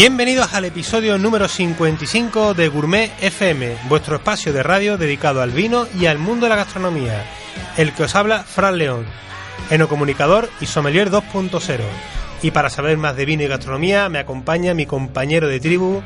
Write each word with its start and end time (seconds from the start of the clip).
Bienvenidos 0.00 0.54
al 0.54 0.64
episodio 0.64 1.18
número 1.18 1.46
55 1.46 2.54
de 2.54 2.68
Gourmet 2.68 3.12
FM, 3.20 3.76
vuestro 3.86 4.16
espacio 4.16 4.50
de 4.50 4.62
radio 4.62 4.96
dedicado 4.96 5.42
al 5.42 5.50
vino 5.50 5.86
y 5.94 6.06
al 6.06 6.16
mundo 6.16 6.46
de 6.46 6.48
la 6.48 6.56
gastronomía. 6.56 7.22
El 7.76 7.92
que 7.92 8.04
os 8.04 8.14
habla, 8.14 8.42
Fran 8.42 8.78
León, 8.78 9.04
enocomunicador 9.68 10.48
y 10.58 10.64
sommelier 10.64 11.10
2.0. 11.10 11.80
Y 12.40 12.50
para 12.50 12.70
saber 12.70 12.96
más 12.96 13.14
de 13.14 13.26
vino 13.26 13.42
y 13.42 13.46
gastronomía 13.46 14.08
me 14.08 14.18
acompaña 14.18 14.72
mi 14.72 14.86
compañero 14.86 15.48
de 15.48 15.60
tribu, 15.60 16.00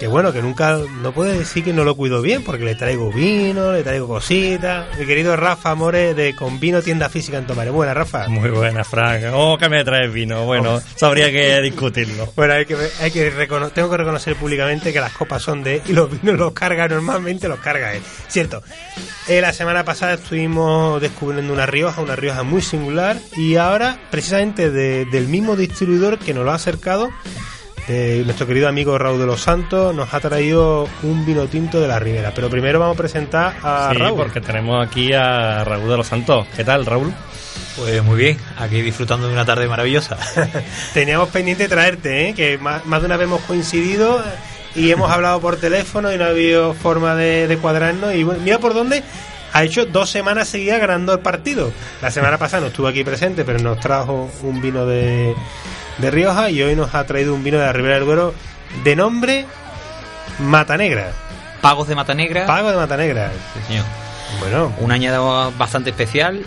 que 0.00 0.08
bueno, 0.08 0.32
que 0.32 0.40
nunca, 0.40 0.78
no 1.02 1.12
puede 1.12 1.38
decir 1.40 1.62
que 1.62 1.74
no 1.74 1.84
lo 1.84 1.94
cuido 1.94 2.22
bien, 2.22 2.42
porque 2.42 2.64
le 2.64 2.74
traigo 2.74 3.12
vino, 3.12 3.70
le 3.70 3.82
traigo 3.82 4.08
cositas. 4.08 4.86
Mi 4.98 5.04
querido 5.04 5.36
Rafa 5.36 5.74
More 5.74 6.14
de 6.14 6.34
Con 6.34 6.58
Vino 6.58 6.80
Tienda 6.80 7.10
Física 7.10 7.36
en 7.36 7.46
Tomare. 7.46 7.68
Buena, 7.68 7.92
Rafa. 7.92 8.26
Muy 8.28 8.48
buena, 8.48 8.82
Frank. 8.82 9.24
Oh, 9.34 9.58
que 9.58 9.68
me 9.68 9.84
traes 9.84 10.10
vino. 10.10 10.46
Bueno, 10.46 10.76
oh. 10.76 10.82
sabría 10.96 11.30
que 11.30 11.60
discutirlo. 11.60 12.32
Bueno, 12.34 12.54
hay 12.54 12.64
que, 12.64 12.76
hay 12.98 13.10
que 13.10 13.30
tengo 13.74 13.90
que 13.90 13.96
reconocer 13.98 14.36
públicamente 14.36 14.90
que 14.90 15.00
las 15.00 15.12
copas 15.12 15.42
son 15.42 15.62
de 15.62 15.82
y 15.86 15.92
los 15.92 16.10
vinos 16.10 16.38
los 16.38 16.52
carga 16.52 16.88
normalmente, 16.88 17.46
los 17.46 17.60
carga 17.60 17.92
él. 17.92 18.02
Cierto. 18.26 18.62
Eh, 19.28 19.42
la 19.42 19.52
semana 19.52 19.84
pasada 19.84 20.14
estuvimos 20.14 20.98
descubriendo 21.02 21.52
una 21.52 21.66
Rioja, 21.66 22.00
una 22.00 22.16
Rioja 22.16 22.42
muy 22.42 22.62
singular, 22.62 23.18
y 23.36 23.56
ahora, 23.56 23.98
precisamente 24.10 24.70
del 24.70 25.28
mismo 25.28 25.56
distribuidor 25.56 26.18
que 26.18 26.32
nos 26.32 26.46
lo 26.46 26.52
ha 26.52 26.54
acercado, 26.54 27.10
eh, 27.92 28.22
nuestro 28.24 28.46
querido 28.46 28.68
amigo 28.68 28.96
Raúl 28.98 29.18
de 29.18 29.26
los 29.26 29.40
Santos 29.40 29.92
nos 29.92 30.14
ha 30.14 30.20
traído 30.20 30.88
un 31.02 31.26
vino 31.26 31.48
tinto 31.48 31.80
de 31.80 31.88
la 31.88 31.98
Ribera. 31.98 32.30
Pero 32.32 32.48
primero 32.48 32.78
vamos 32.78 32.94
a 32.94 32.98
presentar 32.98 33.56
a 33.64 33.90
sí, 33.90 33.98
Raúl. 33.98 34.16
porque 34.16 34.40
tenemos 34.40 34.86
aquí 34.86 35.12
a 35.12 35.64
Raúl 35.64 35.90
de 35.90 35.96
los 35.96 36.06
Santos. 36.06 36.46
¿Qué 36.54 36.62
tal, 36.62 36.86
Raúl? 36.86 37.12
Pues 37.74 38.00
muy 38.04 38.16
bien, 38.16 38.38
aquí 38.58 38.80
disfrutando 38.80 39.26
de 39.26 39.32
una 39.32 39.44
tarde 39.44 39.66
maravillosa. 39.66 40.16
Teníamos 40.94 41.30
pendiente 41.30 41.66
traerte, 41.66 42.28
¿eh? 42.28 42.34
que 42.34 42.58
más, 42.58 42.84
de 42.84 43.06
una 43.06 43.16
vez 43.16 43.26
hemos 43.26 43.40
coincidido 43.40 44.22
y 44.76 44.92
hemos 44.92 45.10
hablado 45.10 45.40
por 45.40 45.56
teléfono 45.56 46.12
y 46.12 46.16
no 46.16 46.26
ha 46.26 46.28
habido 46.28 46.74
forma 46.74 47.16
de, 47.16 47.58
cuadrarnos. 47.60 48.14
Y 48.14 48.24
mira 48.24 48.60
por 48.60 48.72
dónde 48.72 49.02
ha 49.52 49.64
hecho 49.64 49.84
dos 49.84 50.08
semanas 50.10 50.46
seguidas 50.46 50.80
ganando 50.80 51.12
el 51.12 51.18
partido. 51.18 51.72
La 52.00 52.12
semana 52.12 52.38
pasada 52.38 52.60
no 52.60 52.66
estuvo 52.68 52.86
aquí 52.86 53.02
presente, 53.02 53.44
pero 53.44 53.58
nos 53.58 53.80
trajo 53.80 54.30
un 54.44 54.60
vino 54.62 54.86
de, 54.86 55.34
de 56.00 56.10
Rioja 56.10 56.50
y 56.50 56.62
hoy 56.62 56.74
nos 56.76 56.94
ha 56.94 57.04
traído 57.04 57.34
un 57.34 57.44
vino 57.44 57.58
de 57.58 57.64
la 57.66 57.72
Ribera 57.72 57.96
del 57.96 58.04
Duero 58.04 58.34
de 58.84 58.96
nombre 58.96 59.46
Mata 60.38 60.76
Negra. 60.76 61.12
Pagos 61.60 61.88
de 61.88 61.94
Mata 61.94 62.14
Negra. 62.14 62.46
Pagos 62.46 62.72
de 62.72 62.76
Mata 62.78 62.96
Negra. 62.96 63.30
Sí, 63.54 63.60
señor. 63.68 63.84
Bueno. 64.38 64.72
Un 64.78 64.92
añado 64.92 65.52
bastante 65.58 65.90
especial, 65.90 66.44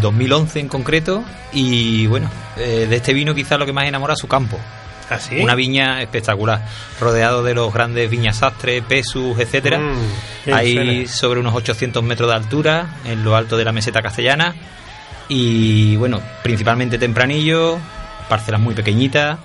2011 0.00 0.58
eh, 0.58 0.62
en 0.62 0.68
concreto, 0.68 1.24
y 1.52 2.06
bueno, 2.06 2.28
eh, 2.56 2.86
de 2.88 2.96
este 2.96 3.14
vino 3.14 3.34
quizás 3.34 3.58
lo 3.58 3.64
que 3.64 3.72
más 3.72 3.86
enamora 3.86 4.14
es 4.14 4.18
su 4.20 4.28
campo. 4.28 4.58
¿Ah, 5.08 5.18
Una 5.40 5.54
viña 5.54 6.02
espectacular, 6.02 6.62
rodeado 7.00 7.44
de 7.44 7.54
los 7.54 7.72
grandes 7.72 8.10
viñasastres, 8.10 8.82
pesus, 8.82 9.38
etcétera. 9.38 9.78
Mm, 9.78 10.52
Hay 10.52 11.06
sobre 11.06 11.38
unos 11.38 11.54
800 11.54 12.02
metros 12.02 12.28
de 12.28 12.34
altura 12.34 12.96
en 13.04 13.22
lo 13.22 13.36
alto 13.36 13.56
de 13.56 13.64
la 13.64 13.70
meseta 13.72 14.02
castellana. 14.02 14.54
Y 15.28 15.96
bueno, 15.96 16.20
principalmente 16.42 16.98
tempranillo, 16.98 17.78
parcelas 18.28 18.60
muy 18.60 18.74
pequeñitas 18.74 19.38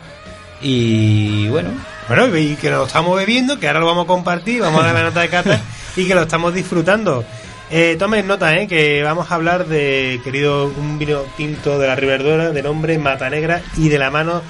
y 0.62 1.48
bueno. 1.50 1.70
Bueno, 2.08 2.36
y 2.36 2.56
que 2.56 2.70
lo 2.70 2.86
estamos 2.86 3.16
bebiendo, 3.16 3.60
que 3.60 3.68
ahora 3.68 3.80
lo 3.80 3.86
vamos 3.86 4.04
a 4.06 4.08
compartir, 4.08 4.62
vamos 4.62 4.82
a 4.82 4.88
dar 4.88 4.96
la 4.96 5.04
nota 5.04 5.22
de 5.22 5.30
cata 5.30 5.62
y 5.96 6.06
que 6.06 6.16
lo 6.16 6.24
estamos 6.24 6.54
disfrutando. 6.54 7.24
Eh, 7.70 7.96
tomen 7.98 8.28
nota, 8.28 8.58
eh, 8.58 8.68
que 8.68 9.02
vamos 9.02 9.32
a 9.32 9.36
hablar 9.36 9.66
de, 9.66 10.20
querido, 10.24 10.66
un 10.66 11.00
vino 11.00 11.22
tinto 11.38 11.80
de 11.80 11.88
la 11.88 11.96
Riberdora 11.96 12.52
de 12.52 12.62
nombre 12.62 12.98
Mata 12.98 13.30
Negra 13.30 13.62
y 13.78 13.88
de 13.88 13.98
la 13.98 14.12
mano 14.12 14.42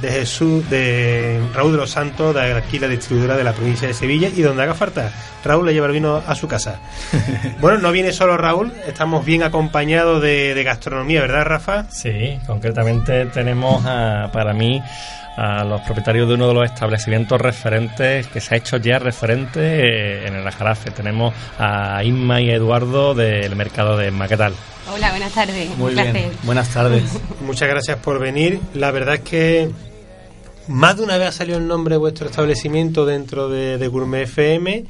de 0.00 0.10
Jesús, 0.10 0.68
de 0.70 1.40
Raúl 1.54 1.72
de 1.72 1.78
los 1.78 1.90
Santos, 1.90 2.34
de 2.34 2.52
aquí 2.52 2.78
la 2.78 2.88
distribuidora 2.88 3.36
de 3.36 3.44
la 3.44 3.52
provincia 3.52 3.88
de 3.88 3.94
Sevilla, 3.94 4.28
y 4.34 4.42
donde 4.42 4.62
haga 4.62 4.74
falta, 4.74 5.12
Raúl 5.44 5.66
le 5.66 5.72
lleva 5.72 5.86
el 5.86 5.92
vino 5.92 6.22
a 6.26 6.34
su 6.34 6.48
casa. 6.48 6.80
bueno, 7.60 7.78
no 7.78 7.92
viene 7.92 8.12
solo 8.12 8.36
Raúl, 8.36 8.72
estamos 8.86 9.24
bien 9.24 9.42
acompañados 9.42 10.22
de, 10.22 10.60
gastronomía, 10.64 11.20
¿verdad, 11.20 11.44
Rafa? 11.44 11.90
Sí, 11.90 12.38
concretamente 12.46 13.26
tenemos 13.26 13.82
para 14.32 14.52
mí 14.52 14.82
a 15.40 15.64
los 15.64 15.80
propietarios 15.80 16.28
de 16.28 16.34
uno 16.34 16.48
de 16.48 16.54
los 16.54 16.64
establecimientos 16.66 17.40
referentes 17.40 18.26
que 18.26 18.42
se 18.42 18.54
ha 18.54 18.58
hecho 18.58 18.76
ya 18.76 18.98
referente 18.98 19.60
eh, 19.60 20.26
en 20.26 20.34
el 20.34 20.46
Ajarafe. 20.46 20.90
Tenemos 20.90 21.32
a 21.58 22.04
Inma 22.04 22.42
y 22.42 22.50
Eduardo 22.50 23.14
del 23.14 23.56
mercado 23.56 23.96
de 23.96 24.10
Maquetal. 24.10 24.52
Hola, 24.92 25.10
buenas 25.10 25.32
tardes. 25.32 25.74
Muy 25.78 25.94
bien. 25.94 26.30
Buenas 26.42 26.68
tardes. 26.68 27.04
Muchas 27.40 27.70
gracias 27.70 27.96
por 28.00 28.18
venir. 28.18 28.60
La 28.74 28.90
verdad 28.90 29.14
es 29.14 29.20
que 29.22 29.70
más 30.68 30.98
de 30.98 31.04
una 31.04 31.16
vez 31.16 31.28
ha 31.28 31.32
salido 31.32 31.56
el 31.56 31.66
nombre 31.66 31.94
de 31.94 31.98
vuestro 32.00 32.28
establecimiento 32.28 33.06
dentro 33.06 33.48
de, 33.48 33.88
Gourmet 33.88 34.24
FM 34.24 34.84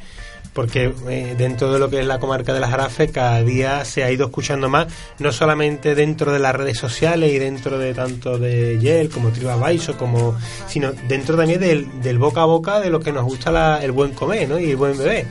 porque 0.60 0.93
eh, 1.09 1.34
dentro 1.38 1.72
de 1.72 1.78
lo 1.78 1.88
que 1.88 2.00
es 2.00 2.06
la 2.06 2.19
comarca 2.19 2.53
de 2.53 2.60
las 2.60 2.69
Jarafes 2.69 3.10
cada 3.10 3.43
día 3.43 3.82
se 3.87 4.04
ha 4.04 4.10
ido 4.10 4.26
escuchando 4.26 4.69
más, 4.69 4.88
no 5.19 5.32
solamente 5.32 5.94
dentro 5.94 6.34
de 6.34 6.38
las 6.38 6.54
redes 6.54 6.76
sociales 6.76 7.32
y 7.32 7.38
dentro 7.38 7.78
de 7.78 7.94
tanto 7.94 8.37
de 8.37 8.78
Yel 8.78 9.09
como 9.09 9.31
Triba 9.31 9.56
Baiso, 9.56 9.97
como, 9.97 10.37
sino 10.69 10.93
dentro 11.09 11.38
también 11.38 11.60
del, 11.60 12.19
boca 12.19 12.43
a 12.43 12.44
boca 12.44 12.78
de 12.78 12.91
lo 12.91 13.00
que 13.00 13.10
nos 13.10 13.25
gusta 13.25 13.82
el 13.82 13.93
buen 13.93 14.12
comer 14.12 14.50
¿no? 14.50 14.59
y 14.59 14.72
el 14.72 14.76
buen 14.76 14.99
beber. 14.99 15.28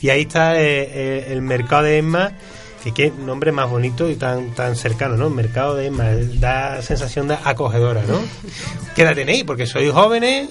Y 0.00 0.08
ahí 0.08 0.22
está 0.22 0.58
eh, 0.58 0.88
eh, 0.90 1.26
el 1.28 1.42
mercado 1.42 1.82
de 1.82 1.98
Emma 1.98 2.32
que 2.82 2.92
qué 2.92 3.10
nombre 3.10 3.52
más 3.52 3.68
bonito 3.68 4.08
y 4.08 4.16
tan 4.16 4.54
tan 4.54 4.76
cercano, 4.76 5.18
¿no? 5.18 5.28
Mercado 5.28 5.76
de 5.76 5.90
da 6.38 6.80
sensación 6.80 7.28
de 7.28 7.36
acogedora, 7.44 8.02
¿no? 8.08 8.18
¿Qué 8.96 9.02
edad 9.02 9.14
tenéis? 9.14 9.44
Porque 9.44 9.66
sois 9.66 9.92
jóvenes. 9.92 10.48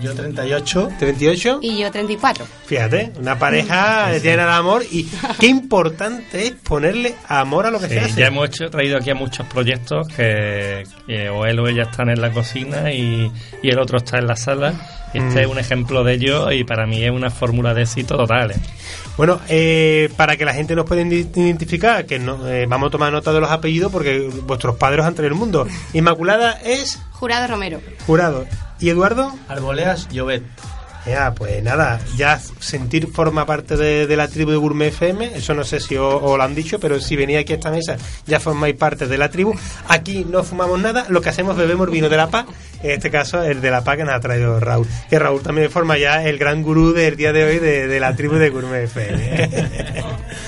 Yo 0.00 0.14
38. 0.14 0.90
38. 0.98 1.58
Y 1.62 1.78
yo 1.78 1.90
34. 1.90 2.46
Fíjate, 2.66 3.12
una 3.18 3.38
pareja 3.38 4.16
llena 4.18 4.46
de 4.46 4.52
amor 4.52 4.82
y 4.90 5.08
qué 5.38 5.46
importante 5.46 6.46
es 6.46 6.52
ponerle 6.52 7.14
amor 7.26 7.66
a 7.66 7.70
lo 7.70 7.80
que 7.80 7.88
se 7.88 8.00
hace. 8.00 8.20
Ya 8.20 8.26
hemos 8.26 8.50
traído 8.50 8.96
aquí 8.98 9.10
a 9.10 9.14
muchos 9.14 9.46
proyectos 9.46 10.08
que, 10.08 10.84
o 11.32 11.46
él 11.46 11.58
o 11.60 11.68
ella 11.68 11.84
están 11.84 12.10
en 12.10 12.20
la 12.20 12.30
cocina 12.30 12.92
y, 12.92 13.30
y 13.62 13.70
el 13.70 13.78
otro 13.78 13.98
está 13.98 14.18
en 14.18 14.26
la 14.26 14.36
sala. 14.36 14.74
Este 15.14 15.20
mm. 15.20 15.38
es 15.38 15.46
un 15.46 15.58
ejemplo 15.58 16.04
de 16.04 16.14
ello 16.14 16.52
y 16.52 16.64
para 16.64 16.86
mí 16.86 17.02
es 17.02 17.10
una 17.10 17.30
fórmula 17.30 17.72
de 17.72 17.82
éxito 17.82 18.16
total. 18.16 18.50
¿eh? 18.50 18.56
Bueno, 19.16 19.40
eh, 19.48 20.10
para 20.16 20.36
que 20.36 20.44
la 20.44 20.54
gente 20.54 20.76
nos 20.76 20.84
pueda 20.84 21.02
identificar, 21.02 22.04
que 22.04 22.18
no, 22.18 22.46
eh, 22.46 22.66
vamos 22.66 22.88
a 22.88 22.90
tomar 22.90 23.12
nota 23.12 23.32
de 23.32 23.40
los 23.40 23.50
apellidos 23.50 23.90
porque 23.90 24.28
vuestros 24.46 24.76
padres 24.76 25.06
han 25.06 25.14
traído 25.14 25.34
el 25.34 25.38
mundo. 25.38 25.66
Inmaculada 25.92 26.52
es... 26.64 27.00
Jurado 27.12 27.46
Romero. 27.48 27.80
Jurado. 28.06 28.46
¿Y 28.80 28.90
Eduardo? 28.90 29.34
Arboleas 29.48 30.08
Llobet. 30.10 30.42
Ya, 31.06 31.32
pues 31.34 31.62
nada, 31.62 32.00
ya 32.16 32.38
sentir 32.38 33.06
forma 33.06 33.46
parte 33.46 33.76
de, 33.76 34.16
la 34.16 34.28
tribu 34.28 34.50
de 34.50 34.58
Gourmet 34.58 34.88
FM, 34.88 35.36
eso 35.36 35.54
no 35.54 35.64
sé 35.64 35.80
si 35.80 35.96
os, 35.96 36.20
lo 36.20 36.42
han 36.42 36.54
dicho, 36.54 36.78
pero 36.78 37.00
si 37.00 37.16
venía 37.16 37.40
aquí 37.40 37.54
a 37.54 37.56
esta 37.56 37.70
mesa 37.70 37.96
ya 38.26 38.40
formáis 38.40 38.76
parte 38.76 39.06
de 39.06 39.16
la 39.16 39.30
tribu. 39.30 39.54
Aquí 39.88 40.26
no 40.28 40.44
fumamos 40.44 40.78
nada, 40.78 41.06
lo 41.08 41.22
que 41.22 41.30
hacemos 41.30 41.56
bebemos 41.56 41.90
vino 41.90 42.10
de 42.10 42.16
la 42.18 42.28
paz, 42.28 42.46
en 42.82 42.90
este 42.90 43.10
caso 43.10 43.42
el 43.42 43.62
de 43.62 43.70
la 43.70 43.84
paz 43.84 43.96
que 43.96 44.04
nos 44.04 44.14
ha 44.14 44.20
traído 44.20 44.60
Raúl. 44.60 44.86
Que 45.08 45.18
Raúl 45.18 45.40
también 45.40 45.70
forma 45.70 45.96
ya 45.96 46.22
el 46.24 46.36
gran 46.36 46.62
gurú 46.62 46.92
del 46.92 47.16
día 47.16 47.32
de 47.32 47.44
hoy 47.44 47.58
de, 47.58 47.88
de 47.88 48.00
la 48.00 48.14
tribu 48.14 48.34
de 48.34 48.50
Gourmet 48.50 48.84
FM. 48.84 49.48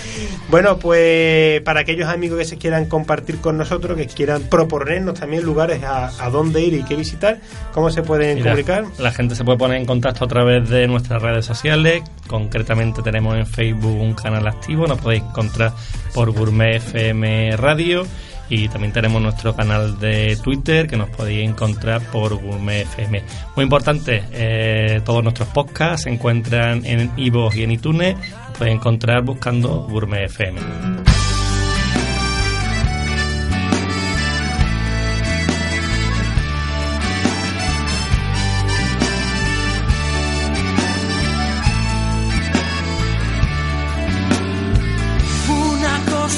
Bueno, 0.51 0.79
pues 0.79 1.61
para 1.63 1.81
aquellos 1.81 2.09
amigos 2.09 2.39
que 2.41 2.45
se 2.45 2.59
quieran 2.59 2.87
compartir 2.87 3.41
con 3.41 3.57
nosotros, 3.57 3.97
que 3.97 4.09
quieran 4.09 4.43
proponernos 4.43 5.21
también 5.21 5.45
lugares 5.45 5.81
a, 5.85 6.29
dónde 6.31 6.61
ir 6.61 6.75
y 6.75 6.83
qué 6.83 6.97
visitar, 6.97 7.39
¿cómo 7.73 7.89
se 7.91 8.03
pueden 8.03 8.43
comunicar? 8.43 8.85
La 8.99 9.13
gente 9.13 9.37
se 9.37 9.45
puede 9.45 9.59
poner 9.59 9.79
en 9.79 9.87
contacto 9.87 10.25
a 10.25 10.29
través 10.29 10.69
de 10.69 10.89
nuestras 10.89 11.23
redes 11.23 11.47
sociales. 11.47 12.03
Concretamente 12.27 13.01
tenemos 13.01 13.37
en 13.37 13.47
Facebook 13.47 14.01
un 14.01 14.15
canal 14.15 14.49
activo, 14.49 14.89
nos 14.89 14.99
podéis 14.99 15.23
encontrar 15.23 15.73
por 16.13 16.33
Gourmet 16.33 16.77
FM 16.79 17.57
Radio 17.57 18.05
y 18.49 18.69
también 18.69 18.93
tenemos 18.93 19.23
nuestro 19.23 19.55
canal 19.55 20.01
de 20.01 20.37
Twitter 20.43 20.89
que 20.89 20.97
nos 20.97 21.09
podéis 21.11 21.49
encontrar 21.49 22.03
por 22.11 22.35
Gourmet 22.35 22.83
FM. 22.83 23.23
Muy 23.55 23.63
importante, 23.63 24.25
eh, 24.33 25.01
todos 25.05 25.23
nuestros 25.23 25.49
podcasts 25.49 26.03
se 26.03 26.11
encuentran 26.11 26.85
en 26.85 27.13
iVoox 27.17 27.57
y 27.57 27.63
en 27.63 27.71
iTunes, 27.71 28.17
podéis 28.61 28.77
encontrar 28.77 29.23
buscando 29.23 29.87
Gourmet 29.89 30.27
FM. 30.27 30.61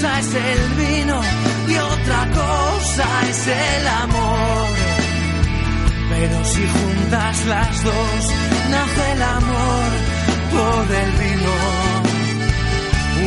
es 0.02 0.34
el 0.34 0.68
vino 0.74 1.20
y 1.68 1.76
otra 1.76 2.28
cosa 2.30 3.04
es 3.30 3.46
el 3.46 3.88
amor. 3.88 4.68
Pero 6.10 6.44
si 6.44 6.66
juntas 6.66 7.46
las 7.46 7.84
dos, 7.84 8.32
nace 8.70 9.12
el 9.12 9.22
amor 9.22 9.90
por 10.52 10.96
el 10.96 11.10
vino. 11.12 11.81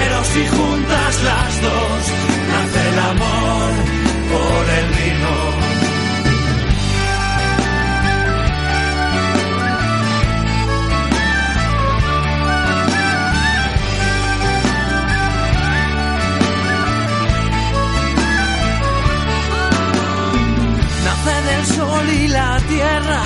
Pero 0.00 0.24
si 0.24 0.46
juntas 0.46 1.22
las 1.28 1.62
dos, 1.62 2.02
nace 2.52 2.88
el 2.92 2.98
amor 3.12 3.70
por 4.32 4.62
el 4.78 4.86
vino. 4.98 5.60
y 22.12 22.28
la 22.28 22.58
tierra 22.68 23.22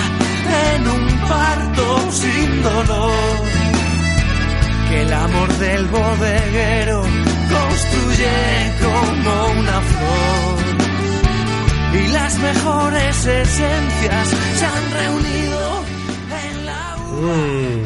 en 0.75 0.89
un 0.89 1.21
parto 1.29 2.13
sin 2.13 2.63
dolor. 2.63 3.54
Que 4.95 5.03
el 5.03 5.13
amor 5.13 5.53
del 5.55 5.87
bodeguero 5.87 7.03
construye 7.03 8.31
como 8.81 9.61
una 9.61 9.81
flor. 9.81 10.59
Y 11.95 12.13
las 12.13 12.39
mejores 12.39 13.27
esencias 13.27 14.29
se 14.29 14.65
han 14.65 14.93
reunido 14.93 15.85
en 16.49 16.67
la... 16.67 16.97
Mm, 17.11 17.83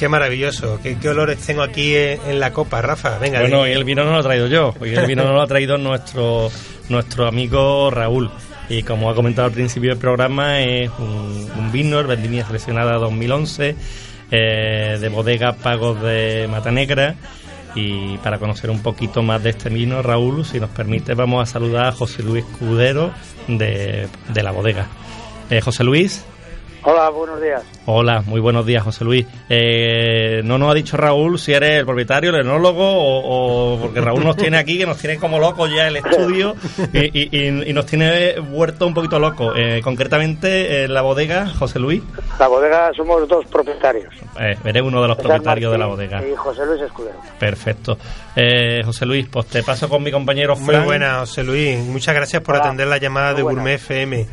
qué 0.00 0.08
maravilloso, 0.08 0.80
qué, 0.82 1.08
olores 1.08 1.38
tengo 1.38 1.62
aquí 1.62 1.94
en, 1.94 2.40
la 2.40 2.52
copa, 2.52 2.82
Rafa. 2.82 3.20
Venga, 3.20 3.38
bueno, 3.38 3.64
y 3.68 3.70
el 3.70 3.84
vino 3.84 4.04
no 4.04 4.10
lo 4.10 4.18
he 4.18 4.24
traído 4.24 4.48
yo, 4.48 4.74
hoy 4.80 4.96
el 4.96 5.06
vino 5.06 5.22
no 5.22 5.34
lo 5.34 5.42
ha 5.42 5.46
traído 5.46 5.78
nuestro, 5.78 6.50
nuestro 6.88 7.28
amigo 7.28 7.88
Raúl. 7.92 8.32
Y 8.68 8.82
como 8.82 9.08
ha 9.08 9.14
comentado 9.14 9.46
al 9.46 9.52
principio 9.52 9.90
del 9.90 9.98
programa, 9.98 10.60
es 10.60 10.90
un, 10.98 11.70
vino, 11.70 12.00
el 12.00 12.06
Vendimia 12.08 12.44
Seleccionada 12.44 12.94
2011, 12.98 13.76
eh, 14.32 14.98
de 15.00 15.08
bodega 15.08 15.52
Pagos 15.52 16.02
de 16.02 16.48
Mata 16.50 16.72
Negra. 16.72 17.14
Y 17.74 18.18
para 18.18 18.38
conocer 18.38 18.68
un 18.70 18.82
poquito 18.82 19.22
más 19.22 19.42
de 19.42 19.50
este 19.50 19.70
vino, 19.70 20.02
Raúl, 20.02 20.44
si 20.44 20.58
nos 20.58 20.70
permite, 20.70 21.14
vamos 21.14 21.48
a 21.48 21.52
saludar 21.52 21.86
a 21.86 21.92
José 21.92 22.22
Luis 22.22 22.44
Cudero 22.58 23.12
de, 23.46 24.08
de 24.28 24.42
la 24.42 24.50
bodega. 24.50 24.88
Eh, 25.48 25.60
José 25.60 25.84
Luis. 25.84 26.24
Hola, 26.84 27.10
buenos 27.10 27.40
días. 27.40 27.62
Hola, 27.86 28.22
muy 28.26 28.40
buenos 28.40 28.66
días, 28.66 28.82
José 28.82 29.04
Luis. 29.04 29.24
Eh, 29.48 30.40
no 30.44 30.58
nos 30.58 30.72
ha 30.72 30.74
dicho 30.74 30.96
Raúl 30.96 31.38
si 31.38 31.52
eres 31.52 31.78
el 31.78 31.86
propietario, 31.86 32.30
el 32.30 32.40
enólogo, 32.40 32.82
o, 32.84 33.78
porque 33.80 34.00
Raúl 34.00 34.24
nos 34.24 34.36
tiene 34.36 34.58
aquí, 34.58 34.78
que 34.78 34.86
nos 34.86 34.98
tiene 34.98 35.16
como 35.16 35.38
locos 35.38 35.70
ya 35.72 35.86
el 35.86 35.96
estudio 35.98 36.56
y, 36.92 37.72
nos 37.72 37.86
tiene 37.86 38.40
vuelto 38.40 38.88
un 38.88 38.94
poquito 38.94 39.20
locos. 39.20 39.54
Eh, 39.56 39.80
concretamente, 39.82 40.88
la 40.88 41.02
bodega, 41.02 41.46
José 41.56 41.78
Luis. 41.78 42.02
La 42.40 42.48
bodega 42.48 42.92
somos 42.94 43.28
dos 43.28 43.46
propietarios. 43.46 44.12
Eh, 44.40 44.56
eres 44.64 44.82
uno 44.82 45.00
de 45.02 45.08
los 45.08 45.16
propietarios 45.16 45.70
de 45.70 45.78
la 45.78 45.86
bodega. 45.86 46.26
Y 46.26 46.34
José 46.34 46.66
Luis 46.66 46.82
Escudero. 46.82 47.18
Perfecto. 47.38 47.96
Eh, 48.34 48.82
José 48.84 49.06
Luis, 49.06 49.28
pues 49.30 49.46
te 49.46 49.62
paso 49.62 49.88
con 49.88 50.02
mi 50.02 50.10
compañero 50.10 50.56
Frank. 50.56 50.78
Muy 50.78 50.86
buena, 50.86 51.20
José 51.20 51.44
Luis. 51.44 51.78
Muchas 51.78 52.14
gracias 52.14 52.42
por 52.42 52.56
atender 52.56 52.88
la 52.88 52.98
llamada 52.98 53.34
de 53.34 53.42
Gourmet 53.42 53.74
FM. 53.74 54.26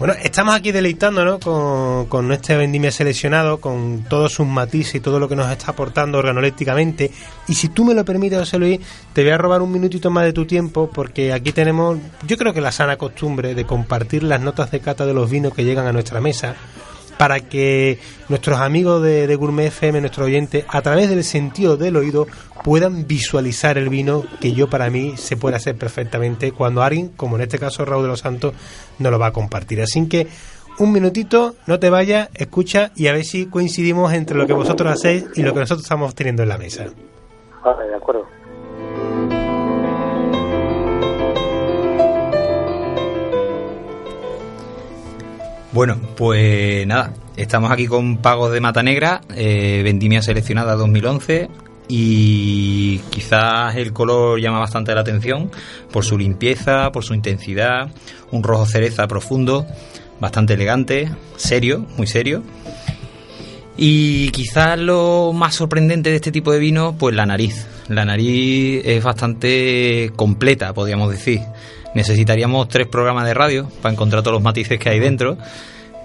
Bueno, 0.00 0.14
estamos 0.22 0.54
aquí 0.54 0.72
deleitándonos 0.72 1.40
con, 1.40 2.06
con 2.06 2.32
este 2.32 2.56
vendimia 2.56 2.90
seleccionado, 2.90 3.60
con 3.60 4.06
todos 4.08 4.32
sus 4.32 4.46
matices 4.46 4.94
y 4.94 5.00
todo 5.00 5.20
lo 5.20 5.28
que 5.28 5.36
nos 5.36 5.52
está 5.52 5.72
aportando 5.72 6.16
organolépticamente. 6.16 7.10
Y 7.48 7.52
si 7.52 7.68
tú 7.68 7.84
me 7.84 7.92
lo 7.92 8.02
permites, 8.02 8.38
José 8.38 8.58
Luis, 8.58 8.80
te 9.12 9.22
voy 9.22 9.32
a 9.32 9.36
robar 9.36 9.60
un 9.60 9.70
minutito 9.70 10.10
más 10.10 10.24
de 10.24 10.32
tu 10.32 10.46
tiempo, 10.46 10.88
porque 10.90 11.34
aquí 11.34 11.52
tenemos, 11.52 11.98
yo 12.26 12.38
creo 12.38 12.54
que 12.54 12.62
la 12.62 12.72
sana 12.72 12.96
costumbre 12.96 13.54
de 13.54 13.66
compartir 13.66 14.22
las 14.22 14.40
notas 14.40 14.70
de 14.70 14.80
cata 14.80 15.04
de 15.04 15.12
los 15.12 15.30
vinos 15.30 15.52
que 15.52 15.64
llegan 15.64 15.86
a 15.86 15.92
nuestra 15.92 16.18
mesa 16.18 16.56
para 17.20 17.40
que 17.40 17.98
nuestros 18.30 18.60
amigos 18.60 19.02
de, 19.02 19.36
Gourmet 19.36 19.66
FM, 19.66 20.00
nuestros 20.00 20.26
oyentes, 20.26 20.64
a 20.66 20.80
través 20.80 21.10
del 21.10 21.22
sentido 21.22 21.76
del 21.76 21.96
oído, 21.96 22.26
puedan 22.64 23.06
visualizar 23.06 23.76
el 23.76 23.90
vino 23.90 24.24
que 24.40 24.54
yo 24.54 24.70
para 24.70 24.88
mí 24.88 25.18
se 25.18 25.36
puede 25.36 25.56
hacer 25.56 25.76
perfectamente 25.76 26.50
cuando 26.52 26.82
alguien, 26.82 27.10
como 27.10 27.36
en 27.36 27.42
este 27.42 27.58
caso 27.58 27.84
Raúl 27.84 28.04
de 28.04 28.08
los 28.08 28.20
Santos, 28.20 28.54
no 28.98 29.10
lo 29.10 29.18
va 29.18 29.26
a 29.26 29.32
compartir. 29.32 29.82
Así 29.82 30.08
que 30.08 30.28
un 30.78 30.92
minutito, 30.92 31.56
no 31.66 31.78
te 31.78 31.90
vayas, 31.90 32.30
escucha 32.32 32.90
y 32.96 33.08
a 33.08 33.12
ver 33.12 33.24
si 33.24 33.50
coincidimos 33.50 34.14
entre 34.14 34.38
lo 34.38 34.46
que 34.46 34.54
vosotros 34.54 34.90
hacéis 34.90 35.26
y 35.34 35.42
lo 35.42 35.52
que 35.52 35.60
nosotros 35.60 35.84
estamos 35.84 36.14
teniendo 36.14 36.42
en 36.42 36.48
la 36.48 36.56
mesa. 36.56 36.86
Vale, 37.62 37.86
de 37.86 37.96
acuerdo. 37.96 38.39
Bueno, 45.72 46.00
pues 46.16 46.84
nada, 46.84 47.14
estamos 47.36 47.70
aquí 47.70 47.86
con 47.86 48.16
Pagos 48.18 48.52
de 48.52 48.60
Mata 48.60 48.82
Negra, 48.82 49.20
eh, 49.36 49.82
vendimia 49.84 50.20
seleccionada 50.20 50.74
2011 50.74 51.48
y 51.86 52.98
quizás 53.10 53.76
el 53.76 53.92
color 53.92 54.40
llama 54.40 54.58
bastante 54.58 54.92
la 54.92 55.02
atención 55.02 55.48
por 55.92 56.04
su 56.04 56.18
limpieza, 56.18 56.90
por 56.90 57.04
su 57.04 57.14
intensidad, 57.14 57.88
un 58.32 58.42
rojo 58.42 58.66
cereza 58.66 59.06
profundo, 59.06 59.64
bastante 60.18 60.54
elegante, 60.54 61.08
serio, 61.36 61.86
muy 61.96 62.08
serio. 62.08 62.42
Y 63.76 64.30
quizás 64.30 64.76
lo 64.76 65.32
más 65.32 65.54
sorprendente 65.54 66.10
de 66.10 66.16
este 66.16 66.32
tipo 66.32 66.50
de 66.50 66.58
vino, 66.58 66.96
pues 66.98 67.14
la 67.14 67.26
nariz. 67.26 67.66
La 67.88 68.04
nariz 68.04 68.82
es 68.84 69.04
bastante 69.04 70.10
completa, 70.16 70.74
podríamos 70.74 71.12
decir 71.12 71.40
necesitaríamos 71.94 72.68
tres 72.68 72.86
programas 72.86 73.26
de 73.26 73.34
radio 73.34 73.68
para 73.82 73.92
encontrar 73.92 74.22
todos 74.22 74.34
los 74.34 74.42
matices 74.42 74.78
que 74.78 74.88
hay 74.88 75.00
dentro. 75.00 75.36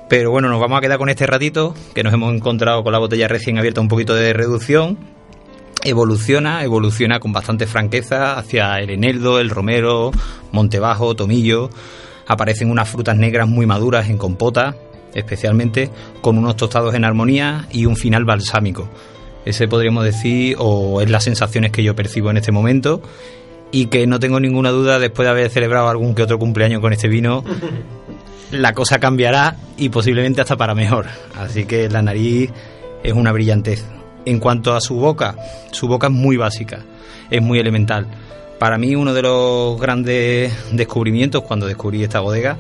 Pero 0.08 0.32
bueno, 0.32 0.50
nos 0.50 0.60
vamos 0.60 0.78
a 0.78 0.82
quedar 0.82 1.00
con 1.00 1.10
este 1.10 1.26
ratito, 1.26 1.74
que 1.94 2.04
nos 2.04 2.14
hemos 2.14 2.34
encontrado 2.34 2.84
con 2.84 2.92
la 2.92 3.00
botella 3.00 3.28
recién 3.28 3.58
abierta 3.58 3.82
un 3.82 3.88
poquito 3.88 4.14
de 4.14 4.34
reducción. 4.34 4.98
Evoluciona, 5.84 6.64
evoluciona 6.64 7.20
con 7.20 7.34
bastante 7.34 7.68
franqueza 7.68 8.38
hacia 8.38 8.80
el 8.80 8.92
eneldo, 8.92 9.40
el 9.40 9.50
romero, 9.50 10.12
montebajo, 10.52 11.16
tomillo. 11.16 11.70
Aparecen 12.28 12.70
unas 12.70 12.90
frutas 12.90 13.18
negras 13.18 13.48
muy 13.48 13.66
maduras 13.66 14.10
en 14.10 14.18
compota, 14.18 14.76
especialmente 15.14 15.90
con 16.22 16.38
unos 16.38 16.56
tostados 16.56 16.94
en 16.96 17.04
armonía 17.04 17.68
y 17.72 17.86
un 17.86 17.96
final 17.96 18.26
balsámico. 18.26 18.90
Ese 19.44 19.68
podríamos 19.68 20.04
decir, 20.04 20.56
o 20.60 21.02
es 21.02 21.10
las 21.10 21.24
sensaciones 21.24 21.72
que 21.72 21.84
yo 21.84 21.96
percibo 21.96 22.32
en 22.32 22.38
este 22.38 22.52
momento 22.52 23.02
y 23.76 23.88
que 23.88 24.08
no 24.08 24.22
tengo 24.22 24.40
ninguna 24.40 24.70
duda 24.72 25.00
después 25.00 25.26
de 25.26 25.32
haber 25.32 25.50
celebrado 25.50 25.90
algún 25.90 26.16
que 26.16 26.24
otro 26.24 26.40
cumpleaños 26.40 26.80
con 26.80 26.94
este 26.94 27.10
vino, 27.10 27.44
la 28.52 28.72
cosa 28.72 29.00
cambiará 29.00 29.58
y 29.76 29.90
posiblemente 29.90 30.40
hasta 30.40 30.56
para 30.56 30.74
mejor. 30.74 31.08
Así 31.36 31.66
que 31.66 31.90
la 31.90 32.02
nariz 32.02 32.52
es 33.04 33.12
una 33.12 33.34
brillantez. 33.34 33.84
En 34.24 34.40
cuanto 34.40 34.74
a 34.74 34.80
su 34.80 34.96
boca, 34.96 35.36
su 35.72 35.90
boca 35.90 36.08
es 36.08 36.14
muy 36.14 36.38
básica, 36.38 36.86
es 37.30 37.42
muy 37.42 37.60
elemental. 37.60 38.08
Para 38.60 38.78
mí 38.78 38.96
uno 38.96 39.14
de 39.14 39.24
los 39.24 39.78
grandes 39.78 40.54
descubrimientos 40.72 41.44
cuando 41.44 41.68
descubrí 41.68 42.02
esta 42.02 42.22
bodega 42.22 42.56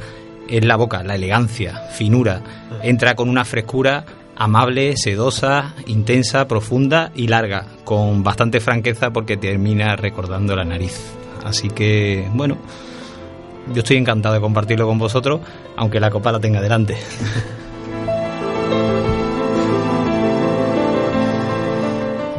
es 0.49 0.65
la 0.65 0.75
boca, 0.75 1.01
la 1.01 1.15
elegancia, 1.15 1.77
finura. 1.93 2.41
Entra 2.83 3.15
con 3.15 3.29
una 3.29 3.45
frescura 3.45 4.03
amable, 4.35 4.95
sedosa, 4.97 5.73
intensa, 5.87 6.47
profunda 6.47 7.11
y 7.15 7.27
larga, 7.27 7.65
con 7.83 8.23
bastante 8.23 8.59
franqueza 8.59 9.11
porque 9.11 9.37
termina 9.37 9.95
recordando 9.95 10.55
la 10.55 10.65
nariz. 10.65 11.13
Así 11.43 11.69
que, 11.69 12.27
bueno, 12.33 12.57
yo 13.73 13.79
estoy 13.79 13.97
encantado 13.97 14.35
de 14.35 14.41
compartirlo 14.41 14.87
con 14.87 14.97
vosotros, 14.99 15.41
aunque 15.75 15.99
la 15.99 16.09
copa 16.09 16.31
la 16.31 16.39
tenga 16.39 16.61
delante. 16.61 16.97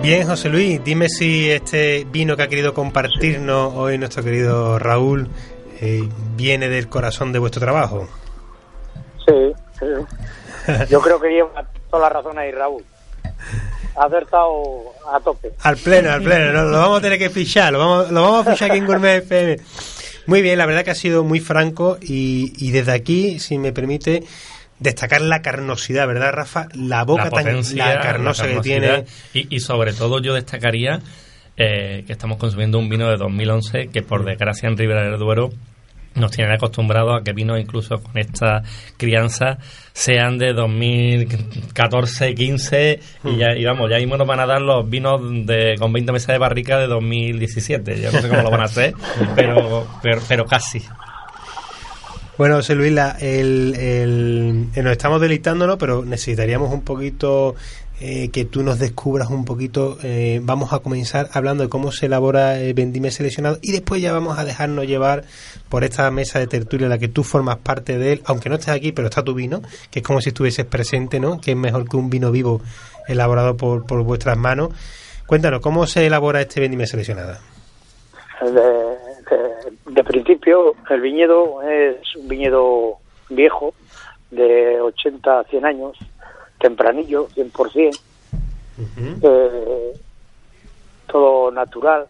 Bien, 0.02 0.24
José 0.24 0.48
Luis, 0.50 0.84
dime 0.84 1.08
si 1.08 1.50
este 1.50 2.06
vino 2.08 2.36
que 2.36 2.44
ha 2.44 2.48
querido 2.48 2.72
compartirnos 2.72 3.74
hoy 3.74 3.98
nuestro 3.98 4.22
querido 4.22 4.78
Raúl 4.78 5.28
eh, 5.80 6.08
viene 6.36 6.68
del 6.68 6.88
corazón 6.88 7.32
de 7.32 7.40
vuestro 7.40 7.60
trabajo. 7.60 8.06
Sí, 9.26 9.52
sí. 9.80 9.86
Yo 10.90 11.00
creo 11.00 11.20
que 11.20 11.28
lleva 11.28 11.66
toda 11.96 12.08
la 12.08 12.14
razón 12.14 12.38
ahí, 12.38 12.50
Raúl. 12.50 12.84
Ha 13.96 14.04
acertado 14.04 14.92
a 15.10 15.20
tope. 15.20 15.52
Al 15.62 15.76
pleno, 15.76 16.12
al 16.12 16.22
pleno. 16.22 16.52
¿no? 16.52 16.64
Lo 16.64 16.78
vamos 16.78 16.98
a 16.98 17.02
tener 17.02 17.18
que 17.18 17.30
fichar, 17.30 17.72
lo 17.72 17.78
vamos, 17.78 18.10
lo 18.10 18.22
vamos 18.22 18.46
a 18.46 18.52
fichar 18.52 18.70
aquí 18.70 18.78
en 18.78 18.86
Gourmet 18.86 19.22
FM. 19.24 19.56
Muy 20.26 20.42
bien, 20.42 20.58
la 20.58 20.66
verdad 20.66 20.84
que 20.84 20.90
ha 20.90 20.96
sido 20.96 21.24
muy 21.24 21.40
franco 21.40 21.98
y, 22.02 22.52
y 22.58 22.72
desde 22.72 22.92
aquí, 22.92 23.38
si 23.38 23.58
me 23.58 23.72
permite, 23.72 24.24
destacar 24.80 25.22
la 25.22 25.40
carnosidad, 25.40 26.06
¿verdad, 26.06 26.32
Rafa? 26.32 26.68
La 26.74 27.04
boca 27.04 27.24
la 27.24 27.30
tan 27.30 27.76
la 27.76 28.00
carnosa 28.00 28.46
la 28.46 28.54
que 28.54 28.60
tiene. 28.60 29.04
Y, 29.32 29.54
y 29.54 29.60
sobre 29.60 29.92
todo 29.92 30.20
yo 30.20 30.34
destacaría 30.34 31.00
eh, 31.56 32.04
que 32.06 32.12
estamos 32.12 32.36
consumiendo 32.38 32.78
un 32.78 32.88
vino 32.90 33.08
de 33.08 33.16
2011 33.16 33.88
que 33.88 34.02
por 34.02 34.24
desgracia 34.24 34.68
en 34.68 34.76
Ribera 34.76 35.08
del 35.08 35.18
Duero 35.18 35.50
nos 36.16 36.30
tienen 36.30 36.52
acostumbrados 36.54 37.20
a 37.20 37.24
que 37.24 37.32
vinos 37.32 37.60
incluso 37.60 38.02
con 38.02 38.16
esta 38.18 38.62
crianza 38.96 39.58
sean 39.92 40.38
de 40.38 40.52
2014, 40.52 42.34
15 42.34 43.00
y, 43.24 43.36
ya, 43.36 43.54
y 43.56 43.64
vamos, 43.64 43.90
ya 43.90 43.98
mismo 43.98 44.16
nos 44.16 44.26
van 44.26 44.40
a 44.40 44.46
dar 44.46 44.60
los 44.60 44.88
vinos 44.88 45.20
de, 45.46 45.74
con 45.78 45.92
20 45.92 46.12
meses 46.12 46.28
de 46.28 46.38
barrica 46.38 46.78
de 46.78 46.86
2017. 46.86 48.00
Yo 48.00 48.12
no 48.12 48.20
sé 48.20 48.28
cómo 48.28 48.42
lo 48.42 48.50
van 48.50 48.60
a 48.60 48.64
hacer, 48.64 48.94
pero, 49.36 49.86
pero, 50.02 50.20
pero 50.28 50.44
casi. 50.46 50.82
Bueno, 52.38 52.56
José 52.56 52.74
Luis, 52.74 52.92
la- 52.92 53.16
el, 53.18 53.74
el- 54.74 54.82
nos 54.84 54.92
estamos 54.92 55.20
deleitándonos, 55.22 55.76
pero 55.78 56.04
necesitaríamos 56.04 56.70
un 56.70 56.82
poquito 56.82 57.54
eh, 58.00 58.28
que 58.30 58.44
tú 58.44 58.62
nos 58.62 58.78
descubras 58.78 59.30
un 59.30 59.44
poquito. 59.44 59.96
eh, 60.02 60.40
vamos 60.42 60.72
a 60.72 60.80
comenzar 60.80 61.28
hablando 61.32 61.62
de 61.62 61.68
cómo 61.70 61.92
se 61.92 62.06
elabora 62.06 62.58
el 62.60 62.74
vendimia 62.74 63.10
seleccionado 63.10 63.58
y 63.62 63.72
después 63.72 64.02
ya 64.02 64.12
vamos 64.12 64.38
a 64.38 64.44
dejarnos 64.44 64.86
llevar 64.86 65.24
por 65.68 65.82
esta 65.84 66.10
mesa 66.10 66.38
de 66.38 66.46
tertulia 66.46 66.84
en 66.86 66.90
la 66.90 66.98
que 66.98 67.08
tú 67.08 67.22
formas 67.24 67.56
parte 67.58 67.96
de 67.98 68.12
él, 68.12 68.22
aunque 68.26 68.48
no 68.48 68.56
estés 68.56 68.74
aquí, 68.74 68.92
pero 68.92 69.08
está 69.08 69.22
tu 69.22 69.34
vino, 69.34 69.62
que 69.90 70.00
es 70.00 70.04
como 70.04 70.20
si 70.20 70.28
estuvieses 70.30 70.64
presente, 70.66 71.18
¿no? 71.20 71.40
Que 71.40 71.52
es 71.52 71.56
mejor 71.56 71.88
que 71.88 71.96
un 71.96 72.10
vino 72.10 72.30
vivo 72.30 72.60
elaborado 73.08 73.56
por, 73.56 73.86
por 73.86 74.02
vuestras 74.02 74.36
manos. 74.36 74.70
Cuéntanos, 75.26 75.60
¿cómo 75.60 75.86
se 75.86 76.06
elabora 76.06 76.40
este 76.40 76.60
vendimia 76.60 76.86
seleccionada? 76.86 77.40
De, 78.42 78.50
de- 78.50 79.66
de 79.94 80.04
principio, 80.04 80.74
el 80.90 81.00
viñedo 81.00 81.62
es 81.62 81.96
un 82.16 82.28
viñedo 82.28 82.98
viejo, 83.30 83.72
de 84.30 84.80
80 84.80 85.40
a 85.40 85.44
100 85.44 85.64
años, 85.64 85.96
tempranillo, 86.58 87.28
100%, 87.34 87.98
eh, 89.22 89.92
todo 91.06 91.50
natural. 91.50 92.06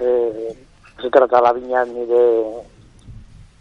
eh, 0.00 0.56
no 0.96 1.02
se 1.02 1.10
trata 1.10 1.40
la 1.42 1.52
viña 1.52 1.84
ni 1.84 2.06
de 2.06 2.62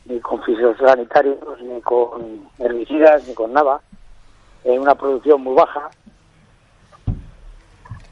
ni 0.06 0.20
con 0.22 0.42
fitosanitarios, 0.44 1.38
ni 1.62 1.82
con 1.82 2.50
herbicidas, 2.58 3.28
ni 3.28 3.34
con 3.34 3.52
nada. 3.54 3.82
En 4.64 4.80
una 4.82 4.96
producción 4.96 5.42
muy 5.42 5.54
baja. 5.56 5.90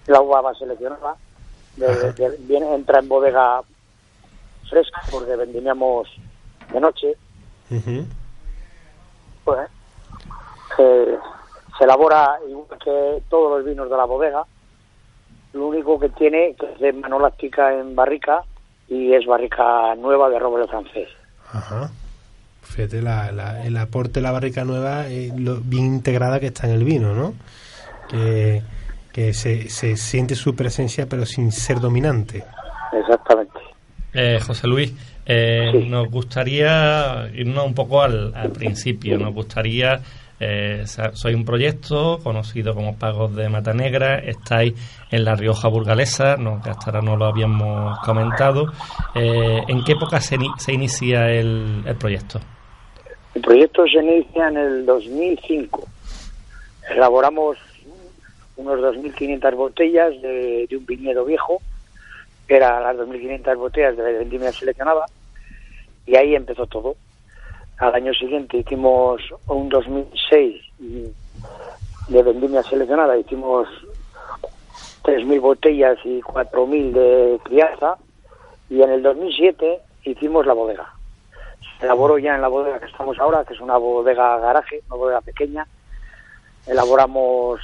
La 0.07 0.21
uva 0.21 0.41
va 0.41 0.53
seleccionada. 0.55 1.15
de- 1.77 2.11
de- 2.13 2.37
viene, 2.41 2.73
entra 2.75 2.99
en 2.99 3.07
bodega 3.07 3.61
fresca 4.69 4.99
porque 5.11 5.35
vendíamos 5.37 6.09
de 6.73 6.79
noche. 6.81 7.15
Pues, 9.45 9.69
eh, 10.77 11.17
se 11.79 11.85
elabora 11.85 12.37
igual 12.47 12.67
que 12.83 13.23
todos 13.29 13.57
los 13.57 13.65
vinos 13.65 13.89
de 13.89 13.97
la 13.97 14.05
bodega. 14.05 14.43
Lo 15.53 15.65
único 15.67 15.99
que 15.99 16.09
tiene 16.09 16.53
que 16.59 16.71
es 16.73 16.79
de 16.79 16.93
mano 16.93 17.17
láctica 17.19 17.73
en 17.73 17.95
barrica 17.95 18.43
y 18.87 19.13
es 19.13 19.25
barrica 19.25 19.95
nueva 19.95 20.29
de 20.29 20.37
roble 20.37 20.67
francés. 20.67 21.09
Ajá. 21.51 21.89
Fíjate, 22.61 23.01
la, 23.01 23.31
la- 23.31 23.65
el 23.65 23.75
aporte 23.77 24.19
de 24.19 24.21
la 24.21 24.31
barrica 24.31 24.63
nueva, 24.63 25.07
eh, 25.07 25.31
lo 25.35 25.55
bien 25.57 25.85
integrada 25.85 26.39
que 26.39 26.47
está 26.47 26.67
en 26.67 26.73
el 26.73 26.83
vino, 26.83 27.15
¿no? 27.15 27.33
Que, 28.09 28.61
que 29.11 29.33
se, 29.33 29.69
se 29.69 29.95
siente 29.97 30.35
su 30.35 30.55
presencia 30.55 31.07
pero 31.09 31.25
sin 31.25 31.51
ser 31.51 31.79
dominante. 31.79 32.43
Exactamente. 32.93 33.59
Eh, 34.13 34.39
José 34.45 34.67
Luis, 34.67 34.93
eh, 35.25 35.69
Sí. 35.71 35.87
nos 35.89 36.09
gustaría 36.11 37.27
irnos 37.33 37.65
un 37.65 37.73
poco 37.73 38.01
al, 38.01 38.33
al 38.35 38.51
principio. 38.51 39.17
Nos 39.17 39.33
gustaría, 39.33 39.99
eh, 40.39 40.83
soy 40.85 41.33
un 41.33 41.43
proyecto 41.43 42.19
conocido 42.23 42.73
como 42.73 42.97
Pagos 42.97 43.35
de 43.35 43.49
Mata 43.49 43.73
Negra, 43.73 44.19
estáis 44.19 44.73
en 45.11 45.25
La 45.25 45.35
Rioja 45.35 45.67
Burgalesa, 45.67 46.37
no, 46.37 46.61
que 46.61 46.69
hasta 46.69 46.87
ahora 46.87 47.01
no 47.01 47.17
lo 47.17 47.25
habíamos 47.25 47.99
comentado. 47.99 48.71
Eh, 49.15 49.61
¿En 49.67 49.83
qué 49.83 49.93
época 49.93 50.21
se, 50.21 50.37
se 50.57 50.73
inicia 50.73 51.29
el, 51.29 51.83
proyecto? 51.99 52.39
El 53.35 53.41
proyecto 53.41 53.85
se 53.85 53.99
inicia 53.99 54.47
en 54.47 54.57
el 54.57 54.85
2005. 54.85 55.87
Elaboramos 56.89 57.57
unos 58.55 58.79
2.500 58.79 59.55
botellas 59.55 60.21
de, 60.21 60.67
un 60.71 60.85
viñedo 60.85 61.25
viejo, 61.25 61.61
que 62.47 62.55
eran 62.55 62.83
las 62.83 62.95
2.500 62.95 63.57
botellas 63.57 63.97
de 63.97 64.13
vendimia 64.13 64.51
seleccionada, 64.53 65.05
y 66.05 66.15
ahí 66.15 66.33
empezó 66.33 66.65
todo. 66.65 66.95
Al 67.79 67.95
año 67.95 68.13
siguiente 68.13 68.57
hicimos 68.57 69.21
un 69.47 69.69
2006 69.69 70.61
mm, 70.79 72.11
de 72.11 72.23
vendimia 72.23 72.61
seleccionada, 72.61 73.17
hicimos 73.17 73.69
3.000 75.03 75.39
botellas 75.39 75.97
y 76.03 76.19
4.000 76.19 76.91
de 76.91 77.39
crianza, 77.43 77.95
y 78.69 78.81
en 78.81 78.89
el 78.91 79.01
2007 79.01 79.79
hicimos 80.03 80.45
la 80.45 80.53
bodega. 80.53 80.93
Se 81.79 81.85
elaboró 81.85 82.17
ya 82.17 82.35
en 82.35 82.41
la 82.41 82.49
bodega 82.49 82.79
que 82.79 82.87
estamos 82.87 83.17
ahora, 83.17 83.45
que 83.45 83.53
es 83.53 83.61
una 83.61 83.77
bodega 83.77 84.37
garaje, 84.39 84.81
una 84.87 84.95
bodega 84.97 85.21
pequeña. 85.21 85.65
Elaboramos, 86.67 87.61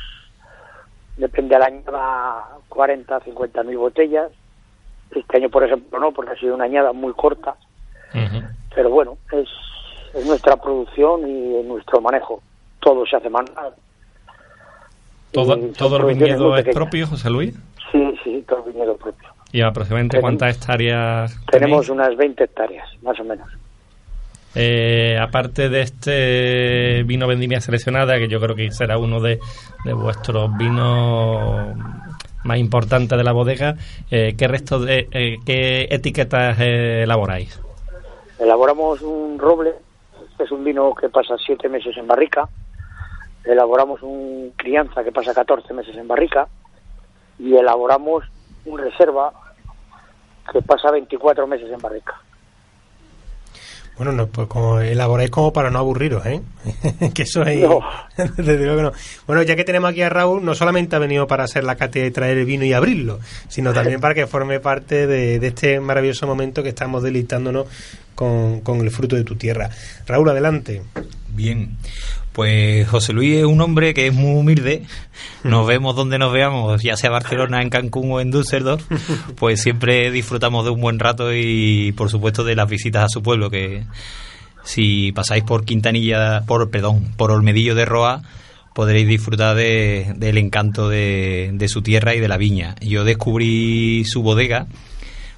depende 1.18 1.56
del 1.56 1.64
año, 1.64 1.82
40, 2.70 3.20
50 3.20 3.64
mil 3.64 3.78
botellas. 3.78 4.32
Este 5.12 5.38
año, 5.38 5.50
por 5.50 5.66
ejemplo, 5.66 6.00
no, 6.00 6.14
porque 6.14 6.32
ha 6.32 6.40
sido 6.40 6.56
una 6.56 6.64
añada 6.64 6.94
muy 6.94 7.12
corta. 7.14 7.56
Pero 8.74 8.90
bueno, 8.90 9.18
es, 9.32 9.50
es 10.16 10.26
nuestra 10.26 10.56
producción 10.58 11.28
y 11.28 11.64
nuestro 11.64 12.02
manejo. 12.02 12.42
Todo 12.80 13.06
se 13.06 13.16
hace 13.18 13.30
manual. 13.30 13.74
¿Todo, 15.32 15.58
todo 15.78 15.98
el 15.98 16.16
viñedo 16.16 16.56
es 16.58 16.66
propio, 16.74 17.08
José 17.08 17.30
Luis? 17.30 17.54
Sí, 17.92 18.16
sí, 18.24 18.44
todo 18.48 18.64
el 18.66 18.74
viñedo 18.74 18.96
propio. 18.98 19.30
¿Y 19.52 19.62
aproximadamente 19.62 20.18
Tenemos- 20.18 20.22
cuántas 20.40 20.58
hectáreas 20.58 21.38
Tenemos 21.52 21.86
tenéis? 21.86 21.90
unas 21.90 22.18
20 22.18 22.44
hectáreas, 22.46 22.88
más 23.02 23.20
o 23.20 23.24
menos. 23.24 23.48
Eh, 24.58 25.18
aparte 25.22 25.68
de 25.68 25.82
este 25.82 27.04
vino 27.04 27.28
vendimia 27.28 27.60
seleccionada, 27.60 28.18
que 28.18 28.30
yo 28.30 28.40
creo 28.40 28.56
que 28.56 28.72
será 28.72 28.98
uno 28.98 29.20
de, 29.20 29.40
de 29.84 29.94
vuestros 29.94 30.56
vinos 30.58 31.76
más 32.46 32.58
importantes 32.58 33.18
de 33.18 33.24
la 33.24 33.34
bodega, 33.34 33.76
eh, 34.12 34.36
¿qué 34.38 34.48
resto 34.48 34.80
de 34.80 35.10
eh, 35.12 35.38
qué 35.46 35.88
etiquetas 35.90 36.58
eh, 36.62 37.04
elaboráis? 37.04 37.60
Elaboramos 38.40 39.02
un 39.02 39.38
roble, 39.40 39.74
es 40.40 40.52
un 40.52 40.64
vino 40.64 40.94
que 40.94 41.10
pasa 41.10 41.38
siete 41.38 41.70
meses 41.70 41.96
en 41.98 42.08
barrica. 42.08 42.50
Elaboramos 43.44 44.02
un 44.02 44.54
crianza 44.56 45.04
que 45.04 45.12
pasa 45.12 45.34
14 45.34 45.74
meses 45.74 45.96
en 45.96 46.08
barrica. 46.08 46.48
Y 47.40 47.56
elaboramos 47.56 48.26
un 48.66 48.80
reserva 48.80 49.34
que 50.52 50.62
pasa 50.62 50.92
24 50.92 51.48
meses 51.48 51.72
en 51.72 51.80
barrica. 51.80 52.16
Bueno, 53.98 54.12
no, 54.12 54.28
pues 54.28 54.48
como 54.48 54.80
elaboráis 54.80 55.30
como 55.30 55.54
para 55.54 55.72
no 55.72 55.80
aburriros, 55.80 56.26
¿eh? 56.26 56.42
que 57.14 57.24
eso 57.24 57.44
es... 57.44 57.62
No. 57.62 57.80
Desde 58.18 58.58
luego 58.58 58.78
que 58.78 58.84
no. 58.84 58.92
Bueno, 59.26 59.44
ya 59.44 59.56
que 59.56 59.64
tenemos 59.64 59.90
aquí 59.90 60.02
a 60.02 60.10
Raúl, 60.10 60.44
no 60.44 60.54
solamente 60.54 60.96
ha 60.96 61.00
venido 61.00 61.28
para 61.28 61.46
hacer 61.46 61.64
la 61.64 61.76
cátedra 61.76 62.08
y 62.08 62.12
traer 62.12 62.38
el 62.38 62.46
vino 62.46 62.66
y 62.66 62.74
abrirlo, 62.74 63.20
sino 63.48 63.74
también 63.74 64.02
para 64.02 64.14
que 64.14 64.28
forme 64.28 64.60
parte 64.60 65.08
de, 65.08 65.40
de 65.40 65.48
este 65.48 65.80
maravilloso 65.80 66.28
momento 66.28 66.62
que 66.62 66.70
estamos 66.70 67.04
deleitándonos 67.04 67.68
con, 68.16 68.62
con 68.62 68.82
el 68.82 68.92
fruto 68.92 69.16
de 69.16 69.24
tu 69.24 69.36
tierra. 69.36 69.70
Raúl, 70.06 70.30
adelante. 70.30 70.82
Bien, 71.30 71.78
pues 72.36 72.88
José 72.90 73.14
Luis 73.14 73.38
es 73.38 73.46
un 73.46 73.62
hombre 73.62 73.94
que 73.94 74.08
es 74.08 74.14
muy 74.14 74.38
humilde. 74.38 74.84
Nos 75.46 75.66
vemos 75.66 75.96
donde 75.96 76.20
nos 76.20 76.34
veamos, 76.34 76.84
ya 76.84 76.98
sea 76.98 77.10
Barcelona, 77.10 77.62
en 77.62 77.70
Cancún 77.70 78.12
o 78.12 78.20
en 78.20 78.30
Düsseldorf, 78.30 78.84
pues 79.38 79.62
siempre 79.62 80.12
disfrutamos 80.12 80.66
de 80.66 80.72
un 80.72 80.82
buen 80.82 81.00
rato 81.00 81.34
y, 81.34 81.94
por 81.94 82.10
supuesto, 82.10 82.44
de 82.44 82.56
las 82.56 82.70
visitas 82.70 83.06
a 83.06 83.10
su 83.10 83.24
pueblo. 83.24 83.50
Que 83.50 83.84
si 84.64 85.12
pasáis 85.14 85.44
por 85.44 85.64
Quintanilla, 85.64 86.42
por 86.46 86.70
perdón, 86.70 87.14
por 87.18 87.32
Olmedillo 87.32 87.74
de 87.74 87.86
Roa, 87.86 88.22
podréis 88.74 89.08
disfrutar 89.08 89.56
de- 89.56 90.14
del 90.18 90.38
encanto 90.38 90.90
de, 90.90 91.52
de 91.54 91.68
su 91.70 91.82
tierra 91.82 92.14
y 92.16 92.20
de 92.20 92.28
la 92.28 92.38
viña. 92.38 92.76
Yo 92.82 93.06
descubrí 93.06 94.04
su 94.06 94.22
bodega, 94.22 94.68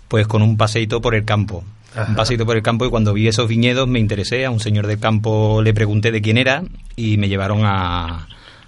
pues 0.07 0.25
con 0.25 0.41
un 0.41 0.57
paseito 0.57 1.01
por 1.01 1.13
el 1.13 1.23
campo. 1.25 1.63
Un 2.07 2.15
paseito 2.15 2.45
por 2.45 2.55
el 2.55 2.63
campo 2.63 2.85
y 2.85 2.89
cuando 2.89 3.13
vi 3.13 3.27
esos 3.27 3.47
viñedos 3.47 3.87
me 3.87 3.99
interesé, 3.99 4.45
a 4.45 4.51
un 4.51 4.59
señor 4.59 4.87
del 4.87 4.99
campo 4.99 5.61
le 5.61 5.73
pregunté 5.73 6.11
de 6.11 6.21
quién 6.21 6.37
era 6.37 6.63
y 6.95 7.17
me 7.17 7.29
llevaron 7.29 7.61
a, 7.63 8.27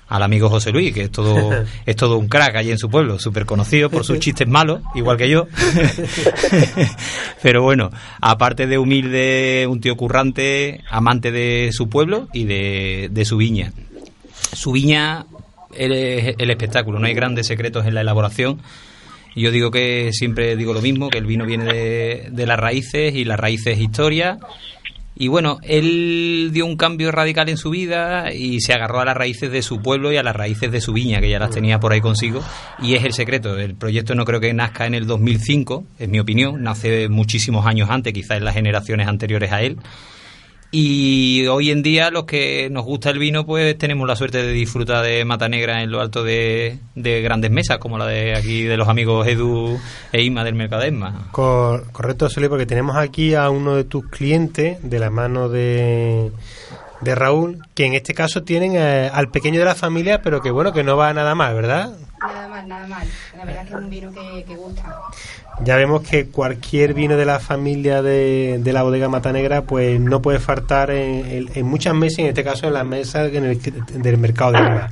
al 0.10 0.24
amigo 0.24 0.50
José 0.50 0.72
Luis, 0.72 0.94
que 0.94 1.04
es 1.04 1.12
todo, 1.12 1.52
es 1.86 1.96
todo 1.96 2.18
un 2.18 2.28
crack 2.28 2.56
allí 2.56 2.72
en 2.72 2.80
su 2.80 2.90
pueblo, 2.90 3.20
súper 3.20 3.46
conocido 3.46 3.90
por 3.90 4.04
sus 4.04 4.20
chistes 4.20 4.48
malos, 4.48 4.82
igual 4.96 5.18
que 5.18 5.30
yo. 5.30 5.48
Pero 7.44 7.62
bueno, 7.62 7.92
aparte 8.20 8.66
de 8.66 8.78
humilde, 8.78 9.68
un 9.70 9.80
tío 9.80 9.96
currante, 9.96 10.84
amante 10.90 11.32
de 11.32 11.70
su 11.72 11.90
pueblo 11.90 12.28
y 12.34 12.46
de, 12.46 13.10
de 13.12 13.26
su 13.26 13.38
viña. 13.38 13.72
Su 14.52 14.72
viña 14.72 15.26
es 15.76 16.36
el 16.38 16.50
espectáculo, 16.50 17.00
no 17.00 17.06
hay 17.06 17.14
grandes 17.14 17.46
secretos 17.46 17.86
en 17.86 17.94
la 17.94 18.02
elaboración. 18.02 18.60
Yo 19.36 19.52
digo 19.52 19.72
que 19.72 20.12
siempre 20.12 20.56
digo 20.56 20.74
lo 20.74 20.82
mismo, 20.82 21.10
que 21.10 21.18
el 21.18 21.26
vino 21.26 21.46
viene 21.46 21.66
de, 21.66 22.46
las 22.46 22.60
raíces 22.60 23.16
y 23.16 23.26
las 23.26 23.40
raíces 23.40 23.80
historia 23.80 24.40
y 25.22 25.28
bueno, 25.28 25.58
él 25.64 26.50
dio 26.54 26.66
un 26.66 26.78
cambio 26.78 27.12
radical 27.12 27.50
en 27.50 27.58
su 27.58 27.72
vida 27.72 28.34
y 28.34 28.62
se 28.62 28.72
agarró 28.72 29.02
a 29.02 29.06
las 29.06 29.18
raíces 29.18 29.52
de 29.52 29.62
su 29.62 29.82
pueblo 29.82 30.14
y 30.14 30.18
a 30.18 30.24
las 30.24 30.34
raíces 30.34 30.72
de 30.72 30.80
su 30.80 30.94
viña, 30.94 31.20
que 31.20 31.30
ya 31.30 31.40
las 31.40 31.52
tenía 31.52 31.78
por 31.78 31.92
ahí 31.92 32.00
consigo. 32.00 32.42
Y 32.82 32.96
es 32.96 33.04
el 33.04 33.12
secreto. 33.12 33.60
El 33.60 33.76
proyecto 33.76 34.16
no 34.16 34.24
creo 34.24 34.40
que 34.40 34.54
nazca 34.54 34.88
en 34.88 34.94
el 34.94 35.06
2005, 35.08 35.84
es 36.00 36.08
mi 36.08 36.22
opinión. 36.22 36.64
Nace 36.64 37.10
muchísimos 37.10 37.66
años 37.66 37.90
antes, 37.90 38.14
quizás 38.14 38.38
en 38.38 38.46
las 38.46 38.54
generaciones 38.54 39.10
anteriores 39.10 39.52
a 39.52 39.62
él. 39.62 39.78
Y 40.72 41.48
hoy 41.48 41.72
en 41.72 41.82
día 41.82 42.12
los 42.12 42.26
que 42.26 42.70
nos 42.70 42.86
gusta 42.86 43.10
el 43.10 43.18
vino 43.18 43.44
pues 43.44 43.76
tenemos 43.78 44.08
la 44.08 44.16
suerte 44.16 44.44
de 44.44 44.52
disfrutar 44.52 45.04
de 45.04 45.26
Mata 45.26 45.50
Negra 45.50 45.82
en 45.82 45.90
lo 45.90 46.00
alto 46.00 46.24
de, 46.24 46.78
grandes 46.96 47.50
mesas 47.50 47.80
como 47.80 47.98
la 47.98 48.06
de 48.06 48.36
aquí 48.36 48.64
de 48.64 48.78
los 48.78 48.88
amigos 48.88 49.26
Edu 49.26 49.80
e 50.12 50.22
Ima 50.22 50.44
del 50.44 50.54
Mercadesma. 50.54 51.30
correcto, 51.32 52.30
Solé, 52.30 52.50
porque 52.50 52.68
tenemos 52.68 52.98
aquí 52.98 53.34
a 53.34 53.50
uno 53.50 53.76
de 53.76 53.84
tus 53.84 54.06
clientes 54.10 54.78
de 54.84 55.00
la 55.00 55.10
mano 55.10 55.50
de, 55.50 56.32
de 57.02 57.16
Raúl, 57.16 57.66
que 57.74 57.86
en 57.86 57.94
este 57.94 58.14
caso 58.14 58.44
tienen 58.44 58.76
eh, 58.76 59.10
al 59.12 59.30
pequeño 59.30 59.60
de 59.60 59.66
la 59.66 59.76
familia, 59.76 60.22
pero 60.22 60.42
que 60.42 60.52
bueno, 60.52 60.72
que 60.72 60.84
no 60.84 60.98
va 60.98 61.14
nada 61.14 61.34
mal, 61.34 61.56
¿verdad? 61.56 61.94
Nada 62.22 62.48
mal, 62.60 62.70
nada 62.70 62.88
mal. 62.88 63.08
La 63.38 63.46
verdad 63.46 63.64
que 63.64 63.74
es 63.74 63.76
un 63.76 63.90
vino 63.90 64.12
que, 64.12 64.44
que 64.44 64.56
gusta 64.56 64.84
ya 65.62 65.76
vemos 65.76 66.08
que 66.08 66.28
cualquier 66.28 66.94
vino 66.94 67.18
de 67.18 67.26
la 67.26 67.40
familia 67.40 68.02
de, 68.02 68.62
la 68.66 68.84
bodega 68.84 69.10
Matanegra 69.10 69.64
pues 69.64 70.00
no 70.00 70.22
puede 70.22 70.40
faltar 70.40 70.90
en, 70.92 71.66
muchas 71.66 71.94
mesas, 71.94 72.20
en 72.20 72.28
este 72.28 72.44
caso 72.44 72.68
en 72.68 72.74
las 72.74 72.86
mesas 72.86 73.32
del 73.32 74.18
mercado 74.18 74.54
de 74.54 74.60
Lima. 74.60 74.90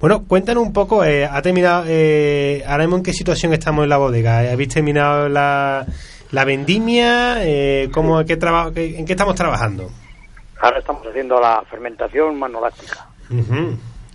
Bueno, 0.00 0.24
cuéntanos 0.24 0.64
un 0.64 0.72
poco, 0.72 1.04
eh, 1.04 1.26
¿ha 1.26 1.40
terminado, 1.42 1.84
eh, 1.86 2.64
ahora 2.66 2.84
mismo 2.84 2.96
en 2.96 3.02
qué 3.02 3.12
situación 3.12 3.52
estamos 3.52 3.84
en 3.84 3.90
la 3.90 3.98
bodega? 3.98 4.38
¿Habéis 4.50 4.70
terminado 4.70 5.28
la, 5.28 5.86
la 6.32 6.44
vendimia? 6.44 7.36
Eh, 7.44 7.88
¿cómo, 7.92 8.24
qué 8.24 8.36
trabajo, 8.36 8.72
¿En 8.74 9.04
qué 9.04 9.12
estamos 9.12 9.34
trabajando? 9.34 9.90
Ahora 10.60 10.78
estamos 10.78 11.06
haciendo 11.06 11.40
la 11.40 11.62
fermentación 11.70 12.38
manolástica. 12.38 13.06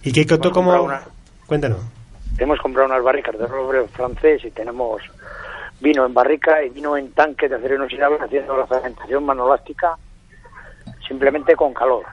¿Y 0.04 0.12
qué 0.12 0.26
costó 0.26 0.52
como...? 0.52 0.90
Cuéntanos. 1.46 1.80
Hemos 2.38 2.60
comprado 2.60 2.88
unas 2.90 3.04
barricas 3.04 3.38
de 3.38 3.48
roble 3.48 3.88
francés 3.88 4.44
y 4.44 4.52
tenemos 4.52 5.02
vino 5.80 6.06
en 6.06 6.14
barrica 6.14 6.64
y 6.64 6.70
vino 6.70 6.98
en 6.98 7.12
tanque 7.12 7.48
de 7.48 7.56
acero 7.56 7.76
inoxidable 7.76 8.18
haciendo 8.22 8.58
la 8.58 8.68
fermentación 8.68 9.26
manolástica 9.26 9.98
simplemente 11.08 11.56
con 11.56 11.74
calor. 11.74 12.06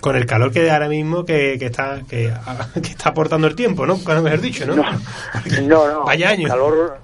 Con 0.00 0.14
el 0.14 0.26
calor 0.26 0.52
que 0.52 0.70
ahora 0.70 0.88
mismo 0.88 1.24
que, 1.24 1.56
que 1.58 1.66
está 1.66 2.00
que, 2.08 2.26
está 2.76 3.10
aportando 3.10 3.46
el 3.48 3.56
tiempo, 3.56 3.84
¿no? 3.84 3.96
Mejor 3.96 4.40
dicho, 4.40 4.66
¿no? 4.66 4.76
No, 4.76 5.88
no. 5.88 6.04
Vaya 6.04 6.30
año. 6.30 6.48
Calor, 6.48 6.98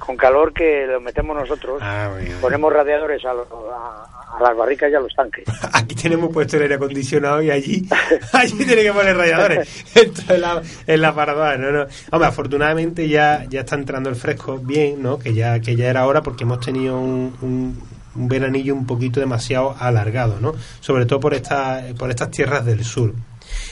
con 0.00 0.16
calor 0.16 0.52
que 0.52 0.86
lo 0.86 1.00
metemos 1.00 1.36
nosotros. 1.36 1.78
Ah, 1.80 2.10
ponemos 2.40 2.72
radiadores 2.72 3.22
a, 3.24 3.34
las 3.34 4.56
barricas 4.56 4.90
y 4.90 4.94
a 4.94 5.00
los 5.00 5.14
tanques. 5.14 5.44
Aquí 5.72 5.94
tenemos 5.94 6.32
puesto 6.32 6.56
el 6.56 6.62
aire 6.62 6.74
acondicionado 6.74 7.42
y 7.42 7.50
allí 7.50 7.86
allí 8.32 8.64
tiene 8.64 8.82
que 8.82 8.92
poner 8.92 9.16
radiadores. 9.16 9.96
Esto 9.96 10.34
es 10.34 10.40
la, 10.40 10.60
en 10.86 11.00
la 11.00 11.14
parada, 11.14 11.56
no, 11.56 11.70
no. 11.70 11.86
Hombre, 12.10 12.28
afortunadamente 12.28 13.08
ya, 13.08 13.44
ya 13.48 13.60
está 13.60 13.76
entrando 13.76 14.10
el 14.10 14.16
fresco 14.16 14.58
bien, 14.58 15.02
¿no? 15.02 15.18
Que 15.18 15.34
ya, 15.34 15.60
que 15.60 15.76
ya 15.76 15.88
era 15.88 16.06
hora 16.06 16.22
porque 16.22 16.44
hemos 16.44 16.60
tenido 16.60 16.98
un, 16.98 17.36
un, 17.42 17.80
un 18.16 18.28
veranillo 18.28 18.74
un 18.74 18.86
poquito 18.86 19.20
demasiado 19.20 19.76
alargado, 19.78 20.40
¿no? 20.40 20.54
Sobre 20.80 21.06
todo 21.06 21.20
por, 21.20 21.34
esta, 21.34 21.84
por 21.98 22.10
estas 22.10 22.30
tierras 22.30 22.64
del 22.64 22.84
sur. 22.84 23.12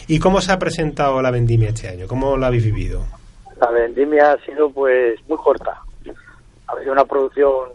¿Y 0.07 0.19
cómo 0.19 0.41
se 0.41 0.53
ha 0.53 0.59
presentado 0.59 1.21
la 1.23 1.31
vendimia 1.31 1.71
este 1.71 1.89
año? 1.89 2.07
¿Cómo 2.07 2.37
la 2.37 2.49
habéis 2.49 2.65
vivido? 2.65 3.05
La 3.61 3.71
vendimia 3.71 4.33
ha 4.33 4.45
sido 4.45 4.71
pues 4.71 5.19
muy 5.29 5.37
corta 5.39 5.83
ha 6.69 6.73
habido 6.73 6.93
una 6.93 7.05
producción 7.05 7.71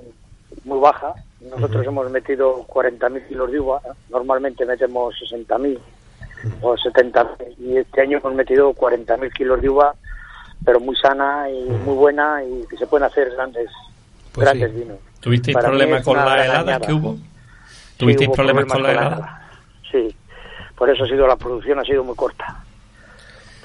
muy 0.63 0.79
baja. 0.79 1.13
Nosotros 1.41 1.85
hemos 1.85 2.09
metido 2.09 2.65
40.000 2.67 3.27
kilos 3.27 3.51
de 3.51 3.59
uva, 3.59 3.81
normalmente 4.09 4.65
metemos 4.65 5.13
60.000 5.15 5.77
o 6.61 6.75
70.000 6.75 7.55
y 7.59 7.77
este 7.77 8.01
año 8.01 8.19
hemos 8.19 8.33
metido 8.33 8.73
40.000 8.73 9.33
kilos 9.33 9.61
de 9.61 9.69
uva, 9.69 9.93
pero 10.63 10.79
muy 10.79 10.95
sana 10.95 11.49
y 11.49 11.63
muy 11.85 11.95
buena 11.95 12.41
y 12.43 12.65
que 12.67 12.77
se 12.77 12.87
pueden 12.87 13.05
hacer 13.05 13.31
grandes, 13.31 13.69
pues 14.31 14.45
grandes 14.45 14.73
vinos. 14.73 14.97
¿Tuvisteis 15.19 15.57
problemas 15.57 16.03
con 16.03 16.17
la 16.17 16.45
helada 16.45 16.79
que 16.79 16.93
hubo? 16.93 17.17
¿Tuvisteis 17.97 18.29
problemas, 18.29 18.65
con 18.65 18.83
la 18.83 18.91
helada? 18.91 19.41
Sí, 19.91 20.15
por 20.75 20.89
eso 20.89 21.03
ha 21.03 21.07
sido 21.07 21.27
la 21.27 21.35
producción 21.35 21.79
ha 21.79 21.83
sido 21.83 22.03
muy 22.03 22.15
corta. 22.15 22.63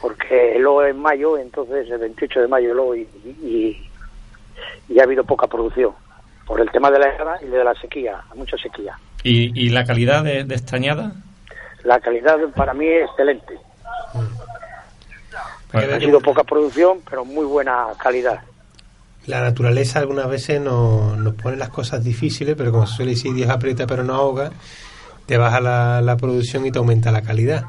Porque 0.01 0.57
luego 0.59 0.85
en 0.85 1.01
mayo, 1.01 1.38
entonces 1.38 1.91
el 1.91 1.99
28 1.99 2.43
de 2.43 2.49
mayo 2.49 2.75
luego 2.75 2.95
y 2.95 3.09
y 3.43 3.88
ha 4.99 5.03
habido 5.05 5.25
poca 5.25 5.47
producción 5.47 5.92
por 6.47 6.61
el 6.61 6.71
tema 6.71 6.90
de 6.90 6.99
la 6.99 7.11
guerra 7.11 7.38
y 7.42 7.47
de 7.47 7.62
la 7.62 7.75
sequía, 7.75 8.23
mucha 8.35 8.57
sequía. 8.57 8.99
¿Y, 9.23 9.66
y 9.66 9.68
la 9.71 9.85
calidad 9.85 10.25
de, 10.25 10.44
de 10.44 10.55
esta 10.55 10.77
añada? 10.77 11.12
La 11.85 12.01
calidad 12.01 12.37
para 12.57 12.73
mí 12.75 12.87
es 12.87 13.05
excelente. 13.05 13.55
Ha 15.73 16.01
sido 16.01 16.21
poca 16.21 16.44
producción, 16.44 17.01
pero 17.09 17.25
muy 17.25 17.44
buena 17.44 17.88
calidad. 18.03 18.40
La 19.27 19.42
naturaleza 19.42 19.99
algunas 19.99 20.29
veces 20.29 20.61
nos, 20.61 21.18
nos 21.18 21.35
pone 21.35 21.57
las 21.57 21.68
cosas 21.68 22.03
difíciles, 22.03 22.55
pero 22.57 22.73
como 22.73 22.87
se 22.87 22.97
suele 22.97 23.11
decir, 23.11 23.35
Dios 23.35 23.51
aprieta 23.51 23.87
pero 23.87 24.03
no 24.03 24.14
ahoga, 24.14 24.51
te 25.27 25.37
baja 25.37 25.61
la, 25.61 26.01
la 26.01 26.16
producción 26.16 26.64
y 26.64 26.73
te 26.73 26.79
aumenta 26.79 27.12
la 27.12 27.21
calidad 27.21 27.64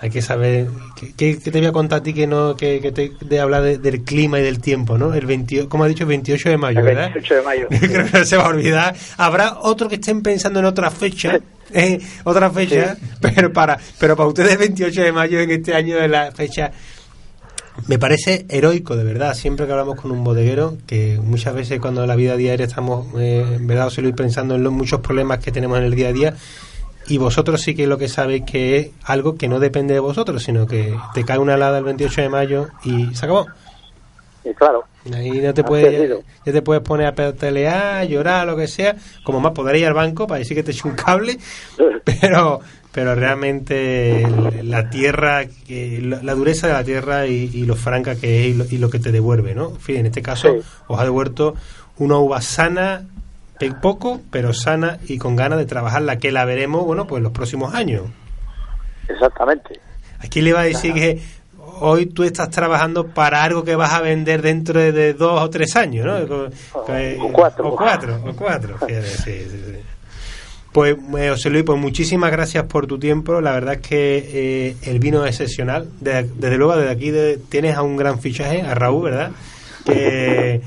hay 0.00 0.10
que 0.10 0.20
saber 0.20 0.68
¿qué, 1.16 1.36
te 1.36 1.50
voy 1.50 1.66
a 1.66 1.72
contar 1.72 2.00
a 2.00 2.02
ti 2.02 2.12
que 2.12 2.26
no 2.26 2.54
que, 2.56 2.80
que 2.80 2.92
te 2.92 3.12
de 3.20 3.40
hablar 3.40 3.62
del 3.62 4.02
clima 4.02 4.38
y 4.38 4.42
del 4.42 4.60
tiempo 4.60 4.98
no 4.98 5.14
el 5.14 5.24
28 5.24 5.68
como 5.68 5.84
ha 5.84 5.88
dicho 5.88 6.06
28 6.06 6.50
de 6.50 6.58
mayo 6.58 6.82
¿verdad? 6.82 7.12
28 7.14 7.34
de 7.34 7.42
mayo 7.42 7.66
creo 7.80 8.06
que 8.06 8.18
no 8.18 8.24
se 8.24 8.36
va 8.36 8.44
a 8.44 8.48
olvidar. 8.48 8.96
Habrá 9.16 9.58
otro 9.62 9.88
que 9.88 9.94
estén 9.94 10.22
pensando 10.22 10.60
en 10.60 10.66
otra 10.66 10.90
fecha 10.90 11.40
eh, 11.72 11.98
otra 12.24 12.50
fecha 12.50 12.96
pero 13.20 13.52
para 13.52 13.78
pero 13.98 14.16
para 14.16 14.28
ustedes 14.28 14.58
28 14.58 15.02
de 15.02 15.12
mayo 15.12 15.40
en 15.40 15.50
este 15.50 15.74
año 15.74 15.96
de 15.96 16.08
la 16.08 16.30
fecha 16.30 16.72
me 17.88 17.98
parece 17.98 18.46
heroico 18.48 18.96
de 18.96 19.04
verdad. 19.04 19.34
Siempre 19.34 19.66
que 19.66 19.72
hablamos 19.72 20.00
con 20.00 20.10
un 20.10 20.24
bodeguero 20.24 20.78
que 20.86 21.20
muchas 21.22 21.54
veces 21.54 21.78
cuando 21.78 22.02
en 22.02 22.08
la 22.08 22.16
vida 22.16 22.36
diaria 22.36 22.66
estamos 22.66 23.06
eh, 23.18 23.44
en 23.56 23.66
verdad 23.66 23.88
os 23.88 24.00
pensando 24.16 24.54
en 24.54 24.62
los 24.62 24.72
muchos 24.72 25.00
problemas 25.00 25.38
que 25.40 25.52
tenemos 25.52 25.78
en 25.78 25.84
el 25.84 25.94
día 25.94 26.08
a 26.08 26.12
día 26.12 26.34
y 27.08 27.18
vosotros 27.18 27.60
sí 27.60 27.74
que 27.74 27.86
lo 27.86 27.98
que 27.98 28.08
sabéis 28.08 28.44
que 28.44 28.76
es 28.76 28.90
algo 29.04 29.36
que 29.36 29.48
no 29.48 29.60
depende 29.60 29.94
de 29.94 30.00
vosotros, 30.00 30.42
sino 30.42 30.66
que 30.66 30.94
te 31.14 31.24
cae 31.24 31.38
una 31.38 31.54
helada 31.54 31.78
el 31.78 31.84
28 31.84 32.22
de 32.22 32.28
mayo 32.28 32.68
y 32.84 33.14
se 33.14 33.24
acabó. 33.24 33.46
Y 34.44 34.54
claro. 34.54 34.84
Ahí 35.14 35.40
no 35.40 35.54
te 35.54 35.62
puedes, 35.62 36.20
ya, 36.44 36.52
te 36.52 36.62
puedes 36.62 36.82
poner 36.82 37.06
a 37.06 37.14
pelear, 37.14 38.06
llorar, 38.06 38.46
lo 38.46 38.56
que 38.56 38.66
sea, 38.66 38.96
como 39.24 39.40
más 39.40 39.52
podréis 39.52 39.82
ir 39.82 39.88
al 39.88 39.94
banco 39.94 40.26
para 40.26 40.40
decir 40.40 40.56
que 40.56 40.64
te 40.64 40.72
eche 40.72 40.88
un 40.88 40.94
cable, 40.94 41.38
pero 42.04 42.60
pero 42.96 43.14
realmente 43.14 44.26
la 44.62 44.88
tierra, 44.88 45.44
la 45.68 46.34
dureza 46.34 46.66
de 46.66 46.72
la 46.72 46.82
tierra 46.82 47.26
y, 47.26 47.66
lo 47.66 47.76
franca 47.76 48.16
que 48.16 48.48
es 48.48 48.72
y 48.72 48.78
lo, 48.78 48.88
que 48.88 48.98
te 48.98 49.12
devuelve, 49.12 49.54
¿no? 49.54 49.68
En 49.68 49.80
fin, 49.80 49.96
en 49.96 50.06
este 50.06 50.22
caso 50.22 50.48
os 50.86 50.98
ha 50.98 51.04
devuelto 51.04 51.54
una 51.98 52.16
uva 52.16 52.40
sana, 52.40 53.06
poco, 53.80 54.20
pero 54.30 54.52
sana 54.52 54.98
y 55.06 55.18
con 55.18 55.36
ganas 55.36 55.58
de 55.58 55.66
trabajar 55.66 56.02
la 56.02 56.18
que 56.18 56.30
la 56.32 56.44
veremos, 56.44 56.84
bueno, 56.84 57.06
pues 57.06 57.22
los 57.22 57.32
próximos 57.32 57.74
años. 57.74 58.02
Exactamente. 59.08 59.80
Aquí 60.18 60.40
le 60.40 60.52
va 60.52 60.60
a 60.60 60.64
decir 60.64 60.92
que 60.94 61.20
hoy 61.80 62.06
tú 62.06 62.24
estás 62.24 62.50
trabajando 62.50 63.08
para 63.08 63.42
algo 63.42 63.64
que 63.64 63.76
vas 63.76 63.92
a 63.92 64.00
vender 64.00 64.42
dentro 64.42 64.80
de, 64.80 65.14
dos 65.14 65.40
o 65.42 65.50
tres 65.50 65.76
años, 65.76 66.06
¿no? 66.06 66.16
O, 66.16 67.32
cuatro. 67.32 67.68
O 67.68 67.76
cuatro, 67.76 68.20
o 68.24 68.32
cuatro. 68.34 68.76
Pues, 70.76 70.94
eh, 71.16 71.30
José 71.30 71.48
Luis, 71.48 71.64
pues 71.64 71.80
muchísimas 71.80 72.30
gracias 72.30 72.64
por 72.64 72.86
tu 72.86 72.98
tiempo. 72.98 73.40
La 73.40 73.52
verdad 73.52 73.76
es 73.76 73.80
que 73.80 74.28
eh, 74.30 74.76
el 74.82 74.98
vino 74.98 75.24
es 75.24 75.40
excepcional. 75.40 75.88
desde 76.00 76.58
luego, 76.58 76.76
desde 76.76 76.90
aquí 76.90 77.10
tienes 77.48 77.78
a 77.78 77.82
un 77.82 77.96
gran 77.96 78.20
fichaje, 78.20 78.60
a 78.60 78.74
Raúl, 78.74 79.04
¿verdad? 79.04 79.30
Que 79.86 80.60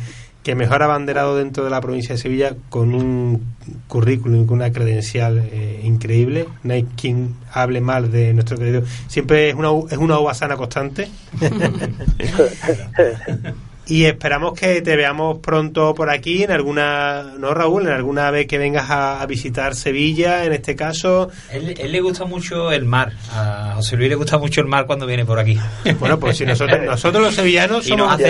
que 0.50 0.56
mejor 0.56 0.82
abanderado 0.82 1.38
dentro 1.38 1.64
de 1.64 1.70
la 1.70 1.80
provincia 1.80 2.16
de 2.16 2.20
Sevilla 2.20 2.56
con 2.70 2.96
un 2.96 3.54
currículum 3.88 4.48
con 4.48 4.58
una 4.58 4.72
credencial 4.72 5.48
eh, 5.52 5.82
increíble. 5.84 6.48
No 6.64 6.74
hay 6.74 6.86
quien 6.86 7.36
hable 7.54 7.82
mal 7.82 8.10
de 8.10 8.34
nuestro 8.34 8.58
querido. 8.58 8.82
Siempre 9.06 9.50
es 9.50 9.54
una, 9.54 9.70
es 9.92 10.00
una 10.00 10.34
sana 10.34 10.58
constante. 10.58 11.08
Y 13.90 14.06
esperamos 14.06 14.54
que 14.54 14.84
te 14.84 14.96
veamos 14.96 15.40
pronto 15.40 15.96
por 15.96 16.12
aquí, 16.12 16.44
en 16.44 16.52
alguna, 16.52 17.34
no 17.40 17.56
Raúl, 17.56 17.88
en 17.88 17.94
alguna 17.94 18.30
vez 18.30 18.46
que 18.46 18.60
vengas 18.60 18.86
a, 18.92 19.26
visitar 19.26 19.74
Sevilla, 19.74 20.46
en 20.46 20.54
este 20.54 20.76
caso. 20.76 21.32
Él, 21.52 21.74
él, 21.76 21.92
le 21.92 22.00
gusta 22.00 22.26
mucho 22.26 22.72
el 22.72 22.86
mar, 22.86 23.14
a 23.32 23.74
José 23.78 23.98
Luis 23.98 24.10
le 24.10 24.16
gusta 24.16 24.38
mucho 24.38 24.62
el 24.62 24.68
mar 24.68 24.86
cuando 24.86 25.08
viene 25.08 25.26
por 25.26 25.40
aquí. 25.40 25.58
Bueno, 26.00 26.20
pues 26.20 26.38
si 26.38 26.46
nosotros, 26.46 26.80
nosotros 26.86 27.24
los 27.24 27.34
sevillanos 27.36 27.86
somos... 27.86 27.90
Y 27.90 27.96
nos 27.96 28.14
hace, 28.14 28.30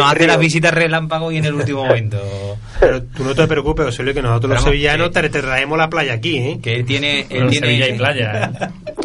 hace 0.00 0.26
las 0.28 0.38
visitas 0.38 0.72
relámpago 0.72 1.32
y 1.32 1.38
en 1.38 1.44
el 1.44 1.54
último 1.54 1.84
momento. 1.84 2.18
Pero 2.78 3.02
tú 3.02 3.24
no 3.24 3.34
te 3.34 3.48
preocupes, 3.48 3.86
José 3.86 4.04
Luis, 4.04 4.14
que 4.14 4.22
nosotros 4.22 4.54
los 4.54 4.62
sevillanos 4.62 5.10
te, 5.10 5.28
traemos 5.28 5.76
la 5.76 5.90
playa 5.90 6.14
aquí, 6.14 6.38
¿eh? 6.38 6.60
Que 6.62 6.76
él 6.76 6.84
tiene... 6.84 7.26
Él 7.28 7.48
tiene 7.48 7.66
Sevilla 7.66 7.88
y 7.88 7.98
playa. 7.98 8.52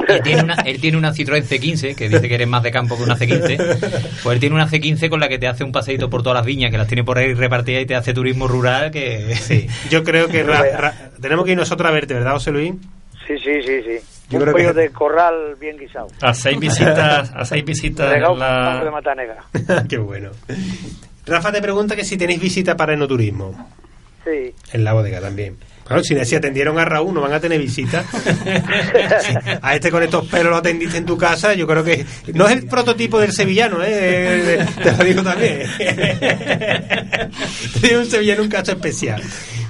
Él 0.07 0.21
tiene, 0.21 0.43
una, 0.43 0.53
él 0.53 0.79
tiene 0.79 0.97
una 0.97 1.13
Citroën 1.13 1.43
C15, 1.43 1.95
que 1.95 2.09
dice 2.09 2.27
que 2.27 2.35
eres 2.35 2.47
más 2.47 2.61
de 2.61 2.69
campo 2.69 2.95
que 2.95 3.03
una 3.03 3.17
C15. 3.17 3.79
Pues 4.21 4.35
él 4.35 4.39
tiene 4.39 4.55
una 4.55 4.69
C15 4.69 5.09
con 5.09 5.19
la 5.19 5.27
que 5.27 5.39
te 5.39 5.47
hace 5.47 5.63
un 5.63 5.71
paseo 5.71 5.94
por 5.97 6.23
todas 6.23 6.37
las 6.37 6.45
viñas, 6.45 6.71
que 6.71 6.77
las 6.77 6.87
tiene 6.87 7.03
por 7.03 7.17
ahí 7.17 7.33
repartidas 7.33 7.83
y 7.83 7.85
te 7.85 7.95
hace 7.95 8.13
turismo 8.13 8.47
rural, 8.47 8.91
que... 8.91 9.35
Sí, 9.35 9.67
yo 9.89 10.03
creo 10.03 10.27
que 10.27 10.43
tenemos 11.21 11.45
que 11.45 11.51
ir 11.51 11.57
nosotros 11.57 11.89
a 11.89 11.93
verte, 11.93 12.13
¿verdad, 12.13 12.33
José 12.33 12.51
Luis? 12.51 12.73
Sí, 13.27 13.37
sí, 13.37 13.61
sí, 13.63 13.81
sí. 13.83 13.99
Yo 14.29 14.39
un 14.39 14.51
pollo 14.51 14.73
de 14.73 14.89
corral 14.89 15.55
bien 15.59 15.77
guisado. 15.77 16.07
A 16.21 16.33
seis 16.33 16.59
visitas, 16.59 17.31
a 17.33 17.45
seis 17.45 17.63
visitas 17.63 18.13
en 18.13 18.21
la... 18.39 18.83
de 18.83 18.91
Mata 18.91 19.13
Negra. 19.13 19.43
Qué 19.89 19.97
bueno. 19.97 20.31
Rafa 21.25 21.51
te 21.51 21.61
pregunta 21.61 21.95
que 21.95 22.03
si 22.03 22.17
tenéis 22.17 22.41
visita 22.41 22.75
para 22.75 22.93
enoturismo. 22.93 23.69
Sí. 24.23 24.53
En 24.73 24.83
la 24.83 24.93
bodega 24.93 25.21
también. 25.21 25.57
Claro, 25.85 26.03
si, 26.03 26.25
si 26.25 26.35
atendieron 26.35 26.79
a 26.79 26.85
Raúl, 26.85 27.13
no 27.13 27.21
van 27.21 27.33
a 27.33 27.39
tener 27.39 27.59
visita. 27.59 28.03
a 29.61 29.75
este 29.75 29.91
con 29.91 30.01
estos 30.01 30.25
pelos 30.25 30.49
lo 30.49 30.57
atendiste 30.57 30.97
en 30.97 31.05
tu 31.05 31.15
casa, 31.15 31.53
yo 31.53 31.67
creo 31.67 31.83
que 31.83 32.03
no 32.33 32.47
es 32.47 32.53
el 32.53 32.65
prototipo 32.65 33.19
del 33.19 33.31
sevillano, 33.31 33.77
¿eh? 33.83 34.65
te 34.81 34.91
lo 34.91 35.03
digo 35.03 35.21
también. 35.21 35.69
Tiene 37.79 37.99
un 37.99 38.05
sevillano 38.07 38.41
un 38.41 38.49
caso 38.49 38.71
especial. 38.71 39.21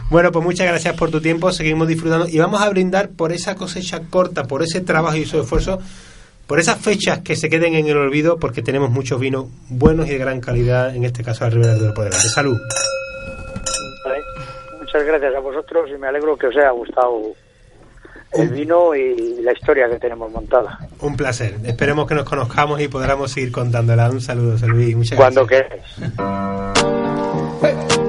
Bueno, 0.09 0.31
pues 0.31 0.45
muchas 0.45 0.67
gracias 0.67 0.95
por 0.95 1.11
tu 1.11 1.19
tiempo, 1.19 1.51
seguimos 1.51 1.85
disfrutando 1.85 2.29
y 2.29 2.37
vamos 2.37 2.61
a 2.61 2.69
brindar 2.69 3.09
por 3.09 3.33
esa 3.33 3.55
cosecha 3.55 3.99
corta, 4.09 4.45
por 4.45 4.63
ese 4.63 4.79
trabajo 4.79 5.17
y 5.17 5.23
ese 5.23 5.41
esfuerzo, 5.41 5.79
por 6.47 6.61
esas 6.61 6.79
fechas 6.79 7.19
que 7.19 7.35
se 7.35 7.49
queden 7.49 7.75
en 7.75 7.87
el 7.87 7.97
olvido, 7.97 8.37
porque 8.37 8.61
tenemos 8.61 8.89
muchos 8.89 9.19
vinos 9.19 9.47
buenos 9.67 10.07
y 10.07 10.11
de 10.11 10.17
gran 10.17 10.39
calidad, 10.39 10.95
en 10.95 11.03
este 11.03 11.25
caso 11.25 11.43
al 11.43 11.51
Ribera 11.51 11.73
del 11.73 11.91
Poder. 11.91 12.13
De 12.13 12.29
salud 12.29 12.57
muchas 14.95 15.07
gracias 15.07 15.35
a 15.35 15.39
vosotros 15.39 15.89
y 15.93 15.97
me 15.97 16.07
alegro 16.07 16.37
que 16.37 16.47
os 16.47 16.55
haya 16.55 16.71
gustado 16.71 17.21
el 18.31 18.49
vino 18.49 18.95
y 18.95 19.41
la 19.41 19.51
historia 19.51 19.89
que 19.89 19.99
tenemos 19.99 20.31
montada. 20.31 20.79
Un 21.01 21.17
placer. 21.17 21.55
Esperemos 21.65 22.07
que 22.07 22.15
nos 22.15 22.23
conozcamos 22.23 22.79
y 22.79 22.87
podamos 22.87 23.31
seguir 23.31 23.51
contándola. 23.51 24.09
Un 24.09 24.21
saludo, 24.21 24.55
Luis. 24.67 24.95
Muchas 24.95 25.17
Cuando 25.17 25.45
gracias. 25.45 25.83
Bueno, 27.59 28.05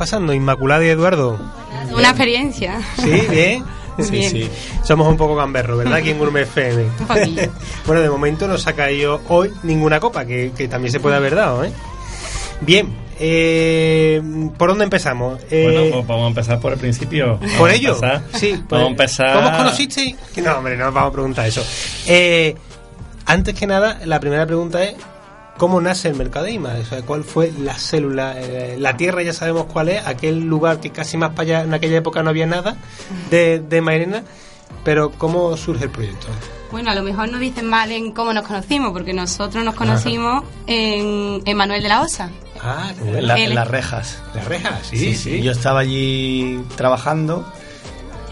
pasando, 0.00 0.32
Inmaculada 0.32 0.82
y 0.82 0.88
Eduardo? 0.88 1.38
Una 1.92 2.08
experiencia. 2.08 2.80
Sí, 2.96 3.20
bien. 3.30 3.64
Sí, 3.98 4.22
sí. 4.22 4.50
Somos 4.82 5.06
un 5.06 5.18
poco 5.18 5.36
gamberros, 5.36 5.76
¿verdad? 5.76 5.96
Aquí 5.96 6.08
en 6.08 6.18
Gourmet 6.18 6.44
FM. 6.44 6.86
bueno, 7.86 8.00
de 8.00 8.08
momento 8.08 8.48
no 8.48 8.56
se 8.56 8.70
ha 8.70 8.72
caído 8.72 9.20
hoy 9.28 9.52
ninguna 9.62 10.00
copa, 10.00 10.24
que, 10.24 10.50
también 10.70 10.90
se 10.90 11.00
puede 11.00 11.16
haber 11.16 11.34
dado, 11.34 11.64
¿eh? 11.64 11.72
Bien, 12.62 12.88
eh, 13.18 14.22
¿por 14.56 14.70
dónde 14.70 14.84
empezamos? 14.84 15.38
Eh, 15.50 15.64
bueno, 15.64 15.96
pues 15.96 16.06
vamos 16.06 16.24
a 16.24 16.28
empezar 16.28 16.60
por 16.60 16.72
el 16.72 16.78
principio. 16.78 17.38
¿Por 17.58 17.70
ello? 17.70 17.94
Sí, 18.32 18.52
pues, 18.52 18.62
vamos 18.70 18.86
a 18.86 18.90
empezar. 18.90 19.34
¿Cómo 19.34 19.48
os 19.48 19.56
conocisteis? 19.58 20.16
No, 20.42 20.56
hombre, 20.56 20.78
no 20.78 20.86
nos 20.86 20.94
vamos 20.94 21.10
a 21.10 21.12
preguntar 21.12 21.46
eso. 21.46 21.62
Eh, 22.06 22.54
antes 23.26 23.54
que 23.54 23.66
nada, 23.66 24.00
la 24.06 24.18
primera 24.18 24.46
pregunta 24.46 24.82
es: 24.82 24.94
¿Cómo 25.60 25.78
nace 25.82 26.08
el 26.08 26.14
Mercadeima? 26.14 26.70
O 26.80 26.84
sea, 26.86 27.02
¿Cuál 27.02 27.22
fue 27.22 27.52
la 27.52 27.74
célula? 27.74 28.32
Eh, 28.38 28.76
la 28.78 28.96
Tierra 28.96 29.22
ya 29.22 29.34
sabemos 29.34 29.66
cuál 29.66 29.90
es, 29.90 30.06
aquel 30.06 30.40
lugar 30.40 30.80
que 30.80 30.88
casi 30.88 31.18
más 31.18 31.32
para 31.32 31.42
allá 31.42 31.60
en 31.64 31.74
aquella 31.74 31.98
época 31.98 32.22
no 32.22 32.30
había 32.30 32.46
nada 32.46 32.78
de, 33.28 33.58
de 33.60 33.82
Mairena, 33.82 34.22
pero 34.84 35.10
¿cómo 35.10 35.54
surge 35.58 35.84
el 35.84 35.90
proyecto? 35.90 36.28
Bueno, 36.72 36.90
a 36.90 36.94
lo 36.94 37.02
mejor 37.02 37.28
nos 37.28 37.42
dicen 37.42 37.68
mal 37.68 37.92
en 37.92 38.12
cómo 38.12 38.32
nos 38.32 38.46
conocimos, 38.46 38.92
porque 38.92 39.12
nosotros 39.12 39.62
nos 39.62 39.74
conocimos 39.74 40.44
en, 40.66 41.42
Manuel 41.54 41.82
de 41.82 41.88
la 41.90 42.00
Osa. 42.00 42.30
Ah, 42.62 42.94
en, 43.04 43.26
las 43.54 43.68
rejas. 43.68 44.22
Las 44.34 44.46
rejas, 44.46 44.86
sí, 44.86 45.14
sí, 45.14 45.42
Yo 45.42 45.52
estaba 45.52 45.80
allí 45.80 46.58
trabajando 46.74 47.44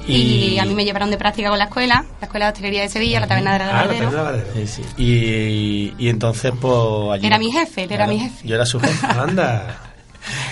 y, 0.08 0.58
a 0.58 0.64
mí 0.64 0.74
me 0.74 0.84
llevaron 0.84 1.10
de 1.10 1.18
práctica 1.18 1.48
con 1.50 1.58
la 1.58 1.64
escuela, 1.64 2.04
la 2.20 2.26
Escuela 2.26 2.46
de 2.46 2.52
Hostelería 2.52 2.82
de 2.82 2.88
Sevilla, 2.88 3.20
la 3.20 3.26
Taberna 3.26 3.52
de 3.52 3.58
la 3.58 3.80
ah, 3.80 4.34
Sí, 4.54 4.66
sí. 4.66 4.82
Y, 4.96 5.94
y, 5.98 6.08
entonces, 6.08 6.52
pues 6.60 7.12
allí... 7.12 7.26
Era 7.26 7.38
mi 7.38 7.50
jefe, 7.52 7.84
él 7.84 7.92
era 7.92 8.06
mi 8.06 8.18
jefe. 8.18 8.46
Yo 8.46 8.54
era 8.54 8.66
su 8.66 8.80
jefe. 8.80 9.06
Anda. 9.06 9.88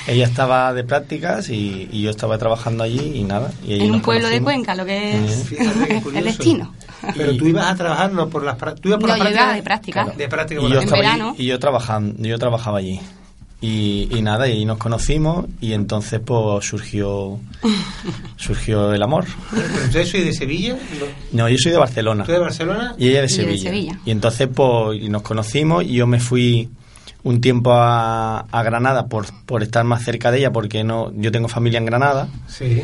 Ella 0.07 0.25
estaba 0.25 0.73
de 0.73 0.85
prácticas 0.85 1.49
y, 1.51 1.89
yo 1.93 2.11
estaba 2.11 2.39
trabajando 2.39 2.85
allí 2.85 3.13
y 3.15 3.25
nada. 3.25 3.51
Y 3.67 3.83
en 3.83 3.93
un 3.93 4.03
pueblo 4.03 4.29
de 4.29 4.41
Cuenca, 4.41 4.75
lo 4.75 4.85
que 4.85 5.25
es 5.25 5.53
el 6.15 6.25
destino. 6.25 6.75
Pero 7.17 7.37
tú 7.37 7.47
ibas 7.47 7.67
a 7.67 7.75
trabajar 7.75 8.13
no 8.13 8.29
por 8.29 8.43
las 8.43 8.57
¿tú 8.57 8.89
ibas 8.89 9.01
por 9.01 9.11
no, 9.11 9.17
yo 9.19 9.31
iba 9.31 9.53
de 9.53 9.63
práctica. 9.63 10.05
de 10.05 10.29
práctica 10.29 10.61
y 10.63 10.71
yo 10.71 10.81
en 10.81 10.91
verano. 10.91 11.35
y 11.37 11.47
yo 11.47 11.59
trabajando, 11.59 12.23
yo 12.23 12.39
trabajaba 12.39 12.79
allí. 12.79 13.01
Y, 13.61 14.09
y 14.11 14.21
nada, 14.21 14.49
y 14.49 14.65
nos 14.67 14.77
conocimos 14.77 15.47
y 15.63 15.73
entonces 15.73 16.21
pues 16.25 16.65
surgió 16.67 17.41
surgió 18.37 18.93
el 18.93 19.03
amor. 19.03 19.25
¿Pero 19.51 19.85
ustedes 19.87 20.11
sois 20.11 20.25
de 20.27 20.33
Sevilla? 20.35 20.77
No, 21.33 21.49
yo 21.49 21.57
soy 21.59 21.73
de 21.73 21.79
Barcelona. 21.79 22.25
¿Tú 22.25 22.33
de 22.33 22.39
Barcelona? 22.39 22.95
Y 22.99 23.09
ella 23.09 23.21
de 23.23 23.27
Y 23.27 23.29
de 23.29 23.35
Sevilla. 23.35 23.63
Sevilla. 23.71 24.01
Y 24.05 24.11
entonces 24.11 24.49
pues 24.55 25.01
y 25.03 25.09
nos 25.09 25.23
conocimos 25.23 25.85
y 25.85 25.95
yo 25.95 26.07
me 26.07 26.21
fui 26.21 26.69
un 27.23 27.41
tiempo 27.41 27.73
a, 27.73 28.41
a 28.41 28.63
Granada 28.63 29.07
por, 29.07 29.27
por 29.47 29.63
estar 29.63 29.85
más 29.85 30.05
cerca 30.05 30.31
de 30.31 30.39
ella 30.39 30.53
porque 30.53 30.85
no 30.85 31.11
yo 31.17 31.33
tengo 31.33 31.49
familia 31.49 31.79
en 31.79 31.87
Granada 31.87 32.29
Sí. 32.47 32.83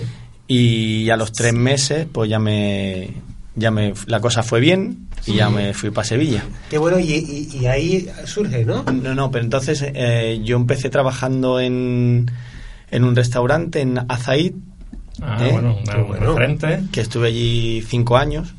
y 0.48 1.10
a 1.10 1.16
los 1.16 1.32
tres 1.32 1.52
meses 1.52 2.06
pues 2.10 2.28
ya 2.30 2.38
me 2.38 3.10
ya 3.54 3.70
me 3.70 3.92
la 4.06 4.20
cosa 4.20 4.42
fue 4.42 4.60
bien 4.60 5.08
y 5.26 5.34
ya 5.34 5.50
me 5.50 5.74
fui 5.74 5.90
para 5.90 6.04
Sevilla. 6.06 6.42
Qué 6.70 6.78
bueno, 6.78 6.98
y, 6.98 7.12
y- 7.12 7.48
y 7.60 7.66
ahí 7.66 8.08
surge, 8.24 8.64
¿no? 8.64 8.82
No, 8.84 9.14
no, 9.14 9.30
pero 9.30 9.44
entonces 9.44 9.84
eh, 9.86 10.40
yo 10.44 10.56
empecé 10.56 10.88
trabajando 10.90 11.60
en, 11.60 12.30
en 12.90 13.04
un 13.04 13.14
restaurante 13.16 13.80
en 13.80 13.98
Azaid, 14.08 14.54
Ah, 15.20 15.38
¿Eh? 15.46 15.50
bueno, 15.52 15.76
un 15.76 16.06
bueno. 16.08 16.34
referente. 16.34 16.80
que 16.90 17.00
estuve 17.02 17.28
allí 17.28 17.82
cinco 17.86 18.16
años 18.16 18.54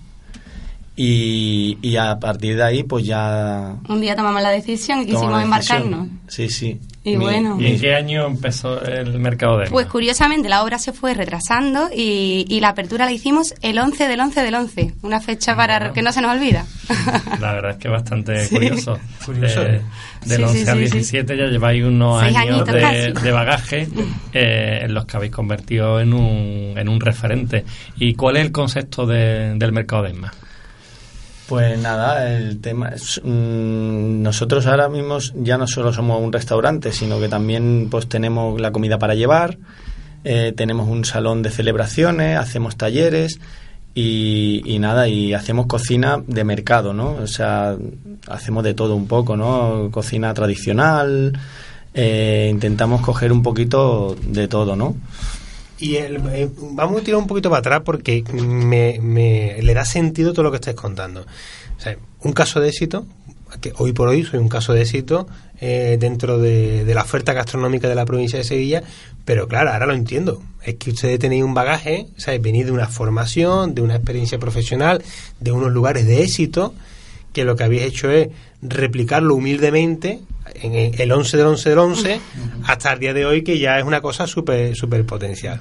y, 0.96 1.78
y 1.82 1.96
a 1.98 2.20
partir 2.20 2.56
de 2.56 2.64
ahí 2.64 2.84
pues 2.84 3.06
ya... 3.06 3.76
Un 3.90 4.00
día 4.02 4.16
tomamos 4.16 4.42
la 4.42 4.50
decisión 4.52 5.02
y 5.02 5.06
quisimos 5.08 5.42
embarcarnos. 5.42 6.08
Sí, 6.28 6.50
sí. 6.50 6.80
Y 7.06 7.18
bueno. 7.18 7.58
¿Y 7.60 7.66
en 7.68 7.82
qué 7.82 7.96
año 7.96 8.26
empezó 8.28 8.82
el 8.82 9.20
mercado 9.20 9.58
de 9.58 9.70
Pues 9.70 9.88
curiosamente 9.88 10.48
la 10.48 10.64
obra 10.64 10.78
se 10.80 10.94
fue 10.94 11.14
retrasando 11.14 11.90
y, 11.94 12.46
y 12.48 12.60
la 12.62 12.70
apertura 12.70 13.04
la 13.06 13.12
hicimos 13.12 13.56
el 13.62 13.78
11 13.78 14.08
del 14.08 14.22
11 14.22 14.42
del 14.42 14.56
11, 14.56 14.94
una 15.02 15.20
fecha 15.20 15.54
para 15.56 15.80
Bueno. 15.80 15.94
que 15.94 16.02
no 16.02 16.14
se 16.14 16.22
nos 16.22 16.32
olvida. 16.32 16.66
La 17.42 17.54
verdad 17.54 17.72
es 17.72 17.78
que 17.78 17.88
es 17.90 17.92
bastante 17.92 18.46
Sí. 18.46 18.56
curioso. 18.56 18.98
Curioso, 19.26 19.62
De- 19.64 19.76
¿eh? 19.78 19.82
del 20.26 20.38
Sí, 20.38 20.44
11 20.44 20.64
sí, 20.64 20.70
al 20.70 20.78
sí, 20.78 20.86
sí. 20.86 20.92
17 20.94 21.38
ya 21.38 21.46
lleváis 21.48 21.84
unos 21.84 22.22
Seis 22.24 22.38
años 22.38 22.66
de, 22.68 23.14
de 23.22 23.32
bagaje 23.32 23.88
eh, 24.32 24.80
en 24.84 24.94
los 24.94 25.06
que 25.06 25.18
habéis 25.18 25.34
convertido 25.34 26.00
en 26.00 26.14
un, 26.14 26.74
en 26.78 26.88
un 26.88 27.02
referente. 27.02 27.66
¿Y 27.98 28.14
cuál 28.14 28.38
es 28.38 28.46
el 28.46 28.52
concepto 28.54 29.06
de- 29.06 29.56
del 29.56 29.72
mercado 29.74 30.04
de 30.04 30.12
ESMA? 30.12 30.34
Pues 31.48 31.78
nada, 31.78 32.32
el 32.32 32.62
tema 32.62 32.90
es, 32.90 33.20
mm, 33.24 34.22
nosotros 34.22 34.66
ahora 34.66 34.88
mismo 34.88 35.18
ya 35.36 35.58
no 35.58 35.68
solo 35.68 35.92
somos 35.92 36.22
un 36.22 36.32
restaurante, 36.32 36.94
sino 36.94 37.20
que 37.20 37.28
también 37.28 37.90
pues 37.92 38.08
tenemos 38.08 38.60
la 38.62 38.72
comida 38.72 38.98
para 38.98 39.14
llevar, 39.14 39.58
eh, 40.24 40.54
tenemos 40.56 40.88
un 40.88 41.04
salón 41.04 41.42
de 41.42 41.50
celebraciones, 41.50 42.38
hacemos 42.38 42.78
talleres 42.78 43.40
y, 43.94 44.62
y 44.66 44.80
nada, 44.80 45.10
y 45.10 45.34
hacemos 45.34 45.66
cocina 45.66 46.24
de 46.26 46.44
mercado, 46.46 46.94
¿no? 46.94 47.12
O 47.12 47.28
sea, 47.28 47.76
hacemos 48.28 48.64
de 48.64 48.74
todo 48.74 48.96
un 48.96 49.08
poco, 49.08 49.36
¿no? 49.36 49.90
Cocina 49.92 50.34
tradicional, 50.34 51.38
eh, 51.94 52.48
intentamos 52.50 53.02
coger 53.02 53.32
un 53.32 53.44
poquito 53.44 54.16
de 54.26 54.48
todo, 54.48 54.76
¿no? 54.76 54.96
Y 55.84 55.98
el- 55.98 56.22
eh, 56.32 56.50
vamos 56.72 57.02
a 57.02 57.04
tirar 57.04 57.20
un 57.20 57.28
poquito 57.28 57.50
para 57.50 57.60
atrás 57.60 57.82
porque 57.84 58.24
me, 58.32 59.00
me- 59.02 59.62
le 59.62 59.74
da 59.74 59.84
sentido 59.84 60.32
todo 60.32 60.44
lo 60.44 60.50
que 60.52 60.56
estáis 60.56 60.78
contando. 60.78 61.26
O 61.78 61.82
sea, 61.82 61.98
un 62.22 62.32
caso 62.32 62.62
de 62.62 62.70
éxito, 62.70 63.06
que 63.60 63.74
hoy 63.78 63.92
por 63.92 64.08
hoy 64.08 64.24
soy 64.24 64.40
un 64.40 64.48
caso 64.48 64.72
de 64.72 64.84
éxito 64.84 65.28
eh, 65.60 65.98
dentro 66.00 66.38
de, 66.40 66.86
la 66.94 67.02
oferta 67.02 67.34
gastronómica 67.34 67.90
de 67.90 67.96
la 67.96 68.06
provincia 68.06 68.40
de 68.40 68.46
Sevilla, 68.46 68.82
pero 69.26 69.50
claro, 69.50 69.72
ahora 69.72 69.86
lo 69.86 69.94
entiendo. 69.94 70.42
Es 70.64 70.76
que 70.76 70.92
ustedes 70.92 71.20
tenéis 71.20 71.44
un 71.44 71.54
bagaje, 71.54 72.08
¿sabes? 72.16 72.42
venís 72.42 72.66
de 72.66 72.72
una 72.72 72.88
formación, 72.88 73.76
de 73.76 73.82
una 73.82 73.96
experiencia 73.98 74.40
profesional, 74.40 75.04
de 75.42 75.52
unos 75.52 75.74
lugares 75.74 76.06
de 76.08 76.24
éxito, 76.24 76.74
que 77.34 77.44
lo 77.44 77.58
que 77.58 77.66
habéis 77.66 77.82
hecho 77.84 78.10
es 78.10 78.30
replicarlo 78.68 79.36
humildemente 79.36 80.20
en 80.56 80.76
el 81.00 81.12
11 81.12 81.38
del 81.38 81.46
11 81.48 81.70
del 81.70 81.80
11 81.80 82.20
hasta 82.66 82.94
el 82.94 83.00
día 83.00 83.14
de 83.14 83.26
hoy 83.26 83.44
que 83.44 83.58
ya 83.60 83.78
es 83.80 83.84
una 83.86 84.02
cosa 84.02 84.28
súper 84.28 84.76
súper 84.76 85.06
potencial. 85.06 85.60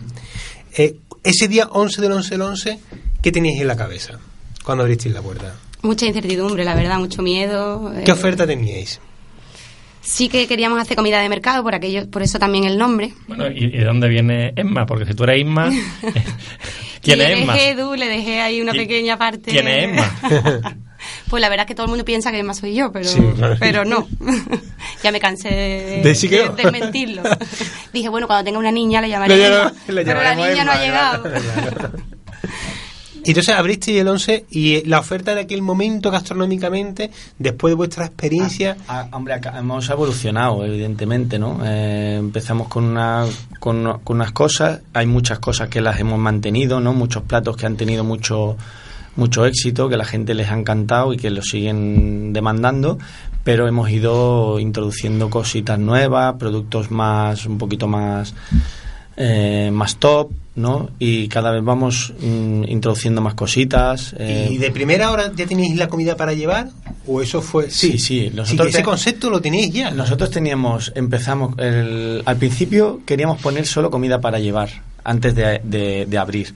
Eh, 0.77 0.97
ese 1.25 1.49
día 1.49 1.67
11 1.71 2.01
del 2.01 2.13
11 2.13 2.31
del 2.31 2.43
11, 2.43 2.79
¿qué 3.23 3.33
teníais 3.33 3.61
en 3.61 3.69
la 3.69 3.77
cabeza 3.77 4.19
cuando 4.65 4.83
abristeis 4.85 5.15
la 5.15 5.23
puerta? 5.23 5.55
Mucha 5.83 6.07
incertidumbre, 6.07 6.65
la 6.65 6.75
verdad, 6.75 6.99
mucho 6.99 7.23
miedo. 7.23 7.93
¿Qué 8.05 8.11
eh, 8.11 8.15
oferta 8.15 8.47
teníais? 8.47 9.01
Sí 10.01 10.29
que 10.29 10.49
queríamos 10.49 10.81
hacer 10.81 10.97
comida 10.97 11.21
de 11.21 11.29
mercado, 11.29 11.63
por 11.63 11.75
aquello, 11.77 12.11
por 12.11 12.23
eso 12.23 12.39
también 12.41 12.65
el 12.65 12.77
nombre. 12.77 13.15
Bueno, 13.29 13.49
¿y, 13.49 13.67
y 13.67 13.79
de 13.79 13.85
dónde 13.85 14.09
viene 14.09 14.53
Esma? 14.57 14.85
Porque 14.87 15.07
si 15.07 15.15
tú 15.15 15.23
eres 15.25 15.41
Isma, 15.41 15.71
¿quién 17.03 17.21
es 17.21 17.29
le 17.29 17.41
Esma? 17.41 17.53
dejé 17.55 17.71
Edu, 17.71 17.95
le 17.95 18.09
dejé 18.09 18.41
ahí 18.41 18.61
una 18.61 18.73
¿Qui- 18.73 18.79
pequeña 18.79 19.17
parte. 19.17 19.51
quién 19.53 19.69
es 19.69 19.85
Emma? 19.85 20.77
Pues 21.33 21.41
la 21.41 21.49
verdad 21.49 21.65
es 21.65 21.69
que 21.69 21.75
todo 21.75 21.87
el 21.87 21.89
mundo 21.89 22.05
piensa 22.05 22.31
que 22.31 22.41
Emma 22.41 22.53
soy 22.53 22.75
yo, 22.75 22.93
pero, 22.93 23.09
Sí, 23.09 23.19
claro. 23.37 23.57
pero 23.59 23.87
no. 23.87 24.07
ya 25.03 25.11
me 25.11 25.19
cansé 25.19 25.49
de, 25.49 26.53
De 26.63 26.71
mentirlo. 26.71 27.23
Dije, 27.95 28.11
bueno, 28.11 28.27
cuando 28.27 28.45
tenga 28.45 28.59
una 28.59 28.71
niña 28.71 29.01
le 29.01 29.09
llamaré 29.09 29.39
Le 29.89 30.05
pero 30.05 30.23
la 30.23 30.35
niña 30.35 30.63
no 30.63 30.73
ha 30.73 30.79
llegado. 30.79 31.25
entonces 33.25 33.55
abristeis 33.55 34.03
el 34.03 34.09
11 34.09 34.45
y 34.51 34.85
la 34.87 34.99
oferta 34.99 35.35
de 35.35 35.41
aquel 35.41 35.63
momento 35.63 36.11
gastronómicamente, 36.11 37.11
después 37.39 37.71
de 37.71 37.77
vuestra 37.77 38.05
experiencia, 38.05 38.77
Ah, 38.87 39.09
hombre, 39.13 39.33
acá 39.33 39.59
hemos 39.59 39.89
evolucionado, 39.89 40.63
evidentemente, 40.67 41.39
¿no? 41.39 41.61
Eh, 41.65 42.17
empezamos 42.19 42.69
con, 42.69 42.85
una, 42.85 43.25
con, 43.59 44.01
con 44.05 44.17
unas 44.17 44.33
cosas, 44.33 44.81
hay 44.93 45.07
muchas 45.07 45.39
cosas 45.39 45.71
que 45.71 45.81
las 45.81 45.99
hemos 45.99 46.19
mantenido, 46.19 46.79
¿no? 46.79 46.93
Muchos 46.93 47.23
platos 47.23 47.57
que 47.57 47.65
han 47.65 47.79
tenido 47.79 48.05
mucho 48.05 48.59
mucho 49.17 49.45
éxito, 49.47 49.89
que 49.89 49.97
la 49.97 50.05
gente 50.05 50.35
les 50.35 50.49
ha 50.49 50.55
encantado 50.59 51.13
y 51.13 51.17
que 51.17 51.31
lo 51.31 51.43
siguen 51.43 52.33
demandando, 52.33 52.99
pero 53.45 53.67
hemos 53.69 53.91
ido 53.91 54.59
introduciendo 54.61 55.29
cositas 55.31 55.79
nuevas, 55.79 56.35
productos 56.39 56.91
más, 56.91 57.45
un 57.47 57.59
poquito 57.59 57.89
más, 57.89 58.35
eh, 59.17 59.71
más 59.73 59.97
top, 59.97 60.31
¿no? 60.55 60.91
Y 60.99 61.29
cada 61.29 61.51
vez 61.51 61.63
vamos 61.65 62.13
mm, 62.21 62.65
introduciendo 62.69 63.21
más 63.21 63.35
cositas. 63.35 64.15
eh, 64.19 64.49
¿y 64.51 64.59
de 64.59 64.71
primera 64.71 65.11
hora 65.11 65.31
ya 65.35 65.47
teníais 65.47 65.77
la 65.77 65.89
comida 65.89 66.17
para 66.17 66.33
llevar? 66.35 66.69
¿O 67.07 67.21
eso 67.21 67.43
fue...? 67.43 67.71
Sí, 67.71 67.99
sí, 67.99 68.29
Sí, 68.29 68.31
nosotros 68.35 68.67
que 68.69 68.71
ese 68.71 68.83
concepto 68.83 69.29
lo 69.29 69.41
teníais 69.41 69.73
ya. 69.73 69.91
Nosotros 69.91 70.31
teníamos, 70.31 70.93
empezamos, 70.95 71.59
el- 71.59 72.23
al 72.25 72.37
principio 72.37 73.01
queríamos 73.05 73.41
poner 73.41 73.67
solo 73.67 73.91
comida 73.91 74.21
para 74.21 74.39
llevar 74.39 74.71
antes 75.05 75.35
de, 75.35 75.61
de- 75.65 76.07
de 76.07 76.19
abrir. 76.19 76.55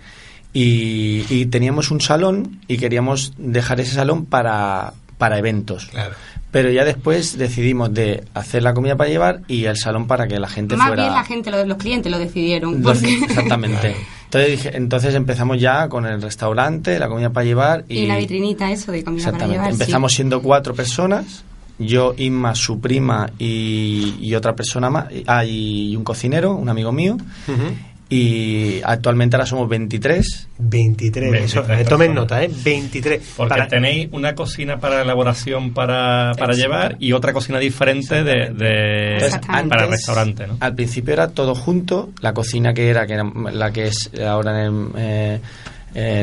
Y, 0.59 1.27
y 1.29 1.47
teníamos 1.47 1.90
un 1.90 2.01
salón 2.01 2.61
y 2.66 2.79
queríamos 2.79 3.35
dejar 3.37 3.79
ese 3.81 3.95
salón 3.95 4.25
para, 4.25 4.95
para 5.19 5.38
eventos. 5.38 5.87
Claro. 5.87 6.14
Pero 6.51 6.71
ya 6.71 6.85
después 6.87 7.37
decidimos 7.37 7.92
de 7.92 8.25
hacer 8.33 8.62
la 8.62 8.73
comida 8.73 8.97
para 8.97 9.11
llevar 9.11 9.42
y 9.49 9.64
el 9.66 9.77
salón 9.77 10.07
para 10.07 10.27
que 10.27 10.38
la 10.40 10.49
gente 10.49 10.75
Más 10.77 10.87
fuera... 10.88 11.03
bien 11.03 11.14
la 11.14 11.25
gente, 11.25 11.51
los, 11.51 11.66
los 11.66 11.77
clientes 11.77 12.11
lo 12.11 12.19
decidieron. 12.19 12.83
Los- 12.83 12.99
porque- 12.99 13.14
Exactamente. 13.25 13.97
Entonces, 14.25 14.51
dije- 14.51 14.77
entonces 14.77 15.14
empezamos 15.14 15.61
ya 15.61 15.88
con 15.90 16.07
el 16.07 16.23
restaurante, 16.23 16.99
la 16.99 17.09
comida 17.09 17.29
para 17.31 17.45
llevar 17.45 17.85
y, 17.88 17.99
y 17.99 18.07
la 18.07 18.16
vitrinita, 18.16 18.71
eso 18.73 18.92
de 18.92 19.05
comida 19.05 19.31
para 19.33 19.47
llevar. 19.49 19.66
sí. 19.66 19.73
Empezamos 19.73 20.14
siendo 20.14 20.40
cuatro 20.40 20.75
personas, 20.75 21.45
yo, 21.79 22.14
Inma, 22.16 22.55
su 22.55 22.81
prima 22.81 23.29
y, 23.38 24.14
y 24.21 24.35
otra 24.35 24.57
persona 24.57 24.88
más, 24.88 25.07
ah, 25.27 25.45
y 25.45 25.95
un 25.95 26.05
cocinero, 26.05 26.55
un 26.55 26.71
amigo 26.71 26.90
mío, 26.92 27.14
Ujú. 27.47 27.62
Y 28.09 28.81
actualmente 28.85 29.37
ahora 29.37 29.47
somos 29.47 29.69
23. 29.69 30.49
23, 30.59 31.31
23 31.33 31.45
eso, 31.45 31.73
eh, 31.73 31.85
tomen 31.85 32.14
nota, 32.14 32.42
¿eh? 32.42 32.51
23. 32.64 33.21
Porque 33.37 33.49
Para- 33.51 33.66
tenéis 33.69 34.09
una 34.12 34.35
cocina 34.35 34.79
para 34.79 35.03
elaboración 35.03 35.73
para, 35.75 36.33
para 36.38 36.55
llevar 36.55 36.97
y 37.01 37.12
otra 37.12 37.33
cocina 37.33 37.59
diferente 37.59 38.23
de, 38.23 38.51
de- 38.53 39.14
Entonces, 39.14 39.40
para 39.69 39.87
restaurante, 39.87 40.47
¿no? 40.47 40.57
Al 40.61 40.75
principio 40.75 41.12
era 41.14 41.29
todo 41.31 41.55
junto, 41.55 42.11
la 42.21 42.33
cocina 42.33 42.73
que 42.75 42.88
era, 42.88 43.07
que 43.07 43.14
era 43.14 43.25
la 43.53 43.73
que 43.73 43.87
es 43.88 44.11
ahora 44.25 44.64
en 44.64 44.75
el, 44.75 44.88
eh, 44.97 45.40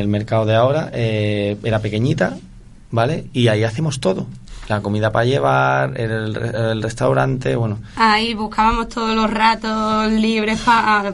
el 0.00 0.08
mercado 0.08 0.46
de 0.46 0.54
ahora, 0.54 0.90
eh, 0.94 1.56
era 1.64 1.80
pequeñita, 1.80 2.36
¿vale? 2.90 3.26
Y 3.32 3.48
ahí 3.48 3.62
hacemos 3.64 4.00
todo. 4.00 4.26
La 4.68 4.80
comida 4.80 5.10
para 5.12 5.24
llevar, 5.26 6.00
el, 6.00 6.36
el 6.36 6.82
restaurante, 6.82 7.54
bueno. 7.56 7.78
Ahí 7.96 8.32
buscábamos 8.34 8.88
todos 8.88 9.14
los 9.14 9.30
ratos 9.30 10.10
libres 10.12 10.58
para... 10.60 11.12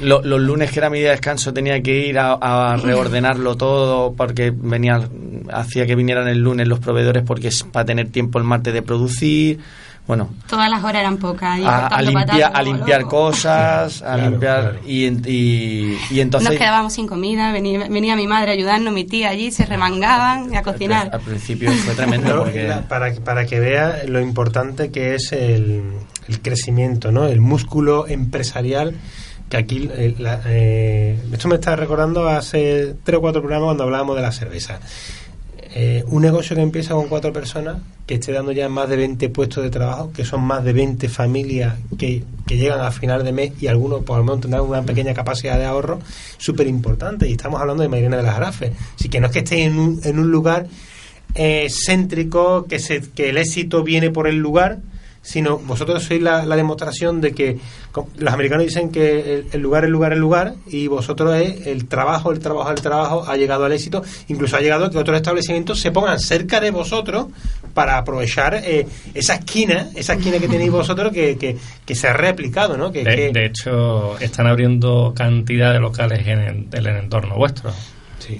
Lo- 0.00 0.22
los 0.22 0.40
lunes 0.40 0.70
que 0.70 0.78
era 0.80 0.90
mi 0.90 0.98
día 0.98 1.08
de 1.08 1.12
descanso 1.14 1.52
tenía 1.52 1.80
que 1.82 2.06
ir 2.06 2.18
a, 2.18 2.32
a 2.34 2.76
reordenarlo 2.76 3.56
todo 3.56 4.12
porque 4.14 4.52
venía 4.54 5.00
hacía 5.52 5.86
que 5.86 5.94
vinieran 5.94 6.28
el 6.28 6.38
lunes 6.38 6.66
los 6.68 6.78
proveedores 6.80 7.22
porque 7.24 7.48
es 7.48 7.62
para 7.62 7.84
tener 7.86 8.10
tiempo 8.10 8.38
el 8.38 8.44
martes 8.44 8.74
de 8.74 8.82
producir 8.82 9.60
bueno 10.08 10.30
Todas 10.48 10.68
las 10.70 10.82
horas 10.82 11.00
eran 11.02 11.18
pocas. 11.18 11.60
a, 11.64 12.02
limpiar 12.02 13.02
a 13.02 13.04
cosas 13.04 14.02
a 14.02 14.14
Claro, 14.14 14.30
limpiar 14.30 14.60
claro. 14.72 14.78
Y, 14.86 15.04
en- 15.06 15.22
y, 15.26 15.96
y 16.10 16.20
entonces 16.20 16.48
Nos 16.50 16.58
quedábamos 16.58 16.92
sin 16.94 17.06
comida, 17.06 17.52
venía, 17.52 17.86
venía 17.88 18.16
mi 18.16 18.26
madre 18.26 18.50
ayudarnos, 18.52 18.92
mi 18.92 19.04
tía 19.04 19.28
allí, 19.28 19.52
se 19.52 19.66
remangaban 19.66 20.56
a 20.56 20.62
cocinar. 20.62 21.10
al 21.12 21.20
principio 21.20 21.70
fue 21.72 21.94
tremendo 21.94 22.42
porque 22.42 22.72
para, 22.88 23.12
para 23.14 23.44
que 23.46 23.60
vea 23.60 24.02
lo 24.08 24.20
importante 24.20 24.90
que 24.90 25.14
es 25.14 25.30
el, 25.32 25.82
el 26.26 26.40
crecimiento, 26.40 27.12
¿no? 27.12 27.26
El 27.26 27.40
músculo 27.40 28.08
empresarial 28.08 28.94
que 29.50 29.56
aquí... 29.58 29.88
eh, 29.92 30.14
la- 30.18 30.40
eh, 30.46 31.18
esto 31.32 31.48
me 31.48 31.54
está 31.56 31.76
recordando 31.76 32.28
hace 32.28 32.94
tres 33.04 33.18
o 33.18 33.20
cuatro 33.20 33.40
programas 33.42 33.66
cuando 33.68 33.84
hablábamos 33.84 34.16
de 34.16 34.22
la 34.22 34.32
cerveza. 34.32 34.80
Eh, 35.80 36.02
un 36.08 36.22
negocio 36.22 36.56
que 36.56 36.62
empieza 36.62 36.94
con 36.94 37.06
cuatro 37.06 37.32
personas, 37.32 37.76
que 38.04 38.14
esté 38.14 38.32
dando 38.32 38.50
ya 38.50 38.68
más 38.68 38.88
de 38.88 38.96
20 38.96 39.28
puestos 39.28 39.62
de 39.62 39.70
trabajo, 39.70 40.10
que 40.12 40.24
son 40.24 40.42
más 40.42 40.64
de 40.64 40.72
20 40.72 41.08
familias 41.08 41.76
que, 41.96 42.24
que 42.48 42.56
llegan 42.56 42.80
a 42.80 42.90
final 42.90 43.22
de 43.22 43.30
mes 43.30 43.52
y 43.60 43.68
algunos 43.68 44.02
por 44.02 44.18
lo 44.18 44.24
menos 44.24 44.40
tendrán 44.40 44.62
una 44.62 44.82
pequeña 44.82 45.14
capacidad 45.14 45.56
de 45.56 45.66
ahorro, 45.66 46.00
súper 46.36 46.66
importante. 46.66 47.28
Y 47.28 47.32
estamos 47.34 47.60
hablando 47.60 47.84
de 47.84 47.88
Mairena 47.88 48.16
de 48.16 48.24
las 48.24 48.34
Jarafes. 48.34 48.72
Así 48.96 49.08
que 49.08 49.20
no 49.20 49.28
es 49.28 49.32
que 49.32 49.38
esté 49.38 49.62
en 49.62 49.78
un, 49.78 50.00
en 50.02 50.18
un 50.18 50.32
lugar 50.32 50.66
eh, 51.36 51.68
céntrico, 51.70 52.66
que, 52.66 52.80
se, 52.80 53.00
que 53.12 53.28
el 53.28 53.36
éxito 53.36 53.84
viene 53.84 54.10
por 54.10 54.26
el 54.26 54.34
lugar, 54.34 54.80
sino 55.22 55.58
vosotros 55.58 56.02
sois 56.02 56.22
la, 56.22 56.44
la 56.46 56.56
demostración 56.56 57.20
de 57.20 57.32
que 57.32 57.58
los 58.16 58.32
americanos 58.32 58.64
dicen 58.64 58.90
que 58.90 59.34
el, 59.34 59.46
el 59.52 59.60
lugar, 59.60 59.84
el 59.84 59.90
lugar, 59.90 60.12
el 60.12 60.18
lugar, 60.20 60.54
y 60.68 60.86
vosotros 60.86 61.34
es 61.36 61.66
el 61.66 61.86
trabajo, 61.86 62.30
el 62.32 62.38
trabajo, 62.38 62.70
el 62.70 62.80
trabajo, 62.80 63.24
ha 63.26 63.36
llegado 63.36 63.64
al 63.64 63.72
éxito, 63.72 64.02
incluso 64.28 64.56
ha 64.56 64.60
llegado 64.60 64.86
a 64.86 64.90
que 64.90 64.98
otros 64.98 65.16
establecimientos 65.16 65.80
se 65.80 65.90
pongan 65.90 66.18
cerca 66.20 66.60
de 66.60 66.70
vosotros 66.70 67.26
para 67.74 67.98
aprovechar 67.98 68.54
eh, 68.64 68.86
esa 69.14 69.34
esquina, 69.34 69.88
esa 69.94 70.14
esquina 70.14 70.38
que 70.38 70.48
tenéis 70.48 70.70
vosotros 70.70 71.12
que, 71.12 71.36
que, 71.36 71.56
que 71.84 71.94
se 71.94 72.08
ha 72.08 72.12
replicado, 72.12 72.76
¿no? 72.76 72.90
Que, 72.90 73.04
De, 73.04 73.14
que- 73.16 73.32
de 73.32 73.46
hecho, 73.46 74.18
están 74.18 74.46
abriendo 74.46 75.12
cantidad 75.14 75.72
de 75.72 75.80
locales 75.80 76.26
en 76.26 76.38
el, 76.40 76.66
en 76.72 76.86
el 76.86 76.96
entorno 76.96 77.36
vuestro. 77.36 77.70
Sí. 78.18 78.38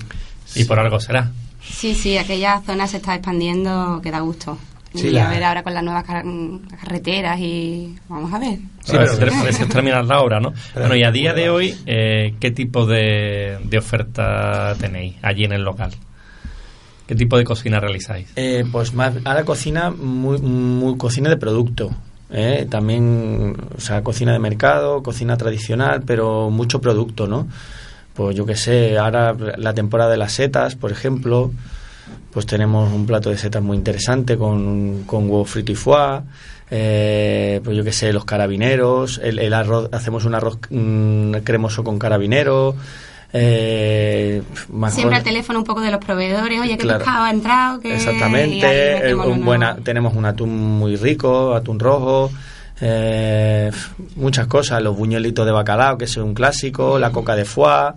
Y 0.55 0.64
por 0.64 0.79
algo 0.79 0.99
será. 1.01 1.31
Sí, 1.62 1.95
sí, 1.95 2.17
aquella 2.17 2.62
zona 2.62 2.87
se 2.87 2.97
está 2.97 3.14
expandiendo 3.14 4.01
que 4.03 4.11
da 4.11 4.21
gusto. 4.21 4.57
Sí, 4.94 5.09
y 5.09 5.11
la- 5.11 5.29
a 5.29 5.31
ver 5.31 5.44
ahora 5.44 5.62
con 5.62 5.74
las 5.74 5.83
nuevas 5.85 6.05
car- 6.05 6.24
mm, 6.24 6.61
carreteras 6.81 7.38
y 7.40 7.94
vamos 8.09 8.33
a 8.33 8.38
ver. 8.38 8.59
Sí, 8.85 8.92
pero- 8.92 9.12
si 9.12 9.18
te- 9.18 9.53
si 9.53 9.64
terminas 9.66 10.07
la 10.07 10.20
hora, 10.22 10.40
¿no? 10.40 10.53
Pero- 10.74 10.87
Bueno, 10.87 10.96
y 10.96 11.05
a 11.05 11.11
día 11.11 11.35
de 11.35 11.51
hoy, 11.51 11.74
eh, 11.87 12.35
¿qué 12.40 12.51
tipo 12.51 12.87
de, 12.87 13.59
de 13.64 13.79
oferta 13.79 14.74
tenéis 14.81 15.16
allí 15.22 15.44
en 15.44 15.53
el 15.53 15.62
local? 15.62 15.90
¿Qué 17.07 17.14
tipo 17.14 17.38
de 17.38 17.44
cocina 17.44 17.81
realizáis? 17.81 18.31
Eh, 18.37 18.64
pues 18.70 18.92
más, 18.94 19.14
ahora 19.24 19.44
cocina 19.44 19.90
muy, 19.90 20.38
muy 20.38 20.96
cocina 20.98 21.31
de 21.31 21.37
producto. 21.38 21.90
¿eh? 22.31 22.66
También, 22.70 23.57
o 23.77 23.81
sea, 23.81 24.03
cocina 24.03 24.33
de 24.35 24.38
mercado, 24.38 25.03
cocina 25.03 25.38
tradicional, 25.38 26.03
pero 26.07 26.51
mucho 26.51 26.79
producto, 26.83 27.27
¿no? 27.27 27.48
Pues 28.12 28.37
yo 28.37 28.44
qué 28.44 28.55
sé, 28.57 28.98
ahora 28.98 29.35
la 29.57 29.72
temporada 29.72 30.11
de 30.11 30.18
las 30.18 30.33
setas, 30.33 30.74
por 30.74 30.92
ejemplo, 30.92 31.51
pues 32.33 32.47
tenemos 32.47 32.92
un 32.92 33.07
plato 33.07 33.31
de 33.31 33.38
setas 33.38 33.62
muy 33.62 33.77
interesante 33.77 34.37
con, 34.37 35.05
con 35.07 35.25
huevo 35.31 35.44
frito 35.44 35.73
y 35.73 35.75
foie. 35.75 36.21
eh, 36.71 37.61
pues 37.64 37.77
yo 37.77 37.83
qué 37.85 37.92
sé, 37.92 38.12
los 38.12 38.25
carabineros, 38.25 39.21
el, 39.23 39.38
el 39.38 39.55
arroz, 39.55 39.88
hacemos 39.92 40.25
un 40.27 40.35
arroz 40.35 40.59
mm, 40.71 41.37
cremoso 41.44 41.83
con 41.85 41.99
carabinero. 41.99 42.75
Eh, 43.33 44.42
mejor- 44.71 44.90
Siempre 44.94 45.16
al 45.18 45.23
teléfono 45.23 45.59
un 45.61 45.64
poco 45.64 45.81
de 45.81 45.90
los 45.90 46.01
proveedores, 46.05 46.61
oye, 46.61 46.77
que 46.77 46.83
Claro. 46.85 46.99
pescado 47.01 47.25
ha 47.25 47.31
entrado, 47.31 47.81
que... 47.81 47.94
Exactamente, 47.94 49.11
eh, 49.11 49.14
un 49.14 49.44
buena, 49.44 49.77
tenemos 49.77 50.14
un 50.14 50.25
atún 50.25 50.51
muy 50.79 50.97
rico, 50.97 51.55
atún 51.55 51.79
rojo, 51.79 52.31
eh, 52.81 53.71
muchas 54.16 54.47
cosas, 54.47 54.83
los 54.83 54.97
buñuelitos 54.97 55.44
de 55.44 55.53
bacalao, 55.53 55.99
que 55.99 56.05
es 56.07 56.16
un 56.16 56.33
clásico, 56.35 56.99
la 56.99 57.11
coca 57.12 57.37
de 57.37 57.44
foie, 57.44 57.92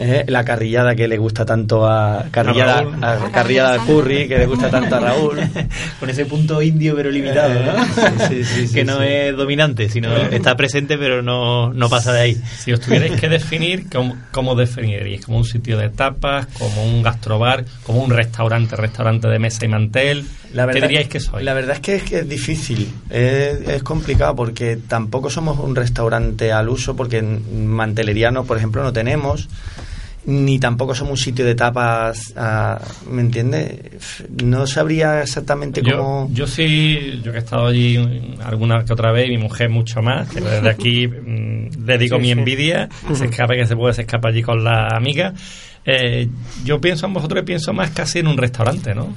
eh, 0.00 0.24
la 0.28 0.44
carrillada 0.44 0.94
que 0.94 1.08
le 1.08 1.18
gusta 1.18 1.44
tanto 1.44 1.84
a 1.84 2.26
carrillada, 2.30 2.86
A 3.02 3.32
carrillada 3.32 3.72
al 3.74 3.80
curry 3.80 4.28
que 4.28 4.38
le 4.38 4.46
gusta 4.46 4.70
tanto 4.70 4.94
a 4.94 5.00
Raúl. 5.00 5.38
Con 6.00 6.08
ese 6.08 6.24
punto 6.24 6.62
indio 6.62 6.94
pero 6.94 7.10
limitado, 7.10 7.54
¿no? 7.54 7.84
Sí, 8.28 8.44
sí, 8.44 8.68
sí, 8.68 8.74
que 8.74 8.84
no 8.84 8.98
sí. 8.98 9.06
es 9.08 9.36
dominante, 9.36 9.88
sino 9.88 10.14
está 10.16 10.56
presente 10.56 10.98
pero 10.98 11.22
no, 11.22 11.72
no 11.72 11.88
pasa 11.88 12.12
de 12.12 12.20
ahí. 12.20 12.42
Si 12.58 12.72
os 12.72 12.80
tuvierais 12.80 13.18
que 13.20 13.28
definir, 13.28 13.88
¿cómo, 13.90 14.16
cómo 14.30 14.54
definiríais? 14.54 15.24
¿Como 15.24 15.38
un 15.38 15.44
sitio 15.44 15.76
de 15.78 15.88
tapas? 15.88 16.46
¿Como 16.58 16.84
un 16.84 17.02
gastrobar? 17.02 17.64
¿Como 17.82 18.02
un 18.02 18.10
restaurante, 18.10 18.76
restaurante 18.76 19.28
de 19.28 19.38
mesa 19.40 19.64
y 19.64 19.68
mantel? 19.68 20.24
¿Qué 20.52 20.80
diríais 20.80 21.08
que 21.08 21.20
sois? 21.20 21.44
La 21.44 21.54
verdad 21.54 21.76
es 21.76 21.80
que 21.80 21.96
es, 21.96 22.02
que 22.04 22.18
es 22.20 22.28
difícil, 22.28 22.88
es, 23.10 23.68
es 23.68 23.82
complicado 23.82 24.34
porque 24.36 24.76
tampoco 24.76 25.28
somos 25.28 25.58
un 25.58 25.74
restaurante 25.74 26.52
al 26.52 26.68
uso, 26.68 26.96
porque 26.96 27.18
en 27.18 27.66
mantelería 27.66 28.30
no, 28.30 28.44
por 28.44 28.56
ejemplo, 28.56 28.82
no 28.82 28.92
tenemos, 28.92 29.48
ni 30.30 30.58
tampoco 30.58 30.94
somos 30.94 31.12
un 31.12 31.16
sitio 31.16 31.44
de 31.46 31.54
tapas, 31.54 32.34
ah, 32.36 32.78
¿me 33.10 33.22
entiendes? 33.22 33.80
No 34.44 34.66
sabría 34.66 35.22
exactamente 35.22 35.82
cómo... 35.82 36.28
yo 36.32 36.46
sí, 36.46 37.20
yo 37.24 37.32
que 37.32 37.38
he 37.38 37.40
estado 37.40 37.66
allí 37.68 38.36
alguna 38.44 38.84
que 38.84 38.92
otra 38.92 39.10
vez 39.10 39.26
y 39.28 39.30
mi 39.30 39.38
mujer 39.38 39.70
mucho 39.70 40.02
más, 40.02 40.28
que 40.28 40.40
desde 40.42 40.68
aquí 40.70 41.08
mm, 41.08 41.86
le 41.86 41.96
digo 41.96 42.16
Sí, 42.16 42.20
mi 42.20 42.26
sí. 42.28 42.32
envidia, 42.32 42.88
se 43.14 43.24
escapa 43.24 43.54
que 43.54 43.64
se 43.66 43.74
puede, 43.74 43.94
se 43.94 44.02
escapa 44.02 44.28
allí 44.28 44.42
con 44.42 44.62
la 44.62 44.88
amiga. 44.88 45.32
Eh, 45.86 46.28
yo 46.62 46.78
pienso 46.78 47.06
en 47.06 47.14
vosotros 47.14 47.40
y 47.42 47.46
pienso 47.46 47.72
más 47.72 47.90
casi 47.92 48.18
en 48.18 48.26
un 48.26 48.36
restaurante, 48.36 48.94
¿no? 48.94 49.16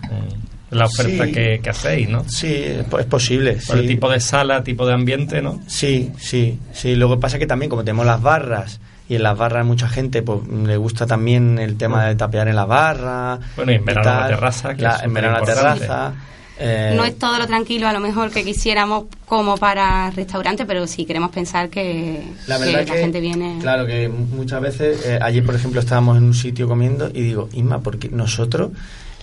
La 0.69 0.85
oferta 0.85 1.25
Sí. 1.25 1.33
que, 1.33 1.59
que 1.61 1.69
hacéis, 1.69 2.07
¿no? 2.07 2.23
Sí, 2.29 2.47
es 2.55 2.85
po- 2.85 2.99
es 2.99 3.05
posible. 3.05 3.57
Por 3.67 3.79
el 3.79 3.87
tipo 3.87 4.09
de 4.09 4.21
sala, 4.21 4.63
tipo 4.63 4.87
de 4.87 4.93
ambiente, 4.93 5.41
¿no? 5.41 5.59
Sí, 5.67 6.09
sí, 6.17 6.57
sí. 6.71 6.95
Lo 6.95 7.09
que 7.09 7.17
pasa 7.19 7.35
es 7.35 7.41
que 7.41 7.47
también 7.47 7.69
como 7.69 7.83
tenemos 7.83 8.05
las 8.05 8.21
barras 8.21 8.79
y 9.11 9.15
en 9.15 9.23
las 9.23 9.37
barras 9.37 9.65
mucha 9.65 9.89
gente 9.89 10.21
pues 10.21 10.39
le 10.47 10.77
gusta 10.77 11.05
también 11.05 11.59
el 11.59 11.75
tema 11.75 12.05
de 12.05 12.15
tapear 12.15 12.47
en 12.47 12.55
la 12.55 12.63
barra. 12.65 13.39
Bueno, 13.57 13.73
y 13.73 13.75
en 13.75 13.83
verano 13.85 14.21
la 14.21 14.27
terraza, 14.27 14.73
que 14.73 14.83
La- 14.83 14.95
es 14.95 15.03
en 15.03 15.13
verano 15.13 15.39
la 15.39 15.45
terraza. 15.45 16.13
eh, 16.57 16.93
No 16.95 17.03
es 17.03 17.17
todo 17.19 17.37
lo 17.37 17.45
tranquilo 17.45 17.87
a 17.89 17.93
lo 17.93 17.99
mejor 17.99 18.31
que 18.31 18.43
quisiéramos 18.45 19.05
como 19.25 19.57
para 19.57 20.11
restaurante, 20.11 20.65
pero 20.65 20.87
sí 20.87 21.03
queremos 21.05 21.31
pensar 21.31 21.69
que 21.69 22.23
La 22.47 22.57
que 22.57 22.71
la 22.71 22.85
que, 22.85 22.91
gente 22.99 23.19
viene... 23.19 23.57
Claro, 23.59 23.85
que 23.85 24.07
mu- 24.07 24.27
muchas 24.27 24.61
veces, 24.61 25.05
eh, 25.05 25.19
ayer 25.21 25.43
por 25.45 25.55
ejemplo 25.55 25.79
estábamos 25.81 26.17
en 26.17 26.23
un 26.23 26.33
sitio 26.33 26.67
comiendo 26.67 27.09
y 27.13 27.21
digo, 27.21 27.49
Isma, 27.51 27.79
porque 27.81 28.07
nosotros 28.09 28.69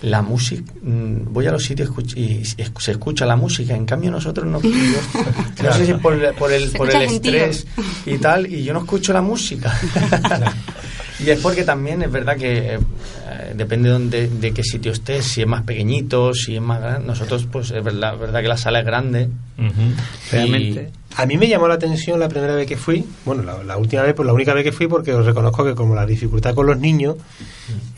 la 0.02 0.22
música, 0.22 0.72
mm, 0.82 1.32
voy 1.32 1.46
a 1.46 1.50
los 1.52 1.64
sitios 1.64 1.90
escuch- 1.90 2.16
y 2.16 2.44
se 2.44 2.90
escucha 2.92 3.26
la 3.26 3.34
música, 3.36 3.74
en 3.74 3.84
cambio 3.84 4.10
nosotros 4.10 4.46
no. 4.46 4.60
yo- 4.62 4.70
no 5.64 5.72
sé 5.72 5.86
si 5.86 5.94
por, 5.94 6.14
el- 6.14 6.34
por 6.34 6.52
el, 6.52 6.70
por 6.70 6.88
el 6.88 7.08
estrés 7.36 7.66
y 8.06 8.18
tal, 8.18 8.46
y 8.46 8.62
yo 8.64 8.72
no 8.72 8.80
escucho 8.80 9.12
la 9.12 9.22
música. 9.22 9.72
y 11.20 11.30
es 11.30 11.40
porque 11.40 11.64
también 11.64 12.02
es 12.02 12.12
verdad 12.12 12.36
que 12.36 12.74
eh, 12.74 12.78
depende 13.56 13.88
de, 13.88 13.92
dónde- 13.92 14.28
de 14.28 14.52
qué 14.52 14.62
sitio 14.62 14.92
estés, 14.92 15.24
si 15.24 15.40
es 15.42 15.46
más 15.48 15.62
pequeñito, 15.62 16.32
si 16.32 16.54
es 16.56 16.62
más 16.62 16.80
grande. 16.80 17.06
Nosotros, 17.06 17.46
pues 17.50 17.70
es 17.72 17.82
verdad, 17.82 18.16
verdad 18.16 18.40
que 18.40 18.48
la 18.48 18.56
sala 18.56 18.80
es 18.80 18.86
grande. 18.86 19.28
Realmente. 20.30 20.90
A 21.20 21.26
mí 21.26 21.36
me 21.36 21.48
llamó 21.48 21.66
la 21.68 21.74
atención 21.74 22.18
la 22.20 22.28
primera 22.28 22.54
vez 22.54 22.66
que 22.66 22.76
fui, 22.76 23.04
bueno, 23.24 23.42
la, 23.42 23.62
la 23.64 23.76
última 23.76 24.02
vez, 24.02 24.14
pues 24.14 24.24
la 24.26 24.32
única 24.32 24.54
vez 24.54 24.62
que 24.64 24.72
fui, 24.72 24.86
porque 24.86 25.12
os 25.12 25.26
reconozco 25.26 25.64
que 25.64 25.74
como 25.74 25.94
la 25.94 26.06
dificultad 26.06 26.54
con 26.54 26.66
los 26.66 26.78
niños, 26.78 27.16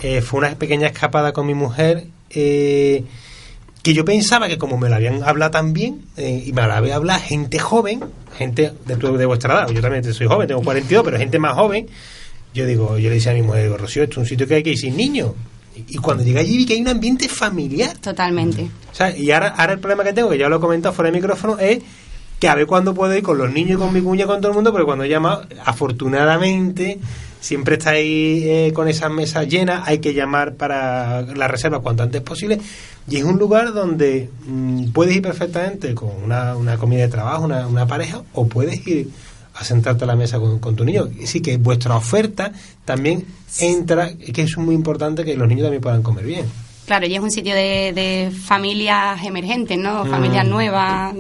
eh, 0.03 0.23
fue 0.23 0.39
una 0.39 0.55
pequeña 0.55 0.87
escapada 0.87 1.33
con 1.33 1.47
mi 1.47 1.53
mujer, 1.55 2.07
eh, 2.31 3.05
que 3.83 3.93
yo 3.95 4.05
pensaba 4.05 4.49
que 4.49 4.57
como 4.59 4.79
me 4.79 4.89
la 4.89 4.97
habían 4.97 5.23
hablado 5.23 5.51
tan 5.51 5.73
bien, 5.73 6.03
eh, 6.17 6.45
y 6.47 6.53
me 6.53 6.67
la 6.67 6.79
había 6.79 6.97
hablado 6.97 7.21
gente 7.21 7.59
joven, 7.59 8.01
gente 8.37 8.73
de, 8.87 8.97
tu- 8.97 9.17
de 9.17 9.27
vuestra 9.27 9.53
edad, 9.55 9.69
yo 9.71 9.81
también 9.83 10.03
soy 10.15 10.27
joven, 10.27 10.49
tengo 10.49 10.63
42, 10.63 11.05
pero 11.05 11.19
gente 11.19 11.39
más 11.39 11.55
joven, 11.55 11.89
yo 12.55 12.65
digo, 12.67 12.99
yo 12.99 13.09
le 13.11 13.17
decía 13.17 13.33
a 13.33 13.35
mi 13.35 13.43
mujer, 13.43 13.65
digo, 13.65 13.77
Rocío, 13.77 14.03
esto 14.03 14.15
es 14.15 14.19
un 14.19 14.27
sitio 14.27 14.47
que 14.47 14.55
hay 14.57 14.63
que 14.63 14.71
ir 14.71 14.79
sin 14.79 14.97
niños. 14.97 15.33
Y, 15.77 15.97
y 15.97 15.99
cuando 15.99 16.25
llegué 16.25 16.41
allí 16.41 16.57
vi 16.57 16.67
que 16.67 16.73
hay 16.75 16.81
un 16.81 16.89
ambiente 16.89 17.29
familiar. 17.29 17.97
Totalmente. 17.99 18.63
O 18.91 18.95
sea, 18.95 19.17
y 19.17 19.31
ahora, 19.31 19.49
ahora 19.57 19.75
el 19.75 19.79
problema 19.79 20.05
que 20.05 20.13
tengo, 20.13 20.29
que 20.31 20.39
ya 20.39 20.49
lo 20.49 20.57
he 20.57 20.61
comentado 20.61 20.93
fuera 20.95 21.11
de 21.11 21.17
micrófono, 21.17 21.59
es 21.59 21.79
que 22.41 22.49
a 22.49 22.55
ver 22.55 22.67
cuándo 22.67 22.95
puedo 22.95 23.15
ir 23.15 23.23
con 23.23 23.37
los 23.39 23.53
niños 23.53 23.73
y 23.73 23.77
con 23.77 23.93
mi 23.93 24.01
cuña, 24.01 24.27
con 24.27 24.41
todo 24.41 24.49
el 24.49 24.55
mundo, 24.55 24.73
porque 24.73 24.87
cuando 24.87 25.05
he 25.05 25.09
llamado, 25.09 25.45
afortunadamente, 25.65 26.99
siempre 27.39 27.77
estáis 27.77 28.45
eh, 28.45 28.73
con 28.75 28.89
esas 28.89 29.13
mesas 29.13 29.47
llenas, 29.47 29.87
hay 29.87 29.99
que 29.99 30.15
llamar 30.15 30.55
para 30.55 31.21
la 31.21 31.49
reserva 31.49 31.81
cuanto 31.81 32.03
antes 32.03 32.23
posible, 32.23 32.59
y 33.09 33.17
es 33.17 33.25
un 33.25 33.39
lugar 33.39 33.75
donde 33.75 34.31
mm, 34.47 34.87
puedes 34.93 35.15
ir 35.15 35.23
perfectamente 35.23 35.95
con 35.95 36.11
una, 36.25 36.57
una 36.57 36.79
comida 36.79 37.03
de 37.03 37.09
trabajo, 37.09 37.45
una, 37.45 37.67
una 37.67 37.87
pareja, 37.87 38.23
o 38.33 38.47
puedes 38.47 38.87
ir 38.87 39.11
a 39.55 39.63
sentarte 39.63 40.05
a 40.05 40.07
la 40.07 40.17
mesa 40.17 40.39
con, 40.39 40.61
con 40.61 40.75
tu 40.75 40.85
niño. 40.85 41.11
Así 41.23 41.41
que 41.41 41.59
vuestra 41.59 41.95
oferta 41.95 42.53
también 42.87 43.27
entra, 43.59 44.15
que 44.15 44.43
es 44.43 44.57
muy 44.57 44.75
importante 44.75 45.25
que 45.25 45.37
los 45.37 45.47
niños 45.47 45.65
también 45.65 45.83
puedan 45.83 46.03
comer 46.03 46.25
bien. 46.25 46.47
Claro, 46.91 47.07
y 47.07 47.15
es 47.15 47.21
un 47.21 47.31
sitio 47.31 47.55
de, 47.55 47.93
de 47.95 48.33
familias 48.33 49.23
emergentes, 49.25 49.79
¿no? 49.79 50.05
Mm. 50.05 50.11
Familias 50.11 50.45
nuevas. 50.45 51.15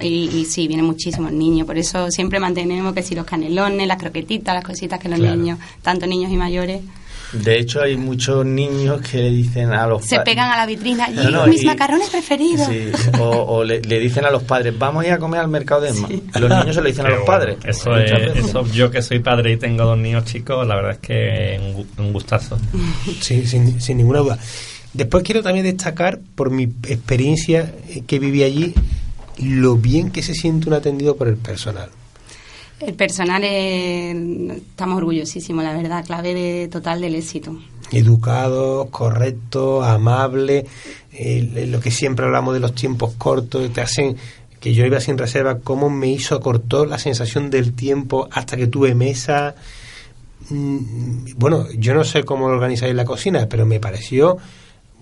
y, 0.00 0.06
y 0.40 0.44
sí, 0.44 0.66
vienen 0.66 0.86
muchísimos 0.86 1.30
niños. 1.30 1.68
Por 1.68 1.78
eso 1.78 2.10
siempre 2.10 2.40
mantenemos 2.40 2.92
que 2.92 3.02
si 3.04 3.14
los 3.14 3.24
canelones, 3.24 3.86
las 3.86 3.98
croquetitas, 3.98 4.52
las 4.56 4.64
cositas 4.64 4.98
que 4.98 5.08
los 5.08 5.20
Claro. 5.20 5.36
niños, 5.36 5.60
tanto 5.82 6.04
niños 6.08 6.32
y 6.32 6.36
mayores, 6.36 6.82
De 7.32 7.60
hecho, 7.60 7.80
hay 7.82 7.96
muchos 7.96 8.44
niños 8.44 9.00
que 9.02 9.18
le 9.18 9.30
dicen 9.30 9.72
a 9.72 9.86
los 9.86 10.04
se 10.04 10.16
pa- 10.16 10.24
pegan 10.24 10.50
a 10.50 10.56
la 10.56 10.66
vitrina. 10.66 11.08
¡Y 11.10 11.30
no, 11.32 11.46
mis 11.46 11.62
y- 11.62 11.66
macarrones 11.66 12.08
preferidos! 12.10 12.66
Sí, 12.68 12.90
o, 13.20 13.24
o 13.28 13.62
le, 13.64 13.80
le 13.82 14.00
dicen 14.00 14.24
a 14.24 14.30
los 14.32 14.42
padres, 14.42 14.76
vamos 14.76 15.04
a 15.04 15.06
ir 15.06 15.12
a 15.12 15.18
comer 15.18 15.38
al 15.40 15.48
mercado 15.48 15.80
de 15.82 15.90
Esma. 15.90 16.08
Los 16.40 16.50
niños 16.50 16.74
se 16.74 16.80
lo 16.82 16.88
dicen 16.88 17.06
a 17.06 17.10
los 17.10 17.18
bueno, 17.20 17.26
padres. 17.26 17.56
Eso 17.64 17.96
es, 17.96 18.10
eso 18.36 18.64
yo 18.72 18.90
que 18.90 19.00
soy 19.00 19.20
padre 19.20 19.52
y 19.52 19.56
tengo 19.58 19.84
dos 19.84 19.96
niños 19.98 20.24
chicos, 20.24 20.66
la 20.66 20.74
verdad 20.74 20.92
es 20.92 20.98
que 20.98 21.60
un, 21.60 21.74
gu- 21.84 21.86
un 21.98 22.12
gustazo. 22.12 22.58
Sí, 23.20 23.46
sin, 23.46 23.80
sin 23.80 23.96
ninguna 23.98 24.18
duda. 24.20 24.38
Después 24.94 25.22
quiero 25.24 25.42
también 25.42 25.64
destacar, 25.66 26.20
por 26.34 26.50
mi 26.50 26.64
experiencia 26.64 27.74
eh, 27.88 28.02
que 28.06 28.18
viví 28.18 28.42
allí, 28.44 28.74
lo 29.42 29.76
bien 29.76 30.10
que 30.10 30.22
se 30.22 30.34
siente 30.34 30.68
un 30.68 30.74
atendido 30.74 31.16
por 31.16 31.28
el 31.28 31.36
personal. 31.36 31.90
El 32.80 32.94
personal, 32.94 33.42
es- 33.44 34.56
estamos 34.58 34.96
orgullosísimos, 34.98 35.64
la 35.64 35.72
verdad, 35.76 36.04
clave 36.04 36.34
de, 36.34 36.68
total 36.68 37.00
del 37.00 37.14
éxito. 37.16 37.56
educados, 37.92 38.88
correctos, 38.90 39.84
amables, 39.86 40.64
lo 41.68 41.80
que 41.80 41.90
siempre 41.90 42.24
hablamos 42.26 42.54
de 42.54 42.60
los 42.60 42.74
tiempos 42.74 43.14
cortos, 43.18 43.72
te 43.72 43.80
hacen 43.80 44.16
que 44.60 44.72
yo 44.74 44.84
iba 44.86 44.98
sin 45.00 45.18
reserva, 45.18 45.58
cómo 45.58 45.90
me 45.90 46.08
hizo 46.08 46.40
cortó 46.40 46.86
la 46.86 46.98
sensación 46.98 47.50
del 47.50 47.74
tiempo 47.74 48.28
hasta 48.32 48.56
que 48.56 48.66
tuve 48.66 48.94
mesa. 48.94 49.54
Mm, 50.50 51.34
bueno, 51.36 51.66
yo 51.78 51.94
no 51.94 52.02
sé 52.04 52.24
cómo 52.24 52.46
organizáis 52.46 52.94
la 52.94 53.04
cocina, 53.04 53.46
pero 53.48 53.66
me 53.66 53.78
pareció 53.80 54.38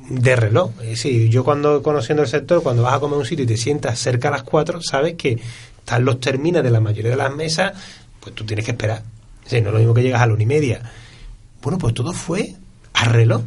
de 0.08 0.36
reloj. 0.36 0.70
Sí, 0.94 1.28
yo 1.28 1.44
cuando 1.44 1.82
conociendo 1.82 2.22
el 2.22 2.28
sector, 2.28 2.62
cuando 2.62 2.82
vas 2.82 2.94
a 2.94 3.00
comer 3.00 3.18
un 3.18 3.24
sitio 3.24 3.44
y 3.44 3.48
te 3.48 3.56
sientas 3.56 3.98
cerca 3.98 4.28
a 4.28 4.32
las 4.32 4.42
4, 4.42 4.80
sabes 4.82 5.14
que 5.14 5.38
están 5.78 6.04
los 6.04 6.20
terminas 6.20 6.62
de 6.62 6.70
la 6.70 6.80
mayoría 6.80 7.10
de 7.10 7.16
las 7.16 7.34
mesas, 7.34 7.72
pues 8.20 8.34
tú 8.34 8.44
tienes 8.44 8.64
que 8.64 8.72
esperar. 8.72 9.02
no 9.50 9.56
es 9.56 9.64
lo 9.64 9.78
mismo 9.78 9.94
que 9.94 10.02
llegas 10.02 10.22
a 10.22 10.26
la 10.26 10.34
una 10.34 10.42
y 10.42 10.46
media. 10.46 10.82
Bueno, 11.62 11.78
pues 11.78 11.94
todo 11.94 12.12
fue 12.12 12.54
a 12.94 13.04
reloj 13.06 13.42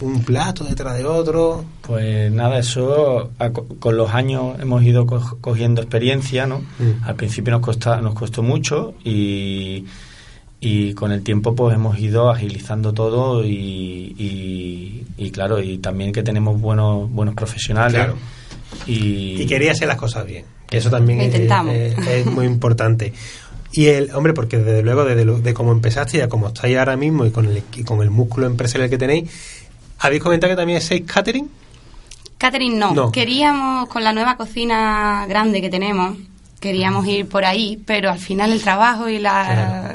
un 0.00 0.22
plato 0.22 0.64
detrás 0.64 0.96
de 0.96 1.04
otro. 1.04 1.64
Pues 1.82 2.30
nada, 2.30 2.58
eso 2.58 3.32
con 3.78 3.96
los 3.96 4.10
años 4.12 4.56
hemos 4.60 4.82
ido 4.82 5.06
cogiendo 5.06 5.80
experiencia, 5.80 6.46
¿no? 6.46 6.60
Mm. 6.60 7.04
Al 7.04 7.16
principio 7.16 7.52
nos, 7.52 7.62
costa, 7.62 8.00
nos 8.00 8.14
costó 8.14 8.42
mucho 8.42 8.94
y, 9.04 9.86
y 10.60 10.94
con 10.94 11.10
el 11.12 11.22
tiempo 11.22 11.54
pues 11.54 11.74
hemos 11.74 11.98
ido 11.98 12.30
agilizando 12.30 12.92
todo 12.92 13.44
y, 13.44 15.04
y, 15.16 15.30
claro, 15.30 15.62
y 15.62 15.78
también 15.78 16.12
que 16.12 16.22
tenemos 16.22 16.60
buenos, 16.60 17.10
buenos 17.10 17.34
profesionales. 17.34 18.08
Y, 18.86 19.44
quería 19.46 19.72
hacer 19.72 19.88
las 19.88 19.96
cosas 19.96 20.26
bien. 20.26 20.44
Eso 20.70 20.90
también 20.90 21.20
es, 21.20 22.26
muy 22.26 22.46
importante. 22.46 23.12
Y 23.72 23.86
el, 23.86 24.10
hombre, 24.14 24.34
porque 24.34 24.58
desde 24.58 24.82
luego, 24.82 25.04
desde 25.04 25.24
de 25.24 25.54
cómo 25.54 25.72
empezaste 25.72 26.18
y 26.18 26.20
a 26.20 26.28
cómo 26.28 26.48
estáis 26.48 26.76
ahora 26.76 26.96
mismo 26.96 27.24
y 27.24 27.30
con 27.30 27.46
el, 27.46 27.62
y 27.76 27.84
con 27.84 28.02
el 28.02 28.10
músculo 28.10 28.46
empresarial 28.46 28.90
que 28.90 28.98
tenéis, 28.98 29.30
¿Habéis 30.00 30.22
comentado 30.22 30.52
que 30.52 30.56
también 30.56 30.78
es 30.78 30.90
catering? 31.06 31.50
Catering 32.38 32.78
no. 32.78 33.12
Queríamos, 33.12 33.88
con 33.88 34.02
la 34.02 34.14
nueva 34.14 34.36
cocina 34.36 35.26
grande 35.28 35.60
que 35.60 35.68
tenemos, 35.68 36.16
queríamos 36.58 37.06
ir 37.06 37.28
por 37.28 37.44
ahí, 37.44 37.82
pero 37.84 38.10
al 38.10 38.18
final 38.18 38.50
el 38.50 38.62
trabajo 38.62 39.10
y 39.10 39.18
la 39.18 39.94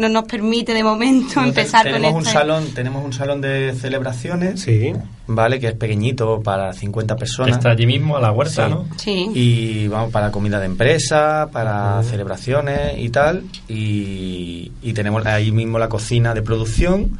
no 0.00 0.08
nos 0.08 0.24
permite 0.24 0.74
de 0.74 0.82
momento 0.82 1.40
empezar 1.40 1.84
tenemos 1.84 2.12
con 2.12 2.18
un 2.20 2.24
salón 2.24 2.66
tenemos 2.74 3.04
un 3.04 3.12
salón 3.12 3.40
de 3.40 3.74
celebraciones 3.74 4.60
sí. 4.60 4.92
vale 5.26 5.60
que 5.60 5.68
es 5.68 5.74
pequeñito 5.74 6.40
para 6.42 6.72
50 6.72 7.16
personas. 7.16 7.56
Está 7.56 7.70
allí 7.70 7.86
mismo 7.86 8.16
a 8.16 8.20
la 8.20 8.32
huerta 8.32 8.68
no 8.68 8.86
sí. 8.96 9.28
Y 9.34 9.88
vamos 9.88 10.10
para 10.10 10.30
comida 10.30 10.58
de 10.58 10.66
empresa 10.66 11.48
para 11.52 12.02
celebraciones 12.02 12.98
y 12.98 13.08
tal. 13.10 13.44
Y, 13.68 14.72
y 14.82 14.92
tenemos 14.92 15.24
ahí 15.26 15.50
mismo 15.52 15.78
la 15.78 15.88
cocina 15.88 16.34
de 16.34 16.42
producción 16.42 17.18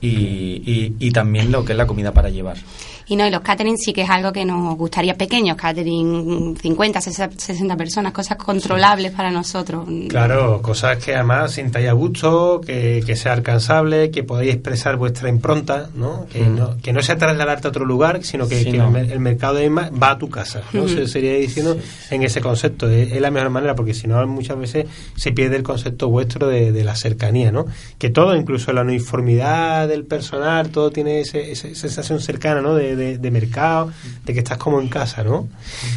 y, 0.00 0.94
y, 0.98 1.10
también 1.10 1.50
lo 1.50 1.64
que 1.64 1.72
es 1.72 1.78
la 1.78 1.86
comida 1.86 2.12
para 2.12 2.28
llevar. 2.28 2.56
Y 3.08 3.16
no, 3.16 3.26
y 3.26 3.30
los 3.30 3.40
catering 3.40 3.78
sí 3.78 3.92
que 3.92 4.02
es 4.02 4.10
algo 4.10 4.32
que 4.32 4.44
nos 4.44 4.76
gustaría 4.76 5.14
pequeños, 5.14 5.56
catering 5.56 6.56
50, 6.56 7.00
60 7.00 7.76
personas, 7.76 8.12
cosas 8.12 8.36
controlables 8.36 9.12
para 9.12 9.30
nosotros. 9.30 9.86
Claro, 10.08 10.60
cosas 10.60 10.98
que 10.98 11.14
además 11.14 11.52
sintáis 11.52 11.88
a 11.88 11.92
gusto, 11.92 12.60
que, 12.60 13.02
que 13.06 13.14
sea 13.14 13.32
alcanzable, 13.32 14.10
que 14.10 14.24
podáis 14.24 14.52
expresar 14.52 14.96
vuestra 14.96 15.28
impronta, 15.28 15.88
¿no? 15.94 16.26
Que, 16.26 16.42
mm. 16.42 16.56
no, 16.56 16.76
que 16.82 16.92
no 16.92 17.00
sea 17.02 17.16
trasladarte 17.16 17.68
a 17.68 17.70
otro 17.70 17.84
lugar, 17.84 18.24
sino 18.24 18.48
que, 18.48 18.60
el, 18.60 19.20
mercado 19.20 19.54
de 19.54 19.62
misma 19.62 19.90
va 19.90 20.12
a 20.12 20.18
tu 20.18 20.28
casa, 20.28 20.62
¿no? 20.72 20.88
Se 20.88 21.06
sería 21.06 21.34
diciendo 21.34 21.76
en 22.10 22.22
ese 22.22 22.40
concepto, 22.40 22.88
es, 22.88 23.20
la 23.20 23.30
mejor 23.30 23.50
manera, 23.50 23.74
porque 23.74 23.94
si 23.94 24.08
no 24.08 24.26
muchas 24.26 24.58
veces 24.58 24.86
se 25.14 25.32
pierde 25.32 25.56
el 25.56 25.62
concepto 25.62 26.08
vuestro 26.08 26.48
de, 26.48 26.84
la 26.84 26.96
cercanía, 26.96 27.52
¿no? 27.52 27.66
Que 27.98 28.10
todo, 28.10 28.36
incluso 28.36 28.72
la 28.72 28.82
uniformidad 28.82 29.88
del 29.88 30.04
personal, 30.04 30.70
todo 30.70 30.90
tiene 30.90 31.20
esa 31.20 31.38
sensación 31.54 32.20
cercana, 32.20 32.60
¿no? 32.60 32.74
De, 32.74 32.95
de, 32.96 33.30
mercado, 33.30 33.92
de 34.24 34.32
que 34.32 34.40
estás 34.40 34.58
como 34.58 34.80
en 34.80 34.88
casa, 34.88 35.22
¿no? 35.22 35.48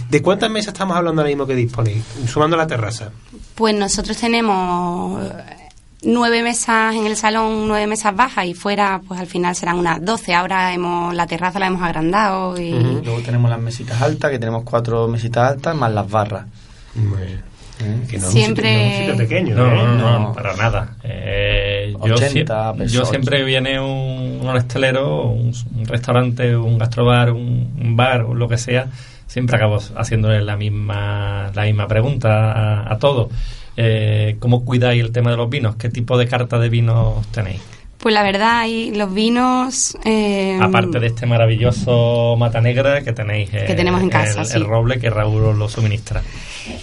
¿De 0.10 0.22
cuántas 0.22 0.50
mesas 0.50 0.74
estamos 0.74 0.96
hablando 0.96 1.22
ahora 1.22 1.30
mismo 1.30 1.48
que 1.48 1.56
disponéis, 1.56 2.04
sumando 2.28 2.58
la 2.58 2.68
terraza? 2.68 3.12
Pues 3.56 3.76
nosotros 3.76 4.18
tenemos 4.18 5.22
nueve 6.02 6.44
mesas 6.44 6.96
en 6.96 7.06
el 7.06 7.16
salón, 7.16 7.68
nueve 7.68 7.88
mesas 7.88 8.16
bajas 8.16 8.46
y 8.46 8.54
fuera, 8.54 9.02
pues 9.08 9.20
al 9.20 9.28
final 9.28 9.56
serán 9.56 9.78
unas 9.78 10.04
doce. 10.04 10.34
Ahora 10.34 10.74
hemos 10.74 11.14
la 11.14 11.28
terraza 11.28 11.60
la 11.60 11.68
hemos 11.68 11.82
agrandado 11.82 12.60
y... 12.60 12.72
Luego 12.72 13.22
tenemos 13.22 13.50
las 13.50 13.60
mesitas 13.60 14.02
altas, 14.02 14.32
que 14.32 14.40
tenemos 14.40 14.64
cuatro 14.64 15.08
mesitas 15.08 15.52
altas, 15.52 15.76
más 15.76 15.92
las 15.92 16.10
barras. 16.10 16.46
Que 18.10 18.20
Siempre... 18.20 19.14
pequeño, 19.16 19.56
no, 19.56 19.68
¿eh? 19.68 19.98
no, 19.98 20.20
no, 20.20 20.34
para 20.34 20.54
nada. 20.58 20.96
Eh, 21.02 21.94
yo, 22.06 22.16
yo, 22.86 23.06
siempre 23.06 23.44
viene 23.46 23.80
un, 23.80 24.42
un 24.44 24.58
estelero, 24.58 25.28
un, 25.28 25.54
restaurante, 25.86 26.58
un 26.58 26.78
gastrobar, 26.78 27.32
un, 27.32 27.96
bar, 27.96 28.24
o 28.24 28.34
lo 28.34 28.50
que 28.50 28.58
sea, 28.58 28.88
siempre 29.28 29.56
acabo 29.56 29.80
haciéndole 29.96 30.42
la 30.42 30.58
misma, 30.58 31.52
la 31.56 31.64
misma 31.64 31.88
pregunta 31.88 32.92
a, 32.92 33.00
todos. 33.00 33.32
Eh, 33.78 34.36
¿Cómo 34.40 34.66
cuidáis 34.66 35.02
el 35.02 35.14
tema 35.14 35.32
de 35.32 35.38
los 35.38 35.50
vinos? 35.50 35.78
¿Qué 35.78 35.88
tipo 35.88 36.18
de 36.18 36.28
carta 36.28 36.60
de 36.60 36.68
vinos 36.68 37.26
tenéis? 37.32 37.62
Pues 38.00 38.16
la 38.16 38.24
verdad, 38.24 38.60
hay 38.60 38.92
los 38.92 39.14
vinos. 39.14 39.98
Eh, 40.06 40.58
Aparte 40.62 41.00
de 41.00 41.08
este 41.08 41.26
maravilloso 41.26 42.36
mata 42.38 42.62
negra 42.62 43.02
que 43.04 43.12
tenéis. 43.12 43.50
que 43.50 43.74
tenemos 43.76 44.02
en 44.02 44.10
casa. 44.10 44.42
El, 44.42 44.62
el 44.62 44.68
roble 44.68 45.00
que 45.00 45.10
Raúl 45.10 45.60
lo 45.60 45.68
suministra. 45.68 46.22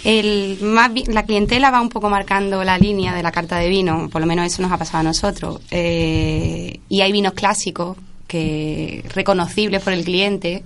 El, 0.03 0.59
más, 0.61 0.91
la 1.07 1.23
clientela 1.23 1.71
va 1.71 1.81
un 1.81 1.89
poco 1.89 2.09
marcando 2.09 2.63
la 2.63 2.77
línea 2.77 3.15
de 3.15 3.23
la 3.23 3.31
carta 3.31 3.57
de 3.57 3.67
vino, 3.67 4.09
por 4.11 4.21
lo 4.21 4.27
menos 4.27 4.45
eso 4.45 4.61
nos 4.61 4.71
ha 4.71 4.77
pasado 4.77 4.99
a 4.99 5.03
nosotros. 5.03 5.59
Eh, 5.71 6.79
y 6.87 7.01
hay 7.01 7.11
vinos 7.11 7.33
clásicos 7.33 7.97
que 8.27 9.03
reconocibles 9.15 9.81
por 9.81 9.93
el 9.93 10.03
cliente 10.03 10.63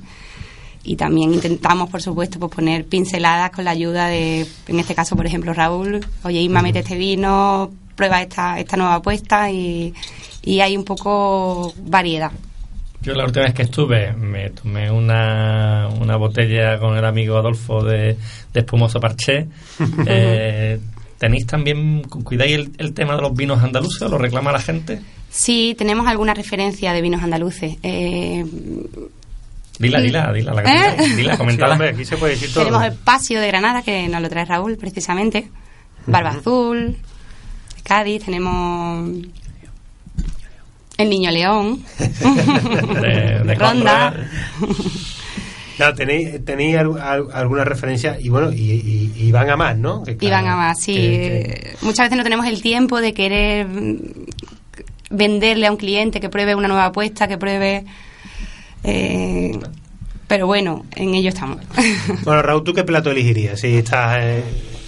y 0.84 0.96
también 0.96 1.34
intentamos, 1.34 1.90
por 1.90 2.02
supuesto, 2.02 2.40
pues 2.40 2.52
poner 2.52 2.86
pinceladas 2.86 3.52
con 3.52 3.66
la 3.66 3.72
ayuda 3.72 4.08
de, 4.08 4.48
en 4.68 4.80
este 4.80 4.96
caso, 4.96 5.16
por 5.16 5.26
ejemplo, 5.26 5.54
Raúl. 5.54 6.06
Oye, 6.24 6.42
Isma, 6.42 6.62
mete 6.62 6.80
este 6.80 6.98
vino, 6.98 7.72
prueba 7.96 8.22
esta, 8.22 8.60
esta 8.60 8.78
nueva 8.78 8.96
apuesta 8.96 9.52
y, 9.52 9.94
y 10.44 10.60
hay 10.60 10.78
un 10.78 10.84
poco 10.84 11.74
variedad. 11.86 12.32
Yo 13.02 13.16
la 13.16 13.26
última 13.26 13.46
vez 13.46 13.54
que 13.54 13.64
estuve 13.64 14.14
me 14.14 14.52
tomé 14.52 14.92
una, 14.92 15.90
una 16.00 16.18
botella 16.18 16.78
con 16.78 16.96
el 16.96 17.04
amigo 17.04 17.38
Adolfo 17.38 17.84
de, 17.84 18.18
espumoso 18.54 19.00
parché. 19.00 19.48
Eh, 20.06 20.80
¿Tenéis 21.18 21.46
también, 21.46 22.02
cuidáis 22.02 22.70
el, 22.80 22.94
tema 22.96 23.16
de 23.16 23.22
los 23.22 23.36
vinos 23.36 23.62
andaluces? 23.62 24.10
¿Lo 24.10 24.18
reclama 24.18 24.52
la 24.52 24.60
gente? 24.60 25.02
Sí, 25.30 25.76
tenemos 25.78 26.08
alguna 26.08 26.34
referencia 26.34 26.94
de 26.94 27.02
vinos 27.02 27.22
andaluces. 27.22 27.78
Eh, 27.84 28.44
Dila, 29.82 30.00
dila, 30.00 30.32
dila, 30.32 30.54
la 30.54 30.62
¿Eh? 30.62 31.16
dila, 31.16 31.38
comentala. 31.38 31.76
aquí 31.90 32.06
se 32.06 32.18
puede 32.18 32.34
decir 32.34 32.54
todo. 32.54 32.66
Tenemos 32.66 32.86
el 32.86 32.94
Pasio 32.94 33.42
de 33.42 33.48
Granada, 33.48 33.82
que 33.82 34.08
nos 34.10 34.22
lo 34.22 34.30
trae 34.30 34.46
Raúl, 34.46 34.78
precisamente. 34.78 35.50
Barba 36.06 36.32
Azul, 36.32 36.98
Cádiz, 37.84 38.26
tenemos 38.26 39.10
el 41.02 41.10
Niño 41.10 41.32
León. 41.32 41.84
de, 43.02 43.56
Ronda. 43.56 44.14
tenéis, 45.96 46.46
tenéis 46.46 46.78
alguna 46.78 47.64
referencia 47.64 48.18
y 48.20 48.30
bueno, 48.30 48.52
y, 48.54 49.32
van 49.32 49.50
a 49.50 49.58
más, 49.58 49.78
¿no? 49.78 50.04
y 50.08 50.30
van 50.30 50.48
a 50.48 50.56
más, 50.56 50.80
sí. 50.80 51.30
Muchas 51.82 52.06
veces 52.06 52.18
no 52.18 52.24
tenemos 52.24 52.46
el 52.46 52.62
tiempo 52.62 53.02
de 53.02 53.14
querer 53.14 53.68
venderle 55.10 55.68
a 55.68 55.72
un 55.72 55.78
cliente 55.78 56.20
que 56.20 56.30
pruebe 56.30 56.56
una 56.56 56.68
nueva 56.68 56.86
apuesta, 56.86 57.28
que 57.28 57.38
pruebe... 57.38 57.86
Eh, 58.84 59.60
pero 60.32 60.48
bueno, 60.48 60.86
en 60.96 61.14
ello 61.14 61.28
estamos. 61.28 61.58
bueno, 62.24 62.42
Raúl, 62.42 62.64
¿tú 62.64 62.74
qué 62.74 62.86
plato 62.86 63.12
elegirías 63.12 63.60
si 63.60 63.76
estás... 63.76 64.18
Eh, 64.22 64.42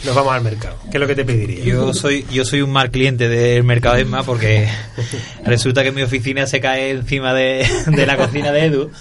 nos 0.05 0.15
vamos 0.15 0.31
al 0.31 0.41
mercado. 0.41 0.77
¿Qué 0.89 0.95
es 0.95 1.01
lo 1.01 1.05
que 1.05 1.15
te 1.15 1.25
pediría? 1.25 1.65
Yo 1.65 1.93
soy, 1.93 2.25
yo 2.31 2.45
soy 2.45 2.61
un 2.61 2.69
mal 2.69 2.91
cliente 2.91 3.27
del 3.27 3.65
mercado 3.65 3.97
ESMA 3.97 4.23
porque 4.23 4.69
resulta 5.45 5.83
que 5.83 5.91
mi 5.91 6.01
oficina 6.01 6.47
se 6.47 6.61
cae 6.61 6.91
encima 6.91 7.33
de, 7.33 7.67
de 7.87 8.05
la 8.05 8.15
cocina 8.15 8.53
de 8.53 8.67
Edu 8.67 8.91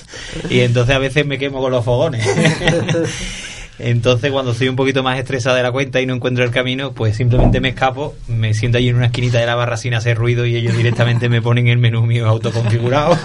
y 0.51 0.63
entonces 0.63 0.97
a 0.97 0.99
veces 0.99 1.25
me 1.27 1.39
quemo 1.39 1.61
con 1.61 1.71
los 1.71 1.85
fogones. 1.85 2.27
Entonces, 3.83 4.31
cuando 4.31 4.53
estoy 4.53 4.69
un 4.69 4.77
poquito 4.77 5.03
más 5.03 5.19
estresada 5.19 5.57
de 5.57 5.65
la 5.65 5.73
cuenta 5.73 6.01
y 6.01 6.07
no 6.07 6.15
encuentro 6.15 6.45
el 6.45 6.53
camino, 6.53 6.93
pues 6.93 7.17
simplemente 7.17 7.61
me 7.61 7.71
escapo, 7.71 8.15
me 8.29 8.55
siento 8.55 8.79
allí 8.79 8.89
en 8.89 8.97
una 8.97 9.07
esquinita 9.07 9.41
de 9.41 9.47
la 9.47 9.57
barra 9.57 9.77
sin 9.77 9.95
hacer 9.95 10.17
ruido 10.17 10.47
y 10.47 10.55
ellos 10.55 10.77
directamente 10.77 11.29
me 11.29 11.43
ponen 11.43 11.67
el 11.67 11.79
menú 11.79 12.07
mío 12.07 12.29
autoconfigurado, 12.29 13.19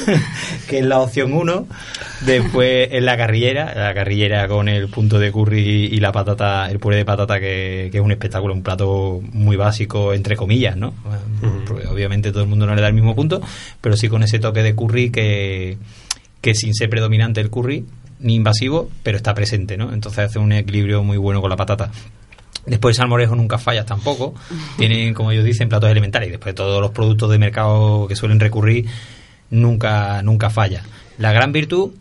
que 0.68 0.80
es 0.80 0.84
la 0.84 0.98
opción 0.98 1.32
1. 1.32 1.68
Después 2.26 2.88
en 2.90 3.04
la 3.04 3.16
carrillera, 3.16 3.72
la 3.74 3.94
carrillera 3.94 4.48
con 4.48 4.68
el 4.68 4.88
punto 4.88 5.20
de 5.20 5.30
curry 5.30 5.60
y 5.60 6.00
la 6.00 6.10
patata, 6.10 6.68
el 6.70 6.80
puré 6.80 6.96
de 6.96 7.04
patata, 7.04 7.38
que, 7.38 7.86
es 7.86 8.00
un 8.00 8.10
espectáculo, 8.10 8.52
un 8.52 8.62
plato 8.62 9.20
muy 9.32 9.56
básico, 9.56 10.12
entre 10.12 10.34
comillas, 10.34 10.76
¿no? 10.76 10.92
obviamente 11.90 12.32
todo 12.32 12.42
el 12.42 12.48
mundo 12.48 12.66
no 12.66 12.74
le 12.74 12.82
da 12.82 12.88
el 12.88 12.94
mismo 12.94 13.14
punto, 13.14 13.40
pero 13.80 13.96
sí 13.96 14.08
con 14.08 14.24
ese 14.24 14.40
toque 14.40 14.62
de 14.64 14.74
curry 14.74 15.10
que, 15.10 15.78
que 16.40 16.54
sin 16.54 16.74
ser 16.74 16.90
predominante 16.90 17.40
el 17.40 17.50
curry, 17.50 17.84
ni 18.20 18.34
invasivo, 18.34 18.90
pero 19.02 19.16
está 19.16 19.34
presente, 19.34 19.76
¿no? 19.76 19.92
Entonces 19.92 20.26
hace 20.26 20.38
un 20.38 20.52
equilibrio 20.52 21.02
muy 21.02 21.16
bueno 21.16 21.40
con 21.40 21.50
la 21.50 21.56
patata. 21.56 21.90
Después 22.66 22.96
el 22.96 23.02
salmorejo 23.02 23.36
nunca 23.36 23.58
falla 23.58 23.84
tampoco. 23.84 24.34
Tienen, 24.78 25.14
como 25.14 25.32
ellos 25.32 25.44
dicen, 25.44 25.68
platos 25.68 25.90
elementales. 25.90 26.28
Y 26.28 26.32
después 26.32 26.54
todos 26.54 26.80
los 26.80 26.90
productos 26.92 27.30
de 27.30 27.38
mercado 27.38 28.06
que 28.08 28.16
suelen 28.16 28.40
recurrir, 28.40 28.86
nunca, 29.50 30.22
nunca 30.22 30.50
falla. 30.50 30.82
La 31.18 31.32
gran 31.32 31.52
virtud, 31.52 31.92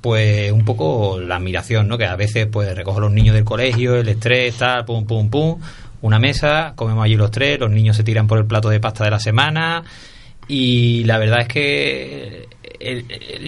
pues 0.00 0.52
un 0.52 0.64
poco 0.64 1.20
la 1.20 1.36
admiración, 1.36 1.88
¿no? 1.88 1.98
Que 1.98 2.06
a 2.06 2.16
veces 2.16 2.46
pues 2.46 2.74
recojo 2.74 2.98
a 2.98 3.02
los 3.02 3.12
niños 3.12 3.34
del 3.34 3.44
colegio, 3.44 3.96
el 3.96 4.08
estrés, 4.08 4.56
tal, 4.56 4.84
pum, 4.84 5.06
pum, 5.06 5.30
pum, 5.30 5.60
una 6.02 6.18
mesa, 6.18 6.72
comemos 6.76 7.04
allí 7.04 7.16
los 7.16 7.30
tres, 7.30 7.58
los 7.58 7.70
niños 7.70 7.96
se 7.96 8.04
tiran 8.04 8.26
por 8.26 8.38
el 8.38 8.44
plato 8.44 8.68
de 8.68 8.80
pasta 8.80 9.04
de 9.04 9.10
la 9.10 9.20
semana 9.20 9.84
y 10.48 11.04
la 11.04 11.18
verdad 11.18 11.42
es 11.42 11.48
que 11.48 12.48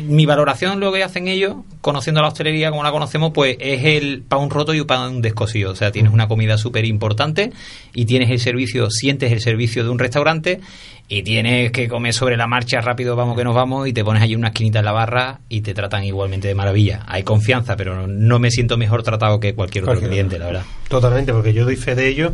mi 0.03 0.26
valoración 0.26 0.80
lo 0.80 0.92
que 0.92 1.05
hacen 1.05 1.28
ellos, 1.28 1.57
conociendo 1.80 2.20
la 2.20 2.28
hostelería 2.28 2.70
como 2.70 2.82
la 2.82 2.90
conocemos, 2.90 3.30
pues 3.32 3.57
es 3.61 3.84
el 3.84 4.22
pan 4.22 4.51
roto 4.51 4.74
y 4.74 4.80
un 4.80 4.86
pan 4.86 5.22
descosido. 5.22 5.72
O 5.72 5.76
sea, 5.76 5.92
tienes 5.92 6.12
una 6.12 6.28
comida 6.28 6.59
súper 6.59 6.84
importante 6.84 7.53
y 7.94 8.07
tienes 8.07 8.30
el 8.30 8.40
servicio, 8.40 8.90
sientes 8.90 9.32
el 9.32 9.40
servicio 9.40 9.84
de 9.84 9.90
un 9.90 9.98
restaurante 9.98 10.61
y 11.09 11.22
tienes 11.22 11.72
que 11.72 11.88
comer 11.88 12.12
sobre 12.12 12.36
la 12.36 12.46
marcha 12.46 12.80
rápido, 12.80 13.16
vamos 13.16 13.36
que 13.36 13.44
nos 13.44 13.55
vamos, 13.55 13.88
y 13.88 13.92
te 13.92 14.05
pones 14.05 14.22
allí 14.22 14.36
una 14.36 14.48
esquinita 14.48 14.78
en 14.78 14.84
la 14.84 14.92
barra 14.92 15.40
y 15.48 15.61
te 15.61 15.74
tratan 15.74 16.05
igualmente 16.05 16.46
de 16.46 16.55
maravilla. 16.55 17.05
Hay 17.07 17.24
confianza, 17.24 17.76
pero 17.76 18.07
no 18.07 18.38
me 18.38 18.51
siento 18.51 18.76
mejor 18.76 19.03
tratado 19.03 19.40
que 19.40 19.55
cualquier 19.55 19.84
otro 19.88 20.01
cliente, 20.01 20.38
la 20.38 20.46
verdad. 20.46 20.62
Totalmente, 20.88 21.32
porque 21.32 21.53
yo 21.53 21.64
doy 21.64 21.76
fe 21.76 21.94
de 21.94 22.09
ello 22.09 22.32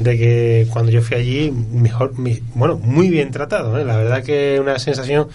de 0.00 0.18
que 0.18 0.66
cuando 0.70 0.90
yo 0.90 1.02
fui 1.02 1.16
allí, 1.16 1.50
mejor, 1.50 2.14
bueno, 2.54 2.78
muy 2.78 3.10
bien 3.10 3.30
tratado. 3.30 3.78
¿eh? 3.78 3.84
La 3.84 3.96
verdad 3.96 4.22
que 4.22 4.58
una 4.60 4.78
sensación 4.78 5.28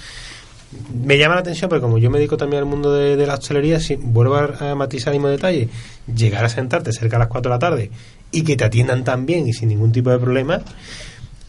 me 0.94 1.18
llama 1.18 1.36
la 1.36 1.42
atención 1.42 1.70
porque 1.70 1.82
como 1.82 1.98
yo 1.98 2.10
me 2.10 2.18
dedico 2.18 2.38
también 2.38 2.64
al 2.64 2.70
mundo 2.70 2.94
de, 2.94 3.26
la 3.26 3.36
hostelería, 3.36 3.80
si 3.80 3.96
vuelvo 3.96 4.36
a, 4.36 4.76
matizar 4.76 5.14
el 5.14 5.20
mismo 5.20 5.30
detalle, 5.30 5.70
llegar 6.14 6.44
a 6.46 6.50
sentarte 6.50 6.92
cerca 6.92 7.18
a 7.18 7.20
las 7.20 7.28
4 7.28 7.50
de 7.50 7.56
la 7.56 7.60
tarde 7.60 7.92
y 8.32 8.44
que 8.44 8.56
te 8.56 8.66
atiendan 8.66 9.04
tan 9.04 9.26
bien 9.26 9.48
y 9.48 9.54
sin 9.54 9.70
ningún 9.70 9.92
tipo 9.92 10.10
de 10.10 10.20
problema, 10.20 10.62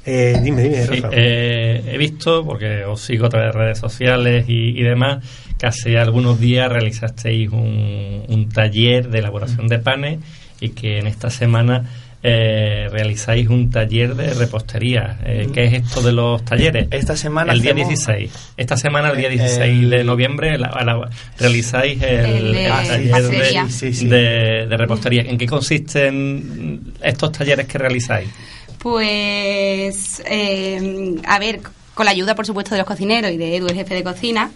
eh, 0.05 0.39
dime, 0.41 0.63
dime, 0.63 0.87
eh, 1.11 1.83
he 1.85 1.99
visto, 1.99 2.45
porque 2.45 2.85
os 2.85 3.01
sigo 3.01 3.27
a 3.27 3.29
través 3.29 3.53
de 3.53 3.59
redes 3.59 3.79
sociales 3.79 4.45
y, 4.47 4.81
demás, 4.83 5.25
que 5.59 5.67
hace 5.67 5.99
algunos 5.99 6.39
días 6.39 6.71
realizasteis 6.71 7.51
un, 7.51 8.23
un 8.29 8.49
taller 8.49 9.09
de 9.09 9.19
elaboración 9.19 9.67
de 9.67 9.81
panes 9.81 10.21
y 10.61 10.71
que 10.71 10.99
en 10.99 11.09
esta 11.09 11.31
semana 11.31 11.91
eh, 12.29 12.89
realizáis 12.91 13.47
un 13.49 13.71
taller 13.71 14.17
de 14.17 14.35
repostería. 14.35 15.17
Eh, 15.25 15.49
¿Qué 15.55 15.67
es 15.67 15.75
esto 15.75 16.03
de 16.03 16.13
los 16.13 16.45
talleres? 16.45 16.89
Esta 16.91 17.15
semana. 17.15 17.53
El 17.53 17.63
día 17.63 17.73
16. 17.73 18.33
Esta 18.57 18.77
semana, 18.77 19.11
el 19.11 19.17
día 19.17 19.29
16 19.29 19.89
de 19.89 20.03
noviembre, 20.03 20.59
realizáis 21.39 22.03
el, 22.03 22.53
taller 22.69 23.69
de, 23.69 24.77
repostería. 24.77 25.23
¿En 25.23 25.39
qué 25.39 25.47
consisten 25.47 26.95
estos 27.01 27.31
talleres 27.31 27.69
que 27.69 27.79
realizáis? 27.79 28.29
Pues, 28.81 30.21
eh, 30.29 31.15
a 31.29 31.39
ver, 31.39 31.61
con 31.95 32.07
la 32.07 32.11
ayuda, 32.11 32.35
por 32.35 32.45
supuesto, 32.45 32.75
de 32.75 32.79
los 32.79 32.89
cocineros 32.89 33.31
y 33.31 33.37
de 33.37 33.57
Edu, 33.57 33.69
el 33.69 33.75
jefe 33.77 33.95
de 33.95 34.03
cocina, 34.03 34.51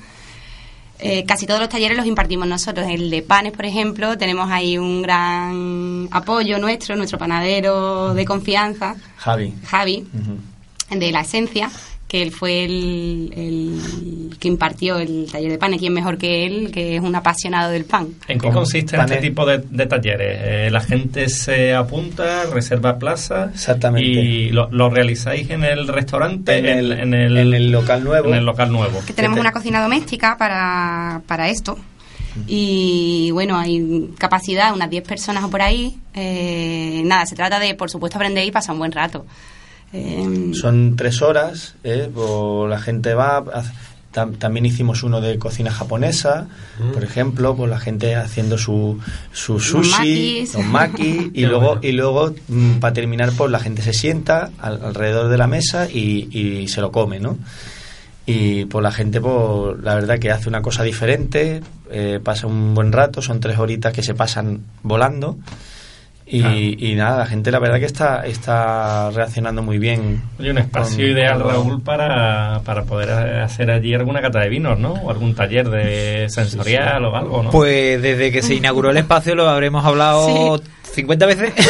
eh, 1.03 1.25
casi 1.27 1.47
todos 1.47 1.61
los 1.61 1.69
talleres 1.69 1.97
los 1.97 2.07
impartimos 2.07 2.47
nosotros. 2.47 2.87
El 2.89 3.11
de 3.11 3.23
panes, 3.23 3.53
por 3.53 3.65
ejemplo, 3.65 4.17
tenemos 4.19 4.51
ahí 4.51 4.79
un 4.79 5.03
gran 5.03 6.09
apoyo 6.11 6.59
nuestro, 6.59 6.97
nuestro 6.97 7.19
panadero 7.19 8.15
de 8.15 8.25
confianza. 8.25 8.97
Javi. 9.17 9.55
Javi, 9.67 10.07
de 10.91 11.13
la 11.13 11.21
esencia 11.21 11.71
que 12.11 12.23
él 12.23 12.33
fue 12.33 12.65
el, 12.65 14.35
que 14.41 14.49
impartió 14.49 14.99
el 14.99 15.29
taller 15.31 15.53
de 15.53 15.59
panes, 15.59 15.79
¿quién 15.79 15.93
mejor 15.93 16.19
que 16.19 16.45
él, 16.45 16.73
que 16.73 16.97
es 16.97 17.03
un 17.03 17.15
apasionado 17.15 17.71
del 17.71 17.85
pan? 17.85 18.09
¿En 18.27 18.41
qué 18.41 18.51
consiste 18.51 18.97
este 18.97 19.19
tipo 19.19 19.47
de, 19.47 19.61
talleres? 19.87 20.39
Eh, 20.43 20.71
la 20.73 20.81
gente 20.81 21.29
se 21.29 21.73
apunta, 21.73 22.47
reserva 22.47 22.99
plaza 22.99 23.51
Exactamente. 23.55 24.09
y 24.09 24.51
lo, 24.51 24.91
realizáis 24.91 25.51
en 25.51 25.63
el 25.63 25.87
restaurante, 25.87 26.59
en 26.59 27.15
el, 27.15 27.71
local 27.71 28.03
nuevo. 28.03 28.27
En 28.27 28.35
el 28.35 28.45
local 28.45 28.73
nuevo. 28.73 29.01
Que 29.07 29.13
tenemos 29.13 29.39
una 29.39 29.53
cocina 29.53 29.81
doméstica 29.81 30.37
para, 30.37 31.23
para 31.29 31.49
esto. 31.49 31.79
Y 32.49 33.31
bueno, 33.31 33.57
hay 33.57 34.11
capacidad, 34.19 34.75
unas 34.75 34.91
10 34.91 35.07
personas 35.07 35.45
o 35.45 35.51
por 35.51 35.63
ahí. 35.63 35.97
Eh, 36.15 37.03
nada, 37.05 37.25
se 37.27 37.37
trata 37.37 37.61
de, 37.61 37.77
por 37.77 37.89
supuesto, 37.89 38.19
aprender 38.19 38.45
y 38.45 38.51
pasar 38.51 38.73
un 38.73 38.81
buen 38.81 38.91
rato. 38.91 39.27
Em, 39.93 40.55
Son 40.55 40.95
tres 40.97 41.21
horas, 41.21 41.75
¿eh? 41.83 42.11
la 42.69 42.79
gente 42.79 43.15
va. 43.15 43.45
también 44.13 44.67
hicimos 44.67 45.03
uno 45.03 45.21
de 45.21 45.39
cocina 45.39 45.71
japonesa, 45.73 46.47
mm. 46.79 46.93
por 46.93 47.03
ejemplo, 47.05 47.57
pues 47.57 47.71
la 47.71 47.79
gente 47.79 48.15
haciendo 48.15 48.57
su, 48.57 48.99
su 49.33 49.59
sushi, 49.59 50.49
los 50.53 50.65
maki, 50.65 51.31
y 51.35 51.47
luego, 51.47 51.79
y 51.83 51.93
luego 51.93 52.35
mm, 52.49 52.79
para 52.79 52.93
terminar, 52.93 53.33
pues 53.37 53.51
la 53.51 53.59
gente 53.59 53.83
se 53.83 53.93
sienta 53.93 54.51
alrededor 54.59 55.29
de 55.29 55.39
la 55.39 55.47
mesa 55.47 55.89
y, 55.91 56.67
se 56.69 56.81
lo 56.81 56.93
come, 56.93 57.19
¿no? 57.19 57.39
Y 58.27 58.67
pues 58.67 58.83
la 58.83 58.93
gente, 58.93 59.21
pues 59.21 59.83
la 59.83 59.97
verdad 59.97 60.21
que 60.21 60.31
hace 60.31 60.49
una 60.49 60.63
cosa 60.63 60.85
diferente, 60.85 61.63
eh, 61.91 62.21
pasa 62.23 62.47
un 62.47 62.75
buen 62.75 62.93
rato, 62.93 63.23
son 63.23 63.41
tres 63.41 63.59
horitas 63.59 63.93
que 63.93 64.05
se 64.05 64.15
pasan 64.15 64.61
volando. 64.85 65.39
Y, 66.33 66.95
nada, 66.95 67.19
la 67.19 67.27
gente 67.27 67.51
la 67.51 67.59
verdad 67.59 67.81
que 67.81 67.87
está, 67.87 68.25
está 68.25 69.11
reaccionando 69.11 69.63
muy 69.63 69.79
bien. 69.79 70.23
Oye, 70.39 70.53
un 70.53 70.59
espacio 70.59 71.09
ideal, 71.09 71.41
Raúl, 71.41 71.83
para, 71.83 72.61
para 72.65 72.85
poder 72.85 73.11
hacer 73.11 73.71
allí 73.71 73.95
alguna 73.95 74.21
cata 74.21 74.41
de 74.41 74.49
vinos, 74.49 74.79
¿no? 74.79 74.93
O 74.93 75.11
algún 75.11 75.35
taller 75.35 75.69
de 75.69 76.29
sensorial 76.29 77.05
o 77.05 77.17
algo, 77.17 77.43
¿no? 77.43 77.51
Pues 77.51 78.01
desde 78.01 78.31
que 78.31 78.43
se 78.43 78.55
inauguró 78.55 78.91
el 78.91 78.99
espacio 78.99 79.35
lo 79.35 79.49
habremos 79.49 79.85
hablado 79.85 80.61
50 80.95 81.27
veces. 81.27 81.53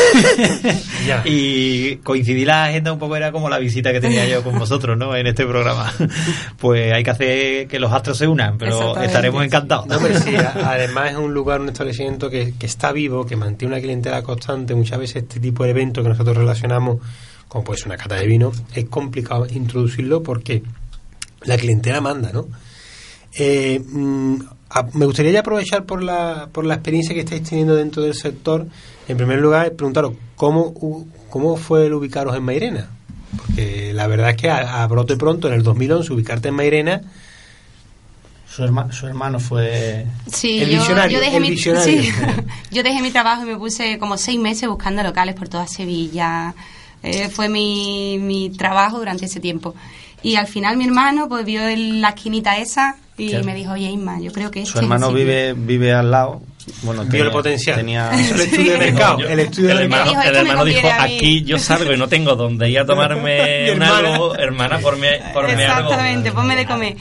Y 1.25 1.97
coincidí 1.97 2.45
la 2.45 2.67
agenda 2.67 2.93
un 2.93 2.99
poco 2.99 3.17
era 3.17 3.33
como 3.33 3.49
la 3.49 3.59
visita 3.59 3.93
que 3.93 4.01
tenía 4.01 4.27
yo 4.29 4.45
con 4.45 4.59
vosotros 4.59 4.97
¿no? 4.97 5.17
en 5.17 5.27
este 5.27 5.45
programa. 5.47 5.93
Pues 6.59 6.93
hay 6.93 7.03
que 7.03 7.11
hacer 7.11 7.67
que 7.67 7.79
los 7.79 7.93
astros 7.93 8.19
se 8.19 8.27
unan 8.27 8.59
pero 8.59 8.97
estaremos 9.01 9.45
encantados. 9.45 9.87
Además 10.65 11.13
es 11.13 11.17
un 11.17 11.35
lugar 11.35 11.61
un 11.61 11.69
establecimiento 11.69 12.31
que, 12.31 12.55
que 12.59 12.67
está 12.67 12.93
vivo 12.93 13.27
que 13.27 13.37
mantiene 13.37 13.75
una 13.75 13.83
clientela 13.83 14.23
constante. 14.23 14.75
Muchas 14.75 14.99
veces 14.99 15.23
este 15.25 15.41
tipo 15.41 15.65
de 15.65 15.71
eventos 15.71 16.03
que 16.05 16.11
nosotros 16.11 16.37
relacionamos 16.37 16.99
como 17.49 17.65
pues 17.65 17.85
una 17.87 17.97
cata 17.97 18.15
de 18.15 18.27
vino 18.27 18.53
es 18.75 18.85
complicado 18.85 19.47
introducirlo 19.51 20.23
porque 20.23 20.63
la 21.43 21.57
clientela 21.57 22.01
manda 22.01 22.31
¿no? 22.33 22.47
Eh, 23.35 23.81
me 24.95 25.07
gustaría 25.07 25.33
ya 25.33 25.41
aprovechar 25.41 25.85
por 25.85 26.03
la, 26.03 26.49
por 26.53 26.65
la 26.65 26.75
experiencia 26.75 27.15
que 27.15 27.21
estáis 27.21 27.43
teniendo 27.43 27.75
dentro 27.75 28.03
del 28.03 28.15
sector 28.15 28.67
en 29.09 29.17
primer 29.17 29.41
lugar, 29.41 29.73
preguntaros 29.73 30.13
cómo, 30.37 30.73
cómo 31.29 31.57
fue 31.57 31.87
el 31.87 31.95
ubicaros 31.95 32.37
en 32.37 32.45
Mairena. 32.45 32.89
Porque 33.37 33.93
la 33.93 34.07
verdad 34.07 34.31
es 34.31 34.37
que 34.37 34.49
a, 34.49 34.87
brote 34.87 35.17
pronto, 35.17 35.49
en 35.49 35.55
el 35.55 35.65
2011, 35.65 36.13
ubicarte 36.13 36.49
en 36.49 36.55
Mairena. 36.55 37.01
Su, 38.49 38.63
su 38.93 39.07
hermano 39.07 39.41
fue 39.41 40.07
el 40.43 40.69
visionario. 40.69 41.19
Yo 41.19 41.25
dejé, 41.25 41.41
mi, 41.41 41.57
yo 42.71 42.83
dejé 42.83 43.03
mi 43.03 43.11
trabajo 43.11 43.43
y 43.43 43.47
me 43.47 43.57
puse 43.57 43.99
como 43.99 44.17
seis 44.17 44.39
meses 44.39 44.69
buscando 44.69 45.03
locales 45.03 45.35
por 45.35 45.49
toda 45.49 45.67
Sevilla. 45.67 46.55
Eh, 47.03 47.29
fue 47.31 47.49
mi, 47.49 48.19
mi 48.21 48.51
trabajo 48.51 48.99
durante 48.99 49.27
ese 49.27 49.41
tiempo. 49.41 49.75
Y 50.23 50.37
al 50.37 50.47
final 50.47 50.77
mi 50.77 50.85
hermano 50.85 51.29
pues 51.29 51.45
vio 51.45 51.63
la 51.75 52.11
esquinita 52.11 52.59
esa 52.59 52.97
y 53.21 53.43
me 53.43 53.55
dijo, 53.55 53.73
oye 53.73 53.91
Isma, 53.91 54.21
yo 54.21 54.33
creo 54.33 54.51
que... 54.51 54.65
Su 54.67 54.79
hermano 54.79 55.13
vive, 55.13 55.55
vive 55.55 55.93
al 55.93 56.11
lado, 56.11 56.43
bueno, 56.83 57.05
vio 57.05 57.25
el 57.25 57.31
potencial. 57.31 57.77
Tenía 57.77 58.11
el 58.31 58.41
estudio 58.41 58.73
de 58.73 58.79
mercado. 58.79 59.19
el 59.21 59.41
estudio 59.41 59.71
el 59.71 59.79
hermano, 59.81 60.11
dijo, 60.11 60.23
el 60.23 60.37
hermano 60.37 60.65
dijo, 60.65 60.89
aquí 60.99 61.43
yo 61.45 61.59
salgo 61.59 61.93
y 61.93 61.97
no 61.97 62.09
tengo 62.09 62.37
donde 62.37 62.71
ir 62.71 62.81
a 62.81 62.87
tomarme 62.87 63.73
un 63.75 63.83
algo, 63.83 64.35
hermana, 64.37 64.79
por 64.79 64.97
mi, 64.97 65.09
por 65.33 65.45
mi 65.45 65.63
algo. 65.63 65.91
Exactamente, 65.91 66.33
ponme 66.33 66.57
de 66.57 66.67
comer. 66.67 66.97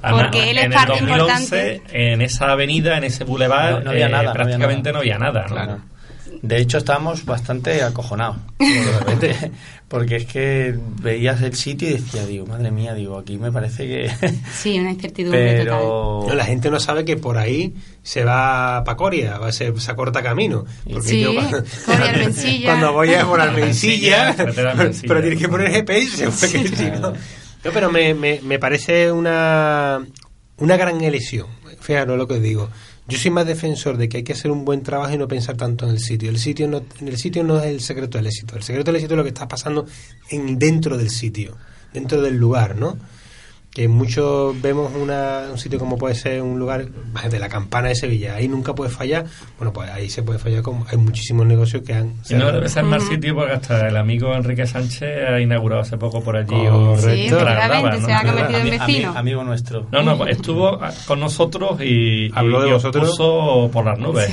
Porque 0.00 0.50
él 0.50 0.58
es 0.58 0.74
parte 0.74 0.98
importante. 0.98 1.82
En 1.90 2.22
esa 2.22 2.52
avenida, 2.52 2.96
en 2.96 3.04
ese 3.04 3.24
boulevard, 3.24 3.82
no, 3.82 3.90
había 3.90 4.06
eh, 4.06 4.10
nada, 4.10 4.32
prácticamente 4.32 4.92
no 4.92 4.98
había 4.98 5.18
nada. 5.18 5.46
No 5.48 5.54
había 5.54 5.66
nada 5.66 5.76
¿no? 5.76 5.97
De 6.42 6.58
hecho, 6.58 6.78
estábamos 6.78 7.24
bastante 7.24 7.82
acojonados. 7.82 8.36
porque 9.88 10.16
es 10.16 10.26
que 10.26 10.78
veías 11.00 11.40
el 11.42 11.54
sitio 11.54 11.88
y 11.88 11.92
decía, 11.94 12.26
digo, 12.26 12.46
madre 12.46 12.70
mía, 12.70 12.94
digo, 12.94 13.18
aquí 13.18 13.38
me 13.38 13.50
parece 13.50 13.86
que... 13.86 14.10
Sí, 14.52 14.78
una 14.78 14.90
incertidumbre 14.90 15.58
Pero... 15.58 16.26
la 16.34 16.44
gente 16.44 16.70
no 16.70 16.78
sabe 16.78 17.04
que 17.04 17.16
por 17.16 17.38
ahí 17.38 17.74
se 18.02 18.24
va 18.24 18.84
para 18.84 18.96
Coria, 18.96 19.38
va 19.38 19.48
a 19.48 19.52
ser, 19.52 19.80
se 19.80 19.90
acorta 19.90 20.22
camino. 20.22 20.64
Porque 20.90 21.08
sí, 21.08 21.20
yo 21.20 21.34
cuando, 21.34 21.64
cuando 22.64 22.92
voy 22.92 23.14
a 23.14 23.24
por 23.24 23.40
Almencilla, 23.40 24.34
pero 24.36 25.20
tienes 25.20 25.38
que 25.38 25.48
poner 25.48 25.70
GPS, 25.70 26.28
pero 27.62 27.90
me, 27.90 28.14
me, 28.14 28.40
me 28.42 28.58
parece 28.58 29.10
una, 29.10 30.00
una 30.58 30.76
gran 30.76 31.00
elección. 31.02 31.46
Fíjate 31.80 32.16
lo 32.16 32.26
que 32.26 32.34
os 32.34 32.42
digo. 32.42 32.68
Yo 33.08 33.16
soy 33.16 33.30
más 33.30 33.46
defensor 33.46 33.96
de 33.96 34.06
que 34.06 34.18
hay 34.18 34.22
que 34.22 34.34
hacer 34.34 34.50
un 34.50 34.66
buen 34.66 34.82
trabajo 34.82 35.14
y 35.14 35.16
no 35.16 35.26
pensar 35.26 35.56
tanto 35.56 35.86
en 35.86 35.92
el 35.92 35.98
sitio. 35.98 36.28
El 36.28 36.38
sitio 36.38 36.68
no, 36.68 36.82
en 37.00 37.08
el 37.08 37.16
sitio 37.16 37.42
no 37.42 37.58
es 37.58 37.64
el 37.64 37.80
secreto 37.80 38.18
del 38.18 38.26
éxito. 38.26 38.54
El 38.54 38.62
secreto 38.62 38.92
del 38.92 38.96
éxito 38.96 39.14
es 39.14 39.16
lo 39.16 39.22
que 39.24 39.30
está 39.30 39.48
pasando 39.48 39.86
en, 40.28 40.58
dentro 40.58 40.98
del 40.98 41.08
sitio, 41.08 41.56
dentro 41.90 42.20
del 42.20 42.36
lugar, 42.36 42.76
¿no? 42.76 42.98
Que 43.72 43.86
muchos 43.86 44.60
vemos 44.60 44.92
una, 44.94 45.42
un 45.52 45.58
sitio 45.58 45.78
como 45.78 45.98
puede 45.98 46.14
ser 46.16 46.42
un 46.42 46.58
lugar 46.58 46.86
de 46.88 47.38
la 47.38 47.48
campana 47.48 47.88
de 47.88 47.94
Sevilla, 47.94 48.34
ahí 48.34 48.48
nunca 48.48 48.74
puede 48.74 48.90
fallar, 48.90 49.26
bueno, 49.58 49.72
pues 49.72 49.88
ahí 49.90 50.08
se 50.10 50.22
puede 50.22 50.38
fallar 50.40 50.62
como 50.62 50.84
hay 50.90 50.96
muchísimos 50.96 51.46
negocios 51.46 51.82
que 51.86 51.92
han... 51.94 52.14
Y 52.28 52.34
no 52.34 52.50
debe 52.50 52.68
ser 52.68 52.82
más 52.84 53.04
sitio 53.04 53.34
porque 53.36 53.52
hasta 53.52 53.86
el 53.88 53.96
amigo 53.96 54.34
Enrique 54.34 54.66
Sánchez 54.66 55.28
ha 55.28 55.38
inaugurado 55.40 55.82
hace 55.82 55.96
poco 55.96 56.22
por 56.24 56.36
allí. 56.36 56.54
un- 56.54 56.98
Sí, 56.98 57.28
¿no? 57.30 57.38
se 57.40 57.44
ha 58.12 58.22
convertido 58.22 58.58
en 58.58 58.66
Ami- 58.66 58.70
ami- 58.70 58.70
vecino. 58.86 59.12
amigo 59.16 59.44
nuestro. 59.44 59.86
No, 59.92 60.02
no, 60.02 60.16
pues 60.18 60.36
estuvo 60.36 60.78
con 61.06 61.20
nosotros 61.20 61.80
y, 61.80 62.30
Habló 62.34 62.62
de 62.62 62.70
y 62.70 62.72
os 62.72 62.82
vosotros. 62.82 63.16
por 63.72 63.84
las 63.84 63.98
nubes. 63.98 64.28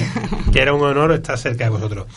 que 0.52 0.60
era 0.62 0.74
un 0.74 0.82
honor 0.82 1.12
estar 1.12 1.38
cerca 1.38 1.66
de 1.66 1.70
vosotros. 1.70 2.08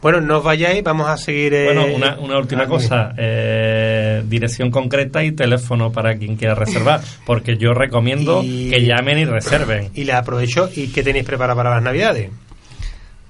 Bueno, 0.00 0.20
no 0.20 0.38
os 0.38 0.44
vayáis, 0.44 0.82
vamos 0.82 1.08
a 1.08 1.16
seguir... 1.16 1.54
eh, 1.54 1.64
Bueno, 1.66 1.84
una, 1.94 2.18
una 2.18 2.36
última 2.38 2.64
ah, 2.64 2.66
cosa, 2.66 3.14
eh, 3.16 4.24
dirección 4.26 4.72
concreta 4.72 5.22
y 5.22 5.30
teléfono 5.30 5.92
para 5.92 6.16
quien 6.18 6.34
quiera 6.34 6.56
reservar, 6.72 7.00
porque 7.24 7.56
yo 7.56 7.72
recomiendo 7.74 8.42
Y- 8.44 8.70
que 8.70 8.84
llamen 8.84 9.18
y 9.18 9.24
reserven. 9.24 9.90
Y 9.94 10.04
les 10.04 10.14
aprovecho. 10.16 10.68
¿Y 10.74 10.88
qué 10.88 11.02
tenéis 11.02 11.24
preparado 11.24 11.56
para 11.56 11.70
las 11.70 11.82
navidades? 11.82 12.30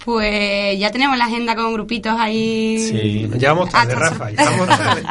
Pues 0.04 0.78
ya 0.80 0.90
tenemos 0.90 1.16
la 1.16 1.26
agenda 1.26 1.54
con 1.54 1.72
grupitos 1.72 2.18
ahí. 2.18 2.76
Sí. 2.90 3.30
Ya 3.38 3.52
vamos 3.52 3.70
tarde, 3.70 3.94
Rafa. 3.94 4.28
sor- 4.30 4.34
ya 4.36 4.44
vamos 4.50 4.66
tarde. 4.68 5.02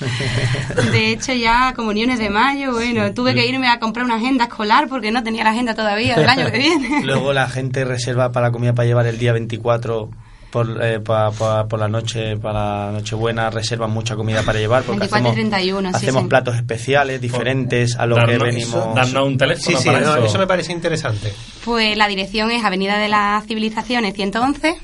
De 0.92 1.12
hecho, 1.12 1.32
ya 1.32 1.72
comuniones 1.76 2.18
de 2.18 2.30
mayo, 2.30 2.72
bueno, 2.72 3.12
tuve 3.14 3.32
que 3.34 3.46
irme 3.46 3.68
a 3.68 3.78
comprar 3.78 4.04
una 4.04 4.16
agenda 4.16 4.44
escolar 4.44 4.88
porque 4.88 5.12
no 5.12 5.22
tenía 5.22 5.44
la 5.44 5.50
agenda 5.50 5.74
todavía 5.74 6.16
del 6.16 6.28
año 6.28 6.50
que 6.50 6.58
viene. 6.58 7.04
Luego 7.04 7.32
la 7.32 7.48
gente 7.48 7.84
reserva 7.84 8.32
para 8.32 8.48
la 8.48 8.52
comida 8.52 8.72
para 8.74 8.86
llevar 8.88 9.06
el 9.06 9.18
día 9.18 9.32
24 9.32 10.10
por, 10.50 10.82
eh, 10.84 11.00
pa- 11.00 11.30
pa- 11.30 11.66
por 11.68 11.78
la 11.78 11.88
noche, 11.88 12.36
para 12.36 12.86
la 12.86 12.92
Nochebuena, 12.92 13.50
reservan 13.50 13.90
mucha 13.90 14.16
comida 14.16 14.42
para 14.42 14.58
llevar 14.58 14.82
porque 14.82 15.00
24 15.00 15.28
y 15.28 15.30
hacemos, 15.30 15.34
31, 15.52 15.90
sí, 15.90 15.96
hacemos 15.96 16.22
sí. 16.22 16.28
platos 16.28 16.56
especiales, 16.56 17.20
diferentes 17.20 17.96
a 17.96 18.06
lo 18.06 18.16
que 18.16 18.38
venimos. 18.38 18.94
darnos 18.94 19.26
un 19.26 19.38
teléfono 19.38 19.76
Sí, 19.76 19.82
sí, 19.82 19.88
para 19.88 20.00
no, 20.00 20.16
eso. 20.16 20.24
eso 20.26 20.38
me 20.38 20.46
parece 20.46 20.72
interesante. 20.72 21.32
Pues 21.64 21.96
la 21.96 22.08
dirección 22.08 22.50
es 22.50 22.64
Avenida 22.64 22.98
de 22.98 23.08
las 23.08 23.46
Civilizaciones 23.46 24.14
111 24.14 24.76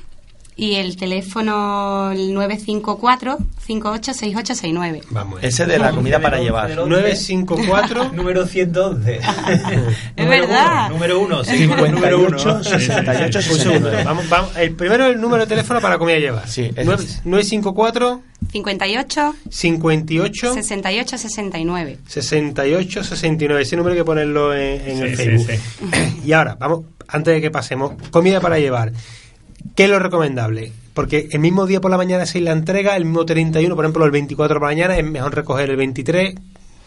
y 0.59 0.77
el 0.77 0.97
teléfono 0.97 2.11
el 2.13 2.33
954 2.33 3.39
586869. 3.67 5.03
Vamos. 5.11 5.41
Ese 5.43 5.67
de 5.67 5.79
la 5.79 5.91
comida 5.93 6.19
para 6.21 6.39
llevar. 6.39 6.71
954 6.75 8.13
Número 8.15 8.47
111. 8.47 9.21
Es 10.17 10.29
verdad. 10.29 10.89
Número 10.91 11.21
1, 11.21 11.45
sí, 11.45 11.67
número 11.67 12.19
1. 12.21 12.39
58, 12.39 12.65
68, 12.65 13.39
Un 13.39 13.43
segundo. 13.43 13.91
69. 13.91 14.05
Vamos, 14.05 14.29
vamos. 14.29 14.57
El 14.57 14.73
primero 14.73 15.07
el 15.07 15.21
número 15.21 15.43
de 15.45 15.49
teléfono 15.49 15.81
para 15.81 15.99
comida 15.99 16.19
llevar. 16.19 16.49
Sí, 16.49 16.63
ese 16.75 16.85
Nueve- 16.85 17.05
es. 17.05 17.21
954 17.27 18.23
58 18.53 19.35
58 19.51 20.55
68 20.55 21.19
69. 21.19 21.99
68 22.07 23.05
69. 23.05 23.63
Ese 23.63 23.77
número 23.77 23.93
hay 23.93 23.99
que 24.01 24.05
ponerlo 24.05 24.55
en, 24.55 24.81
en 24.89 25.03
el 25.03 25.11
Sí, 25.11 25.17
Facebook. 25.17 25.51
sí, 25.93 26.21
Y 26.25 26.33
ahora, 26.33 26.57
vamos, 26.59 26.85
antes 27.09 27.35
de 27.35 27.41
que 27.41 27.51
pasemos, 27.51 27.93
comida 28.11 28.41
para 28.41 28.59
llevar. 28.59 28.93
¿Qué 29.75 29.85
es 29.85 29.91
lo 29.91 29.99
recomendable? 29.99 30.73
Porque 30.95 31.29
el 31.31 31.41
mismo 31.41 31.67
día 31.67 31.81
por 31.81 31.91
la 31.91 31.97
mañana 31.99 32.25
se 32.27 32.41
la 32.41 32.53
entrega, 32.53 32.97
el 32.97 33.05
mismo 33.05 33.27
31, 33.27 33.75
por 33.77 33.85
ejemplo, 33.85 34.05
el 34.05 34.11
24 34.11 34.57
por 34.59 34.63
la 34.69 34.75
mañana, 34.75 34.97
es 34.97 35.05
mejor 35.05 35.35
recoger 35.35 35.69
el 35.71 35.77
23. 35.77 36.35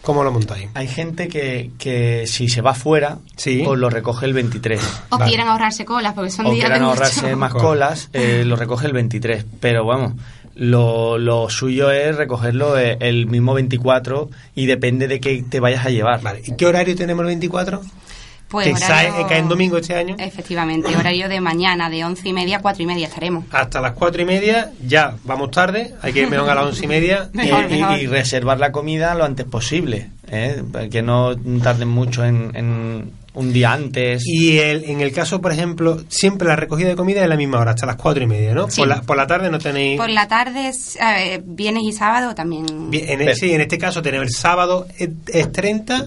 ¿Cómo 0.02 0.24
lo 0.24 0.32
montáis? 0.32 0.68
Hay 0.74 0.88
gente 0.88 1.28
que, 1.28 1.70
que 1.78 2.26
si 2.26 2.48
se 2.48 2.62
va 2.62 2.72
fuera, 2.74 3.18
Sí. 3.36 3.62
pues 3.64 3.78
lo 3.78 3.90
recoge 3.90 4.24
el 4.26 4.32
23. 4.32 4.80
O 5.10 5.18
Vale. 5.18 5.28
quieran 5.30 5.48
ahorrarse 5.48 5.84
colas 5.84 6.14
porque 6.14 6.30
son 6.30 6.46
o 6.46 6.50
días 6.52 6.64
quieran 6.64 6.80
de 6.80 6.86
ahorrarse 6.86 7.22
mucho. 7.26 7.36
más 7.36 7.52
Cola. 7.52 7.62
colas, 7.64 8.08
eh, 8.14 8.42
lo 8.46 8.56
recoge 8.56 8.86
el 8.86 8.94
23. 8.94 9.44
Pero 9.60 9.84
vamos, 9.84 10.14
lo, 10.54 11.18
lo 11.18 11.50
suyo 11.50 11.90
es 11.90 12.16
recogerlo 12.16 12.78
eh, 12.78 12.96
el 13.00 13.26
mismo 13.26 13.52
24 13.54 14.30
y 14.54 14.64
depende 14.66 15.06
de 15.06 15.20
qué 15.20 15.44
te 15.48 15.60
vayas 15.60 15.84
a 15.84 15.90
llevar. 15.90 16.22
Vale. 16.22 16.40
¿Y 16.46 16.56
qué 16.56 16.66
horario 16.66 16.96
tenemos 16.96 17.20
el 17.20 17.26
24? 17.26 17.82
Pues 18.50 18.66
que 18.66 18.72
horario- 18.74 19.12
cae, 19.14 19.26
cae 19.28 19.38
en 19.38 19.48
domingo 19.48 19.78
este 19.78 19.94
año. 19.94 20.16
Efectivamente, 20.18 20.94
horario 20.96 21.28
de 21.28 21.40
mañana, 21.40 21.88
de 21.88 22.04
once 22.04 22.28
y 22.28 22.32
media 22.32 22.56
a 22.58 22.60
cuatro 22.60 22.82
y 22.82 22.86
media 22.86 23.06
estaremos. 23.06 23.44
Hasta 23.52 23.80
las 23.80 23.92
cuatro 23.92 24.20
y 24.22 24.24
media, 24.24 24.72
ya 24.86 25.14
vamos 25.24 25.50
tarde, 25.52 25.94
hay 26.02 26.12
que 26.12 26.22
ir 26.22 26.28
mejor 26.30 26.50
a 26.50 26.54
las 26.56 26.64
once 26.66 26.84
y 26.84 26.88
media. 26.88 27.30
Y, 27.34 27.36
Mejor, 27.36 27.64
y- 27.70 27.80
mejor. 27.80 27.98
y 28.00 28.06
reservar 28.06 28.58
la 28.58 28.72
comida 28.72 29.14
lo 29.14 29.24
antes 29.24 29.46
posible, 29.46 30.10
¿eh? 30.28 30.62
que 30.90 31.00
no 31.02 31.34
tarden 31.62 31.88
mucho 31.88 32.24
en, 32.24 32.50
en 32.54 33.12
un 33.34 33.52
día 33.52 33.72
antes. 33.72 34.22
Y 34.26 34.58
el, 34.58 34.82
en 34.84 35.00
el 35.00 35.12
caso, 35.12 35.40
por 35.40 35.52
ejemplo, 35.52 36.02
siempre 36.08 36.48
la 36.48 36.56
recogida 36.56 36.88
de 36.88 36.96
comida 36.96 37.22
es 37.22 37.28
la 37.28 37.36
misma 37.36 37.60
hora, 37.60 37.70
hasta 37.70 37.86
las 37.86 37.96
cuatro 37.96 38.22
y 38.24 38.26
media, 38.26 38.52
¿no? 38.52 38.68
Sí. 38.68 38.80
Por, 38.80 38.88
la, 38.88 39.00
por 39.02 39.16
la 39.16 39.26
tarde 39.28 39.48
no 39.50 39.58
tenéis... 39.60 39.96
Por 39.98 40.10
la 40.10 40.26
tarde, 40.26 40.72
ver, 40.98 41.42
viernes 41.46 41.84
y 41.84 41.92
sábado 41.92 42.34
también. 42.34 42.90
Bien, 42.90 43.20
en, 43.20 43.34
sí, 43.36 43.52
en 43.54 43.60
este 43.60 43.78
caso 43.78 44.02
tenemos 44.02 44.26
el 44.26 44.34
sábado 44.34 44.86
es, 44.98 45.10
es 45.28 45.52
30. 45.52 46.06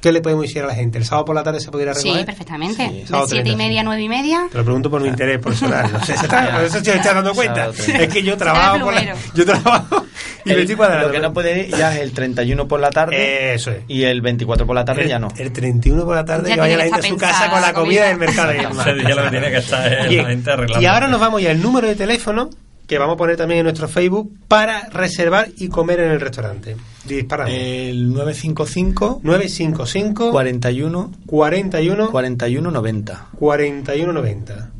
¿Qué 0.00 0.12
le 0.12 0.20
podemos 0.22 0.44
decir 0.44 0.62
a 0.62 0.66
la 0.66 0.74
gente? 0.74 0.96
¿El 0.98 1.04
sábado 1.04 1.26
por 1.26 1.34
la 1.34 1.42
tarde 1.42 1.60
se 1.60 1.70
podría 1.70 1.92
Sí, 1.94 2.04
recoger? 2.08 2.24
perfectamente. 2.26 2.88
Sí, 2.88 2.94
de 3.00 3.06
sábado 3.06 3.28
siete 3.28 3.42
30, 3.44 3.50
y 3.52 3.56
media 3.66 3.80
a 3.82 3.84
nueve 3.84 4.02
y 4.02 4.08
media. 4.08 4.48
Te 4.50 4.56
lo 4.58 4.64
pregunto 4.64 4.90
por 4.90 5.02
mi 5.02 5.08
interés 5.08 5.38
personal. 5.40 5.92
No 5.92 6.00
sé, 6.04 6.16
se 6.16 6.24
está- 6.24 6.50
por 6.52 6.64
eso 6.64 6.78
estoy 6.78 6.94
está 6.94 7.12
dando 7.14 7.34
cuenta. 7.34 7.54
Sábado 7.56 7.72
30. 7.74 8.02
Es 8.04 8.12
que 8.12 8.22
yo 8.22 8.36
trabajo 8.38 8.80
por 8.84 8.94
la. 8.94 9.14
Yo 9.34 9.44
trabajo 9.44 10.06
y 10.44 10.48
me 10.48 10.54
El- 10.54 10.60
estoy 10.60 10.76
cuadrando. 10.76 11.06
lo 11.08 11.12
que 11.12 11.20
no 11.20 11.32
puede 11.34 11.60
ir 11.68 11.76
ya 11.76 11.94
es 11.94 12.00
el 12.00 12.12
31 12.12 12.66
por 12.66 12.80
la 12.80 12.88
tarde 12.90 13.52
Eso 13.54 13.72
es. 13.72 13.82
y 13.88 14.04
el 14.04 14.22
24 14.22 14.66
por 14.66 14.74
la 14.74 14.84
tarde 14.86 15.02
el, 15.02 15.08
ya 15.08 15.18
no. 15.18 15.28
el 15.36 15.52
31 15.52 16.04
por 16.06 16.14
la 16.16 16.24
tarde 16.24 16.48
Ya 16.48 16.54
que 16.54 16.60
vaya 16.62 16.76
la 16.78 16.84
gente 16.84 16.98
a 17.00 17.02
su 17.02 17.16
casa 17.18 17.50
con 17.50 17.60
la 17.60 17.72
comida 17.74 18.00
la 18.02 18.06
del 18.08 18.16
mercado. 18.18 18.52
Se 18.84 18.94
decía 18.94 19.14
lo 19.14 19.24
que 19.24 19.30
tiene 19.30 19.50
que 19.50 19.56
estar 19.58 19.92
es 19.92 20.12
la 20.16 20.24
gente 20.24 20.50
arreglando. 20.50 20.82
Y 20.82 20.86
ahora 20.86 21.08
nos 21.08 21.20
vamos 21.20 21.42
ya 21.42 21.50
al 21.50 21.60
número 21.60 21.88
de 21.88 21.94
teléfono 21.96 22.48
que 22.90 22.98
vamos 22.98 23.14
a 23.14 23.16
poner 23.18 23.36
también 23.36 23.60
en 23.60 23.64
nuestro 23.66 23.86
Facebook 23.86 24.36
para 24.48 24.88
reservar 24.88 25.46
y 25.58 25.68
comer 25.68 26.00
en 26.00 26.10
el 26.10 26.20
restaurante. 26.20 26.74
Disparamos. 27.04 27.54
El 27.54 28.12
955 28.12 29.20
955 29.22 30.30
41 30.32 31.12
41 31.24 32.10
41 32.10 32.70
90. 32.72 33.26
4190. 33.38 34.70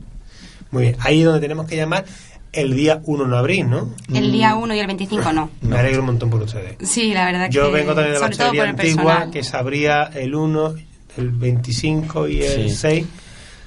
Muy 0.73 0.83
bien, 0.83 0.97
ahí 0.99 1.21
es 1.21 1.25
donde 1.25 1.41
tenemos 1.41 1.67
que 1.67 1.77
llamar 1.77 2.05
el 2.53 2.75
día 2.75 3.01
1 3.05 3.27
no 3.29 3.37
abril, 3.37 3.71
¿no? 3.71 3.95
El 4.13 4.33
día 4.33 4.57
1 4.57 4.75
y 4.75 4.79
el 4.81 4.87
25 4.89 5.33
no. 5.33 5.51
Me 5.63 5.79
alegro 5.79 6.01
un 6.01 6.07
montón 6.07 6.31
por 6.31 6.43
ustedes. 6.43 6.79
Sí, 6.83 7.15
la 7.15 7.27
verdad 7.27 7.49
Yo 7.49 7.67
que. 7.67 7.71
vengo 7.77 7.95
también 7.95 8.15
de 8.15 8.21
la 8.21 8.27
el 8.27 8.33
antigua 8.71 8.75
personal. 8.75 9.31
que 9.31 9.45
se 9.45 9.57
abría 9.57 10.03
el 10.15 10.35
1, 10.35 10.75
el 11.17 11.31
25 11.31 12.27
y 12.27 12.43
el 12.43 12.71
Sí. 12.71 12.77
6 12.77 13.07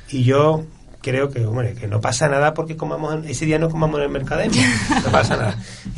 y 0.09 0.23
yo 0.23 0.65
creo 1.03 1.29
que, 1.29 1.45
hombre, 1.45 1.73
que 1.75 1.87
no 1.87 2.01
pasa 2.01 2.27
nada 2.27 2.55
porque 2.55 2.75
comamos 2.75 3.13
en- 3.13 3.29
ese 3.29 3.45
día 3.45 3.59
no 3.59 3.69
comamos 3.69 3.99
en 3.99 4.05
el 4.05 4.09
Mercadema. 4.09 4.53
No 5.05 5.11
pasa 5.11 5.35
nada. 5.37 5.55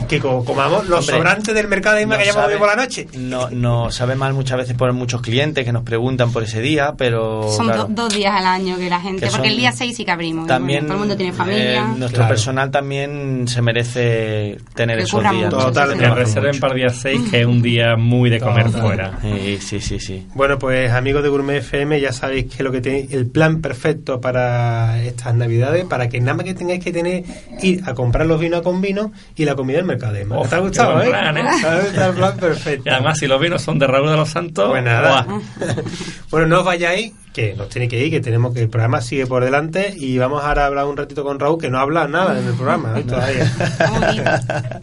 Que 0.09 0.19
co- 0.19 0.43
comamos 0.43 0.87
los 0.89 0.99
Hombre, 1.01 1.15
sobrantes 1.15 1.53
del 1.55 1.67
Mercadema 1.69 2.15
no 2.15 2.23
que 2.23 2.29
hayamos 2.29 2.51
por 2.53 2.67
la 2.67 2.75
noche. 2.75 3.07
No, 3.17 3.49
no 3.51 3.91
sabe 3.91 4.15
mal 4.15 4.33
muchas 4.33 4.57
veces 4.57 4.75
por 4.75 4.91
muchos 4.93 5.21
clientes 5.21 5.63
que 5.63 5.71
nos 5.71 5.83
preguntan 5.83 6.31
por 6.33 6.43
ese 6.43 6.59
día, 6.59 6.95
pero 6.97 7.49
Son 7.55 7.67
claro, 7.67 7.83
do- 7.85 8.03
dos 8.03 8.13
días 8.13 8.33
al 8.35 8.45
año 8.45 8.77
que 8.77 8.89
la 8.89 8.99
gente. 8.99 9.21
Que 9.21 9.27
porque 9.31 9.37
son- 9.37 9.45
el 9.51 9.57
día 9.57 9.71
6 9.71 9.95
sí 9.95 10.03
que 10.03 10.11
abrimos. 10.11 10.47
también 10.47 10.79
bueno, 10.81 10.87
todo 10.87 10.95
el 10.95 10.99
mundo 10.99 11.15
tiene 11.17 11.33
familia. 11.33 11.81
eh, 11.81 11.97
nuestro 11.97 12.17
Claro. 12.19 12.29
personal 12.29 12.71
también 12.71 13.47
se 13.47 13.61
merece 13.61 14.57
tener 14.73 14.97
Que 14.97 15.03
esos 15.03 15.21
días. 15.21 15.33
mucho, 15.33 15.57
Total. 15.57 15.97
Que 15.97 16.09
reserven 16.09 16.59
para 16.59 16.73
el 16.73 16.79
día 16.79 16.89
6, 16.89 17.21
que 17.29 17.41
es 17.41 17.45
un 17.45 17.61
día 17.61 17.95
muy 17.95 18.29
de 18.29 18.39
comer 18.39 18.65
Total. 18.65 18.81
fuera. 18.81 19.19
Sí, 19.21 19.57
sí, 19.61 19.79
sí, 19.79 19.99
sí. 19.99 20.27
Bueno, 20.33 20.57
pues 20.59 20.91
amigos 20.91 21.23
de 21.23 21.29
Gourmet 21.29 21.57
FM, 21.57 21.99
ya 22.01 22.11
sabéis 22.11 22.53
que 22.53 22.63
lo 22.63 22.71
que 22.71 22.81
tenéis, 22.81 23.11
el 23.13 23.27
plan 23.27 23.61
perfecto 23.61 24.19
para 24.19 24.94
estas 25.03 25.35
navidades, 25.35 25.85
para 25.85 26.09
que 26.09 26.19
nada 26.19 26.35
más 26.35 26.45
que 26.45 26.53
tengáis 26.53 26.83
que 26.83 26.91
tener, 26.91 27.23
ir 27.61 27.81
a 27.85 27.93
comprar 27.93 28.25
los 28.25 28.39
vinos 28.39 28.61
con 28.61 28.81
vino 28.81 29.11
y 29.35 29.45
la 29.45 29.55
comida 29.55 29.77
del 29.77 29.85
Mercadema. 29.85 30.41
¿Te 30.43 30.55
ha 30.55 30.59
gustado, 30.59 31.01
eh? 31.01 31.09
plan, 31.09 31.37
¿eh? 31.37 31.45
Está 31.87 32.07
el 32.07 32.15
plan 32.15 32.37
perfecto. 32.37 32.89
Y 32.89 32.93
además, 32.93 33.17
si 33.19 33.27
los 33.27 33.39
vinos 33.39 33.61
son 33.61 33.79
de 33.79 33.87
Raúl 33.87 34.09
de 34.09 34.17
los 34.17 34.29
Santos, 34.29 34.69
Pues 34.69 34.83
bueno, 36.31 36.47
no 36.47 36.59
os 36.59 36.65
vayáis, 36.65 37.13
que 37.33 37.53
nos 37.55 37.69
tenéis 37.69 37.91
que 37.91 38.05
ir, 38.05 38.11
que 38.11 38.21
tenemos 38.21 38.53
que 38.53 38.61
el 38.61 38.69
programa 38.69 39.01
sigue 39.01 39.27
por 39.27 39.43
delante 39.43 39.93
y 39.97 40.17
vamos 40.17 40.43
ahora 40.43 40.63
a 40.63 40.67
hablar 40.67 40.85
un 40.85 40.97
ratito 40.97 41.23
con 41.23 41.39
Raúl, 41.39 41.59
que 41.59 41.69
no 41.69 41.79
habla 41.79 42.07
nada 42.07 42.39
en 42.39 42.47
el 42.47 42.53
programa, 42.53 42.99
¿eh? 42.99 43.03
todavía. 43.07 43.51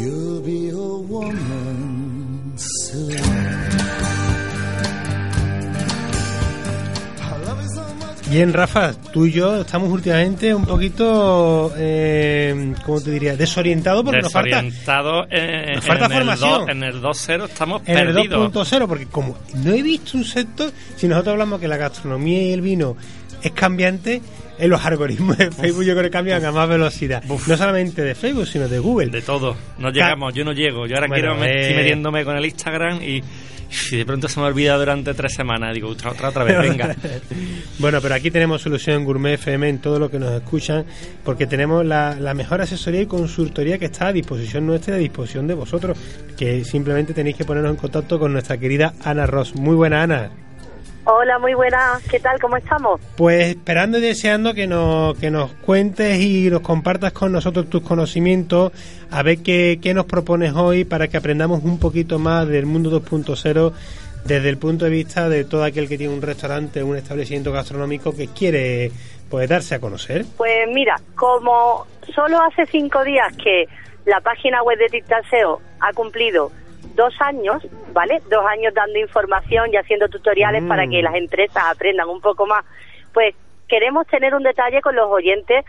You'll 0.00 0.40
be 0.40 0.70
a 0.70 0.76
woman 0.76 2.52
soon. 2.56 3.43
Bien, 8.34 8.52
Rafa, 8.52 8.92
tú 9.12 9.26
y 9.26 9.32
yo 9.32 9.60
estamos 9.60 9.88
últimamente 9.92 10.52
un 10.52 10.64
poquito, 10.66 11.72
eh, 11.76 12.74
¿cómo 12.84 13.00
te 13.00 13.12
diría? 13.12 13.36
Desorientados 13.36 14.02
porque 14.04 14.22
nos 14.22 14.32
falta, 14.32 14.56
Desorientado 14.60 15.26
eh, 15.30 15.72
nos 15.76 15.84
falta 15.86 16.06
en, 16.06 16.10
formación. 16.12 16.50
El 16.50 16.66
do- 16.66 16.70
en 16.72 16.82
el 16.96 17.00
2.0 17.00 17.44
estamos 17.44 17.82
en 17.86 17.96
el 17.98 18.12
perdidos. 18.12 18.52
2.0, 18.52 18.88
porque 18.88 19.06
como 19.06 19.38
no 19.54 19.70
he 19.72 19.82
visto 19.82 20.18
un 20.18 20.24
sector, 20.24 20.72
si 20.96 21.06
nosotros 21.06 21.32
hablamos 21.34 21.60
que 21.60 21.68
la 21.68 21.76
gastronomía 21.76 22.42
y 22.42 22.52
el 22.52 22.60
vino 22.60 22.96
es 23.40 23.52
cambiante 23.52 24.20
en 24.58 24.70
los 24.70 24.84
algoritmos 24.84 25.38
de 25.38 25.50
Facebook 25.50 25.84
yo 25.84 25.92
creo 25.92 26.04
que 26.04 26.10
cambian 26.10 26.44
a 26.44 26.52
más 26.52 26.68
velocidad. 26.68 27.22
No 27.24 27.56
solamente 27.56 28.02
de 28.02 28.14
Facebook, 28.14 28.46
sino 28.46 28.68
de 28.68 28.78
Google. 28.78 29.06
De 29.06 29.22
todo. 29.22 29.56
No 29.78 29.90
llegamos, 29.90 30.32
yo 30.34 30.44
no 30.44 30.52
llego. 30.52 30.86
Yo 30.86 30.96
ahora 30.96 31.08
quiero 31.08 31.34
eh... 31.44 31.74
metiéndome 31.76 32.24
con 32.24 32.36
el 32.36 32.44
Instagram 32.44 33.02
y 33.02 33.22
y 33.92 33.96
de 33.96 34.06
pronto 34.06 34.28
se 34.28 34.40
me 34.40 34.46
olvida 34.46 34.76
durante 34.76 35.14
tres 35.14 35.34
semanas. 35.34 35.74
Digo, 35.74 35.88
otra, 35.88 36.10
otra, 36.10 36.28
otra 36.28 36.44
vez, 36.44 36.58
venga. 36.58 36.94
bueno, 37.78 38.00
pero 38.00 38.14
aquí 38.14 38.30
tenemos 38.30 38.62
solución 38.62 39.04
Gourmet 39.04 39.34
FM 39.34 39.68
en 39.68 39.78
todo 39.78 39.98
lo 39.98 40.10
que 40.10 40.18
nos 40.18 40.32
escuchan, 40.32 40.84
porque 41.24 41.46
tenemos 41.46 41.84
la, 41.84 42.16
la, 42.18 42.34
mejor 42.34 42.60
asesoría 42.60 43.02
y 43.02 43.06
consultoría 43.06 43.78
que 43.78 43.86
está 43.86 44.08
a 44.08 44.12
disposición 44.12 44.66
nuestra 44.66 44.94
y 44.94 44.96
a 44.96 45.00
disposición 45.00 45.46
de 45.46 45.54
vosotros, 45.54 45.98
que 46.36 46.64
simplemente 46.64 47.14
tenéis 47.14 47.36
que 47.36 47.44
ponernos 47.44 47.72
en 47.72 47.76
contacto 47.76 48.18
con 48.18 48.32
nuestra 48.32 48.58
querida 48.58 48.94
Ana 49.02 49.26
Ross. 49.26 49.54
Muy 49.54 49.74
buena, 49.74 50.02
Ana. 50.02 50.43
Hola, 51.06 51.38
muy 51.38 51.52
buenas. 51.52 52.02
¿Qué 52.08 52.18
tal? 52.18 52.40
¿Cómo 52.40 52.56
estamos? 52.56 52.98
Pues 53.16 53.48
esperando 53.48 53.98
y 53.98 54.00
deseando 54.00 54.54
que 54.54 54.66
nos, 54.66 55.18
que 55.18 55.30
nos 55.30 55.52
cuentes 55.52 56.18
y 56.18 56.48
nos 56.48 56.62
compartas 56.62 57.12
con 57.12 57.30
nosotros 57.30 57.68
tus 57.68 57.82
conocimientos, 57.82 58.72
a 59.10 59.22
ver 59.22 59.42
qué, 59.42 59.78
qué 59.82 59.92
nos 59.92 60.06
propones 60.06 60.54
hoy 60.54 60.86
para 60.86 61.08
que 61.08 61.18
aprendamos 61.18 61.62
un 61.62 61.78
poquito 61.78 62.18
más 62.18 62.48
del 62.48 62.64
mundo 62.64 62.90
2.0 63.02 63.72
desde 64.24 64.48
el 64.48 64.56
punto 64.56 64.86
de 64.86 64.90
vista 64.90 65.28
de 65.28 65.44
todo 65.44 65.64
aquel 65.64 65.90
que 65.90 65.98
tiene 65.98 66.14
un 66.14 66.22
restaurante, 66.22 66.82
un 66.82 66.96
establecimiento 66.96 67.52
gastronómico 67.52 68.16
que 68.16 68.28
quiere 68.28 68.90
pues, 69.28 69.46
darse 69.46 69.74
a 69.74 69.80
conocer. 69.80 70.24
Pues 70.38 70.66
mira, 70.72 70.96
como 71.16 71.86
solo 72.14 72.40
hace 72.40 72.64
cinco 72.64 73.04
días 73.04 73.30
que 73.36 73.66
la 74.06 74.20
página 74.20 74.62
web 74.62 74.78
de 74.78 74.86
Tictaseo 74.86 75.60
ha 75.80 75.92
cumplido 75.92 76.50
dos 76.94 77.14
años, 77.20 77.62
¿vale? 77.92 78.22
Dos 78.30 78.44
años 78.46 78.72
dando 78.74 78.98
información 78.98 79.72
y 79.72 79.76
haciendo 79.76 80.08
tutoriales 80.08 80.64
para 80.64 80.86
que 80.86 81.00
mm. 81.00 81.04
las 81.04 81.14
empresas 81.14 81.62
aprendan 81.66 82.08
un 82.08 82.20
poco 82.20 82.46
más. 82.46 82.64
Pues 83.12 83.34
queremos 83.68 84.06
tener 84.06 84.34
un 84.34 84.42
detalle 84.42 84.80
con 84.80 84.94
los 84.94 85.10
oyentes 85.10 85.64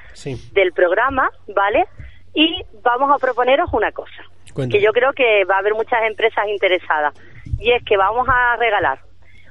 del 0.53 0.71
programa, 0.73 1.29
¿vale? 1.47 1.85
Y 2.33 2.63
vamos 2.83 3.11
a 3.11 3.17
proponeros 3.17 3.69
una 3.73 3.91
cosa, 3.91 4.23
que 4.69 4.81
yo 4.81 4.91
creo 4.91 5.13
que 5.13 5.45
va 5.45 5.55
a 5.55 5.59
haber 5.59 5.73
muchas 5.73 6.03
empresas 6.03 6.47
interesadas, 6.47 7.13
y 7.59 7.71
es 7.71 7.83
que 7.83 7.95
vamos 7.95 8.27
a 8.29 8.57
regalar 8.57 8.99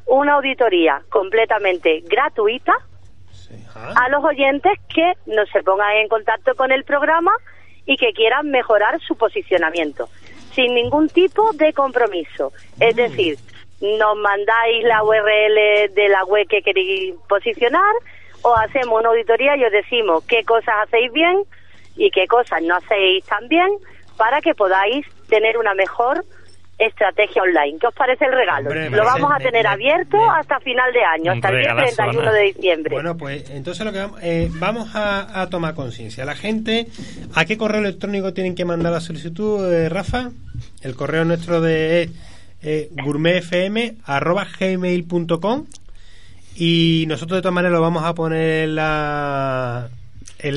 una 0.07 0.35
auditoría 0.35 1.03
completamente 1.09 2.03
gratuita 2.07 2.75
a 3.75 4.09
los 4.11 4.23
oyentes 4.23 4.73
que 4.95 5.15
nos 5.27 5.49
se 5.51 5.63
pongan 5.63 5.97
en 5.97 6.09
contacto 6.09 6.55
con 6.55 6.71
el 6.73 6.85
programa 6.85 7.33
y 7.87 7.97
que 7.97 8.13
quieran 8.13 8.51
mejorar 8.51 9.01
su 9.01 9.17
posicionamiento 9.17 10.09
sin 10.55 10.75
ningún 10.75 11.09
tipo 11.09 11.53
de 11.53 11.73
compromiso. 11.73 12.53
Es 12.81 12.95
mm. 12.95 12.99
decir, 12.99 13.39
nos 13.81 14.17
mandáis 14.17 14.85
la 14.85 15.03
URL 15.03 15.95
de 15.95 16.09
la 16.09 16.25
web 16.25 16.47
que 16.49 16.63
queréis 16.63 17.15
posicionar 17.29 17.95
o 18.43 18.55
hacemos 18.57 19.01
una 19.01 19.11
auditoría 19.11 19.57
y 19.57 19.65
os 19.65 19.73
decimos 19.73 20.25
qué 20.25 20.45
cosas 20.45 20.75
hacéis 20.83 21.13
bien 21.13 21.43
y 21.97 22.11
qué 22.11 22.27
cosas 22.27 22.63
no 22.63 22.77
hacéis 22.77 23.25
tan 23.25 23.49
bien 23.49 23.69
para 24.17 24.41
que 24.41 24.55
podáis 24.55 25.07
tener 25.29 25.59
una 25.59 25.75
mejor 25.75 26.25
estrategia 26.79 27.43
online. 27.43 27.79
¿Qué 27.81 27.87
os 27.87 27.95
parece 27.95 28.27
el 28.27 28.33
regalo? 28.33 28.75
lo 28.75 29.05
vamos 29.05 29.33
a 29.33 29.39
tener 29.39 29.67
abierto 29.67 30.19
hasta 30.31 30.61
final 30.61 30.93
de 30.93 31.03
año, 31.05 31.33
hasta 31.33 31.49
el 31.49 31.61
día 31.61 31.75
31 31.75 32.33
de 32.33 32.43
diciembre. 32.43 32.95
Bueno, 32.95 33.17
pues 33.17 33.51
entonces 33.51 33.85
lo 33.85 33.91
que 33.93 33.99
vamos, 33.99 34.21
eh, 34.23 34.49
vamos 34.53 34.91
a, 34.95 35.49
tomar 35.51 35.75
conciencia. 35.75 36.25
La 36.25 36.35
gente, 36.35 36.87
¿a 37.35 37.45
qué 37.45 37.59
correo 37.59 37.81
electrónico 37.81 38.33
tienen 38.33 38.55
que 38.55 38.65
mandar 38.65 38.93
la 38.93 39.01
solicitud, 39.01 39.71
eh, 39.73 39.89
Rafa? 39.89 40.31
El 40.83 40.95
correo 40.97 41.25
nuestro 41.25 41.61
de 41.61 42.11
eh, 42.63 42.89
gourmetfm.gmail.com 42.93 45.67
y 46.57 47.05
nosotros 47.09 47.39
de 47.39 47.43
todas 47.43 47.55
maneras 47.55 47.75
lo 47.75 47.83
vamos 47.83 48.05
a 48.05 48.15
poner 48.15 48.65
en 48.65 48.77
la 48.77 49.89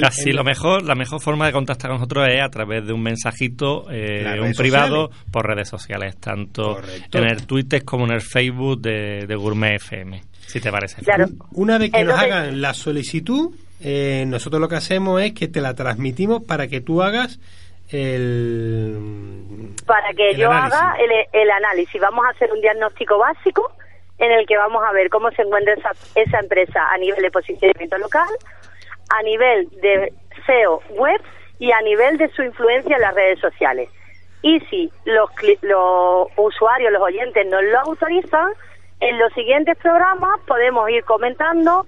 Casi 0.01 0.31
lo 0.31 0.43
mejor, 0.43 0.83
la 0.83 0.95
mejor 0.95 1.21
forma 1.21 1.45
de 1.45 1.53
contactar 1.53 1.89
con 1.89 1.99
nosotros 1.99 2.27
es 2.27 2.41
a 2.41 2.49
través 2.49 2.85
de 2.85 2.93
un 2.93 3.01
mensajito, 3.01 3.85
eh, 3.89 4.39
un 4.41 4.53
privado, 4.53 5.09
por 5.31 5.47
redes 5.47 5.69
sociales, 5.69 6.17
tanto 6.17 6.79
en 7.13 7.23
el 7.23 7.47
Twitter 7.47 7.85
como 7.85 8.05
en 8.05 8.11
el 8.11 8.21
Facebook 8.21 8.81
de, 8.81 9.35
Gourmet 9.35 9.75
FM, 9.75 10.21
si 10.45 10.59
te 10.59 10.71
parece. 10.71 11.01
Una 11.51 11.77
vez 11.77 11.91
que 11.91 12.03
nos 12.03 12.19
hagan 12.19 12.61
la 12.61 12.73
solicitud, 12.73 13.55
eh, 13.81 14.25
nosotros 14.27 14.59
lo 14.59 14.67
que 14.67 14.75
hacemos 14.75 15.21
es 15.21 15.33
que 15.33 15.47
te 15.47 15.61
la 15.61 15.73
transmitimos 15.73 16.43
para 16.43 16.67
que 16.67 16.81
tú 16.81 17.01
hagas 17.01 17.39
el 17.89 18.97
para 19.85 20.11
que 20.13 20.35
yo 20.35 20.51
haga 20.51 20.95
el, 20.99 21.11
el, 21.31 21.51
análisis. 21.51 22.01
Vamos 22.01 22.25
a 22.25 22.29
hacer 22.29 22.51
un 22.51 22.59
diagnóstico 22.59 23.17
básico 23.17 23.71
en 24.17 24.31
el 24.31 24.45
que 24.45 24.57
vamos 24.57 24.83
a 24.83 24.91
ver 24.91 25.09
cómo 25.09 25.29
se 25.31 25.43
encuentra 25.43 25.73
esa, 25.73 25.91
esa 26.15 26.39
empresa 26.39 26.81
a 26.91 26.97
nivel 26.97 27.21
de 27.21 27.31
posicionamiento 27.31 27.97
local 27.97 28.27
a 29.09 29.23
nivel 29.23 29.69
de 29.81 30.13
SEO 30.45 30.81
web 30.91 31.21
y 31.59 31.71
a 31.71 31.81
nivel 31.81 32.17
de 32.17 32.29
su 32.29 32.43
influencia 32.43 32.95
en 32.95 33.01
las 33.01 33.15
redes 33.15 33.39
sociales. 33.39 33.89
Y 34.41 34.59
si 34.69 34.91
los, 35.05 35.29
los 35.61 36.27
usuarios, 36.37 36.91
los 36.91 37.01
oyentes 37.01 37.47
nos 37.47 37.63
lo 37.63 37.79
autorizan, 37.79 38.51
en 38.99 39.19
los 39.19 39.33
siguientes 39.33 39.77
programas 39.77 40.39
podemos 40.47 40.89
ir 40.89 41.03
comentando 41.03 41.85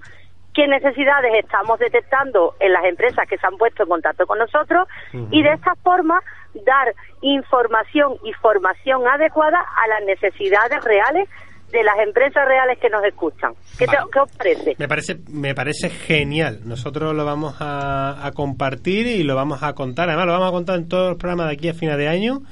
qué 0.54 0.66
necesidades 0.66 1.32
estamos 1.34 1.78
detectando 1.78 2.54
en 2.60 2.72
las 2.72 2.84
empresas 2.84 3.26
que 3.28 3.38
se 3.38 3.46
han 3.46 3.56
puesto 3.56 3.84
en 3.84 3.88
contacto 3.88 4.26
con 4.26 4.38
nosotros 4.38 4.88
y 5.30 5.42
de 5.42 5.52
esta 5.52 5.74
forma 5.76 6.20
dar 6.66 6.94
información 7.20 8.16
y 8.24 8.32
formación 8.34 9.06
adecuada 9.06 9.60
a 9.60 9.88
las 9.88 10.04
necesidades 10.04 10.82
reales 10.84 11.28
de 11.70 11.82
las 11.82 11.98
empresas 12.04 12.46
reales 12.46 12.78
que 12.78 12.88
nos 12.88 13.04
escuchan. 13.04 13.52
¿Qué, 13.78 13.86
os 13.86 14.30
parece? 14.36 14.74
Me 14.78 14.88
parece 14.88 15.18
me 15.28 15.54
parece 15.54 15.90
genial. 15.90 16.60
Nosotros 16.64 17.14
lo 17.14 17.24
vamos 17.24 17.56
a, 17.60 18.30
compartir 18.34 19.06
y 19.06 19.22
lo 19.22 19.34
vamos 19.34 19.62
a 19.62 19.74
contar. 19.74 20.08
Además, 20.08 20.26
lo 20.26 20.32
vamos 20.32 20.48
a 20.48 20.52
contar 20.52 20.76
en 20.76 20.88
todos 20.88 21.10
los 21.10 21.18
programas 21.18 21.46
de 21.48 21.52
aquí 21.54 21.68
a 21.68 21.74
final 21.74 21.98
de 21.98 22.08
año 22.08 22.42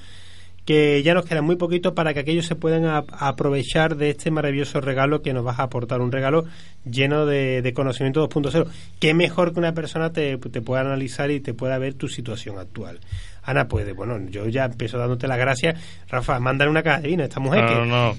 que 0.68 1.02
ya 1.02 1.14
nos 1.14 1.24
queda 1.24 1.40
muy 1.40 1.56
poquito 1.56 1.94
para 1.94 2.12
que 2.12 2.20
aquellos 2.20 2.44
se 2.44 2.54
puedan 2.54 2.84
aprovechar 2.84 3.96
de 3.96 4.10
este 4.10 4.30
maravilloso 4.30 4.82
regalo 4.82 5.22
que 5.22 5.32
nos 5.32 5.42
vas 5.42 5.60
a 5.60 5.62
aportar, 5.62 6.02
un 6.02 6.12
regalo 6.12 6.44
lleno 6.84 7.24
de, 7.24 7.62
de 7.62 7.72
conocimiento 7.72 8.28
2.0. 8.28 8.66
Qué 9.00 9.14
mejor 9.14 9.54
que 9.54 9.60
una 9.60 9.72
persona 9.72 10.12
te, 10.12 10.36
te 10.36 10.60
pueda 10.60 10.82
analizar 10.82 11.30
y 11.30 11.40
te 11.40 11.54
pueda 11.54 11.78
ver 11.78 11.94
tu 11.94 12.08
situación 12.08 12.58
actual. 12.58 13.00
Ana, 13.48 13.66
pues 13.66 13.96
bueno, 13.96 14.20
yo 14.28 14.46
ya 14.46 14.66
empiezo 14.66 14.98
dándote 14.98 15.26
las 15.26 15.38
gracias. 15.38 15.74
Rafa, 16.10 16.38
mándale 16.38 16.70
una 16.70 16.82
caja 16.82 17.00
de 17.00 17.08
vino 17.08 17.22
a 17.22 17.26
esta 17.26 17.40
mujer. 17.40 17.64
No, 17.64 17.86
no, 17.86 18.14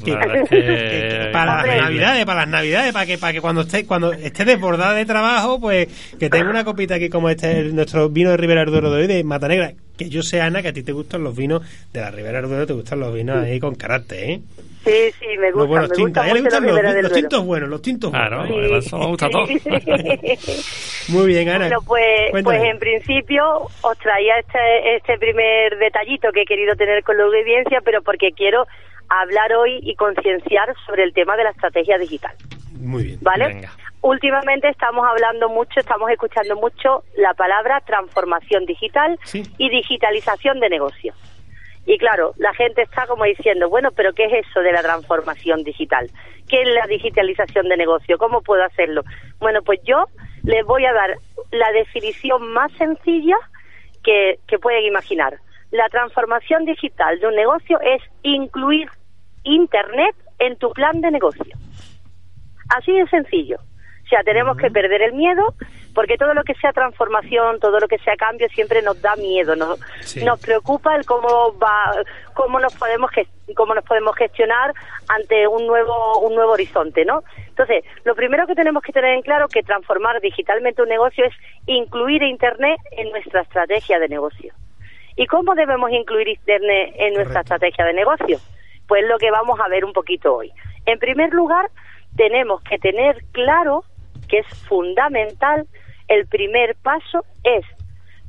para 1.32 1.68
las 1.68 1.78
navidades, 1.78 2.26
para 2.26 2.40
las 2.40 2.50
navidades, 2.50 2.92
para 2.92 3.06
que, 3.06 3.20
para 3.20 3.34
que 3.34 3.40
cuando 3.40 3.62
esté, 3.62 3.86
cuando 3.86 4.12
esté 4.12 4.44
desbordada 4.44 4.96
de 4.96 5.06
trabajo, 5.06 5.60
pues 5.60 5.88
que 6.18 6.32
tenga 6.32 6.50
una 6.50 6.64
copita 6.64 6.96
aquí 6.96 7.10
como 7.10 7.30
este, 7.30 7.66
nuestro 7.66 8.10
vino 8.10 8.32
de 8.32 8.38
Ribera 8.38 8.66
Duero 8.66 8.90
de 8.90 9.02
hoy, 9.02 9.08
de 9.08 9.24
Mata 9.24 9.48
Negra. 9.48 9.72
Que 9.96 10.10
yo 10.10 10.24
sé, 10.24 10.42
Ana, 10.42 10.64
que 10.64 10.70
a 10.70 10.74
ti 10.74 10.82
te 10.82 10.94
gustan 10.94 11.24
los 11.24 11.36
vinos 11.36 11.62
de 11.94 12.02
la 12.02 12.10
Ribera 12.10 12.42
Duero, 12.42 12.66
te 12.66 12.74
gustan 12.74 13.00
los 13.00 13.14
vinos 13.14 13.38
ahí 13.38 13.60
con 13.60 13.76
carácter, 13.76 14.32
¿eh? 14.32 14.42
Sí, 14.84 15.12
sí, 15.20 15.28
me 15.38 15.52
gusta. 15.52 15.60
Los 15.60 15.68
buenos 15.68 15.92
tintos. 15.92 16.26
le 16.26 16.42
gustan 16.42 16.66
los, 17.04 17.12
tintos 17.12 17.46
buenos, 17.46 17.70
los 17.70 17.82
tintos 17.82 18.12
buenos. 18.12 18.48
Claro, 18.48 18.78
eso 18.78 18.98
me 18.98 19.06
gusta 19.08 19.30
todo. 19.30 19.46
Muy 21.10 21.28
bien, 21.28 21.50
Ana. 21.50 21.68
Bueno, 21.68 21.82
pues, 21.86 22.44
pues 22.44 22.64
en 22.64 22.80
principio 22.80 23.44
os 23.82 23.98
traía 24.00 24.40
este, 24.40 24.96
este 24.96 25.18
primer 25.18 25.78
detallito 25.78 26.32
que 26.32 26.44
he 26.44 26.46
querido 26.46 26.76
tener 26.76 27.04
con 27.04 27.18
la 27.18 27.24
audiencia, 27.24 27.82
pero 27.84 28.02
porque 28.02 28.30
quiero 28.32 28.66
hablar 29.10 29.54
hoy 29.54 29.80
y 29.82 29.96
concienciar 29.96 30.74
sobre 30.86 31.04
el 31.04 31.14
tema 31.14 31.36
de 31.36 31.44
la 31.44 31.50
estrategia 31.50 31.98
digital. 31.98 32.32
Muy 32.80 33.04
bien. 33.04 33.20
¿Vale? 33.22 33.68
Últimamente 34.02 34.70
estamos 34.70 35.06
hablando 35.06 35.50
mucho, 35.50 35.82
estamos 35.82 36.10
escuchando 36.10 36.56
mucho 36.56 37.04
la 37.18 37.34
palabra 37.34 37.82
transformación 37.86 38.66
digital 38.66 39.20
y 39.34 39.70
digitalización 39.70 40.62
de 40.62 40.70
negocios. 40.70 41.16
Y 41.90 41.98
claro, 41.98 42.36
la 42.38 42.54
gente 42.54 42.84
está 42.84 43.08
como 43.08 43.24
diciendo, 43.24 43.68
bueno, 43.68 43.90
pero 43.90 44.14
¿qué 44.14 44.26
es 44.26 44.46
eso 44.48 44.60
de 44.60 44.72
la 44.72 44.84
transformación 44.84 45.64
digital? 45.64 46.08
¿Qué 46.48 46.62
es 46.62 46.68
la 46.68 46.86
digitalización 46.86 47.68
de 47.68 47.78
negocio? 47.78 48.20
¿Cómo 48.20 48.44
puedo 48.44 48.64
hacerlo? 48.64 49.02
Bueno, 49.40 49.64
pues 49.64 49.80
yo 49.84 50.06
les 50.44 50.64
voy 50.68 50.86
a 50.86 50.94
dar 50.94 51.18
la 51.50 51.72
definición 51.72 52.54
más 52.54 52.72
sencilla 52.74 53.38
que, 54.04 54.38
que 54.48 54.60
pueden 54.60 54.86
imaginar. 54.86 55.40
La 55.72 55.90
transformación 55.90 56.66
digital 56.66 57.20
de 57.20 57.26
un 57.26 57.36
negocio 57.36 57.80
es 57.82 58.04
incluir 58.22 58.88
Internet 59.44 60.16
en 60.38 60.58
tu 60.58 60.70
plan 60.74 61.02
de 61.02 61.10
negocio. 61.10 61.58
Así 62.70 62.92
de 62.92 63.08
sencillo. 63.08 63.58
O 64.04 64.08
sea, 64.10 64.22
tenemos 64.22 64.58
que 64.58 64.70
perder 64.70 65.02
el 65.02 65.14
miedo, 65.14 65.56
porque 66.00 66.16
todo 66.16 66.34
lo 66.34 66.46
que 66.46 66.54
sea 66.54 66.72
transformación, 66.72 67.60
todo 67.60 67.78
lo 67.78 67.90
que 67.90 67.98
sea 67.98 68.16
cambio, 68.16 68.48
siempre 68.56 68.82
nos 68.82 69.02
da 69.02 69.18
miedo, 69.18 69.54
nos, 69.58 69.78
nos 70.24 70.40
preocupa 70.40 70.96
el 70.96 71.06
cómo 71.06 71.54
va, 71.62 71.92
cómo 72.34 72.58
nos 72.58 72.74
podemos 72.78 73.12
cómo 73.54 73.76
nos 73.76 73.84
podemos 73.84 74.16
gestionar 74.16 74.72
ante 75.10 75.46
un 75.46 75.68
nuevo 75.68 76.20
un 76.20 76.36
nuevo 76.36 76.54
horizonte, 76.54 77.04
¿no? 77.04 77.22
Entonces, 77.50 77.84
lo 78.06 78.16
primero 78.16 78.48
que 78.48 78.56
tenemos 78.56 78.82
que 78.82 78.94
tener 78.94 79.14
en 79.14 79.24
claro 79.24 79.50
que 79.50 79.62
transformar 79.62 80.22
digitalmente 80.22 80.82
un 80.82 80.88
negocio 80.88 81.26
es 81.26 81.34
incluir 81.66 82.24
Internet 82.24 82.80
en 82.92 83.10
nuestra 83.10 83.42
estrategia 83.42 84.00
de 84.00 84.08
negocio. 84.08 84.54
¿Y 85.18 85.28
cómo 85.28 85.54
debemos 85.54 85.92
incluir 85.92 86.30
Internet 86.30 86.94
en 86.96 87.14
nuestra 87.16 87.42
estrategia 87.42 87.84
de 87.84 87.92
negocio? 87.92 88.40
Pues 88.88 89.04
lo 89.06 89.18
que 89.18 89.32
vamos 89.32 89.60
a 89.60 89.68
ver 89.68 89.84
un 89.84 89.92
poquito 89.92 90.34
hoy. 90.34 90.54
En 90.86 90.98
primer 90.98 91.34
lugar, 91.34 91.70
tenemos 92.16 92.62
que 92.62 92.78
tener 92.78 93.22
claro 93.34 93.84
que 94.30 94.40
es 94.40 94.48
fundamental, 94.70 95.68
el 96.10 96.28
primer 96.28 96.76
paso 96.76 97.24
es 97.44 97.66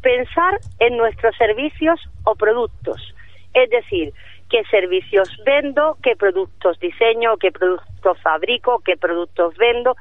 pensar 0.03 0.61
en 0.79 0.97
nuestros 0.97 1.37
servicios 1.37 2.01
o 2.25 2.35
productos. 2.37 3.15
Es 3.53 3.69
decir, 3.71 4.13
qué 4.49 4.63
servicios 4.71 5.29
vendo, 5.45 5.97
qué 6.03 6.15
productos 6.15 6.79
diseño, 6.79 7.37
qué 7.39 7.51
productos 7.51 8.21
fabrico, 8.23 8.81
qué 8.85 8.97
productos 8.97 9.57
vendo 9.57 9.97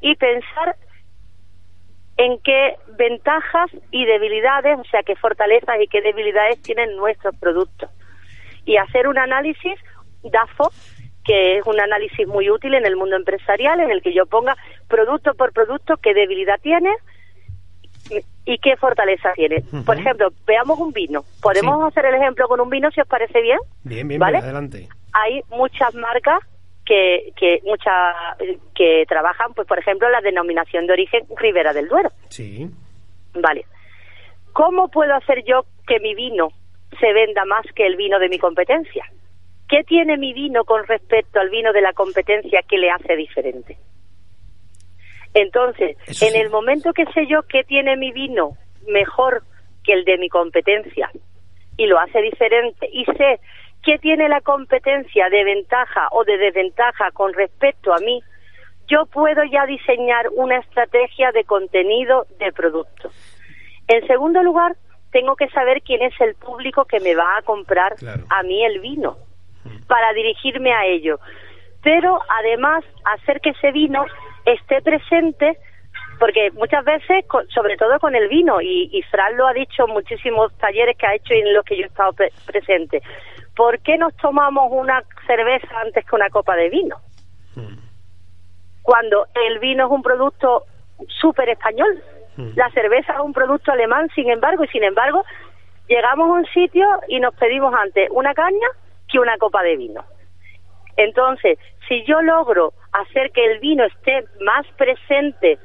y 0.00 0.14
pensar 0.16 0.76
en 2.16 2.38
qué 2.40 2.76
ventajas 2.96 3.70
y 3.90 4.06
debilidades, 4.06 4.78
o 4.78 4.84
sea, 4.84 5.02
qué 5.02 5.16
fortalezas 5.16 5.80
y 5.82 5.88
qué 5.88 6.00
debilidades 6.00 6.62
tienen 6.62 6.96
nuestros 6.96 7.36
productos. 7.36 7.90
Y 8.64 8.78
hacer 8.78 9.06
un 9.06 9.18
análisis 9.18 9.78
DAFO, 10.22 10.70
que 11.24 11.58
es 11.58 11.66
un 11.66 11.78
análisis 11.80 12.26
muy 12.26 12.50
útil 12.50 12.74
en 12.74 12.86
el 12.86 12.96
mundo 12.96 13.16
empresarial, 13.16 13.80
en 13.80 13.90
el 13.90 14.00
que 14.00 14.14
yo 14.14 14.26
ponga 14.26 14.56
producto 14.88 15.34
por 15.34 15.52
producto 15.52 15.96
qué 15.98 16.14
debilidad 16.14 16.58
tiene 16.62 16.90
y 18.46 18.58
qué 18.58 18.76
fortaleza 18.76 19.32
tiene. 19.34 19.62
Por 19.84 19.98
ejemplo, 19.98 20.28
veamos 20.46 20.78
un 20.78 20.92
vino. 20.92 21.24
¿Podemos 21.42 21.84
hacer 21.84 22.06
el 22.06 22.14
ejemplo 22.14 22.46
con 22.46 22.60
un 22.60 22.70
vino 22.70 22.90
si 22.92 23.00
os 23.00 23.08
parece 23.08 23.42
bien? 23.42 23.58
Bien, 23.82 24.06
bien, 24.06 24.20
¿Vale? 24.20 24.38
bien, 24.38 24.44
adelante. 24.44 24.88
Hay 25.12 25.42
muchas 25.50 25.94
marcas 25.94 26.40
que 26.84 27.32
que 27.36 27.60
muchas 27.64 28.14
que 28.74 29.04
trabajan, 29.08 29.52
pues 29.54 29.66
por 29.66 29.78
ejemplo, 29.78 30.08
la 30.08 30.20
denominación 30.20 30.86
de 30.86 30.92
origen 30.92 31.26
Ribera 31.36 31.72
del 31.72 31.88
Duero. 31.88 32.10
Sí. 32.28 32.70
Vale. 33.34 33.66
¿Cómo 34.52 34.88
puedo 34.88 35.12
hacer 35.14 35.44
yo 35.44 35.66
que 35.86 35.98
mi 35.98 36.14
vino 36.14 36.48
se 37.00 37.12
venda 37.12 37.44
más 37.44 37.66
que 37.74 37.84
el 37.84 37.96
vino 37.96 38.20
de 38.20 38.28
mi 38.28 38.38
competencia? 38.38 39.04
¿Qué 39.68 39.82
tiene 39.82 40.16
mi 40.16 40.32
vino 40.32 40.64
con 40.64 40.86
respecto 40.86 41.40
al 41.40 41.50
vino 41.50 41.72
de 41.72 41.80
la 41.80 41.92
competencia 41.92 42.62
que 42.62 42.78
le 42.78 42.90
hace 42.90 43.16
diferente? 43.16 43.76
Entonces, 45.36 45.98
en 46.22 46.34
el 46.34 46.48
momento 46.48 46.94
que 46.94 47.04
sé 47.12 47.26
yo 47.26 47.42
qué 47.42 47.62
tiene 47.62 47.94
mi 47.98 48.10
vino 48.10 48.56
mejor 48.88 49.42
que 49.84 49.92
el 49.92 50.06
de 50.06 50.16
mi 50.16 50.30
competencia 50.30 51.10
y 51.76 51.86
lo 51.86 52.00
hace 52.00 52.22
diferente 52.22 52.88
y 52.90 53.04
sé 53.04 53.38
qué 53.82 53.98
tiene 53.98 54.30
la 54.30 54.40
competencia 54.40 55.28
de 55.28 55.44
ventaja 55.44 56.08
o 56.12 56.24
de 56.24 56.38
desventaja 56.38 57.10
con 57.10 57.34
respecto 57.34 57.92
a 57.92 57.98
mí, 57.98 58.22
yo 58.88 59.04
puedo 59.04 59.44
ya 59.44 59.66
diseñar 59.66 60.30
una 60.34 60.56
estrategia 60.56 61.32
de 61.32 61.44
contenido 61.44 62.26
de 62.38 62.50
producto. 62.52 63.10
En 63.88 64.06
segundo 64.06 64.42
lugar, 64.42 64.74
tengo 65.12 65.36
que 65.36 65.50
saber 65.50 65.82
quién 65.82 66.00
es 66.00 66.18
el 66.18 66.34
público 66.34 66.86
que 66.86 67.00
me 67.00 67.14
va 67.14 67.36
a 67.36 67.42
comprar 67.42 67.94
a 68.30 68.42
mí 68.42 68.64
el 68.64 68.80
vino 68.80 69.18
para 69.86 70.14
dirigirme 70.14 70.72
a 70.72 70.86
ello. 70.86 71.20
Pero 71.82 72.20
además, 72.40 72.84
hacer 73.04 73.42
que 73.42 73.50
ese 73.50 73.70
vino 73.70 74.06
esté 74.46 74.80
presente, 74.80 75.58
porque 76.18 76.50
muchas 76.52 76.82
veces, 76.84 77.24
sobre 77.54 77.76
todo 77.76 77.98
con 78.00 78.14
el 78.14 78.28
vino, 78.28 78.62
y, 78.62 78.88
y 78.92 79.02
Fran 79.02 79.36
lo 79.36 79.46
ha 79.46 79.52
dicho 79.52 79.84
en 79.86 79.92
muchísimos 79.92 80.56
talleres 80.56 80.96
que 80.96 81.06
ha 81.06 81.14
hecho 81.14 81.34
y 81.34 81.40
en 81.40 81.52
los 81.52 81.64
que 81.64 81.76
yo 81.76 81.82
he 81.82 81.86
estado 81.88 82.12
pre- 82.14 82.32
presente, 82.46 83.02
¿por 83.54 83.78
qué 83.80 83.98
nos 83.98 84.16
tomamos 84.16 84.68
una 84.70 85.02
cerveza 85.26 85.68
antes 85.80 86.06
que 86.06 86.14
una 86.14 86.30
copa 86.30 86.56
de 86.56 86.70
vino? 86.70 86.96
Cuando 88.82 89.26
el 89.34 89.58
vino 89.58 89.86
es 89.86 89.90
un 89.90 90.02
producto 90.02 90.64
súper 91.20 91.48
español, 91.50 92.02
la 92.54 92.70
cerveza 92.70 93.14
es 93.14 93.20
un 93.20 93.32
producto 93.32 93.72
alemán, 93.72 94.08
sin 94.14 94.30
embargo, 94.30 94.64
y 94.64 94.68
sin 94.68 94.84
embargo, 94.84 95.24
llegamos 95.88 96.28
a 96.28 96.32
un 96.32 96.46
sitio 96.46 96.86
y 97.08 97.18
nos 97.18 97.34
pedimos 97.34 97.74
antes 97.74 98.08
una 98.10 98.32
caña 98.34 98.68
que 99.08 99.18
una 99.18 99.36
copa 99.38 99.62
de 99.62 99.76
vino. 99.76 100.04
Entonces, 100.96 101.58
si 101.88 102.04
yo 102.04 102.22
logro 102.22 102.74
hacer 103.00 103.30
que 103.32 103.44
el 103.44 103.60
vino 103.60 103.84
esté 103.84 104.24
más 104.40 104.66
presente 104.76 105.58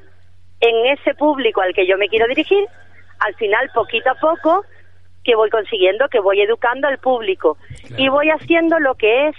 en 0.59 0.85
ese 0.87 1.13
público 1.15 1.61
al 1.61 1.73
que 1.73 1.87
yo 1.87 1.97
me 1.97 2.07
quiero 2.07 2.27
dirigir, 2.27 2.65
al 3.19 3.35
final, 3.35 3.69
poquito 3.73 4.09
a 4.11 4.15
poco, 4.15 4.65
que 5.23 5.35
voy 5.35 5.49
consiguiendo, 5.49 6.07
que 6.09 6.19
voy 6.19 6.41
educando 6.41 6.87
al 6.87 6.97
público 6.97 7.57
y 7.97 8.09
voy 8.09 8.29
haciendo 8.29 8.79
lo 8.79 8.95
que 8.95 9.27
es 9.27 9.35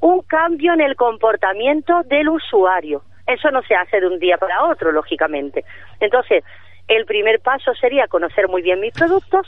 un 0.00 0.22
cambio 0.22 0.72
en 0.74 0.80
el 0.80 0.96
comportamiento 0.96 2.02
del 2.04 2.28
usuario. 2.28 3.02
Eso 3.26 3.50
no 3.52 3.62
se 3.62 3.74
hace 3.74 4.00
de 4.00 4.08
un 4.08 4.18
día 4.18 4.36
para 4.36 4.64
otro, 4.64 4.90
lógicamente. 4.90 5.64
Entonces, 6.00 6.42
el 6.88 7.04
primer 7.06 7.40
paso 7.40 7.72
sería 7.74 8.08
conocer 8.08 8.48
muy 8.48 8.62
bien 8.62 8.80
mis 8.80 8.92
productos. 8.92 9.46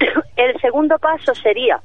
El 0.36 0.58
segundo 0.60 0.98
paso 0.98 1.34
sería 1.34 1.82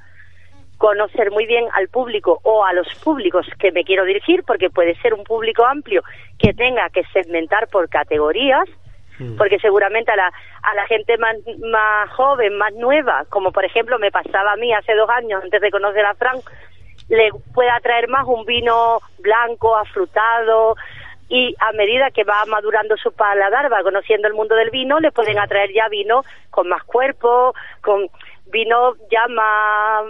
conocer 0.83 1.31
muy 1.31 1.45
bien 1.45 1.65
al 1.71 1.87
público 1.87 2.41
o 2.43 2.65
a 2.65 2.73
los 2.73 2.93
públicos 2.95 3.47
que 3.57 3.71
me 3.71 3.85
quiero 3.85 4.03
dirigir, 4.03 4.43
porque 4.43 4.69
puede 4.69 4.95
ser 4.95 5.13
un 5.13 5.23
público 5.23 5.65
amplio 5.65 6.03
que 6.37 6.53
tenga 6.53 6.89
que 6.89 7.05
segmentar 7.13 7.69
por 7.69 7.87
categorías, 7.87 8.67
porque 9.37 9.59
seguramente 9.59 10.11
a 10.11 10.17
la, 10.17 10.27
a 10.61 10.75
la 10.75 10.85
gente 10.87 11.17
más, 11.17 11.37
más 11.71 12.09
joven, 12.09 12.57
más 12.57 12.73
nueva, 12.73 13.23
como 13.29 13.53
por 13.53 13.63
ejemplo 13.63 13.97
me 13.97 14.11
pasaba 14.11 14.51
a 14.51 14.55
mí 14.57 14.73
hace 14.73 14.93
dos 14.93 15.09
años 15.09 15.41
antes 15.41 15.61
de 15.61 15.71
conocer 15.71 16.05
a 16.05 16.15
Frank, 16.15 16.43
le 17.07 17.29
puede 17.53 17.69
atraer 17.69 18.09
más 18.09 18.25
un 18.27 18.43
vino 18.43 18.99
blanco, 19.19 19.77
afrutado, 19.77 20.75
y 21.29 21.55
a 21.59 21.71
medida 21.71 22.11
que 22.11 22.25
va 22.25 22.43
madurando 22.45 22.97
su 22.97 23.13
paladar, 23.13 23.71
va 23.71 23.83
conociendo 23.83 24.27
el 24.27 24.33
mundo 24.33 24.55
del 24.55 24.69
vino, 24.69 24.99
le 24.99 25.13
pueden 25.13 25.39
atraer 25.39 25.71
ya 25.71 25.87
vino 25.87 26.25
con 26.49 26.67
más 26.67 26.83
cuerpo, 26.83 27.55
con 27.79 28.09
vino 28.51 28.95
ya 29.09 29.29
más 29.29 30.03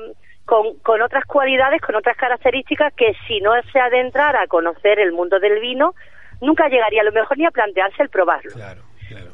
con, 0.46 0.78
con 0.80 1.02
otras 1.02 1.26
cualidades, 1.26 1.82
con 1.82 1.96
otras 1.96 2.18
características 2.18 2.94
que 2.94 3.14
si 3.28 3.40
no 3.40 3.52
se 3.72 3.80
adentrara 3.80 4.42
a 4.42 4.48
conocer 4.48 5.00
el 5.00 5.12
mundo 5.14 5.40
del 5.40 5.60
vino, 5.60 5.96
nunca 6.42 6.68
llegaría 6.68 7.02
a 7.02 7.06
lo 7.06 7.12
mejor 7.12 7.38
ni 7.38 7.46
a 7.46 7.52
plantearse 7.52 8.04
el 8.04 8.10
probarlo. 8.10 8.52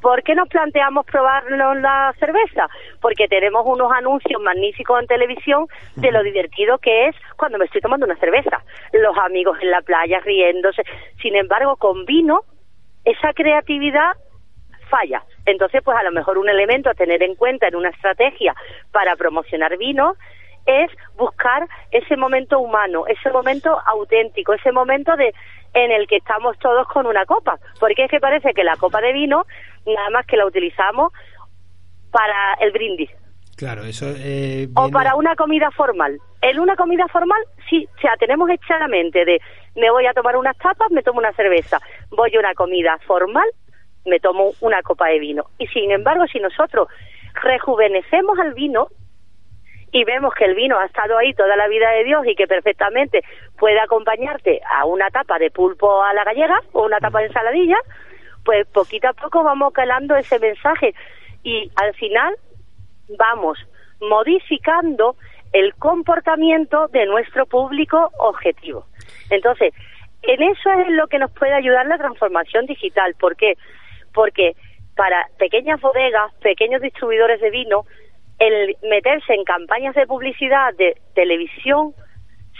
¿Por 0.02 0.24
qué 0.24 0.36
nos 0.36 0.48
planteamos 0.50 1.06
probarnos 1.06 1.78
la 1.78 2.14
cerveza? 2.20 2.68
Porque 3.02 3.28
tenemos 3.28 3.64
unos 3.66 3.92
anuncios 3.92 4.42
magníficos 4.42 5.00
en 5.00 5.08
televisión 5.08 5.68
de 5.96 6.12
lo 6.12 6.24
divertido 6.24 6.78
que 6.80 7.08
es 7.08 7.16
cuando 7.38 7.58
me 7.58 7.66
estoy 7.66 7.82
tomando 7.82 8.06
una 8.06 8.18
cerveza. 8.18 8.64
Los 8.94 9.18
amigos 9.18 9.58
en 9.62 9.72
la 9.72 9.82
playa 9.82 10.20
riéndose. 10.20 10.84
Sin 11.22 11.36
embargo, 11.36 11.78
con 11.78 12.06
vino, 12.06 12.42
esa 13.06 13.34
creatividad 13.34 14.14
falla. 14.90 15.24
Entonces, 15.46 15.82
pues 15.84 15.98
a 15.98 16.04
lo 16.04 16.12
mejor 16.12 16.38
un 16.38 16.50
elemento 16.50 16.90
a 16.90 16.94
tener 16.94 17.24
en 17.24 17.36
cuenta 17.36 17.68
en 17.68 17.76
una 17.76 17.90
estrategia 17.90 18.56
para 18.92 19.16
promocionar 19.16 19.78
vino 19.78 20.16
es 20.70 20.92
buscar 21.18 21.68
ese 21.92 22.16
momento 22.16 22.60
humano, 22.60 23.08
ese 23.08 23.32
momento 23.32 23.78
auténtico, 23.86 24.54
ese 24.54 24.72
momento 24.72 25.16
de 25.16 25.34
en 25.74 25.92
el 25.92 26.08
que 26.08 26.18
estamos 26.18 26.58
todos 26.60 26.88
con 26.88 27.06
una 27.06 27.26
copa, 27.26 27.60
porque 27.80 28.06
es 28.06 28.12
que 28.12 28.20
parece 28.20 28.54
que 28.54 28.64
la 28.64 28.76
copa 28.76 29.02
de 29.02 29.14
vino 29.14 29.46
nada 29.86 30.10
más 30.10 30.26
que 30.26 30.38
la 30.38 30.46
utilizamos 30.46 31.14
para 32.12 32.56
el 32.60 32.72
brindis 32.72 33.10
Claro, 33.60 33.84
eso 33.84 34.06
eh, 34.16 34.70
o 34.74 34.90
para 34.90 35.16
una 35.16 35.36
comida 35.36 35.70
formal. 35.72 36.18
En 36.42 36.60
una 36.60 36.78
comida 36.78 37.06
formal 37.10 37.42
sí, 37.70 37.86
o 37.98 38.00
sea, 38.00 38.16
tenemos 38.18 38.50
hecha 38.50 38.80
la 38.80 38.88
mente 38.88 39.26
de 39.26 39.42
me 39.76 39.92
voy 39.92 40.06
a 40.06 40.14
tomar 40.14 40.38
unas 40.38 40.58
tapas, 40.58 40.90
me 40.92 41.04
tomo 41.04 41.20
una 41.20 41.34
cerveza, 41.34 41.78
voy 42.10 42.34
a 42.34 42.40
una 42.40 42.54
comida 42.54 42.98
formal, 43.06 43.50
me 44.06 44.22
tomo 44.22 44.54
una 44.62 44.82
copa 44.82 45.08
de 45.08 45.20
vino. 45.20 45.48
Y 45.58 45.68
sin 45.68 45.92
embargo, 45.92 46.26
si 46.32 46.40
nosotros 46.40 46.88
rejuvenecemos 47.44 48.40
al 48.40 48.54
vino, 48.54 48.88
y 49.92 50.04
vemos 50.04 50.34
que 50.34 50.46
el 50.46 50.56
vino 50.56 50.78
ha 50.78 50.86
estado 50.86 51.18
ahí 51.18 51.34
toda 51.34 51.56
la 51.56 51.68
vida 51.68 51.90
de 51.92 52.04
Dios 52.04 52.26
y 52.28 52.36
que 52.36 52.48
perfectamente 52.48 53.22
puede 53.58 53.80
acompañarte 53.80 54.62
a 54.70 54.86
una 54.86 55.10
tapa 55.10 55.40
de 55.40 55.52
pulpo 55.52 56.04
a 56.04 56.14
la 56.14 56.24
gallega 56.24 56.62
o 56.74 56.86
una 56.86 57.00
tapa 57.00 57.20
de 57.20 57.28
ensaladilla, 57.28 57.78
pues 58.44 58.68
poquito 58.68 59.08
a 59.08 59.14
poco 59.14 59.44
vamos 59.44 59.74
calando 59.74 60.16
ese 60.16 60.40
mensaje 60.40 60.94
y 61.44 61.72
al 61.76 61.94
final 61.96 62.36
vamos 63.18 63.58
modificando 64.02 65.16
el 65.54 65.74
comportamiento 65.76 66.88
de 66.90 67.06
nuestro 67.06 67.46
público 67.46 68.12
objetivo. 68.20 68.86
Entonces, 69.30 69.74
en 70.22 70.44
eso 70.44 70.72
es 70.72 70.90
lo 70.90 71.08
que 71.08 71.18
nos 71.18 71.32
puede 71.32 71.54
ayudar 71.54 71.88
la 71.88 71.98
transformación 71.98 72.66
digital. 72.66 73.16
¿Por 73.20 73.36
qué? 73.36 73.56
Porque 74.14 74.56
para 74.96 75.28
pequeñas 75.38 75.80
bodegas, 75.82 76.34
pequeños 76.42 76.82
distribuidores 76.82 77.40
de 77.42 77.50
vino, 77.50 77.86
el 78.40 78.78
meterse 78.84 79.34
en 79.34 79.44
campañas 79.44 79.96
de 79.96 80.08
publicidad 80.08 80.74
de 80.76 80.96
televisión 81.14 81.94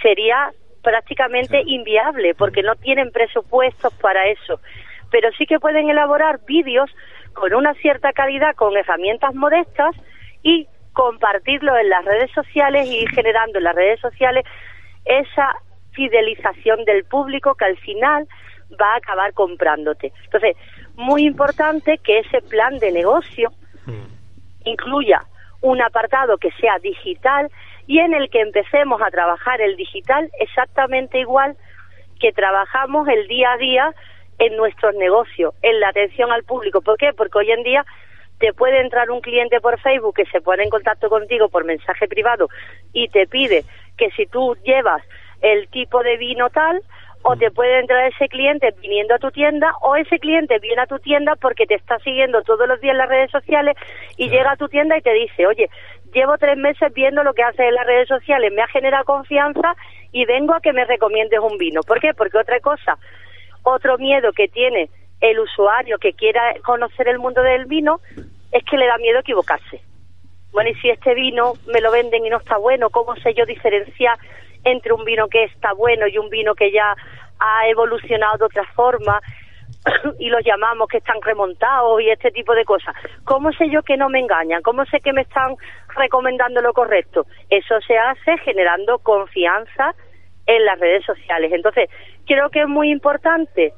sería 0.02 0.52
prácticamente 0.84 1.62
inviable 1.66 2.36
porque 2.36 2.64
no 2.64 2.76
tienen 2.76 3.12
presupuestos 3.12 3.94
para 3.96 4.28
eso. 4.28 4.60
Pero 5.12 5.30
sí 5.38 5.46
que 5.46 5.60
pueden 5.60 5.90
elaborar 5.90 6.40
vídeos 6.46 6.90
con 7.34 7.54
una 7.54 7.74
cierta 7.76 8.12
calidad, 8.14 8.56
con 8.56 8.76
herramientas 8.78 9.34
modestas 9.34 9.96
y 10.44 10.68
compartirlo 10.94 11.78
en 11.78 11.90
las 11.90 12.06
redes 12.06 12.32
sociales 12.32 12.88
y 12.88 13.00
ir 13.00 13.10
generando 13.12 13.58
en 13.58 13.64
las 13.64 13.76
redes 13.76 14.00
sociales 14.02 14.46
esa 15.06 15.56
fidelización 15.92 16.84
del 16.86 17.06
público 17.06 17.56
que 17.56 17.66
al 17.66 17.78
final 17.78 18.28
va 18.80 18.94
a 18.94 18.98
acabar 18.98 19.34
comprándote. 19.34 20.12
Entonces, 20.26 20.56
muy 20.96 21.26
importante 21.26 21.98
que 22.00 22.20
ese 22.20 22.42
plan 22.42 22.78
de 22.80 22.92
negocio 22.92 23.52
incluya 24.66 25.24
un 25.62 25.82
apartado 25.82 26.38
que 26.38 26.52
sea 26.52 26.80
digital 26.80 27.50
y 27.88 28.00
en 28.00 28.14
el 28.14 28.30
que 28.30 28.42
empecemos 28.42 29.02
a 29.02 29.10
trabajar 29.10 29.62
el 29.62 29.76
digital 29.76 30.30
exactamente 30.40 31.20
igual 31.20 31.58
que 32.20 32.32
trabajamos 32.32 33.08
el 33.08 33.28
día 33.28 33.54
a 33.54 33.58
día 33.58 33.94
en 34.38 34.56
nuestros 34.56 34.96
negocios, 34.96 35.54
en 35.62 35.80
la 35.80 35.90
atención 35.90 36.32
al 36.32 36.44
público. 36.44 36.82
¿Por 36.82 36.98
qué? 36.98 37.12
Porque 37.14 37.40
hoy 37.40 37.52
en 37.52 37.64
día 37.64 37.86
te 38.40 38.54
puede 38.54 38.80
entrar 38.80 39.12
un 39.12 39.22
cliente 39.22 39.60
por 39.60 39.80
Facebook 39.80 40.16
que 40.16 40.26
se 40.26 40.42
pone 40.42 40.64
en 40.64 40.70
contacto 40.70 41.10
contigo 41.10 41.50
por 41.50 41.66
mensaje 41.66 42.08
privado 42.08 42.48
y 42.94 43.10
te 43.10 43.28
pide 43.28 43.66
que 43.98 44.12
si 44.12 44.26
tú 44.26 44.56
llevas 44.64 45.04
el 45.42 45.68
tipo 45.68 46.02
de 46.04 46.18
vino 46.18 46.50
tal, 46.50 46.82
o 47.24 47.36
te 47.36 47.52
puede 47.52 47.80
entrar 47.80 48.06
ese 48.08 48.30
cliente 48.30 48.74
viniendo 48.82 49.16
a 49.16 49.20
tu 49.20 49.30
tienda 49.32 49.74
o 49.82 49.96
ese 49.96 50.20
cliente 50.20 50.60
viene 50.60 50.82
a 50.82 50.88
tu 50.88 51.00
tienda 51.00 51.36
porque 51.36 51.66
te 51.66 51.76
está 51.76 52.00
siguiendo 52.00 52.42
todos 52.44 52.68
los 52.68 52.80
días 52.80 52.94
en 52.94 52.98
las 52.98 53.10
redes 53.10 53.32
sociales 53.32 53.76
y 54.18 54.30
llega 54.30 54.52
a 54.52 54.58
tu 54.58 54.70
tienda 54.70 54.98
y 54.98 55.02
te 55.02 55.14
dice, 55.14 55.46
oye, 55.46 55.70
llevo 56.14 56.38
tres 56.38 56.58
meses 56.58 56.94
viendo 56.94 57.24
lo 57.24 57.34
que 57.34 57.44
haces 57.44 57.60
en 57.60 57.76
las 57.76 57.86
redes 57.86 58.08
sociales, 58.08 58.54
me 58.54 58.62
ha 58.62 58.68
generado 58.68 59.04
confianza 59.06 59.76
y 60.12 60.26
vengo 60.26 60.54
a 60.54 60.62
que 60.62 60.74
me 60.74 60.86
recomiendes 60.86 61.40
un 61.40 61.58
vino. 61.58 61.82
¿Por 61.84 62.00
qué? 62.00 62.14
Porque 62.14 62.38
otra 62.38 62.60
cosa, 62.62 62.98
otro 63.64 63.98
miedo 63.98 64.32
que 64.32 64.48
tiene 64.48 64.90
el 65.22 65.40
usuario 65.40 65.98
que 65.98 66.14
quiera 66.14 66.42
conocer 66.64 67.10
el 67.10 67.20
mundo 67.20 67.44
del 67.44 67.66
vino 67.66 68.00
es 68.52 68.64
que 68.64 68.78
le 68.78 68.88
da 68.88 68.98
miedo 68.98 69.20
equivocarse. 69.20 69.82
Bueno, 70.52 70.72
y 70.72 70.76
si 70.76 70.90
este 70.90 71.14
vino 71.14 71.54
me 71.68 71.82
lo 71.82 71.92
venden 71.92 72.26
y 72.26 72.30
no 72.30 72.38
está 72.38 72.58
bueno, 72.58 72.90
¿cómo 72.90 73.16
sé 73.18 73.34
yo 73.34 73.46
diferenciar 73.46 74.18
entre 74.64 74.94
un 74.94 75.06
vino 75.06 75.28
que 75.28 75.44
está 75.46 75.74
bueno 75.74 76.08
y 76.08 76.18
un 76.18 76.30
vino 76.30 76.56
que 76.56 76.72
ya 76.72 76.96
ha 77.40 77.68
evolucionado 77.68 78.38
de 78.38 78.46
otra 78.46 78.64
forma? 78.76 79.22
y 80.20 80.30
los 80.30 80.44
llamamos 80.44 80.88
que 80.88 80.98
están 80.98 81.22
remontados 81.22 82.02
y 82.02 82.10
este 82.10 82.32
tipo 82.32 82.54
de 82.54 82.66
cosas. 82.66 82.96
¿Cómo 83.26 83.52
sé 83.54 83.70
yo 83.70 83.82
que 83.84 83.98
no 83.98 84.10
me 84.10 84.20
engañan? 84.20 84.62
¿Cómo 84.62 84.86
sé 84.86 85.00
que 85.00 85.14
me 85.14 85.22
están 85.22 85.56
recomendando 85.96 86.62
lo 86.62 86.74
correcto? 86.74 87.26
Eso 87.50 87.80
se 87.82 87.98
hace 87.98 88.38
generando 88.40 89.00
confianza 89.00 89.94
en 90.46 90.66
las 90.66 90.80
redes 90.80 91.06
sociales. 91.06 91.52
Entonces, 91.54 91.90
creo 92.26 92.50
que 92.50 92.62
es 92.62 92.68
muy 92.68 92.92
importante 92.92 93.74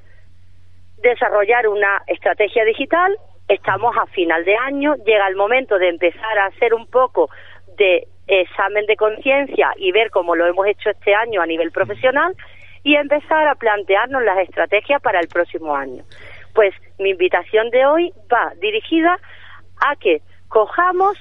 desarrollar 0.98 1.68
una 1.68 2.02
estrategia 2.08 2.64
digital. 2.64 3.16
Estamos 3.48 3.96
a 3.98 4.06
final 4.08 4.46
de 4.46 4.56
año, 4.56 4.96
llega 5.06 5.28
el 5.28 5.36
momento 5.36 5.78
de 5.78 5.90
empezar 5.90 6.38
a 6.38 6.46
hacer 6.46 6.74
un 6.74 6.88
poco 6.88 7.30
de 7.78 8.08
examen 8.40 8.86
de 8.86 8.96
conciencia 8.96 9.74
y 9.78 9.92
ver 9.92 10.10
cómo 10.10 10.36
lo 10.36 10.46
hemos 10.46 10.66
hecho 10.68 10.90
este 10.90 11.14
año 11.14 11.42
a 11.42 11.46
nivel 11.46 11.72
profesional 11.72 12.34
y 12.84 12.96
empezar 12.96 13.48
a 13.48 13.56
plantearnos 13.56 14.24
las 14.24 14.40
estrategias 14.40 15.02
para 15.02 15.20
el 15.20 15.28
próximo 15.28 15.76
año. 15.76 16.04
Pues 16.54 16.74
mi 16.98 17.10
invitación 17.10 17.70
de 17.70 17.86
hoy 17.86 18.14
va 18.32 18.54
dirigida 18.60 19.18
a 19.80 19.96
que 19.98 20.22
cojamos 20.48 21.18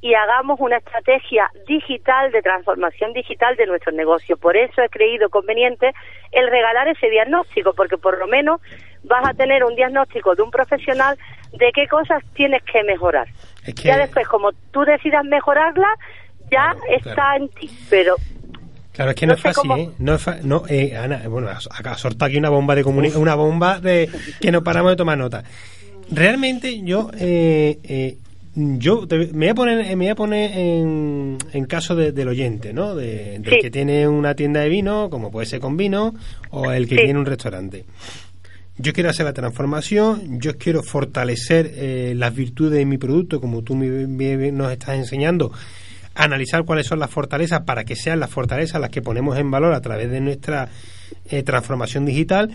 y 0.00 0.14
hagamos 0.14 0.60
una 0.60 0.76
estrategia 0.76 1.50
digital 1.66 2.30
de 2.30 2.42
transformación 2.42 3.14
digital 3.14 3.56
de 3.56 3.66
nuestro 3.66 3.92
negocio. 3.92 4.36
Por 4.36 4.56
eso 4.56 4.82
he 4.82 4.88
creído 4.90 5.30
conveniente 5.30 5.92
el 6.30 6.50
regalar 6.50 6.88
ese 6.88 7.08
diagnóstico, 7.08 7.72
porque 7.72 7.96
por 7.96 8.18
lo 8.18 8.26
menos 8.26 8.60
vas 9.04 9.26
a 9.26 9.32
tener 9.32 9.64
un 9.64 9.74
diagnóstico 9.76 10.34
de 10.34 10.42
un 10.42 10.50
profesional 10.50 11.16
de 11.52 11.72
qué 11.72 11.86
cosas 11.88 12.22
tienes 12.34 12.62
que 12.64 12.82
mejorar. 12.82 13.28
Ya 13.82 13.96
después, 13.96 14.28
como 14.28 14.52
tú 14.72 14.84
decidas 14.84 15.24
mejorarla, 15.24 15.88
ya 16.50 16.74
está 16.88 17.36
en 17.36 17.48
ti, 17.48 17.70
pero 17.88 18.16
Claro, 18.94 19.10
es 19.10 19.16
que 19.16 19.26
no, 19.26 19.34
es 19.34 19.40
fácil, 19.40 19.70
¿eh? 19.72 19.90
No, 19.98 20.14
es 20.14 20.44
no 20.44 20.62
eh, 20.68 20.96
Ana, 20.96 21.22
bueno, 21.28 21.48
acá 21.48 21.96
sorta 21.96 22.26
aquí 22.26 22.36
una 22.36 22.48
bomba 22.48 22.76
de 22.76 22.84
comunicación, 22.84 23.22
una 23.22 23.34
bomba 23.34 23.80
de 23.80 24.08
que 24.40 24.52
no 24.52 24.62
paramos 24.62 24.92
de 24.92 24.96
tomar 24.96 25.18
nota. 25.18 25.42
Realmente 26.10 26.80
yo, 26.82 27.10
eh, 27.18 27.80
eh 27.82 28.18
yo 28.54 29.04
me 29.10 29.26
voy 29.32 29.48
a 29.48 29.54
poner, 29.54 29.84
me 29.84 29.96
voy 29.96 30.08
a 30.08 30.14
poner 30.14 30.56
en, 30.56 31.38
en 31.52 31.64
caso 31.64 31.96
del 31.96 32.28
oyente, 32.28 32.72
¿no? 32.72 32.94
De, 32.94 33.40
del 33.40 33.58
que 33.60 33.70
tiene 33.70 34.06
una 34.06 34.36
tienda 34.36 34.60
de 34.60 34.68
vino, 34.68 35.10
como 35.10 35.32
puede 35.32 35.46
ser 35.46 35.58
con 35.58 35.76
vino, 35.76 36.14
o 36.50 36.70
el 36.70 36.86
que 36.86 36.96
tiene 36.96 37.18
un 37.18 37.26
restaurante. 37.26 37.84
Yo 38.76 38.92
quiero 38.92 39.10
hacer 39.10 39.26
la 39.26 39.32
transformación, 39.32 40.40
yo 40.40 40.56
quiero 40.56 40.84
fortalecer 40.84 41.72
eh, 41.74 42.12
las 42.16 42.32
virtudes 42.32 42.78
de 42.78 42.84
mi 42.84 42.98
producto, 42.98 43.40
como 43.40 43.62
tú 43.62 43.74
nos 43.74 44.72
estás 44.72 44.96
enseñando, 44.96 45.52
analizar 46.14 46.64
cuáles 46.64 46.86
son 46.86 46.98
las 46.98 47.10
fortalezas 47.10 47.62
para 47.62 47.84
que 47.84 47.96
sean 47.96 48.20
las 48.20 48.30
fortalezas 48.30 48.80
las 48.80 48.90
que 48.90 49.02
ponemos 49.02 49.36
en 49.38 49.50
valor 49.50 49.74
a 49.74 49.80
través 49.80 50.10
de 50.10 50.20
nuestra 50.20 50.68
eh, 51.30 51.42
transformación 51.42 52.06
digital, 52.06 52.50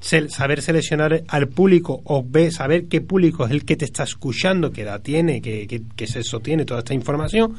saber 0.00 0.62
seleccionar 0.62 1.24
al 1.28 1.48
público 1.48 2.00
o 2.04 2.24
saber 2.50 2.86
qué 2.86 3.00
público 3.00 3.44
es 3.44 3.50
el 3.50 3.64
que 3.64 3.76
te 3.76 3.84
está 3.84 4.04
escuchando, 4.04 4.72
qué 4.72 4.82
edad 4.82 5.02
tiene, 5.02 5.42
que, 5.42 5.66
que, 5.94 6.06
se 6.06 6.22
sostiene 6.22 6.64
toda 6.64 6.80
esta 6.80 6.94
información, 6.94 7.56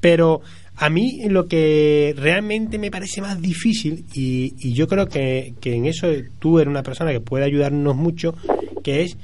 pero 0.00 0.40
a 0.76 0.90
mí 0.90 1.20
lo 1.28 1.46
que 1.46 2.14
realmente 2.16 2.78
me 2.78 2.90
parece 2.90 3.20
más 3.20 3.40
difícil, 3.40 4.04
y, 4.14 4.54
y 4.58 4.72
yo 4.72 4.88
creo 4.88 5.06
que, 5.06 5.54
que, 5.60 5.74
en 5.74 5.86
eso 5.86 6.08
tú 6.38 6.58
eres 6.58 6.70
una 6.70 6.82
persona 6.82 7.12
que 7.12 7.20
puede 7.20 7.44
ayudarnos 7.44 7.94
mucho, 7.94 8.34
que 8.82 9.02
es 9.02 9.16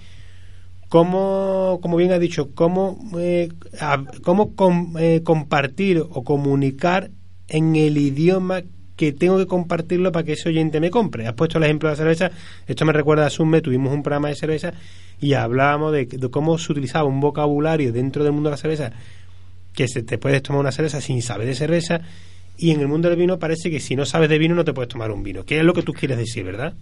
cómo, 0.97 1.79
como 1.83 1.99
bien 1.99 2.13
ha 2.13 2.19
dicho, 2.19 2.55
cómo, 2.55 2.99
eh, 3.19 3.51
cómo 4.23 4.55
eh, 4.99 5.21
compartir 5.23 5.99
o 5.99 6.25
comunicar 6.25 7.11
en 7.49 7.77
el 7.77 7.99
idioma 7.99 8.63
que 8.97 9.13
tengo 9.13 9.37
que 9.37 9.45
compartirlo 9.45 10.11
para 10.11 10.25
que 10.25 10.33
ese 10.33 10.49
oyente 10.49 10.81
me 10.81 10.91
compre. 10.91 11.27
Has 11.27 11.35
puesto 11.35 11.59
el 11.59 11.65
ejemplo 11.65 11.91
de 11.91 11.93
la 11.93 11.97
cerveza, 11.97 12.31
esto 12.67 12.87
me 12.87 12.95
recuerda 12.95 13.27
a 13.27 13.31
Summe, 13.31 13.61
tuvimos 13.61 13.93
un 13.93 14.03
programa 14.03 14.29
de 14.29 14.37
cerveza 14.37 14.73
y 15.21 15.35
hablábamos 15.35 15.93
de, 15.93 16.09
cómo 16.31 16.57
se 16.57 16.73
utilizaba 16.73 17.07
un 17.07 17.21
vocabulario 17.21 17.93
dentro 17.93 18.25
del 18.25 18.33
mundo 18.33 18.49
de 18.49 18.53
la 18.53 18.57
cerveza, 18.57 18.93
que 19.75 19.89
se, 19.89 20.03
te 20.03 20.17
puedes 20.17 20.43
tomar 20.43 20.61
una 20.61 20.73
cerveza 20.73 21.03
sin 21.03 21.21
saber 21.21 21.47
de 21.47 21.55
cerveza, 21.55 22.01
y 22.57 22.71
en 22.71 22.81
el 22.81 22.89
mundo 22.89 23.11
del 23.11 23.19
vino 23.19 23.39
parece 23.39 23.71
que 23.71 23.81
si 23.81 23.97
no 23.97 24.07
sabes 24.07 24.31
de 24.31 24.39
vino 24.39 24.55
no 24.55 24.65
te 24.65 24.73
puedes 24.73 24.89
tomar 24.89 25.11
un 25.11 25.23
vino, 25.23 25.45
que 25.45 25.59
es 25.59 25.63
lo 25.63 25.75
que 25.75 25.83
tú 25.83 25.93
quieres 25.93 26.17
decir, 26.17 26.43
¿verdad? 26.43 26.73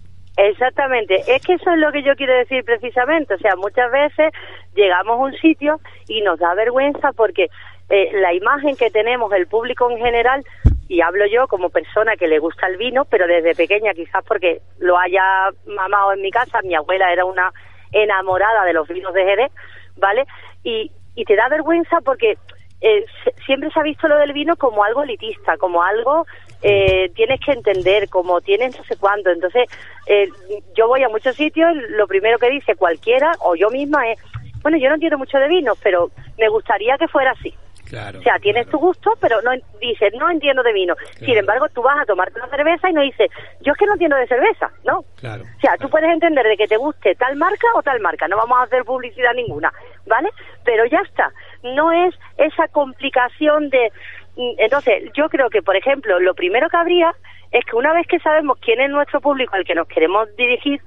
Exactamente, 0.47 1.23
es 1.27 1.41
que 1.41 1.53
eso 1.53 1.71
es 1.71 1.79
lo 1.79 1.91
que 1.91 2.03
yo 2.03 2.15
quiero 2.15 2.35
decir 2.35 2.63
precisamente, 2.63 3.33
o 3.33 3.37
sea, 3.39 3.55
muchas 3.55 3.91
veces 3.91 4.31
llegamos 4.75 5.19
a 5.19 5.23
un 5.23 5.33
sitio 5.37 5.79
y 6.07 6.21
nos 6.21 6.37
da 6.37 6.53
vergüenza 6.53 7.13
porque 7.13 7.47
eh, 7.89 8.11
la 8.13 8.31
imagen 8.31 8.75
que 8.75 8.91
tenemos 8.91 9.33
el 9.33 9.47
público 9.47 9.89
en 9.89 9.97
general, 9.97 10.43
y 10.87 11.01
hablo 11.01 11.25
yo 11.25 11.47
como 11.47 11.71
persona 11.71 12.15
que 12.15 12.27
le 12.27 12.37
gusta 12.37 12.67
el 12.67 12.77
vino, 12.77 13.05
pero 13.05 13.25
desde 13.25 13.55
pequeña 13.55 13.95
quizás 13.95 14.23
porque 14.23 14.61
lo 14.77 14.99
haya 14.99 15.49
mamado 15.65 16.13
en 16.13 16.21
mi 16.21 16.29
casa, 16.29 16.61
mi 16.63 16.75
abuela 16.75 17.11
era 17.11 17.25
una 17.25 17.51
enamorada 17.91 18.65
de 18.65 18.73
los 18.73 18.87
vinos 18.87 19.15
de 19.15 19.23
Jerez, 19.23 19.51
¿vale? 19.97 20.25
Y, 20.63 20.91
y 21.15 21.25
te 21.25 21.35
da 21.35 21.49
vergüenza 21.49 22.01
porque 22.01 22.37
eh, 22.81 23.03
siempre 23.47 23.71
se 23.71 23.79
ha 23.79 23.83
visto 23.83 24.07
lo 24.07 24.17
del 24.17 24.33
vino 24.33 24.55
como 24.57 24.83
algo 24.83 25.01
elitista, 25.01 25.57
como 25.57 25.81
algo 25.81 26.27
eh, 26.67 27.11
tienes 27.13 27.39
que 27.41 27.51
entender, 27.51 28.09
como 28.09 28.41
tienes 28.41 28.75
no 28.75 28.83
sé 28.85 28.95
cuándo. 28.97 29.29
Entonces, 29.29 29.69
eh, 30.07 30.27
yo 30.75 30.87
voy 30.87 31.03
a 31.03 31.09
muchos 31.09 31.35
sitios, 31.35 31.75
lo 31.89 32.07
primero 32.07 32.39
que 32.39 32.49
dice 32.49 32.75
cualquiera 32.75 33.33
o 33.41 33.55
yo 33.55 33.69
misma 33.69 34.11
es, 34.11 34.19
bueno, 34.63 34.79
yo 34.79 34.89
no 34.89 34.95
entiendo 34.95 35.19
mucho 35.19 35.37
de 35.37 35.47
vinos, 35.47 35.77
pero 35.83 36.09
me 36.39 36.49
gustaría 36.49 36.97
que 36.97 37.07
fuera 37.07 37.31
así. 37.31 37.53
Claro, 37.85 38.17
o 38.17 38.23
sea, 38.23 38.39
tienes 38.39 38.67
tu 38.67 38.79
gusto, 38.79 39.11
pero 39.21 39.43
no 39.43 39.51
dices, 39.79 40.11
no 40.17 40.27
entiendo 40.31 40.63
de 40.63 40.73
vino. 40.73 40.95
Sin 41.19 41.37
embargo, 41.37 41.67
tú 41.69 41.83
vas 41.83 41.99
a 42.01 42.05
tomarte 42.05 42.39
una 42.39 42.49
cerveza 42.49 42.89
y 42.89 42.93
no 42.93 43.01
dices, 43.01 43.29
yo 43.61 43.73
es 43.73 43.77
que 43.77 43.85
no 43.85 43.93
entiendo 43.93 44.15
de 44.15 44.25
cerveza, 44.25 44.71
¿no? 44.85 45.05
Claro, 45.17 45.43
o 45.43 45.59
sea, 45.59 45.77
tú 45.77 45.87
puedes 45.87 46.11
entender 46.11 46.47
de 46.47 46.57
que 46.57 46.67
te 46.67 46.77
guste 46.77 47.13
tal 47.13 47.35
marca 47.35 47.67
o 47.75 47.83
tal 47.83 47.99
marca, 47.99 48.27
no 48.27 48.37
vamos 48.37 48.57
a 48.57 48.63
hacer 48.63 48.83
publicidad 48.85 49.35
ninguna, 49.35 49.71
¿vale? 50.07 50.29
Pero 50.63 50.87
ya 50.87 50.97
está, 51.07 51.31
no 51.61 51.91
es 51.91 52.15
esa 52.37 52.67
complicación 52.69 53.69
de... 53.69 53.91
Entonces, 54.35 55.11
yo 55.13 55.29
creo 55.29 55.49
que, 55.49 55.61
por 55.61 55.75
ejemplo, 55.75 56.19
lo 56.19 56.33
primero 56.33 56.69
que 56.69 56.77
habría 56.77 57.13
es 57.51 57.63
que 57.65 57.75
una 57.75 57.93
vez 57.93 58.05
que 58.07 58.19
sabemos 58.19 58.57
quién 58.59 58.81
es 58.81 58.89
nuestro 58.89 59.21
público 59.21 59.55
al 59.55 59.63
que 59.63 59.75
nos 59.75 59.87
queremos 59.87 60.33
dirigir, 60.35 60.81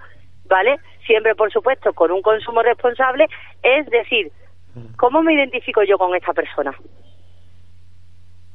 ¿vale? 0.46 0.78
Siempre, 1.06 1.34
por 1.34 1.50
supuesto, 1.50 1.92
con 1.94 2.10
un 2.10 2.20
consumo 2.20 2.62
responsable, 2.62 3.26
es 3.62 3.86
decir, 3.86 4.30
¿cómo 4.96 5.22
me 5.22 5.34
identifico 5.34 5.82
yo 5.82 5.96
con 5.96 6.14
esta 6.14 6.34
persona? 6.34 6.74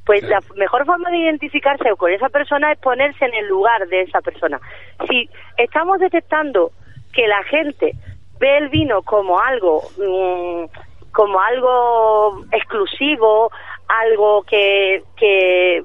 Pues 0.06 0.22
la 0.24 0.40
mejor 0.56 0.84
forma 0.84 1.10
de 1.10 1.18
identificarse 1.18 1.90
con 1.96 2.12
esa 2.12 2.28
persona 2.28 2.72
es 2.72 2.78
ponerse 2.78 3.24
en 3.24 3.34
el 3.34 3.48
lugar 3.48 3.88
de 3.88 4.02
esa 4.02 4.20
persona. 4.20 4.60
Si 5.08 5.28
estamos 5.56 5.98
detectando 5.98 6.70
que 7.12 7.26
la 7.26 7.42
gente 7.44 7.92
ve 8.38 8.58
el 8.58 8.68
vino 8.68 9.02
como 9.02 9.40
algo 9.40 9.82
mm, 9.98 10.66
como 11.14 11.40
algo 11.40 12.44
exclusivo, 12.52 13.50
algo 13.88 14.42
que, 14.42 15.02
que, 15.16 15.82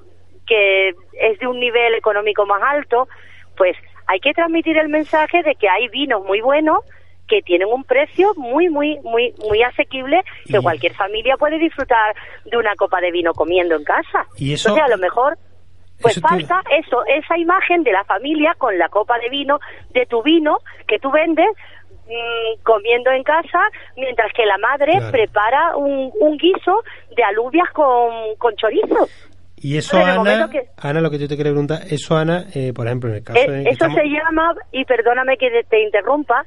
que 0.48 0.90
es 1.14 1.40
de 1.40 1.48
un 1.48 1.60
nivel 1.60 1.96
económico 1.96 2.46
más 2.46 2.62
alto, 2.64 3.08
pues 3.58 3.76
hay 4.08 4.20
que 4.20 4.34
transmitir 4.34 4.78
el 4.78 4.90
mensaje 4.90 5.44
de 5.44 5.56
que 5.56 5.70
hay 5.70 5.88
vinos 5.90 6.24
muy 6.24 6.42
buenos 6.42 6.80
que 7.28 7.42
tienen 7.44 7.68
un 7.68 7.84
precio 7.84 8.34
muy 8.36 8.70
muy 8.70 9.00
muy 9.04 9.36
muy 9.48 9.62
asequible 9.62 10.24
que 10.48 10.60
cualquier 10.60 10.96
familia 10.96 11.38
puede 11.38 11.60
disfrutar 11.60 12.16
de 12.46 12.58
una 12.58 12.76
copa 12.76 13.00
de 13.02 13.12
vino 13.12 13.34
comiendo 13.34 13.76
en 13.76 13.84
casa. 13.84 14.26
¿Y 14.36 14.54
eso? 14.54 14.70
Entonces 14.70 14.92
a 14.92 14.96
lo 14.96 15.02
mejor 15.02 15.38
pues 16.02 16.20
falta 16.22 16.62
eso, 16.72 17.04
esa 17.06 17.38
imagen 17.38 17.84
de 17.84 17.92
la 17.92 18.04
familia 18.06 18.56
con 18.58 18.78
la 18.78 18.90
copa 18.90 19.20
de 19.20 19.30
vino, 19.30 19.60
de 19.92 20.06
tu 20.06 20.24
vino 20.24 20.58
que 20.88 20.98
tú 20.98 21.12
vendes 21.12 21.48
Mm, 22.10 22.64
comiendo 22.64 23.12
en 23.12 23.22
casa, 23.22 23.60
mientras 23.96 24.34
que 24.34 24.44
la 24.44 24.58
madre 24.58 24.94
prepara 25.12 25.76
un, 25.76 26.12
guiso 26.38 26.82
de 27.16 27.24
alubias 27.24 27.70
con, 27.72 28.36
con 28.40 28.56
chorizo. 28.56 29.08
Y 29.58 29.78
eso, 29.78 29.98
Ana, 29.98 30.50
Ana, 30.78 31.02
lo 31.02 31.12
que 31.12 31.20
yo 31.20 31.28
te 31.28 31.38
quería 31.38 31.52
preguntar, 31.52 31.82
eso, 31.88 32.18
Ana, 32.18 32.46
eh, 32.56 32.74
por 32.74 32.88
ejemplo, 32.88 33.12
en 33.12 33.18
el 33.18 33.24
caso 33.24 33.52
de... 33.52 33.70
Eso 33.70 33.86
se 33.92 34.06
llama, 34.06 34.56
y 34.72 34.86
perdóname 34.86 35.38
que 35.38 35.52
te 35.70 35.84
interrumpa, 35.84 36.44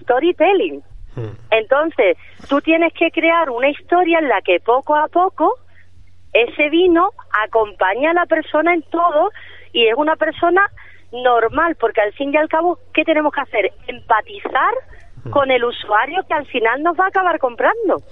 storytelling. 0.00 0.82
Hmm. 1.14 1.36
Entonces, 1.52 2.16
tú 2.48 2.60
tienes 2.60 2.92
que 2.94 3.12
crear 3.12 3.50
una 3.50 3.68
historia 3.68 4.18
en 4.18 4.28
la 4.28 4.40
que 4.42 4.58
poco 4.58 4.96
a 4.96 5.06
poco 5.06 5.58
ese 6.32 6.70
vino 6.70 7.10
acompaña 7.44 8.10
a 8.10 8.14
la 8.14 8.26
persona 8.26 8.74
en 8.74 8.82
todo 8.90 9.30
y 9.72 9.86
es 9.86 9.94
una 9.96 10.16
persona 10.16 10.62
normal, 11.12 11.76
porque 11.78 12.00
al 12.00 12.12
fin 12.14 12.32
y 12.34 12.36
al 12.36 12.48
cabo, 12.48 12.78
¿qué 12.92 13.04
tenemos 13.04 13.32
que 13.32 13.42
hacer? 13.42 13.72
Empatizar. 13.86 14.74
Con 15.30 15.50
el 15.50 15.64
usuario 15.64 16.22
que 16.28 16.34
al 16.34 16.46
final 16.46 16.82
nos 16.82 16.98
va 16.98 17.04
a 17.04 17.08
acabar 17.08 17.38
comprando. 17.38 18.02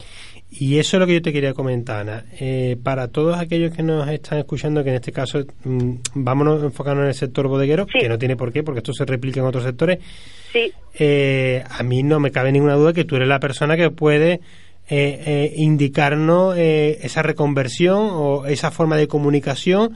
Y 0.51 0.79
eso 0.79 0.97
es 0.97 1.01
lo 1.01 1.07
que 1.07 1.15
yo 1.15 1.23
te 1.23 1.33
quería 1.33 1.55
comentar, 1.55 2.01
Ana. 2.01 2.25
Eh, 2.39 2.77
para 2.83 3.09
todos 3.09 3.39
aquellos 3.39 3.75
que 3.75 3.83
nos 3.83 4.07
están 4.09 4.39
escuchando, 4.39 4.85
que 4.85 4.91
en 4.91 4.97
este 4.97 5.11
caso 5.11 5.41
mm, 5.65 5.95
vámonos 6.15 6.63
a 6.63 6.67
enfocarnos 6.67 7.05
en 7.05 7.09
el 7.09 7.15
sector 7.15 7.49
bodeguero, 7.49 7.87
que 7.87 8.09
no 8.09 8.19
tiene 8.19 8.37
por 8.37 8.53
qué, 8.53 8.63
porque 8.63 8.81
esto 8.81 8.93
se 8.93 9.07
replica 9.07 9.41
en 9.41 9.47
otros 9.47 9.65
sectores. 9.65 9.99
Sí. 10.53 10.71
Eh, 10.99 11.65
a 11.67 11.83
mí 11.83 12.03
no 12.03 12.21
me 12.21 12.31
cabe 12.31 12.53
ninguna 12.53 12.75
duda 12.75 12.93
que 12.93 13.05
tú 13.05 13.17
eres 13.17 13.29
la 13.29 13.41
persona 13.41 13.79
que 13.79 13.91
puede 13.91 14.41
eh, 14.91 15.55
indicarnos 15.57 16.55
esa 16.59 17.23
reconversión 17.23 18.11
o 18.13 18.45
esa 18.45 18.71
forma 18.71 18.99
de 18.99 19.09
comunicación 19.09 19.95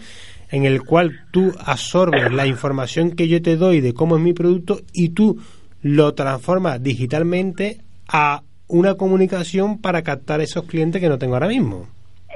en 0.51 0.65
el 0.65 0.83
cual 0.83 1.27
tú 1.33 1.53
absorbes 1.59 2.33
la 2.33 2.47
información 2.47 3.11
que 3.11 3.29
yo 3.29 3.43
te 3.43 3.57
doy 3.57 3.81
de 3.81 3.93
cómo 3.93 4.17
es 4.17 4.23
mi 4.23 4.33
producto 4.33 4.81
y 4.93 5.11
tú 5.11 5.39
lo 5.87 6.15
transformas 6.15 6.83
digitalmente 6.83 7.79
a 8.13 8.41
una 8.67 8.97
comunicación 8.97 9.81
para 9.81 10.03
captar 10.03 10.41
esos 10.41 10.65
clientes 10.65 11.01
que 11.01 11.09
no 11.09 11.17
tengo 11.17 11.35
ahora 11.35 11.47
mismo. 11.47 11.87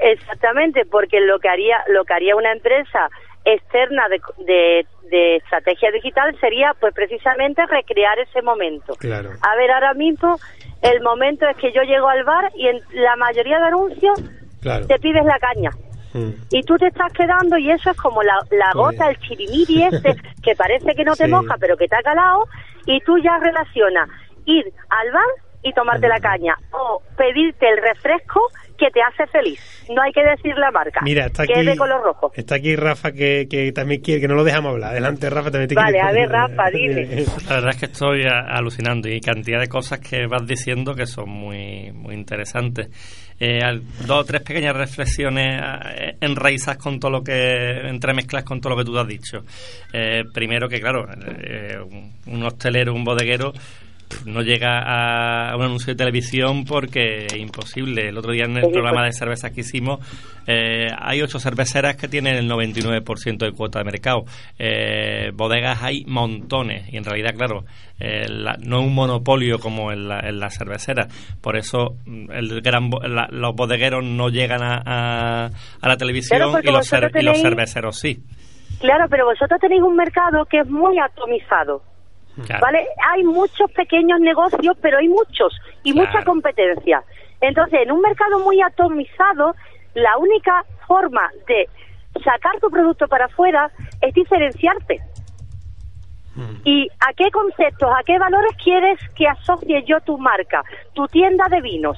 Exactamente, 0.01 0.85
porque 0.89 1.19
lo 1.19 1.37
que 1.39 1.49
haría 1.49 1.77
lo 1.89 2.05
que 2.05 2.13
haría 2.13 2.35
una 2.37 2.53
empresa 2.53 3.09
externa 3.43 4.03
de, 4.07 4.85
de, 5.09 5.35
estrategia 5.35 5.91
digital 5.91 6.33
sería 6.39 6.73
pues 6.79 6.93
precisamente 6.93 7.65
recrear 7.65 8.17
ese 8.19 8.41
momento. 8.41 8.95
Claro. 8.95 9.31
A 9.41 9.55
ver, 9.57 9.71
ahora 9.71 9.93
mismo 9.95 10.39
el 10.81 11.01
momento 11.01 11.45
es 11.49 11.57
que 11.57 11.73
yo 11.73 11.81
llego 11.81 12.07
al 12.07 12.23
bar 12.23 12.51
y 12.55 12.67
en 12.67 12.79
la 12.93 13.17
mayoría 13.17 13.59
de 13.59 13.65
anuncios 13.65 14.23
te 14.87 14.99
pides 14.99 15.25
la 15.25 15.39
caña. 15.39 15.71
Mm. 16.13 16.29
Y 16.51 16.63
tú 16.63 16.75
te 16.77 16.87
estás 16.87 17.11
quedando 17.13 17.57
y 17.57 17.71
eso 17.71 17.91
es 17.91 17.97
como 17.97 18.21
la, 18.23 18.35
la 18.51 18.71
gota, 18.73 19.09
el 19.09 19.17
chirimiri 19.19 19.83
este, 19.91 20.15
que 20.43 20.55
parece 20.55 20.93
que 20.95 21.03
no 21.03 21.15
te 21.15 21.27
moja 21.27 21.55
pero 21.59 21.77
que 21.77 21.87
te 21.87 21.95
ha 21.95 22.01
calado 22.01 22.45
y 22.85 22.99
tú 23.01 23.17
ya 23.19 23.37
relacionas 23.37 24.09
ir 24.45 24.65
al 24.89 25.11
bar 25.11 25.51
y 25.63 25.73
tomarte 25.73 26.07
la 26.07 26.19
caña 26.19 26.55
o 26.71 27.01
pedirte 27.15 27.69
el 27.69 27.77
refresco 27.81 28.41
que 28.77 28.89
te 28.89 28.99
hace 28.99 29.27
feliz. 29.31 29.59
No 29.93 30.01
hay 30.01 30.11
que 30.11 30.23
decir 30.23 30.57
la 30.57 30.71
marca. 30.71 31.01
Mira, 31.03 31.27
está 31.27 31.45
que 31.45 31.53
es 31.53 31.65
de 31.65 31.77
color 31.77 32.01
rojo. 32.03 32.31
Está 32.33 32.55
aquí 32.55 32.75
Rafa 32.75 33.11
que, 33.11 33.47
que 33.47 33.71
también 33.71 34.01
quiere, 34.01 34.21
que 34.21 34.27
no 34.27 34.33
lo 34.33 34.43
dejamos 34.43 34.71
hablar. 34.73 34.91
Adelante, 34.91 35.29
Rafa, 35.29 35.51
también 35.51 35.69
te 35.69 35.75
Vale, 35.75 36.01
a 36.01 36.11
ver, 36.11 36.29
Rafa, 36.29 36.71
dime. 36.71 37.25
La 37.47 37.55
verdad 37.55 37.69
es 37.69 37.77
que 37.77 37.85
estoy 37.85 38.23
alucinando 38.25 39.07
y 39.07 39.21
cantidad 39.21 39.59
de 39.59 39.67
cosas 39.67 39.99
que 39.99 40.25
vas 40.25 40.47
diciendo 40.47 40.95
que 40.95 41.05
son 41.05 41.29
muy, 41.29 41.91
muy 41.91 42.15
interesantes. 42.15 42.89
Eh, 43.43 43.81
dos 44.05 44.19
o 44.19 44.23
tres 44.23 44.43
pequeñas 44.43 44.75
reflexiones 44.75 45.59
eh, 45.95 46.15
enraizas 46.21 46.77
con 46.77 46.99
todo 46.99 47.09
lo 47.09 47.23
que, 47.23 47.89
entremezclas 47.89 48.43
con 48.43 48.61
todo 48.61 48.75
lo 48.75 48.77
que 48.77 48.85
tú 48.85 48.99
has 48.99 49.07
dicho. 49.07 49.43
Eh, 49.91 50.25
primero 50.31 50.69
que, 50.69 50.79
claro, 50.79 51.07
eh, 51.41 51.79
un 52.27 52.43
hostelero, 52.43 52.93
un 52.93 53.03
bodeguero 53.03 53.51
no 54.25 54.41
llega 54.41 54.79
a 54.79 55.55
un 55.55 55.63
anuncio 55.63 55.93
de 55.93 55.97
televisión 55.97 56.65
porque 56.65 57.25
es 57.25 57.37
imposible. 57.37 58.09
El 58.09 58.17
otro 58.17 58.31
día 58.31 58.45
en 58.45 58.57
el 58.57 58.69
programa 58.71 59.05
de 59.05 59.13
cervezas 59.13 59.51
que 59.51 59.61
hicimos, 59.61 59.99
eh, 60.47 60.87
hay 60.97 61.21
ocho 61.21 61.39
cerveceras 61.39 61.95
que 61.95 62.07
tienen 62.07 62.35
el 62.35 62.49
99% 62.49 63.37
de 63.37 63.51
cuota 63.51 63.79
de 63.79 63.85
mercado. 63.85 64.23
Eh, 64.57 65.31
bodegas 65.33 65.81
hay 65.83 66.03
montones 66.05 66.91
y 66.91 66.97
en 66.97 67.03
realidad, 67.03 67.33
claro, 67.35 67.63
eh, 67.99 68.25
no 68.59 68.79
es 68.79 68.85
un 68.87 68.95
monopolio 68.95 69.59
como 69.59 69.91
en 69.91 70.07
la, 70.07 70.19
en 70.19 70.39
la 70.39 70.49
cervecera. 70.49 71.07
Por 71.41 71.57
eso 71.57 71.95
mm, 72.05 72.31
el 72.31 72.61
gran, 72.61 72.89
los 73.31 73.55
bodegueros 73.55 74.03
no 74.03 74.29
llegan 74.29 74.63
a, 74.63 75.45
a, 75.45 75.87
la 75.87 75.97
televisión 75.97 76.39
y 76.39 76.71
los, 76.71 76.83
y 77.13 77.23
los 77.23 77.41
cerveceros 77.41 77.99
sí. 77.99 78.23
Claro, 78.79 79.05
pero 79.09 79.25
vosotros 79.25 79.59
tenéis 79.59 79.83
un 79.83 79.95
mercado 79.95 80.45
que 80.45 80.59
es 80.59 80.67
muy 80.67 80.97
atomizado. 80.97 81.83
¿Vale? 82.61 82.87
Hay 83.11 83.23
muchos 83.23 83.71
pequeños 83.71 84.19
negocios, 84.19 84.77
pero 84.81 84.97
hay 84.97 85.09
muchos 85.09 85.53
y 85.83 85.93
mucha 85.93 86.23
competencia. 86.23 87.03
Entonces, 87.41 87.81
en 87.83 87.91
un 87.91 88.01
mercado 88.01 88.39
muy 88.39 88.61
atomizado, 88.61 89.55
la 89.93 90.17
única 90.17 90.63
forma 90.87 91.29
de 91.47 91.67
sacar 92.23 92.59
tu 92.59 92.69
producto 92.69 93.07
para 93.07 93.25
afuera 93.25 93.69
es 94.01 94.13
diferenciarte. 94.13 94.99
Hmm. 96.35 96.61
¿Y 96.63 96.87
a 96.99 97.13
qué 97.13 97.29
conceptos, 97.31 97.89
a 97.89 98.03
qué 98.03 98.17
valores 98.17 98.51
quieres 98.63 98.99
que 99.15 99.27
asocie 99.27 99.83
yo 99.85 99.99
tu 100.01 100.17
marca, 100.17 100.63
tu 100.93 101.05
tienda 101.07 101.45
de 101.49 101.61
vinos? 101.61 101.97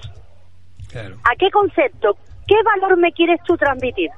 ¿A 1.24 1.36
qué 1.38 1.50
concepto, 1.50 2.16
qué 2.48 2.56
valor 2.64 2.98
me 2.98 3.12
quieres 3.12 3.40
tú 3.46 3.58
transmitir? 3.58 4.12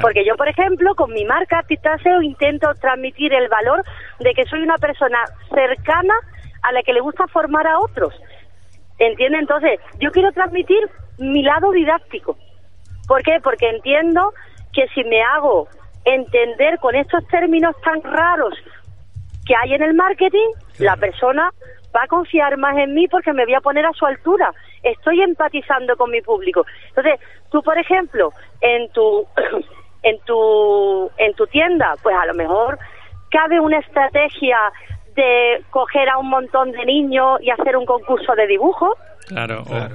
Porque 0.00 0.24
yo, 0.24 0.36
por 0.36 0.48
ejemplo, 0.48 0.94
con 0.94 1.12
mi 1.12 1.24
marca 1.24 1.62
Titaseo 1.66 2.22
intento 2.22 2.72
transmitir 2.74 3.32
el 3.34 3.48
valor 3.48 3.82
de 4.20 4.32
que 4.34 4.44
soy 4.44 4.62
una 4.62 4.76
persona 4.76 5.18
cercana 5.52 6.14
a 6.62 6.72
la 6.72 6.82
que 6.82 6.92
le 6.92 7.00
gusta 7.00 7.26
formar 7.26 7.66
a 7.66 7.78
otros. 7.78 8.14
¿Entiende? 8.98 9.38
Entonces, 9.38 9.80
yo 9.98 10.10
quiero 10.12 10.30
transmitir 10.32 10.78
mi 11.18 11.42
lado 11.42 11.72
didáctico. 11.72 12.36
¿Por 13.08 13.22
qué? 13.22 13.38
Porque 13.42 13.68
entiendo 13.68 14.32
que 14.72 14.86
si 14.94 15.02
me 15.04 15.22
hago 15.22 15.68
entender 16.04 16.78
con 16.78 16.94
estos 16.94 17.26
términos 17.28 17.74
tan 17.82 18.02
raros 18.02 18.54
que 19.46 19.54
hay 19.56 19.74
en 19.74 19.82
el 19.82 19.94
marketing, 19.94 20.48
la 20.78 20.96
persona 20.96 21.50
va 21.94 22.04
a 22.04 22.08
confiar 22.08 22.56
más 22.56 22.76
en 22.76 22.94
mí 22.94 23.08
porque 23.08 23.32
me 23.32 23.44
voy 23.44 23.54
a 23.54 23.60
poner 23.60 23.84
a 23.84 23.92
su 23.92 24.06
altura. 24.06 24.52
Estoy 24.82 25.20
empatizando 25.22 25.96
con 25.96 26.10
mi 26.10 26.20
público. 26.20 26.64
Entonces, 26.88 27.20
tú, 27.50 27.62
por 27.62 27.76
ejemplo, 27.78 28.30
en 28.60 28.90
tu 28.92 29.26
en 30.02 30.18
tu, 30.20 31.10
en 31.18 31.34
tu 31.34 31.46
tienda, 31.46 31.94
pues 32.02 32.16
a 32.16 32.26
lo 32.26 32.34
mejor 32.34 32.78
cabe 33.30 33.60
una 33.60 33.78
estrategia 33.78 34.58
de 35.14 35.62
coger 35.70 36.08
a 36.08 36.18
un 36.18 36.28
montón 36.28 36.72
de 36.72 36.84
niños 36.84 37.40
y 37.42 37.50
hacer 37.50 37.76
un 37.76 37.86
concurso 37.86 38.34
de 38.34 38.46
dibujo. 38.46 38.96
Claro, 39.28 39.64
claro. 39.64 39.94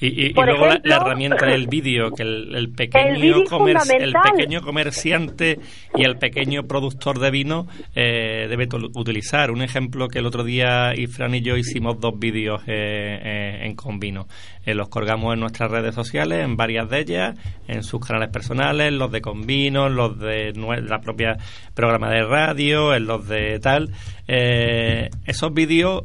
Y, 0.00 0.32
luego 0.32 0.66
la, 0.84 0.96
herramienta 0.96 1.46
del 1.46 1.66
vídeo, 1.68 2.12
que 2.12 2.22
el, 2.22 2.70
pequeño 2.70 3.42
el 3.42 4.14
pequeño 4.22 4.62
comerciante 4.62 5.58
y 5.96 6.04
el 6.04 6.18
pequeño 6.18 6.68
productor 6.68 7.18
de 7.18 7.32
vino 7.32 7.66
eh, 7.96 8.46
debe 8.48 8.68
utilizar. 8.94 9.50
Un 9.50 9.62
ejemplo 9.62 10.06
que 10.06 10.20
el 10.20 10.26
otro 10.26 10.44
día 10.44 10.94
Ifran 10.94 11.34
y 11.34 11.40
yo 11.40 11.56
hicimos 11.56 11.98
dos 11.98 12.16
vídeos 12.16 12.62
eh, 12.68 13.18
eh, 13.24 13.58
en 13.62 13.74
Convino. 13.74 14.28
los 14.66 14.88
colgamos 14.88 15.34
en 15.34 15.40
nuestras 15.40 15.68
redes 15.68 15.96
sociales, 15.96 16.44
en 16.44 16.56
varias 16.56 16.88
de 16.88 17.00
ellas, 17.00 17.36
en 17.66 17.82
sus 17.82 18.04
canales 18.04 18.28
personales, 18.28 18.92
los 18.92 19.10
de 19.10 19.20
Convino, 19.20 19.88
los 19.88 20.16
de 20.16 20.52
la 20.54 21.00
propia 21.00 21.38
programa 21.74 22.10
de 22.10 22.22
radio, 22.22 22.94
en 22.94 23.06
los 23.06 23.26
de 23.26 23.58
tal. 23.58 23.90
esos 24.28 25.52
vídeos, 25.52 26.04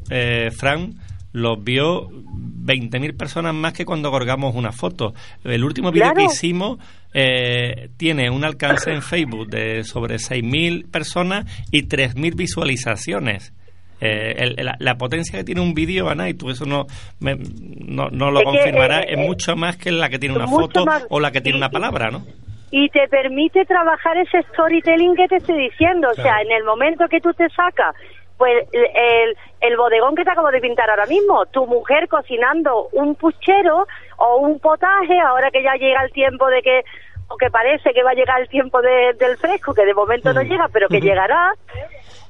Fran, 0.57 0.95
los 1.33 1.61
vio 1.63 2.09
20.000 2.09 3.17
personas 3.17 3.53
más 3.53 3.73
que 3.73 3.85
cuando 3.85 4.09
colgamos 4.11 4.55
una 4.55 4.71
foto. 4.71 5.13
El 5.43 5.63
último 5.63 5.91
vídeo 5.91 6.13
que 6.13 6.23
hicimos 6.23 6.77
eh, 7.13 7.89
tiene 7.97 8.29
un 8.29 8.45
alcance 8.45 8.91
en 8.91 9.01
Facebook 9.01 9.49
de 9.49 9.83
sobre 9.83 10.15
6.000 10.15 10.89
personas 10.89 11.45
y 11.71 11.87
3.000 11.87 12.35
visualizaciones. 12.35 13.53
Eh, 13.99 14.63
la, 14.79 14.95
potencia 14.95 15.39
que 15.39 15.45
tiene 15.45 15.61
un 15.61 15.73
vídeo, 15.73 16.09
Ana, 16.09 16.27
y 16.29 16.33
tú 16.33 16.49
eso 16.49 16.65
no, 16.65 16.87
no, 17.21 18.31
lo 18.31 18.43
confirmarás, 18.43 19.03
eh, 19.03 19.13
es 19.13 19.17
mucho 19.17 19.55
más 19.55 19.77
que 19.77 19.91
la 19.91 20.09
que 20.09 20.19
tiene 20.19 20.35
una 20.35 20.47
foto 20.47 20.83
o 21.09 21.19
la 21.21 21.31
que 21.31 21.39
tiene 21.39 21.57
una 21.57 21.69
palabra, 21.69 22.11
¿no? 22.11 22.25
Y 22.69 22.89
te 22.89 23.07
permite 23.07 23.63
trabajar 23.65 24.17
ese 24.17 24.41
storytelling 24.51 25.15
que 25.15 25.27
te 25.27 25.35
estoy 25.37 25.69
diciendo. 25.69 26.09
O 26.09 26.15
sea, 26.15 26.41
en 26.41 26.51
el 26.51 26.63
momento 26.63 27.05
que 27.07 27.21
tú 27.21 27.31
te 27.33 27.47
sacas 27.49 27.95
pues 28.43 28.67
el, 28.73 29.37
el 29.61 29.77
bodegón 29.77 30.15
que 30.15 30.25
te 30.25 30.31
acabo 30.31 30.51
de 30.51 30.59
pintar 30.59 30.89
ahora 30.89 31.05
mismo, 31.05 31.45
tu 31.45 31.65
mujer 31.65 32.09
cocinando 32.09 32.89
un 32.91 33.15
puchero 33.15 33.87
o 34.17 34.35
un 34.39 34.59
potaje, 34.59 35.17
ahora 35.17 35.49
que 35.49 35.63
ya 35.63 35.75
llega 35.75 36.03
el 36.03 36.11
tiempo 36.11 36.47
de 36.47 36.61
que, 36.61 36.83
o 37.29 37.37
que 37.37 37.49
parece 37.49 37.93
que 37.93 38.03
va 38.03 38.11
a 38.11 38.15
llegar 38.15 38.41
el 38.41 38.49
tiempo 38.49 38.81
del 38.81 39.37
fresco, 39.37 39.73
que 39.73 39.85
de 39.85 39.93
momento 39.93 40.33
no 40.33 40.41
llega, 40.41 40.67
pero 40.73 40.89
que 40.89 40.99
llegará, 40.99 41.53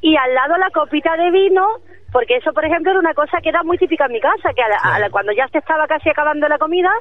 y 0.01 0.15
al 0.15 0.35
lado 0.35 0.55
la 0.57 0.69
copita 0.69 1.17
de 1.17 1.31
vino, 1.31 1.65
porque 2.11 2.35
eso, 2.35 2.53
por 2.53 2.63
ejemplo, 2.63 2.91
era 2.91 2.99
una 2.99 3.15
cosa 3.15 3.41
que 3.41 3.49
era 3.49 3.63
muy 3.63 3.79
típica 3.79 4.05
en 4.05 4.11
mi 4.11 4.21
casa, 4.21 4.53
que 4.55 4.61
cuando 5.09 5.31
ya 5.31 5.47
se 5.47 5.57
estaba 5.57 5.87
casi 5.87 6.11
acabando 6.11 6.47
la 6.47 6.59
comida, 6.59 6.91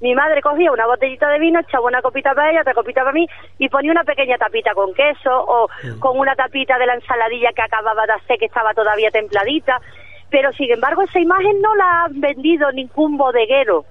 mi 0.00 0.14
madre 0.14 0.42
cogía 0.42 0.70
una 0.72 0.86
botellita 0.86 1.28
de 1.28 1.38
vino, 1.38 1.60
echaba 1.60 1.86
una 1.86 2.02
copita 2.02 2.34
para 2.34 2.50
ella, 2.50 2.60
otra 2.60 2.74
copita 2.74 3.00
para 3.00 3.12
mí 3.12 3.26
y 3.58 3.68
ponía 3.68 3.92
una 3.92 4.04
pequeña 4.04 4.36
tapita 4.36 4.74
con 4.74 4.92
queso 4.92 5.30
o 5.32 5.68
con 5.98 6.18
una 6.18 6.34
tapita 6.34 6.78
de 6.78 6.86
la 6.86 6.94
ensaladilla 6.94 7.52
que 7.54 7.62
acababa 7.62 8.06
de 8.06 8.12
hacer 8.12 8.38
que 8.38 8.46
estaba 8.46 8.74
todavía 8.74 9.10
templadita. 9.10 9.80
Pero 10.30 10.52
sin 10.52 10.70
embargo 10.70 11.02
esa 11.02 11.20
imagen 11.20 11.60
no 11.62 11.74
la 11.76 12.04
ha 12.04 12.06
vendido 12.10 12.70
ningún 12.72 13.16
bodeguero 13.16 13.84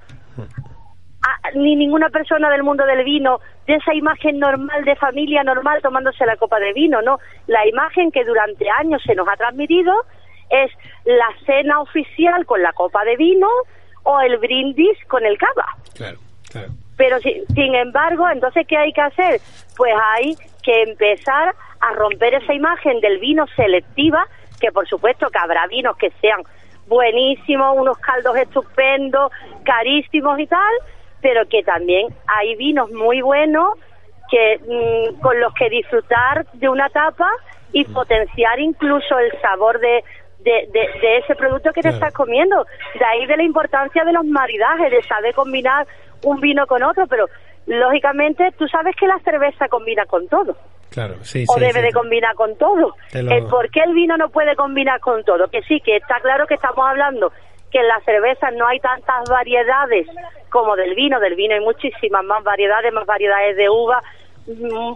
ni 1.56 1.76
ninguna 1.76 2.10
persona 2.10 2.50
del 2.50 2.64
mundo 2.64 2.86
del 2.86 3.04
vino 3.04 3.40
de 3.66 3.76
esa 3.76 3.94
imagen 3.94 4.40
normal 4.40 4.86
de 4.86 4.96
familia 4.96 5.44
normal 5.44 5.82
tomándose 5.82 6.26
la 6.26 6.38
copa 6.38 6.60
de 6.60 6.74
vino, 6.74 7.02
¿no? 7.02 7.20
La 7.48 7.68
imagen 7.68 8.12
que 8.12 8.24
durante 8.24 8.70
años 8.70 9.02
se 9.04 9.16
nos 9.16 9.28
ha 9.28 9.36
transmitido 9.36 9.92
es 10.50 10.72
la 11.06 11.28
cena 11.46 11.82
oficial 11.82 12.46
con 12.46 12.62
la 12.62 12.74
copa 12.74 13.04
de 13.06 13.16
vino 13.16 13.48
o 14.06 14.20
el 14.22 14.38
brindis 14.38 14.98
con 15.08 15.26
el 15.26 15.38
cava. 15.38 15.76
Claro, 15.94 16.18
claro. 16.50 16.70
Pero 16.98 17.18
sin 17.20 17.76
embargo, 17.76 18.30
entonces, 18.30 18.66
¿qué 18.68 18.78
hay 18.78 18.94
que 18.94 19.02
hacer? 19.02 19.42
Pues 19.76 19.94
hay 20.14 20.36
que 20.64 20.84
empezar 20.84 21.54
a 21.82 21.94
romper 21.94 22.36
esa 22.36 22.54
imagen 22.54 23.02
del 23.02 23.20
vino 23.20 23.46
selectiva, 23.56 24.26
que 24.60 24.72
por 24.72 24.88
supuesto 24.88 25.30
que 25.30 25.38
habrá 25.38 25.68
vinos 25.68 25.98
que 25.98 26.12
sean 26.22 26.42
buenísimos, 26.88 27.76
unos 27.78 27.98
caldos 27.98 28.38
estupendos, 28.38 29.32
carísimos 29.64 30.40
y 30.40 30.48
tal, 30.48 30.74
pero 31.22 31.48
que 31.48 31.64
también 31.64 32.08
hay 32.28 32.56
vinos 32.56 32.92
muy 32.92 33.22
buenos 33.22 33.74
que 34.30 34.60
mm, 34.60 35.20
con 35.22 35.40
los 35.40 35.54
que 35.54 35.70
disfrutar 35.70 36.46
de 36.54 36.70
una 36.70 36.90
tapa 36.90 37.30
y 37.74 37.84
potenciar 37.86 38.60
incluso 38.60 39.20
el 39.20 39.32
sabor 39.42 39.80
de, 39.80 40.04
de, 40.46 41.18
ese 41.18 41.36
producto 41.36 41.72
que 41.74 41.82
te 41.82 41.90
estás 41.90 42.14
comiendo. 42.14 42.66
De 42.98 43.06
ahí 43.06 43.26
de 43.26 43.38
la 43.38 43.44
importancia 43.44 44.04
de 44.04 44.14
los 44.14 44.26
maridajes, 44.26 44.92
de 44.92 45.02
saber 45.04 45.34
combinar 45.34 45.88
un 46.24 46.40
vino 46.40 46.66
con 46.68 46.84
otro, 46.84 47.08
pero 47.08 47.28
lógicamente 47.66 48.52
tú 48.58 48.68
sabes 48.68 48.96
que 48.96 49.08
la 49.08 49.20
cerveza 49.20 49.68
combina 49.68 50.06
con 50.06 50.28
todo. 50.28 50.56
Claro, 50.92 51.16
sí, 51.24 51.44
o 51.48 51.60
debe 51.60 51.82
de 51.82 51.92
combinar 51.92 52.36
con 52.36 52.56
todo. 52.58 52.96
¿Por 53.50 53.70
qué 53.70 53.82
el 53.82 53.94
vino 53.94 54.16
no 54.18 54.30
puede 54.30 54.56
combinar 54.56 55.00
con 55.00 55.24
todo? 55.24 55.50
Que 55.50 55.62
sí, 55.64 55.82
que 55.82 55.98
está 55.98 56.20
claro 56.22 56.48
que 56.48 56.54
estamos 56.54 56.88
hablando 56.88 57.32
que 57.72 57.80
en 57.80 57.88
la 57.88 58.00
cerveza 58.06 58.52
no 58.52 58.68
hay 58.68 58.80
tantas 58.80 59.28
variedades 59.30 60.08
como 60.50 60.78
del 60.78 60.96
vino. 60.96 61.20
Del 61.20 61.36
vino 61.36 61.56
hay 61.56 61.60
muchísimas 61.60 62.24
más 62.24 62.42
variedades, 62.44 62.94
más 62.94 63.06
variedades 63.06 63.58
de 63.58 63.70
uva, 63.70 64.02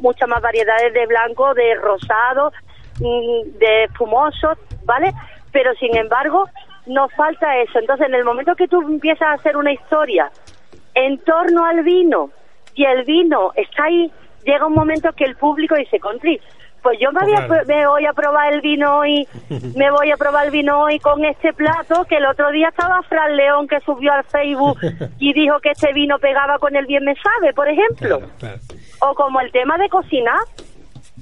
muchas 0.02 0.30
más 0.30 0.42
variedades 0.42 0.94
de 0.94 1.06
blanco, 1.06 1.54
de 1.54 1.76
rosado, 1.76 2.54
mm, 3.02 3.58
de 3.58 3.84
espumoso, 3.86 4.54
¿vale? 4.86 5.12
Pero 5.52 5.74
sin 5.76 5.96
embargo, 5.96 6.46
nos 6.86 7.14
falta 7.14 7.58
eso. 7.62 7.80
Entonces, 7.80 8.08
en 8.08 8.16
el 8.16 8.26
momento 8.26 8.56
que 8.56 8.68
tú 8.68 8.82
empiezas 8.82 9.28
a 9.30 9.34
hacer 9.34 9.58
una 9.58 9.72
historia 9.72 10.32
en 10.96 11.18
torno 11.20 11.66
al 11.66 11.84
vino 11.84 12.32
y 12.76 12.86
el 12.86 13.04
vino 13.06 13.52
está 13.56 13.86
ahí, 13.86 14.12
llega 14.44 14.66
un 14.66 14.74
momento 14.74 15.12
que 15.14 15.26
el 15.26 15.36
público 15.36 15.76
dice, 15.76 16.00
Contri, 16.00 16.40
pues 16.82 16.98
yo 17.00 17.12
me, 17.12 17.88
voy 17.88 18.06
a 18.06 18.14
probar 18.14 18.54
el 18.54 18.62
vino 18.62 19.00
hoy, 19.00 19.28
me 19.76 19.92
voy 19.92 20.12
a 20.12 20.18
probar 20.18 20.46
el 20.46 20.52
vino 20.52 20.82
hoy 20.82 21.00
con 21.00 21.24
este 21.26 21.54
plato, 21.54 22.06
que 22.06 22.18
el 22.18 22.26
otro 22.26 22.52
día 22.52 22.70
estaba 22.70 23.02
Fran 23.04 23.36
León 23.36 23.68
que 23.68 23.80
subió 23.82 24.14
al 24.14 24.24
Facebook 24.24 24.80
y 25.20 25.34
dijo 25.34 25.60
que 25.60 25.72
este 25.72 25.94
vino 25.94 26.18
pegaba 26.20 26.58
con 26.58 26.76
el 26.76 26.86
bien 26.86 27.04
me 27.04 27.16
sabe, 27.16 27.54
por 27.54 27.68
ejemplo. 27.68 28.22
O 29.02 29.14
como 29.14 29.42
el 29.42 29.52
tema 29.52 29.78
de 29.78 29.90
cocinar. 29.90 30.40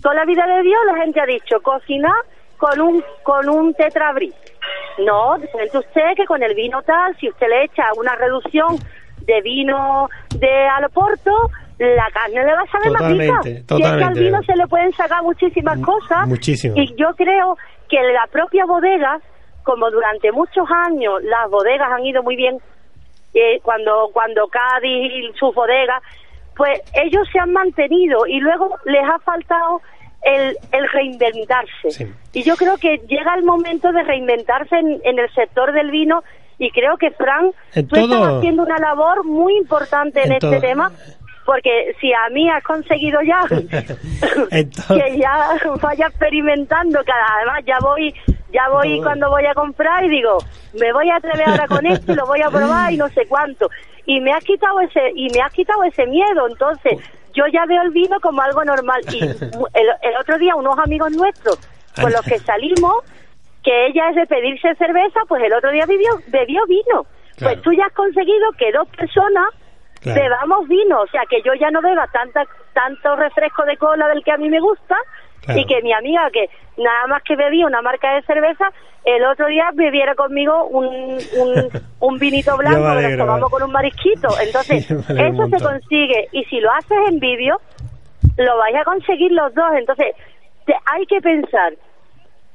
Toda 0.02 0.14
la 0.14 0.26
vida 0.26 0.46
de 0.46 0.62
Dios 0.62 0.80
la 0.86 1.02
gente 1.02 1.20
ha 1.20 1.26
dicho, 1.26 1.60
cocinar 1.64 2.14
con 2.58 2.80
un 2.82 3.04
con 3.24 3.50
un 3.50 3.74
tetrabrí. 3.74 4.34
No, 5.00 5.38
siente 5.52 5.78
usted 5.78 6.16
que 6.16 6.26
con 6.26 6.42
el 6.44 6.56
vino 6.56 6.82
tal, 6.82 7.16
si 7.18 7.30
usted 7.30 7.48
le 7.48 7.66
echa 7.66 7.84
una 7.98 8.16
reducción 8.16 8.78
de 9.22 9.42
vino 9.42 10.10
de 10.36 10.68
Aloporto, 10.68 11.32
la 11.78 12.10
carne 12.12 12.44
le 12.44 12.54
va 12.54 12.62
a 12.62 12.72
saber 12.72 12.92
más 12.92 13.12
rica. 13.12 13.40
Y 13.78 13.84
es 13.84 13.92
que 13.92 14.04
al 14.04 14.14
vino 14.14 14.42
se 14.44 14.56
le 14.56 14.68
pueden 14.68 14.92
sacar 14.94 15.22
muchísimas 15.24 15.80
cosas. 15.80 16.28
Muchísimo. 16.28 16.76
Y 16.78 16.96
yo 16.96 17.14
creo 17.16 17.58
que 17.88 17.98
la 18.14 18.26
propia 18.32 18.66
bodega, 18.66 19.20
como 19.64 19.90
durante 19.92 20.32
muchos 20.32 20.66
años 20.88 21.22
las 21.24 21.50
bodegas 21.50 21.90
han 21.92 22.06
ido 22.06 22.24
muy 22.24 22.36
bien, 22.36 22.58
eh, 23.34 23.60
cuando, 23.62 24.10
cuando 24.14 24.48
Cádiz 24.48 25.12
y 25.14 25.38
sus 25.38 25.54
bodegas, 25.54 26.02
pues 26.56 26.82
ellos 26.96 27.28
se 27.32 27.40
han 27.40 27.54
mantenido 27.54 28.26
y 28.26 28.40
luego 28.40 28.76
les 28.86 29.04
ha 29.04 29.20
faltado 29.20 29.82
el, 30.28 30.58
el 30.72 30.90
reinventarse. 30.90 32.14
Y 32.34 32.44
yo 32.44 32.56
creo 32.56 32.78
que 32.78 32.98
llega 33.08 33.34
el 33.36 33.44
momento 33.44 33.92
de 33.92 34.04
reinventarse 34.04 34.76
en, 34.76 35.00
en 35.04 35.20
el 35.20 35.34
sector 35.34 35.72
del 35.72 35.90
vino 35.90 36.24
y 36.60 36.72
creo 36.72 36.98
que 36.98 37.12
Fran, 37.12 37.52
tú 37.88 37.96
estás 37.96 38.38
haciendo 38.38 38.64
una 38.64 38.78
labor 38.78 39.24
muy 39.26 39.56
importante 39.58 40.24
en, 40.24 40.34
este 40.34 40.60
tema 40.60 40.92
porque 41.46 41.96
si 42.02 42.12
a 42.12 42.30
mí 42.32 42.50
has 42.50 42.64
conseguido 42.64 43.20
ya 43.22 43.46
que 44.50 45.18
ya 45.18 45.56
vaya 45.82 46.08
experimentando 46.08 47.00
cada 47.06 47.26
además 47.38 47.64
ya 47.66 47.78
voy 47.80 48.14
ya 48.52 48.68
voy 48.70 49.00
cuando 49.02 49.30
voy 49.30 49.46
a 49.46 49.54
comprar 49.54 50.04
y 50.04 50.10
digo 50.10 50.40
me 50.74 50.92
voy 50.92 51.10
a 51.10 51.18
atrever 51.18 51.48
ahora 51.48 51.68
con 51.68 51.86
esto 51.86 52.12
y 52.12 52.16
lo 52.16 52.26
voy 52.26 52.42
a 52.42 52.50
probar 52.50 52.92
y 52.92 52.98
no 52.98 53.08
sé 53.10 53.26
cuánto. 53.28 53.70
Y 54.06 54.20
me 54.22 54.32
has 54.32 54.44
quitado 54.44 54.80
ese 54.82 55.12
y 55.16 55.30
me 55.30 55.42
has 55.42 55.54
quitado 55.54 55.84
ese 55.84 56.06
miedo 56.08 56.48
entonces 56.50 56.98
yo 57.38 57.46
ya 57.54 57.66
veo 57.66 57.82
el 57.84 57.92
vino 57.92 58.20
como 58.20 58.42
algo 58.42 58.66
normal. 58.66 59.02
Y 59.12 59.20
el, 59.24 60.18
otro 60.20 60.38
día 60.38 60.56
unos 60.56 60.78
amigos 60.80 61.12
nuestros 61.12 61.60
con 61.96 62.12
los 62.12 62.22
que 62.22 62.40
salimos 62.40 63.04
que 63.64 63.88
ella 63.88 64.10
es 64.10 64.16
de 64.16 64.26
pedirse 64.28 64.76
cerveza 64.76 65.20
pues 65.28 65.44
el 65.44 65.54
otro 65.54 65.72
día 65.72 65.86
bebió 65.86 66.20
bebió 66.28 66.66
vino. 66.66 67.06
Pues 67.40 67.62
tú 67.62 67.72
ya 67.72 67.86
has 67.86 67.94
conseguido 67.94 68.52
que 68.58 68.72
dos 68.72 68.88
personas 68.90 69.46
bebamos 70.04 70.68
vino, 70.68 71.02
o 71.02 71.08
sea, 71.08 71.22
que 71.30 71.42
yo 71.42 71.54
ya 71.54 71.70
no 71.70 71.82
beba 71.82 72.08
tanta, 72.08 72.46
tanto 72.74 73.16
refresco 73.16 73.64
de 73.66 73.78
cola 73.78 74.08
del 74.08 74.24
que 74.24 74.32
a 74.32 74.38
mí 74.38 74.50
me 74.50 74.60
gusta 74.60 74.96
y 75.56 75.66
que 75.66 75.82
mi 75.82 75.94
amiga, 75.94 76.30
que 76.32 76.50
nada 76.78 77.08
más 77.08 77.24
que 77.24 77.36
bebía 77.36 77.66
una 77.66 77.82
marca 77.82 78.14
de 78.16 78.22
cerveza, 78.24 78.72
el 79.04 79.24
otro 79.26 79.48
día 79.48 79.70
bebiera 79.74 80.16
conmigo 80.16 80.66
un, 80.66 81.18
un, 82.00 82.20
vinito 82.20 82.58
blanco 82.58 82.96
que 82.98 83.08
nos 83.08 83.18
tomamos 83.18 83.50
con 83.50 83.64
un 83.64 83.72
marisquito. 83.72 84.28
Entonces, 84.42 84.90
eso 84.92 85.48
se 85.48 85.64
consigue. 85.64 86.28
Y 86.34 86.44
si 86.46 86.60
lo 86.60 86.72
haces 86.72 86.98
en 87.08 87.20
vídeo, 87.20 87.62
lo 88.38 88.58
vais 88.58 88.76
a 88.76 88.84
conseguir 88.84 89.32
los 89.32 89.54
dos. 89.54 89.72
Entonces, 89.78 90.14
hay 90.86 91.06
que 91.06 91.22
pensar 91.22 91.74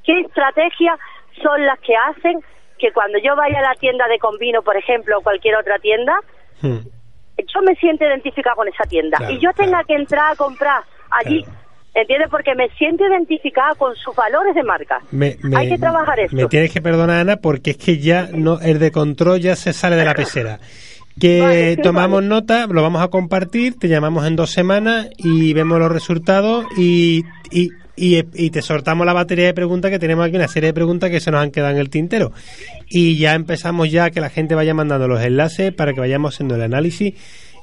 qué 0.05 0.21
estrategias 0.21 0.99
son 1.43 1.65
las 1.65 1.79
que 1.81 1.95
hacen 1.97 2.41
que 2.79 2.93
cuando 2.93 3.19
yo 3.19 3.37
vaya 3.37 3.61
a 3.61 3.63
la 3.63 3.75
tienda 3.77 4.07
de 4.09 4.19
convino, 4.19 4.61
por 4.63 4.77
ejemplo, 4.77 5.19
o 5.19 5.23
cualquier 5.23 5.57
otra 5.57 5.79
tienda, 5.79 6.19
hmm. 6.61 6.79
yo 7.39 7.63
me 7.63 7.75
siento 7.77 8.05
identificada 8.05 8.57
con 8.57 8.69
esa 8.69 8.85
tienda. 8.85 9.19
Y 9.31 9.39
yo 9.39 9.53
tenga 9.55 9.85
que 9.85 9.95
entrar 9.95 10.33
a 10.33 10.37
comprar 10.37 10.83
allí. 11.11 11.47
¿Entiendes? 11.95 12.29
Porque 12.31 12.55
me 12.55 12.69
siento 12.79 13.07
identificada 13.07 13.75
con 13.75 13.95
sus 13.97 14.17
valores 14.17 14.55
de 14.55 14.63
marca. 14.63 15.01
Hay 15.55 15.69
que 15.69 15.79
trabajar 15.79 16.21
eso. 16.21 16.35
Me 16.35 16.47
tienes 16.47 16.73
que 16.73 16.81
perdonar, 16.81 17.21
Ana, 17.21 17.37
porque 17.37 17.73
es 17.73 17.77
que 17.77 17.99
ya 17.99 18.29
no 18.33 18.61
el 18.61 18.79
de 18.79 18.91
control 18.91 19.41
ya 19.41 19.57
se 19.57 19.75
sale 19.75 19.97
de 19.97 20.05
la 20.07 20.15
pecera. 20.15 20.59
Que 21.21 21.77
tomamos 21.83 22.23
nota, 22.23 22.67
lo 22.67 22.81
vamos 22.81 23.03
a 23.03 23.09
compartir, 23.09 23.79
te 23.79 23.89
llamamos 23.89 24.27
en 24.27 24.37
dos 24.37 24.51
semanas 24.51 25.11
y 25.19 25.53
vemos 25.53 25.79
los 25.79 25.93
resultados 25.93 26.65
y, 26.79 27.25
y, 27.51 27.69
y, 27.95 28.51
te 28.51 28.63
soltamos 28.63 29.05
la 29.05 29.13
batería 29.13 29.45
de 29.45 29.53
preguntas 29.53 29.91
que 29.91 29.99
tenemos 29.99 30.27
aquí, 30.27 30.37
una 30.37 30.49
serie 30.49 30.69
de 30.69 30.75
preguntas 30.75 31.11
que 31.11 31.21
se 31.21 31.31
nos 31.31 31.43
han 31.43 31.51
quedado 31.51 31.75
en 31.75 31.79
el 31.79 31.91
tintero. 31.91 32.33
Y 32.89 33.19
ya 33.19 33.35
empezamos 33.35 33.91
ya 33.91 34.11
que 34.11 34.23
la 34.23 34.31
gente 34.31 34.55
vaya 34.55 34.73
mandando 34.73 35.09
los 35.09 35.21
enlaces 35.21 35.75
para 35.75 35.93
que 35.93 36.01
vayamos 36.01 36.35
haciendo 36.35 36.55
el 36.55 36.63
análisis 36.63 37.15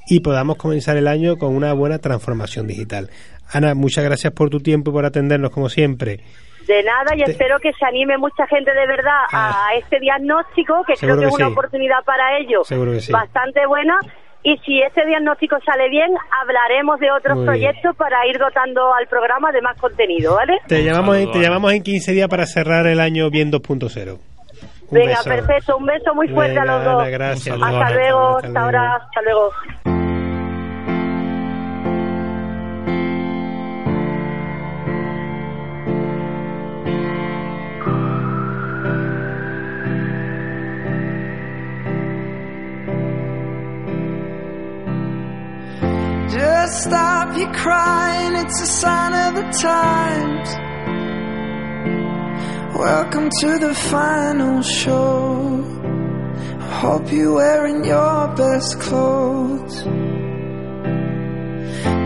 y 0.08 0.20
podamos 0.20 0.58
comenzar 0.58 0.98
el 0.98 1.08
año 1.08 1.38
con 1.38 1.56
una 1.56 1.74
buena 1.74 1.98
transformación 1.98 2.68
digital. 2.68 3.10
Ana, 3.52 3.74
muchas 3.74 4.04
gracias 4.04 4.34
por 4.34 4.50
tu 4.50 4.60
tiempo 4.60 4.92
y 4.92 4.94
por 4.94 5.06
atendernos 5.06 5.52
como 5.52 5.70
siempre. 5.70 6.20
De 6.68 6.84
nada 6.84 7.16
y 7.16 7.24
espero 7.24 7.58
que 7.60 7.72
se 7.74 7.86
anime 7.86 8.18
mucha 8.18 8.46
gente 8.48 8.72
de 8.72 8.86
verdad 8.86 9.24
a 9.32 9.66
ah. 9.66 9.76
este 9.76 10.00
diagnóstico, 10.00 10.84
que 10.86 10.94
creo 10.94 11.18
que, 11.18 11.26
es 11.26 11.34
una 11.34 11.48
oportunidad 11.48 12.04
para 12.06 12.38
ellos 12.38 12.70
bastante 13.12 13.66
buena. 13.66 13.98
Y 14.42 14.56
si 14.60 14.82
este 14.82 15.06
diagnóstico 15.06 15.58
sale 15.66 15.90
bien, 15.90 16.12
hablaremos 16.42 16.98
de 17.00 17.12
otros 17.12 17.44
proyectos 17.44 17.94
para 17.98 18.26
ir 18.26 18.38
dotando 18.38 18.94
al 18.94 19.06
programa 19.08 19.52
de 19.52 19.62
más 19.62 19.78
contenido, 19.78 20.36
¿vale? 20.36 20.60
Te 20.68 20.84
llamamos, 20.84 21.32
te 21.32 21.40
llamamos 21.40 21.74
en 21.74 21.84
15 21.84 22.14
días 22.14 22.30
para 22.30 22.46
cerrar 22.46 22.88
el 22.88 23.02
año 23.02 23.30
bien 23.30 23.52
2.0. 23.52 24.18
Venga, 24.92 25.20
perfecto. 25.24 25.78
Un 25.78 25.86
beso 25.86 26.16
muy 26.16 26.28
fuerte 26.30 26.58
a 26.58 26.66
los 26.66 26.84
dos. 26.84 27.08
Gracias. 27.10 27.58
Hasta, 27.62 27.92
luego, 27.92 28.38
hasta 28.38 28.62
ahora, 28.62 28.96
hasta 28.96 29.22
luego. 29.22 29.52
Just 29.52 29.99
stop 46.70 47.38
your 47.38 47.52
crying, 47.54 48.36
it's 48.36 48.62
a 48.62 48.66
sign 48.66 49.14
of 49.14 49.36
the 49.36 49.44
times. 49.58 50.50
Welcome 52.78 53.30
to 53.42 53.60
the 53.60 53.74
final 53.74 54.62
show. 54.62 55.64
I 56.60 56.70
hope 56.82 57.12
you're 57.12 57.34
wearing 57.34 57.84
your 57.84 58.28
best 58.36 58.80
clothes. 58.80 59.84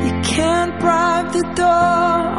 You 0.06 0.14
can't 0.24 0.80
bribe 0.80 1.32
the 1.34 1.44
door 1.56 1.68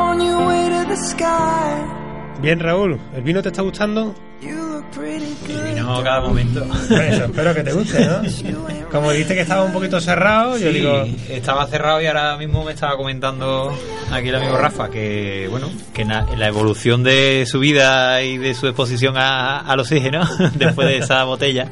on 0.06 0.20
your 0.20 0.46
way 0.48 0.68
to 0.70 0.84
the 0.88 0.96
sky. 0.96 2.40
Bien, 2.40 2.58
Raúl, 2.58 2.98
¿el 3.14 3.22
vino 3.22 3.42
te 3.42 3.48
está 3.50 3.62
gustando? 3.62 4.14
El 4.42 5.74
vino 5.74 6.02
cada 6.02 6.20
momento. 6.20 6.64
Bueno, 6.88 7.24
espero 7.26 7.54
que 7.54 7.62
te 7.62 7.72
guste, 7.72 8.04
¿no? 8.06 8.83
Como 8.94 9.10
dijiste 9.10 9.34
que 9.34 9.40
estaba 9.40 9.64
un 9.64 9.72
poquito 9.72 10.00
cerrado, 10.00 10.56
yo 10.56 10.68
Sí, 10.70 10.78
digo... 10.78 11.04
estaba 11.28 11.66
cerrado 11.66 12.00
y 12.00 12.06
ahora 12.06 12.36
mismo 12.36 12.62
me 12.62 12.70
estaba 12.74 12.96
comentando 12.96 13.76
aquí 14.12 14.28
el 14.28 14.36
amigo 14.36 14.56
Rafa 14.56 14.88
que, 14.88 15.48
bueno, 15.50 15.68
que 15.92 16.04
na- 16.04 16.24
la 16.36 16.46
evolución 16.46 17.02
de 17.02 17.44
su 17.44 17.58
vida 17.58 18.22
y 18.22 18.38
de 18.38 18.54
su 18.54 18.68
exposición 18.68 19.16
a- 19.16 19.58
al 19.58 19.80
oxígeno 19.80 20.20
después 20.54 20.86
de 20.86 20.98
esa 20.98 21.24
botella, 21.24 21.66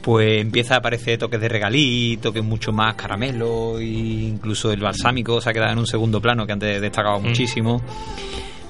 pues 0.00 0.40
empieza 0.40 0.74
a 0.74 0.78
aparecer 0.78 1.18
toques 1.18 1.40
de 1.40 1.48
regalí, 1.48 2.18
toques 2.22 2.44
mucho 2.44 2.70
más 2.70 2.94
caramelo 2.94 3.80
e 3.80 3.84
incluso 3.86 4.70
el 4.70 4.78
balsámico 4.80 5.40
se 5.40 5.50
ha 5.50 5.52
quedado 5.52 5.72
en 5.72 5.78
un 5.78 5.86
segundo 5.88 6.20
plano 6.20 6.46
que 6.46 6.52
antes 6.52 6.80
destacaba 6.80 7.18
muchísimo. 7.18 7.82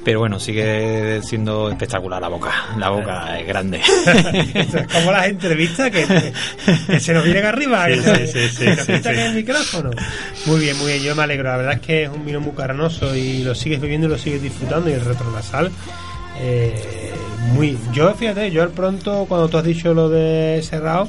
Pero 0.09 0.21
bueno, 0.21 0.41
sigue 0.41 1.21
siendo 1.23 1.69
espectacular 1.71 2.19
la 2.19 2.29
boca. 2.29 2.51
La 2.79 2.89
boca 2.89 3.39
es 3.39 3.47
grande. 3.47 3.79
Esto 4.55 4.79
es 4.79 4.87
como 4.87 5.13
las 5.13 5.27
entrevistas 5.27 5.91
que, 5.91 6.33
que 6.87 6.99
se 6.99 7.13
nos 7.13 7.25
vienen 7.25 7.45
arriba, 7.45 7.89
que, 7.89 7.97
Sí, 7.97 8.03
se, 8.03 8.27
sí, 8.27 8.49
sí, 8.49 8.65
que 8.65 8.71
nos 8.77 8.87
sí, 8.87 8.93
sí. 9.03 9.09
el 9.11 9.35
micrófono. 9.35 9.91
Muy 10.47 10.61
bien, 10.61 10.79
muy 10.79 10.87
bien, 10.93 11.03
yo 11.03 11.15
me 11.15 11.25
alegro. 11.25 11.51
La 11.51 11.59
verdad 11.59 11.75
es 11.75 11.81
que 11.81 12.05
es 12.05 12.09
un 12.09 12.25
vino 12.25 12.41
muy 12.41 12.53
carnoso 12.53 13.15
y 13.15 13.43
lo 13.45 13.55
sigues 13.55 13.83
bebiendo 13.83 14.07
y 14.07 14.11
lo 14.11 14.17
sigues 14.17 14.41
disfrutando. 14.41 14.89
Y 14.89 14.95
el 14.95 15.05
retronasal, 15.05 15.71
eh, 16.41 17.13
muy. 17.53 17.77
Yo, 17.93 18.15
fíjate, 18.15 18.51
yo 18.51 18.63
al 18.63 18.71
pronto, 18.71 19.27
cuando 19.29 19.47
tú 19.51 19.59
has 19.59 19.65
dicho 19.65 19.93
lo 19.93 20.09
de 20.09 20.63
cerrado, 20.63 21.07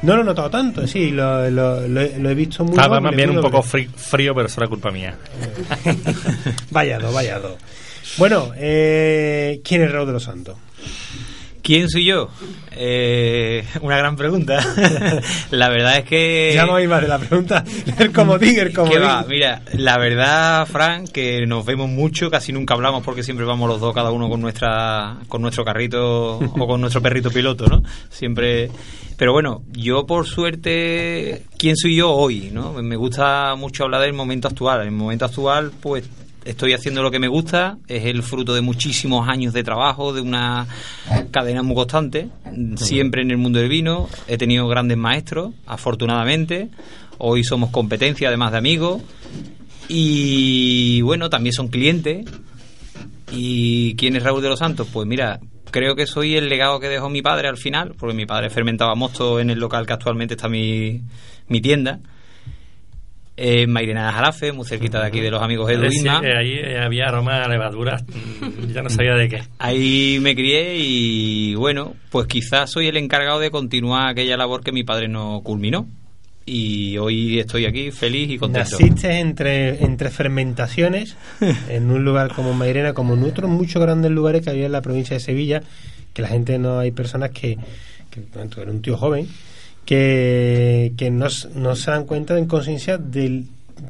no 0.00 0.16
lo 0.16 0.22
he 0.22 0.24
notado 0.24 0.48
tanto. 0.48 0.86
Sí, 0.86 1.10
lo, 1.10 1.50
lo, 1.50 1.86
lo 1.86 2.00
he, 2.00 2.18
lo 2.18 2.30
he 2.30 2.34
visto 2.34 2.64
muy 2.64 2.72
Estaba 2.78 3.02
más 3.02 3.14
bien 3.14 3.36
un 3.36 3.42
poco 3.42 3.62
fri- 3.62 3.90
frío, 3.94 4.34
pero 4.34 4.46
eso 4.46 4.62
era 4.62 4.68
culpa 4.68 4.90
mía. 4.90 5.14
Vaya 6.70 6.98
dos, 6.98 7.12
vaya 7.12 7.38
dos. 7.38 7.52
Bueno, 8.18 8.52
eh, 8.56 9.60
¿quién 9.64 9.82
es 9.82 9.90
Raúl 9.90 10.06
de 10.06 10.12
los 10.12 10.22
Santos? 10.24 10.56
¿Quién 11.62 11.88
soy 11.88 12.04
yo? 12.04 12.30
Eh, 12.72 13.64
una 13.82 13.96
gran 13.96 14.16
pregunta. 14.16 14.58
la 15.50 15.68
verdad 15.68 15.98
es 15.98 16.04
que... 16.04 16.52
Ya 16.54 16.64
a 16.64 16.82
ir 16.82 16.88
más 16.88 17.02
de 17.02 17.08
la 17.08 17.18
pregunta. 17.18 17.64
El 17.98 18.12
comodín, 18.12 18.58
el 18.58 18.68
¿Qué 18.68 18.74
comodín. 18.74 19.02
va? 19.02 19.24
Mira, 19.28 19.62
la 19.74 19.98
verdad, 19.98 20.66
Fran, 20.66 21.06
que 21.06 21.46
nos 21.46 21.64
vemos 21.64 21.88
mucho, 21.88 22.30
casi 22.30 22.52
nunca 22.52 22.74
hablamos 22.74 23.04
porque 23.04 23.22
siempre 23.22 23.44
vamos 23.44 23.68
los 23.68 23.80
dos, 23.80 23.94
cada 23.94 24.10
uno 24.10 24.28
con 24.28 24.40
nuestra, 24.40 25.18
con 25.28 25.42
nuestro 25.42 25.64
carrito 25.64 26.38
o 26.38 26.66
con 26.66 26.80
nuestro 26.80 27.02
perrito 27.02 27.30
piloto, 27.30 27.66
¿no? 27.66 27.82
Siempre. 28.08 28.70
Pero 29.16 29.32
bueno, 29.32 29.62
yo 29.72 30.06
por 30.06 30.26
suerte, 30.26 31.42
¿quién 31.58 31.76
soy 31.76 31.96
yo 31.96 32.10
hoy? 32.10 32.50
¿no? 32.52 32.72
Me 32.82 32.96
gusta 32.96 33.54
mucho 33.54 33.84
hablar 33.84 34.00
del 34.00 34.14
momento 34.14 34.48
actual. 34.48 34.80
En 34.80 34.86
el 34.86 34.92
momento 34.92 35.26
actual, 35.26 35.72
pues 35.80 36.08
estoy 36.44 36.72
haciendo 36.72 37.02
lo 37.02 37.10
que 37.10 37.18
me 37.18 37.28
gusta, 37.28 37.78
es 37.88 38.04
el 38.04 38.22
fruto 38.22 38.54
de 38.54 38.60
muchísimos 38.60 39.28
años 39.28 39.52
de 39.52 39.62
trabajo, 39.62 40.12
de 40.12 40.20
una 40.20 40.66
cadena 41.30 41.62
muy 41.62 41.74
constante, 41.74 42.28
siempre 42.76 43.22
en 43.22 43.30
el 43.30 43.36
mundo 43.38 43.58
del 43.58 43.68
vino, 43.68 44.08
he 44.26 44.38
tenido 44.38 44.66
grandes 44.68 44.98
maestros, 44.98 45.52
afortunadamente, 45.66 46.68
hoy 47.18 47.44
somos 47.44 47.70
competencia 47.70 48.28
además 48.28 48.52
de 48.52 48.58
amigos, 48.58 49.02
y 49.92 51.00
bueno, 51.02 51.28
también 51.30 51.52
son 51.52 51.66
clientes. 51.66 52.24
¿Y 53.32 53.96
quién 53.96 54.14
es 54.14 54.22
Raúl 54.22 54.40
de 54.40 54.48
los 54.48 54.60
Santos? 54.60 54.86
Pues 54.92 55.04
mira, 55.06 55.40
creo 55.72 55.96
que 55.96 56.06
soy 56.06 56.36
el 56.36 56.48
legado 56.48 56.78
que 56.78 56.88
dejó 56.88 57.08
mi 57.08 57.22
padre 57.22 57.48
al 57.48 57.56
final, 57.56 57.94
porque 57.98 58.14
mi 58.14 58.24
padre 58.24 58.50
fermentaba 58.50 58.94
mosto 58.94 59.40
en 59.40 59.50
el 59.50 59.58
local 59.58 59.86
que 59.86 59.92
actualmente 59.92 60.34
está 60.34 60.48
mi, 60.48 61.02
mi 61.48 61.60
tienda. 61.60 61.98
En 63.42 63.70
Mairena 63.70 64.04
de 64.04 64.12
Jarafe, 64.12 64.52
muy 64.52 64.66
cerquita 64.66 65.00
de 65.00 65.06
aquí 65.06 65.18
de 65.18 65.30
los 65.30 65.42
amigos 65.42 65.70
Edu 65.70 65.84
Es 65.84 65.92
decir, 65.92 66.06
Isma. 66.08 66.20
que 66.20 66.36
ahí 66.36 66.52
eh, 66.58 66.78
había 66.78 67.06
aroma 67.06 67.42
a 67.42 67.48
levaduras, 67.48 68.04
mm, 68.04 68.70
ya 68.70 68.82
no 68.82 68.90
sabía 68.90 69.14
de 69.14 69.30
qué. 69.30 69.42
Ahí 69.58 70.18
me 70.20 70.34
crié 70.34 70.76
y 70.76 71.54
bueno, 71.54 71.94
pues 72.10 72.26
quizás 72.26 72.70
soy 72.70 72.88
el 72.88 72.98
encargado 72.98 73.40
de 73.40 73.50
continuar 73.50 74.10
aquella 74.10 74.36
labor 74.36 74.62
que 74.62 74.72
mi 74.72 74.84
padre 74.84 75.08
no 75.08 75.40
culminó. 75.42 75.88
Y 76.44 76.98
hoy 76.98 77.38
estoy 77.38 77.64
aquí 77.64 77.90
feliz 77.90 78.28
y 78.28 78.36
contento. 78.36 78.72
Naciste 78.72 79.20
entre, 79.20 79.84
entre 79.84 80.10
fermentaciones 80.10 81.16
en 81.70 81.90
un 81.90 82.04
lugar 82.04 82.34
como 82.34 82.52
Mairena, 82.52 82.92
como 82.92 83.14
en 83.14 83.24
otros 83.24 83.50
muchos 83.50 83.80
grandes 83.80 84.10
lugares 84.10 84.44
que 84.44 84.50
había 84.50 84.66
en 84.66 84.72
la 84.72 84.82
provincia 84.82 85.14
de 85.14 85.20
Sevilla, 85.20 85.62
que 86.12 86.20
la 86.20 86.28
gente 86.28 86.58
no 86.58 86.78
hay 86.78 86.90
personas 86.90 87.30
que, 87.30 87.56
que 88.10 88.20
bueno, 88.34 88.50
tú 88.50 88.60
eres 88.60 88.74
un 88.74 88.82
tío 88.82 88.98
joven, 88.98 89.28
que, 89.90 90.92
que 90.96 91.10
no, 91.10 91.26
no 91.56 91.74
se 91.74 91.90
dan 91.90 92.04
cuenta 92.06 92.38
en 92.38 92.46
conciencia 92.46 92.96
de 92.96 93.42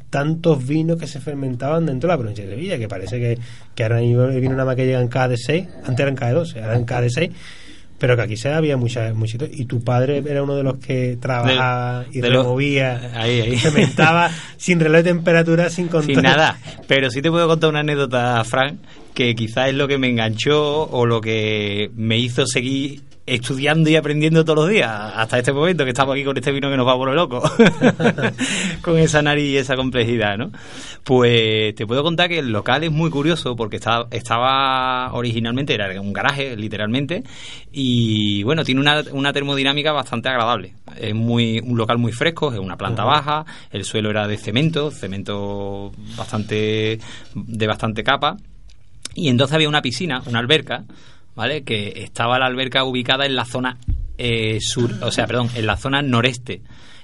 tantos 0.09 0.67
vinos 0.67 0.99
que 0.99 1.07
se 1.07 1.21
fermentaban 1.21 1.85
dentro 1.85 2.09
de 2.09 2.15
la 2.15 2.19
provincia 2.19 2.45
de 2.47 2.53
Sevilla, 2.55 2.79
que 2.79 2.89
parece 2.89 3.19
que, 3.19 3.39
que 3.75 3.83
ahora 3.83 3.99
mismo 4.01 4.27
viene 4.29 4.55
una 4.55 4.65
más 4.65 4.77
que 4.77 4.87
llegan 4.87 5.09
cada 5.09 5.29
de 5.29 5.37
6, 5.37 5.69
antes 5.85 6.01
eran 6.01 6.15
cada 6.15 6.33
de 6.33 6.39
12, 6.39 6.59
ahora 6.61 6.73
eran 6.73 6.85
cada 6.87 7.01
de 7.03 7.11
6, 7.11 7.31
pero 7.99 8.17
que 8.17 8.23
aquí 8.23 8.39
se 8.39 8.49
había 8.51 8.79
muchas 8.79 9.15
muchas 9.15 9.43
y 9.53 9.67
tu 9.67 9.85
padre 9.85 10.23
era 10.27 10.43
uno 10.43 10.57
de 10.57 10.63
los 10.63 10.79
que 10.79 11.19
trabajaba 11.21 12.07
y 12.11 12.21
de 12.23 12.31
los- 12.31 12.45
removía 12.45 13.13
Ahí, 13.15 13.43
ahí. 13.43 13.57
fermentaba 13.59 14.31
sin 14.57 14.81
reloj 14.81 15.03
de 15.03 15.11
temperatura 15.11 15.69
sin 15.69 15.89
control 15.89 16.15
Sin 16.17 16.23
nada. 16.23 16.57
Pero 16.89 17.11
sí 17.11 17.21
te 17.21 17.31
puedo 17.31 17.47
contar 17.47 17.69
una 17.69 17.81
anécdota, 17.81 18.43
Frank, 18.45 18.77
que 19.13 19.35
quizás 19.35 19.69
es 19.69 19.75
lo 19.75 19.87
que 19.87 19.99
me 19.99 20.09
enganchó 20.09 20.85
o 20.89 21.05
lo 21.05 21.21
que 21.21 21.91
me 21.95 22.17
hizo 22.17 22.47
seguir 22.47 23.03
estudiando 23.31 23.89
y 23.89 23.97
aprendiendo 23.97 24.45
todos 24.45 24.65
los 24.65 24.69
días 24.69 24.91
hasta 24.91 25.39
este 25.39 25.53
momento 25.53 25.85
que 25.85 25.91
estamos 25.91 26.15
aquí 26.15 26.25
con 26.25 26.37
este 26.37 26.51
vino 26.51 26.69
que 26.69 26.77
nos 26.77 26.87
va 26.87 26.93
a 26.93 26.97
volver 26.97 27.15
loco. 27.15 27.43
Con 28.83 28.99
esa 28.99 29.23
nariz 29.23 29.45
y 29.45 29.57
esa 29.57 29.77
complejidad 29.77 30.37
¿no? 30.37 30.51
pues 31.05 31.75
te 31.75 31.87
puedo 31.87 32.03
contar 32.03 32.29
que 32.29 32.39
el 32.39 32.51
local 32.51 32.85
es 32.85 32.91
muy 32.91 33.11
curioso 33.11 33.55
porque 33.57 33.77
estaba, 33.77 34.09
estaba 34.11 35.13
originalmente 35.13 35.75
era 35.75 36.01
un 36.01 36.13
garaje 36.13 36.57
literalmente 36.57 37.23
y 37.73 38.43
bueno 38.43 38.65
tiene 38.65 38.81
una, 38.81 39.03
una 39.13 39.33
termodinámica 39.33 39.93
bastante 39.93 40.29
agradable. 40.29 40.75
Es 40.97 41.15
muy 41.15 41.61
un 41.61 41.77
local 41.77 41.99
muy 41.99 42.13
fresco 42.13 42.53
es 42.53 42.59
una 42.59 42.77
planta 42.77 43.05
baja 43.05 43.45
el 43.71 43.85
suelo 43.85 44.11
era 44.11 44.27
de 44.27 44.37
cemento 44.37 44.91
cemento 44.91 45.93
bastante 46.17 46.99
de 47.35 47.67
bastante 47.67 48.03
capa 48.03 48.37
y 49.15 49.29
entonces 49.29 49.55
había 49.55 49.69
una 49.69 49.83
piscina, 49.83 50.23
una 50.27 50.39
alberca, 50.39 50.85
¿vale? 51.35 51.63
Que 51.63 51.93
estaba 51.97 52.39
la 52.39 52.47
alberca 52.47 52.85
ubicada 52.85 53.27
en 53.27 53.37
la 53.37 53.45
zona 53.45 53.79
eh, 54.19 54.59
sur, 54.61 54.93
o 55.03 55.11
sea, 55.11 55.27
perdón, 55.27 55.49
en 55.55 55.67
la 55.67 55.77
zona 55.77 56.03
noreste. 56.03 56.63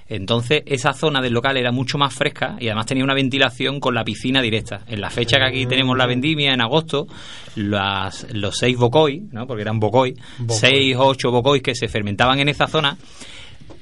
Entonces, 0.09 0.63
esa 0.65 0.93
zona 0.93 1.21
del 1.21 1.33
local 1.33 1.57
era 1.57 1.71
mucho 1.71 1.97
más 1.97 2.13
fresca 2.13 2.55
y 2.59 2.67
además 2.67 2.85
tenía 2.85 3.03
una 3.03 3.13
ventilación 3.13 3.79
con 3.79 3.93
la 3.93 4.05
piscina 4.05 4.41
directa. 4.41 4.81
En 4.87 5.01
la 5.01 5.09
fecha 5.09 5.37
que 5.37 5.45
aquí 5.45 5.65
tenemos 5.65 5.97
la 5.97 6.05
vendimia, 6.05 6.53
en 6.53 6.61
agosto, 6.61 7.07
las, 7.55 8.25
los 8.31 8.57
seis 8.57 8.77
bocoy, 8.77 9.27
¿no? 9.31 9.45
porque 9.47 9.63
eran 9.63 9.79
bocoy, 9.79 10.15
Bocoy. 10.37 10.57
seis 10.57 10.95
o 10.95 11.05
ocho 11.07 11.29
bocoy 11.31 11.59
que 11.59 11.75
se 11.75 11.89
fermentaban 11.89 12.39
en 12.39 12.47
esa 12.47 12.67
zona, 12.67 12.97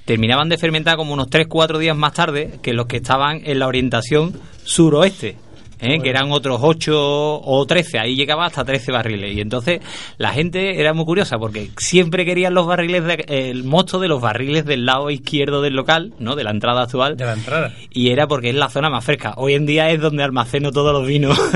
terminaban 0.05 0.49
de 0.49 0.57
fermentar 0.57 0.97
como 0.97 1.13
unos 1.13 1.30
3-4 1.30 1.77
días 1.77 1.97
más 1.97 2.13
tarde 2.13 2.59
que 2.61 2.73
los 2.73 2.85
que 2.88 2.97
estaban 2.97 3.41
en 3.43 3.59
la 3.59 3.67
orientación 3.67 4.34
suroeste. 4.63 5.38
¿Eh? 5.80 5.99
que 6.02 6.10
eran 6.10 6.31
otros 6.31 6.60
8 6.61 6.91
o 6.95 7.65
13, 7.65 7.99
ahí 7.99 8.15
llegaba 8.15 8.45
hasta 8.45 8.64
13 8.64 8.91
barriles. 8.91 9.35
Y 9.35 9.41
entonces 9.41 9.81
la 10.18 10.31
gente 10.34 10.80
era 10.80 10.93
muy 10.93 11.06
curiosa 11.06 11.38
porque 11.38 11.69
siempre 11.77 12.26
querían 12.26 12.53
los 12.53 12.68
barriles, 12.68 13.03
de- 13.03 13.26
el 13.49 13.64
mosto 13.64 13.99
de 13.99 14.07
los 14.07 14.22
barriles 14.22 14.65
del 14.65 14.85
lado 14.85 15.10
izquierdo 15.10 15.61
del 15.61 15.73
local, 15.76 16.14
¿no? 16.19 16.35
de 16.35 16.43
la 16.43 16.52
entrada 16.52 16.84
actual. 16.84 17.18
de 17.18 17.26
la 17.26 17.34
entrada 17.34 17.73
Y 17.91 18.10
era 18.10 18.27
porque 18.27 18.49
es 18.49 18.56
la 18.56 18.69
zona 18.69 18.89
más 18.89 19.03
fresca. 19.06 19.34
Hoy 19.38 19.53
en 19.53 19.65
día 19.65 19.89
es 19.91 19.99
donde 20.02 20.23
almaceno 20.23 20.72
todos 20.72 20.93
los 20.93 21.07
vinos. 21.07 21.38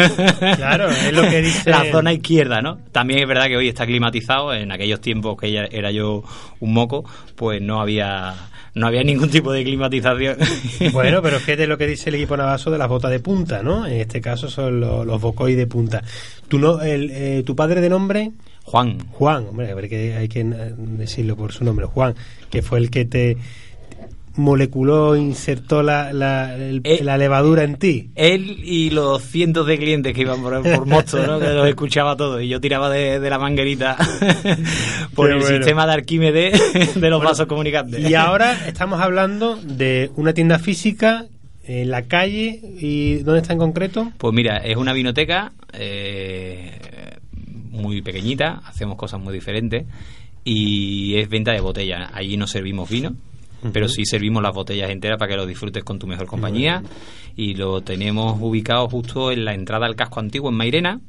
Claro, 0.58 0.90
es 0.90 1.14
lo 1.14 1.22
que 1.24 1.42
dice- 1.42 1.70
La 1.70 1.86
zona 1.92 2.14
izquierda, 2.14 2.62
¿no? 2.62 2.80
También 2.92 3.20
es 3.22 3.28
verdad 3.28 3.48
que 3.48 3.58
hoy 3.58 3.68
está 3.68 3.86
climatizado. 3.86 4.54
En 4.54 4.72
aquellos 4.72 5.02
tiempos 5.02 5.38
que 5.40 5.52
ya 5.52 5.66
era 5.72 5.92
yo 5.92 6.24
un 6.60 6.74
moco, 6.74 7.04
pues 7.36 7.62
no 7.62 7.82
había 7.82 8.34
no 8.76 8.86
había 8.88 9.04
ningún 9.04 9.30
tipo 9.30 9.52
de 9.52 9.64
climatización. 9.64 10.38
bueno 10.94 11.22
pero 11.24 11.40
fíjate 11.40 11.66
lo 11.68 11.78
que 11.78 11.88
dice 11.88 12.10
el 12.10 12.16
equipo 12.16 12.38
Navaso 12.38 12.70
de 12.70 12.78
las 12.78 12.88
botas 12.88 13.10
de 13.12 13.20
punta 13.20 13.64
no 13.64 13.86
en 13.86 14.00
este 14.10 14.22
caso 14.22 14.50
son 14.50 14.80
los, 14.80 15.06
los 15.06 15.22
bocoy 15.22 15.56
de 15.56 15.68
punta 15.68 16.04
tu 16.48 16.58
no 16.60 16.82
el, 16.82 17.10
eh, 17.12 17.44
tu 17.46 17.56
padre 17.56 17.80
de 17.82 17.90
nombre 17.90 18.32
Juan, 18.64 18.98
Juan 19.12 19.48
hombre 19.48 19.72
a 19.72 19.76
ver 19.76 19.88
que 19.90 20.16
hay 20.16 20.28
que 20.28 20.42
eh, 20.42 20.74
decirlo 20.78 21.36
por 21.36 21.52
su 21.54 21.64
nombre 21.64 21.86
Juan 21.86 22.16
que 22.50 22.62
fue 22.62 22.80
el 22.80 22.90
que 22.90 23.06
te 23.06 23.38
moleculó 24.36 25.16
insertó 25.18 25.82
la, 25.84 26.14
la, 26.14 26.56
el- 26.56 26.82
Eh, 26.84 27.04
la 27.04 27.18
levadura 27.18 27.64
en 27.64 27.76
ti 27.78 28.10
Él 28.16 28.58
y 28.64 28.90
los 28.90 29.22
cientos 29.24 29.66
de 29.68 29.78
clientes 29.78 30.14
que 30.14 30.22
iban 30.22 30.42
por, 30.42 30.62
por 30.64 30.86
moto, 30.86 31.26
¿no? 31.26 31.40
que 31.40 31.48
los 31.50 31.68
escuchaba 31.68 32.16
todos. 32.16 32.42
Y 32.42 32.48
yo 32.48 32.62
tiraba 32.62 32.90
de, 32.90 33.20
de 33.20 33.30
la 33.30 33.38
manguerita 33.40 33.98
por 35.16 35.30
el 35.32 35.40
bueno. 35.40 35.58
sistema 35.58 35.86
de 35.86 35.94
Arquímedes 35.94 36.96
de 37.02 37.10
los 37.10 37.22
vasos 37.24 37.48
comunicantes. 37.48 38.08
y 38.10 38.14
ahora 38.16 38.66
estamos 38.68 39.02
hablando 39.02 39.58
de 39.58 40.12
una 40.16 40.34
tienda 40.34 40.58
física 40.60 41.26
en 41.70 41.92
la 41.92 42.08
calle 42.08 42.60
y 42.80 43.18
dónde 43.18 43.42
está 43.42 43.54
en 43.54 43.60
concreto 43.60 44.12
Pues 44.18 44.34
mira, 44.34 44.58
es 44.58 44.76
una 44.76 44.92
vinoteca 44.92 45.52
eh, 45.72 46.80
muy 47.70 48.02
pequeñita, 48.02 48.62
hacemos 48.66 48.98
cosas 48.98 49.20
muy 49.20 49.32
diferentes 49.36 49.86
y 50.44 51.16
es 51.18 51.30
venta 51.30 51.52
de 51.52 51.62
botellas. 51.62 52.10
Allí 52.12 52.38
no 52.38 52.48
servimos 52.48 52.90
vino, 52.90 53.16
pero 53.72 53.88
sí 53.88 54.04
servimos 54.06 54.42
las 54.42 54.56
botellas 54.56 54.90
enteras 54.90 55.20
para 55.20 55.30
que 55.30 55.38
lo 55.38 55.46
disfrutes 55.46 55.84
con 55.84 56.00
tu 56.00 56.08
mejor 56.08 56.26
compañía 56.26 56.82
y 57.36 57.54
lo 57.54 57.82
tenemos 57.82 58.40
ubicado 58.42 58.90
justo 58.90 59.32
en 59.32 59.46
la 59.46 59.54
entrada 59.54 59.86
al 59.86 59.96
casco 59.96 60.20
antiguo 60.20 60.50
en 60.50 60.56
Mairena. 60.56 61.00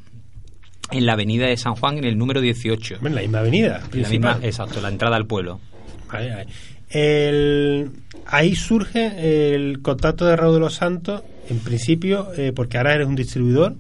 en 0.91 1.07
la 1.07 1.15
avenida 1.15 1.47
de 1.47 1.57
San 1.57 1.75
Juan, 1.75 1.97
en 1.97 2.05
el 2.05 2.19
número 2.19 2.43
18. 2.43 2.99
En 3.03 3.15
la 3.15 3.23
misma 3.23 3.39
avenida. 3.39 3.83
En 3.95 4.03
la 4.03 4.09
misma, 4.11 4.39
exacto, 4.43 4.83
la 4.83 4.89
entrada 4.89 5.17
al 5.17 5.27
pueblo. 5.27 5.59
El, 6.91 7.93
ahí 8.27 8.55
surge 8.55 9.55
el 9.55 9.83
contacto 9.83 10.27
de 10.27 10.37
Raúl 10.37 10.55
de 10.55 10.61
los 10.61 10.75
Santos, 10.75 11.23
en 11.49 11.59
principio, 11.59 12.29
eh, 12.37 12.53
porque 12.55 12.79
ahora 12.79 12.95
eres 12.95 13.07
un 13.07 13.17
distribuidor. 13.17 13.75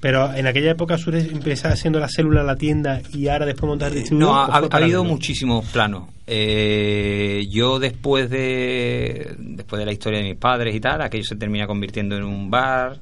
Pero 0.00 0.32
en 0.32 0.46
aquella 0.46 0.70
época 0.70 0.96
surge, 0.96 1.28
empieza 1.32 1.70
haciendo 1.70 1.98
la 1.98 2.08
célula 2.08 2.44
la 2.44 2.54
tienda 2.54 3.02
y 3.12 3.26
ahora 3.26 3.46
después 3.46 3.68
montar 3.68 3.90
el 3.90 3.98
distribuidor. 3.98 4.32
No, 4.32 4.54
ha, 4.54 4.76
habido 4.76 5.02
muchísimos 5.02 5.64
planos. 5.66 6.08
Eh, 6.26 7.46
yo 7.50 7.80
después 7.80 8.30
de 8.30 9.34
después 9.38 9.80
de 9.80 9.86
la 9.86 9.92
historia 9.92 10.20
de 10.20 10.26
mis 10.26 10.36
padres 10.36 10.74
y 10.74 10.80
tal, 10.80 11.02
aquello 11.02 11.24
se 11.24 11.34
termina 11.34 11.66
convirtiendo 11.66 12.16
en 12.16 12.22
un 12.22 12.48
bar 12.48 13.00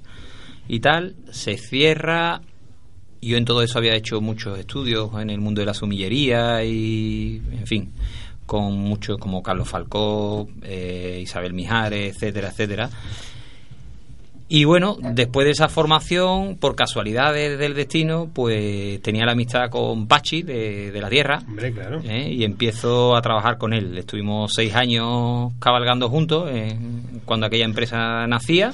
y 0.69 0.81
tal, 0.81 1.17
se 1.31 1.59
cierra. 1.59 2.41
Yo 3.21 3.37
en 3.37 3.45
todo 3.45 3.63
eso 3.63 3.79
había 3.79 3.95
hecho 3.95 4.21
muchos 4.21 4.59
estudios 4.59 5.11
en 5.21 5.31
el 5.31 5.41
mundo 5.41 5.61
de 5.61 5.67
la 5.67 5.75
sumillería 5.75 6.63
y, 6.65 7.43
en 7.51 7.67
fin, 7.67 7.93
con 8.47 8.79
muchos 8.79 9.19
como 9.19 9.43
Carlos 9.43 9.69
Falcó, 9.69 10.49
eh, 10.63 11.19
Isabel 11.23 11.53
Mijares, 11.53 12.15
etcétera, 12.15 12.49
etcétera. 12.49 12.91
Y 14.49 14.65
bueno, 14.65 14.97
después 15.01 15.45
de 15.45 15.51
esa 15.51 15.69
formación, 15.69 16.57
por 16.57 16.77
casualidades 16.77 17.59
del 17.59 17.75
destino, 17.75 18.31
pues 18.33 19.03
tenía 19.03 19.27
la 19.27 19.33
amistad 19.33 19.69
con 19.71 20.07
Pachi 20.07 20.43
de, 20.43 20.97
la 21.01 21.11
Tierra. 21.11 21.41
Hombre, 21.45 21.73
claro. 21.73 22.01
¿eh? 22.05 22.31
Y 22.31 22.45
empiezo 22.45 23.17
a 23.17 23.23
trabajar 23.23 23.59
con 23.59 23.73
él. 23.73 23.99
Estuvimos 23.99 24.53
seis 24.55 24.73
años 24.77 25.53
cabalgando 25.59 26.09
juntos 26.09 26.49
eh, 26.53 26.79
cuando 27.25 27.47
aquella 27.47 27.65
empresa 27.65 28.27
nacía. 28.29 28.73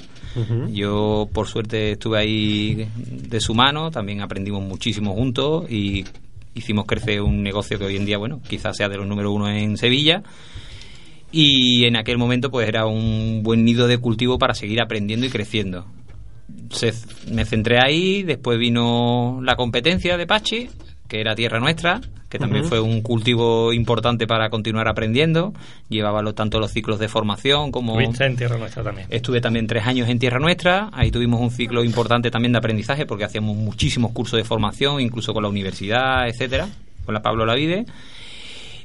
Yo, 0.71 1.29
por 1.33 1.47
suerte, 1.47 1.93
estuve 1.93 2.19
ahí 2.19 2.89
de 2.97 3.41
su 3.41 3.55
mano. 3.55 3.91
También 3.91 4.21
aprendimos 4.21 4.63
muchísimo 4.63 5.15
juntos 5.15 5.71
y 5.71 6.05
hicimos 6.55 6.87
crecer 6.87 7.23
un 7.23 7.43
negocio 7.43 7.79
que 7.79 7.85
hoy 7.85 7.97
en 7.97 8.05
día, 8.05 8.19
bueno, 8.19 8.41
quizás 8.47 8.77
sea 8.77 8.89
de 8.89 8.97
los 8.97 9.07
número 9.07 9.33
uno 9.33 9.49
en 9.49 9.77
Sevilla 9.77 10.23
y 11.33 11.87
en 11.87 11.97
aquel 11.97 12.19
momento 12.19 12.51
pues 12.51 12.69
era 12.69 12.87
un 12.87 13.43
buen 13.43 13.65
nido 13.65 13.89
de 13.89 13.99
cultivo 13.99 14.39
para 14.39 14.55
seguir 14.55 14.81
aprendiendo 14.81 15.27
y 15.27 15.31
creciendo. 15.31 15.87
me 17.31 17.45
centré 17.47 17.79
ahí, 17.83 18.23
después 18.23 18.59
vino 18.59 19.41
la 19.43 19.57
competencia 19.57 20.17
de 20.17 20.27
Pachi, 20.27 20.69
que 21.09 21.21
era 21.21 21.35
Tierra 21.35 21.59
Nuestra, 21.59 22.01
que 22.33 22.39
también 22.39 22.65
fue 22.65 22.81
un 22.81 23.03
cultivo 23.03 23.75
importante 23.75 24.27
para 24.27 24.49
continuar 24.49 24.89
aprendiendo. 24.89 25.53
Llevaba 25.91 26.23
tanto 26.33 26.59
los 26.61 26.71
ciclos 26.71 26.99
de 26.99 27.07
formación 27.07 27.71
como... 27.71 27.99
¿Viste 27.99 28.25
en 28.25 28.37
Tierra 28.37 28.57
Nuestra 28.57 28.83
también? 28.83 29.07
Estuve 29.11 29.43
también 29.43 29.67
tres 29.67 29.87
años 29.87 30.09
en 30.09 30.19
Tierra 30.19 30.39
Nuestra. 30.39 30.89
Ahí 30.95 31.11
tuvimos 31.11 31.43
un 31.43 31.51
ciclo 31.51 31.85
importante 31.85 32.31
también 32.31 32.53
de 32.53 32.59
aprendizaje 32.59 33.05
porque 33.05 33.25
hacíamos 33.25 33.55
muchísimos 33.55 34.13
cursos 34.13 34.39
de 34.39 34.45
formación, 34.45 35.03
incluso 35.03 35.35
con 35.35 35.43
la 35.43 35.51
universidad, 35.51 36.27
etcétera, 36.27 36.69
con 37.05 37.13
la 37.13 37.21
Pablo 37.21 37.45
Lavide. 37.45 37.85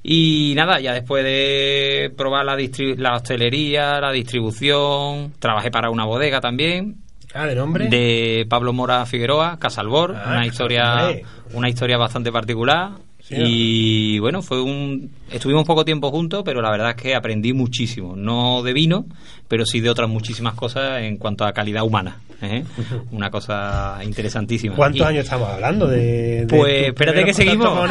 Y 0.04 0.52
nada, 0.58 0.82
ya 0.82 0.92
después 0.92 1.24
de 1.24 2.12
probar 2.18 2.44
la, 2.44 2.58
la 2.98 3.16
hostelería, 3.16 4.02
la 4.02 4.12
distribución, 4.12 5.32
trabajé 5.40 5.72
para 5.72 5.90
una 5.90 6.04
bodega 6.04 6.42
también. 6.42 6.98
Ah, 7.34 7.46
¿de 7.46 7.56
nombre? 7.56 7.88
De 7.88 8.46
Pablo 8.50 8.74
Mora 8.74 9.06
Figueroa, 9.06 9.58
Casalbor, 9.58 10.18
ah, 10.18 10.32
una 10.32 10.46
historia 10.46 11.16
una 11.54 11.70
historia 11.70 11.98
bastante 11.98 12.30
particular. 12.30 13.07
Y 13.30 14.20
bueno, 14.20 14.42
fue 14.42 14.62
un 14.62 15.12
estuvimos 15.32 15.66
poco 15.66 15.84
tiempo 15.84 16.10
juntos, 16.12 16.44
pero 16.46 16.62
la 16.62 16.72
verdad 16.72 16.92
es 16.92 16.96
que 16.96 17.16
aprendí 17.16 17.54
muchísimo, 17.54 18.16
no 18.16 18.64
de 18.64 18.74
vino, 18.74 19.06
pero 19.48 19.66
sí 19.66 19.82
de 19.82 19.90
otras 19.90 20.10
muchísimas 20.10 20.54
cosas 20.54 21.02
en 21.02 21.18
cuanto 21.18 21.46
a 21.46 21.54
calidad 21.54 21.84
humana. 21.84 22.18
¿eh? 22.42 22.64
Una 23.12 23.30
cosa 23.30 24.00
interesantísima. 24.04 24.76
¿Cuántos 24.76 25.06
años 25.06 25.24
estamos 25.24 25.50
hablando 25.50 25.88
de, 25.88 26.46
pues 26.48 26.88
espérate 26.88 27.24
que 27.26 27.34
seguimos. 27.34 27.90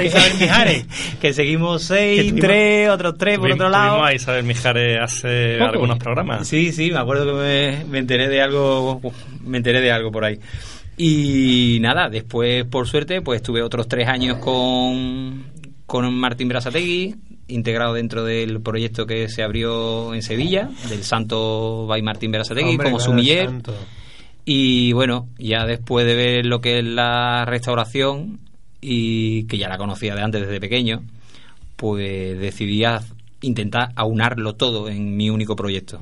que 1.21 1.33
seguimos 1.33 1.83
seis, 1.83 2.35
tres, 2.39 2.89
otros 2.89 3.17
tres 3.19 3.39
por 3.39 3.53
otro 3.53 3.69
lado. 3.69 4.05
a 4.05 4.15
Isabel 4.15 4.45
Mijares 4.45 4.99
hace 5.01 5.61
algunos 5.61 5.99
programas. 5.99 6.47
Sí, 6.47 6.73
sí, 6.73 6.91
me 6.91 6.99
acuerdo 6.99 7.27
que 7.27 7.33
me, 7.33 7.85
me 7.85 7.99
enteré 7.99 8.29
de 8.29 8.41
algo, 8.41 9.01
me 9.45 9.59
enteré 9.59 9.81
de 9.81 9.93
algo 9.93 10.11
por 10.11 10.25
ahí. 10.25 10.39
Y 10.97 11.79
nada, 11.81 12.09
después, 12.09 12.65
por 12.65 12.89
suerte, 12.89 13.21
pues 13.21 13.41
estuve 13.41 13.63
otros 13.63 13.87
tres 13.89 14.09
años 14.09 14.39
con, 14.39 15.45
con 15.85 16.15
Martín 16.15 16.49
Brasategui, 16.49 17.15
integrado 17.49 17.95
dentro 17.95 18.25
del 18.25 18.61
proyecto 18.61 19.07
que 19.07 19.29
se 19.29 19.43
abrió 19.43 20.15
en 20.15 20.23
Sevilla, 20.23 20.71
del 20.89 21.03
Santo 21.05 21.87
by 21.87 22.01
Martín 22.03 22.31
Berasategui, 22.31 22.79
como 22.79 22.99
sumiller. 22.99 23.51
Y 24.45 24.93
bueno, 24.93 25.29
ya 25.39 25.67
después 25.67 26.07
de 26.07 26.15
ver 26.15 26.47
lo 26.47 26.61
que 26.61 26.79
es 26.79 26.85
la 26.85 27.45
restauración, 27.45 28.41
y 28.81 29.45
que 29.45 29.59
ya 29.59 29.69
la 29.69 29.79
conocía 29.79 30.15
de 30.15 30.23
antes 30.23 30.43
desde 30.43 30.61
pequeño, 30.61 31.03
pues 31.77 32.39
decidí 32.39 32.85
intentar 33.41 33.91
aunarlo 33.97 34.55
todo 34.55 34.89
en 34.89 35.17
mi 35.17 35.29
único 35.29 35.57
proyecto. 35.57 36.01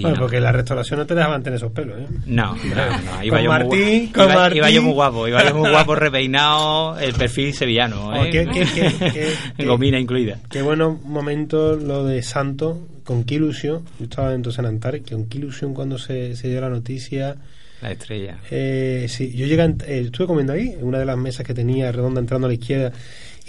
Bueno, 0.00 0.16
porque 0.18 0.40
la 0.40 0.52
restauración 0.52 1.00
no 1.00 1.06
te 1.06 1.14
deja 1.14 1.28
mantener 1.28 1.58
esos 1.58 1.72
pelos, 1.72 1.98
¿eh? 2.00 2.06
No, 2.26 2.54
no, 2.54 3.24
Iba, 3.24 3.42
yo, 3.42 3.48
Martín, 3.48 4.10
muy, 4.14 4.24
iba, 4.24 4.54
iba, 4.54 4.70
yo 4.70 4.82
muy 4.82 4.92
guapo, 4.92 5.28
iba 5.28 5.44
yo 5.44 5.54
muy 5.54 5.70
guapo, 5.70 5.94
repeinado, 5.94 6.98
el 6.98 7.12
perfil 7.14 7.52
sevillano, 7.52 8.14
¿eh? 8.24 8.30
qué, 8.30 8.46
qué, 8.46 9.32
Gomina 9.64 9.98
incluida. 9.98 10.38
Qué 10.50 10.62
bueno 10.62 10.98
momento 11.04 11.76
lo 11.76 12.04
de 12.04 12.22
Santo, 12.22 12.88
con 13.04 13.24
qué 13.24 13.34
ilusión, 13.34 13.84
yo 13.98 14.04
estaba 14.04 14.34
entonces 14.34 14.60
en 14.60 14.66
Antares, 14.66 15.02
con 15.08 15.26
qué 15.26 15.38
ilusión 15.38 15.74
cuando 15.74 15.98
se, 15.98 16.36
se 16.36 16.48
dio 16.48 16.60
la 16.60 16.70
noticia... 16.70 17.36
La 17.82 17.90
estrella. 17.90 18.38
Eh, 18.50 19.06
sí, 19.08 19.32
yo 19.34 19.44
llegué, 19.46 19.64
eh, 19.64 20.02
estuve 20.06 20.28
comiendo 20.28 20.52
ahí, 20.52 20.68
en 20.70 20.84
una 20.84 21.00
de 21.00 21.04
las 21.04 21.18
mesas 21.18 21.44
que 21.44 21.52
tenía 21.52 21.90
redonda 21.90 22.20
entrando 22.20 22.46
a 22.46 22.48
la 22.48 22.54
izquierda, 22.54 22.92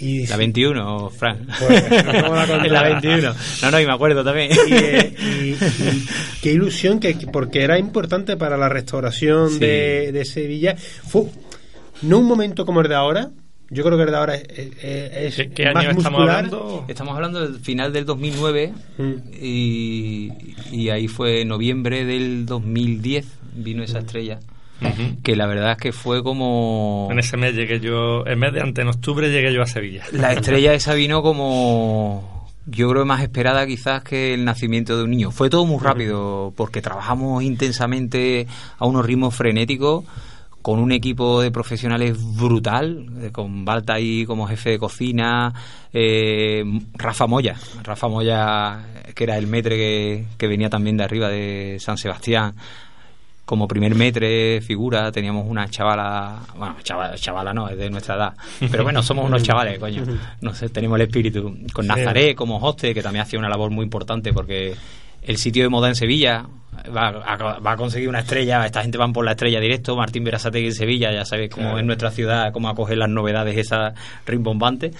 la 0.00 0.36
21, 0.36 1.10
Fran. 1.10 1.46
La 2.68 2.82
21. 2.82 3.34
No, 3.62 3.70
no, 3.70 3.80
y 3.80 3.86
me 3.86 3.92
acuerdo 3.92 4.24
también. 4.24 4.50
Y, 4.52 5.54
qué 6.42 6.52
ilusión, 6.52 6.98
que 6.98 7.14
porque 7.32 7.62
era 7.62 7.78
importante 7.78 8.36
para 8.36 8.56
la 8.56 8.68
restauración 8.68 9.58
de, 9.58 10.24
Sevilla. 10.24 10.76
Fue 10.76 11.24
no 12.02 12.18
un 12.18 12.26
momento 12.26 12.66
como 12.66 12.80
el 12.80 12.88
de 12.88 12.94
ahora, 12.94 13.30
yo 13.70 13.84
creo 13.84 13.96
que 13.96 14.04
el 14.04 14.10
de 14.10 14.16
ahora 14.16 14.34
es, 14.34 15.36
¿Qué, 15.54 15.72
más 15.72 15.84
año 15.84 15.98
estamos 15.98 16.20
hablando? 16.20 16.84
Estamos 16.88 17.14
hablando 17.14 17.40
del 17.40 17.60
final 17.60 17.92
del 17.92 18.04
2009 18.04 18.72
mm. 18.98 19.12
y, 19.40 20.32
y, 20.72 20.90
ahí 20.90 21.08
fue 21.08 21.44
noviembre 21.44 22.04
del 22.04 22.46
2010 22.46 23.26
vino 23.56 23.82
esa 23.82 24.00
estrella 24.00 24.40
que 25.22 25.36
la 25.36 25.46
verdad 25.46 25.72
es 25.72 25.78
que 25.78 25.92
fue 25.92 26.22
como... 26.22 27.08
En 27.10 27.18
ese 27.18 27.36
mes 27.36 27.54
llegué 27.54 27.80
yo, 27.80 28.26
en 28.26 28.38
mes 28.38 28.52
de 28.52 28.60
antes, 28.60 28.82
en 28.82 28.88
octubre 28.88 29.30
llegué 29.30 29.52
yo 29.52 29.62
a 29.62 29.66
Sevilla. 29.66 30.04
La 30.12 30.32
estrella 30.34 30.74
esa 30.74 30.94
vino 30.94 31.22
como 31.22 32.34
yo 32.66 32.88
creo 32.90 33.04
más 33.04 33.22
esperada 33.22 33.66
quizás 33.66 34.02
que 34.02 34.34
el 34.34 34.44
nacimiento 34.44 34.96
de 34.96 35.04
un 35.04 35.10
niño. 35.10 35.30
Fue 35.30 35.50
todo 35.50 35.66
muy 35.66 35.82
rápido 35.82 36.52
porque 36.56 36.80
trabajamos 36.80 37.42
intensamente 37.42 38.46
a 38.78 38.86
unos 38.86 39.04
ritmos 39.04 39.34
frenéticos 39.34 40.04
con 40.62 40.78
un 40.78 40.92
equipo 40.92 41.42
de 41.42 41.50
profesionales 41.50 42.16
brutal, 42.36 43.06
eh, 43.20 43.30
con 43.30 43.66
Balta 43.66 43.94
ahí 43.94 44.24
como 44.24 44.46
jefe 44.46 44.70
de 44.70 44.78
cocina, 44.78 45.52
eh, 45.92 46.64
Rafa 46.94 47.26
Moya, 47.26 47.54
Rafa 47.82 48.08
Moya 48.08 48.82
que 49.14 49.24
era 49.24 49.36
el 49.36 49.46
metre 49.46 49.76
que, 49.76 50.24
que 50.38 50.46
venía 50.46 50.70
también 50.70 50.96
de 50.96 51.04
arriba 51.04 51.28
de 51.28 51.76
San 51.80 51.98
Sebastián, 51.98 52.54
como 53.44 53.68
primer 53.68 53.94
metre 53.94 54.60
figura 54.62 55.12
teníamos 55.12 55.46
una 55.46 55.68
chavala, 55.68 56.40
bueno, 56.56 56.76
chavala, 56.82 57.14
chavala 57.16 57.52
no, 57.52 57.68
es 57.68 57.76
de 57.76 57.90
nuestra 57.90 58.14
edad, 58.16 58.34
pero 58.70 58.84
bueno, 58.84 59.02
somos 59.02 59.26
unos 59.26 59.42
chavales, 59.42 59.78
coño, 59.78 60.02
no 60.40 60.54
sé, 60.54 60.68
tenemos 60.70 60.96
el 60.96 61.02
espíritu. 61.02 61.54
Con 61.72 61.86
Nazaré 61.86 62.34
como 62.34 62.58
hoste, 62.58 62.94
que 62.94 63.02
también 63.02 63.22
hacía 63.22 63.38
una 63.38 63.48
labor 63.48 63.70
muy 63.70 63.84
importante 63.84 64.32
porque 64.32 64.74
el 65.22 65.36
sitio 65.36 65.62
de 65.62 65.68
moda 65.68 65.88
en 65.88 65.94
Sevilla 65.94 66.46
va 66.94 67.08
a, 67.08 67.58
va 67.60 67.72
a 67.72 67.76
conseguir 67.76 68.08
una 68.08 68.20
estrella, 68.20 68.64
esta 68.64 68.82
gente 68.82 68.98
van 68.98 69.12
por 69.12 69.24
la 69.24 69.32
estrella 69.32 69.60
directo, 69.60 69.96
Martín 69.96 70.24
Berasategui 70.24 70.66
en 70.66 70.74
Sevilla, 70.74 71.12
ya 71.12 71.24
sabes 71.24 71.50
cómo 71.50 71.78
es 71.78 71.84
nuestra 71.84 72.10
ciudad, 72.10 72.52
cómo 72.52 72.68
acoge 72.68 72.96
las 72.96 73.08
novedades 73.08 73.56
esas 73.56 73.94
rimbombantes 74.26 74.94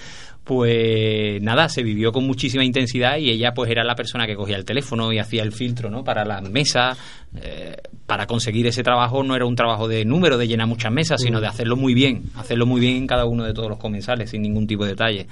pues 0.45 1.41
nada, 1.41 1.67
se 1.69 1.81
vivió 1.81 2.11
con 2.11 2.25
muchísima 2.25 2.63
intensidad 2.63 3.17
y 3.17 3.31
ella 3.31 3.51
pues 3.53 3.69
era 3.71 3.83
la 3.83 3.95
persona 3.95 4.27
que 4.27 4.35
cogía 4.35 4.55
el 4.55 4.63
teléfono 4.63 5.11
y 5.11 5.17
hacía 5.17 5.41
el 5.41 5.51
filtro 5.51 5.89
¿no? 5.89 6.03
para 6.03 6.23
las 6.23 6.47
mesas. 6.47 6.97
Eh, 7.35 7.75
para 8.05 8.27
conseguir 8.27 8.67
ese 8.67 8.83
trabajo 8.83 9.23
no 9.23 9.35
era 9.35 9.45
un 9.45 9.55
trabajo 9.55 9.87
de 9.87 10.05
número, 10.05 10.37
de 10.37 10.47
llenar 10.47 10.67
muchas 10.67 10.91
mesas, 10.91 11.19
sino 11.19 11.41
de 11.41 11.47
hacerlo 11.47 11.75
muy 11.75 11.95
bien, 11.95 12.25
hacerlo 12.35 12.67
muy 12.67 12.79
bien 12.79 12.95
en 12.95 13.07
cada 13.07 13.25
uno 13.25 13.43
de 13.43 13.53
todos 13.53 13.67
los 13.67 13.79
comensales, 13.79 14.29
sin 14.29 14.43
ningún 14.43 14.67
tipo 14.67 14.83
de 14.83 14.91
detalle 14.91 15.27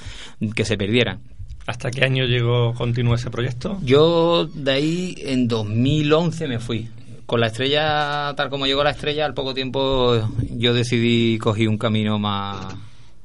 que 0.55 0.65
se 0.65 0.75
perdiera. 0.75 1.19
¿Hasta 1.65 1.91
qué 1.91 2.03
año 2.03 2.25
llegó, 2.25 2.73
continuó 2.73 3.15
ese 3.15 3.29
proyecto? 3.29 3.79
Yo 3.83 4.45
de 4.45 4.71
ahí 4.71 5.15
en 5.19 5.47
2011 5.47 6.47
me 6.47 6.59
fui. 6.59 6.89
Con 7.25 7.39
la 7.39 7.47
estrella, 7.47 8.33
tal 8.35 8.49
como 8.49 8.65
llegó 8.65 8.83
la 8.83 8.91
estrella, 8.91 9.25
al 9.25 9.33
poco 9.33 9.53
tiempo 9.53 10.29
yo 10.51 10.73
decidí 10.73 11.37
cogí 11.37 11.67
un 11.67 11.77
camino 11.77 12.19
más, 12.19 12.75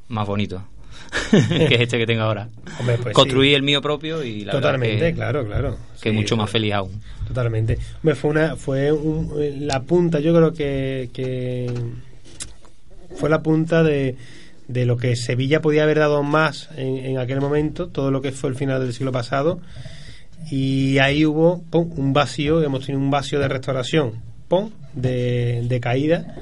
más 0.09 0.27
bonito. 0.27 0.62
que 1.31 1.74
es 1.74 1.81
este 1.81 1.98
que 1.98 2.06
tengo 2.06 2.23
ahora. 2.23 2.48
Pues 3.02 3.15
Construí 3.15 3.55
el 3.55 3.62
mío 3.62 3.81
propio 3.81 4.23
y 4.23 4.44
la 4.44 4.52
Totalmente, 4.52 5.15
claro, 5.15 5.44
claro. 5.47 5.77
Que 6.01 6.12
mucho 6.12 6.36
más 6.36 6.51
feliz 6.51 6.74
aún. 6.74 7.01
Totalmente. 7.27 7.78
fue 8.15 8.31
una 8.31 8.56
fue 8.56 8.93
la 9.59 9.82
punta, 9.82 10.20
yo 10.20 10.35
creo 10.35 10.52
que, 10.52 11.70
fue 13.16 13.28
la 13.28 13.43
punta 13.43 13.82
de, 13.82 14.16
de 14.68 14.86
lo 14.86 14.96
que 14.96 15.16
Sevilla 15.16 15.60
podía 15.60 15.82
haber 15.82 15.98
dado 15.98 16.22
más 16.22 16.68
en, 16.76 16.98
en 16.98 17.18
aquel 17.18 17.40
momento, 17.40 17.88
todo 17.88 18.10
lo 18.10 18.22
que 18.22 18.32
fue 18.32 18.50
el 18.50 18.56
final 18.56 18.80
del 18.80 18.92
siglo 18.92 19.12
pasado. 19.12 19.60
Y 20.50 20.98
ahí 20.98 21.26
hubo 21.26 21.62
pum, 21.70 21.90
un 21.96 22.12
vacío, 22.12 22.62
hemos 22.62 22.86
tenido 22.86 23.02
un 23.02 23.10
vacío 23.10 23.40
de 23.40 23.48
restauración, 23.48 24.22
pum, 24.46 24.70
de, 24.94 25.64
de 25.68 25.80
caída 25.80 26.36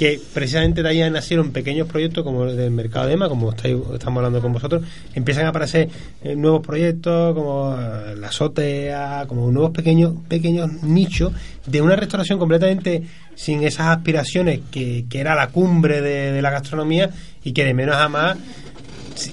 que 0.00 0.18
precisamente 0.32 0.82
de 0.82 0.88
ahí 0.88 1.10
nacieron 1.10 1.50
pequeños 1.52 1.86
proyectos 1.86 2.24
como 2.24 2.46
el 2.46 2.56
del 2.56 2.70
mercado 2.70 3.06
de 3.06 3.12
EMA, 3.12 3.28
como 3.28 3.50
estáis, 3.50 3.76
estamos 3.92 4.16
hablando 4.16 4.40
con 4.40 4.50
vosotros, 4.50 4.82
empiezan 5.12 5.44
a 5.44 5.50
aparecer 5.50 5.90
eh, 6.24 6.34
nuevos 6.36 6.66
proyectos 6.66 7.34
como 7.34 7.76
eh, 7.78 8.16
la 8.16 8.28
azotea, 8.28 9.26
como 9.28 9.52
nuevos 9.52 9.72
pequeños 9.72 10.14
pequeños 10.26 10.82
nichos 10.82 11.34
de 11.66 11.82
una 11.82 11.96
restauración 11.96 12.38
completamente 12.38 13.02
sin 13.34 13.62
esas 13.62 13.88
aspiraciones 13.88 14.60
que, 14.70 15.04
que 15.06 15.20
era 15.20 15.34
la 15.34 15.48
cumbre 15.48 16.00
de, 16.00 16.40
la 16.40 16.48
gastronomía 16.48 17.10
y 17.44 17.52
que 17.52 17.66
de 17.66 17.74
menos 17.74 17.96
a 17.96 18.08
más 18.08 18.38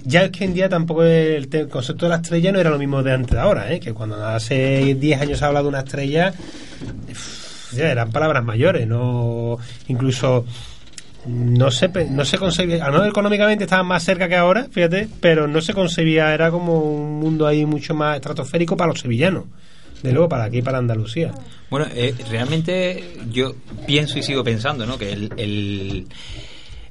ya 0.03 0.23
es 0.23 0.31
que 0.31 0.43
en 0.43 0.53
día 0.53 0.67
tampoco 0.67 1.03
el, 1.03 1.47
concepto 1.69 2.07
de 2.07 2.09
la 2.09 2.17
estrella 2.17 2.51
no 2.51 2.59
era 2.59 2.71
lo 2.71 2.77
mismo 2.77 3.01
de 3.03 3.13
antes 3.13 3.31
de 3.31 3.39
ahora, 3.39 3.71
¿eh? 3.71 3.79
que 3.79 3.93
cuando 3.93 4.21
hace 4.25 4.95
10 4.99 5.21
años 5.21 5.39
se 5.39 5.45
ha 5.45 5.47
hablado 5.47 5.67
de 5.67 5.69
una 5.69 5.79
estrella, 5.79 6.33
ya 7.71 7.91
eran 7.91 8.11
palabras 8.11 8.43
mayores, 8.43 8.87
no 8.87 9.57
incluso 9.87 10.45
no 11.25 11.71
se 11.71 11.89
no 12.09 12.25
se 12.25 12.37
concebía, 12.37 12.85
a 12.85 12.91
mejor 12.91 13.07
económicamente 13.07 13.65
estaban 13.65 13.85
más 13.85 14.03
cerca 14.03 14.29
que 14.29 14.35
ahora, 14.35 14.67
fíjate, 14.71 15.09
pero 15.19 15.47
no 15.47 15.61
se 15.61 15.73
concebía, 15.73 16.33
era 16.33 16.51
como 16.51 16.79
un 16.79 17.19
mundo 17.19 17.47
ahí 17.47 17.65
mucho 17.65 17.93
más 17.93 18.15
estratosférico 18.15 18.77
para 18.77 18.91
los 18.91 19.01
sevillanos, 19.01 19.45
de 20.01 20.11
luego 20.11 20.29
para 20.29 20.45
aquí, 20.45 20.61
para 20.61 20.77
Andalucía. 20.77 21.33
Bueno, 21.69 21.87
eh, 21.93 22.15
realmente 22.29 23.17
yo 23.31 23.55
pienso 23.85 24.19
y 24.19 24.23
sigo 24.23 24.43
pensando, 24.43 24.85
¿no? 24.85 24.97
Que 24.97 25.11
el, 25.11 26.07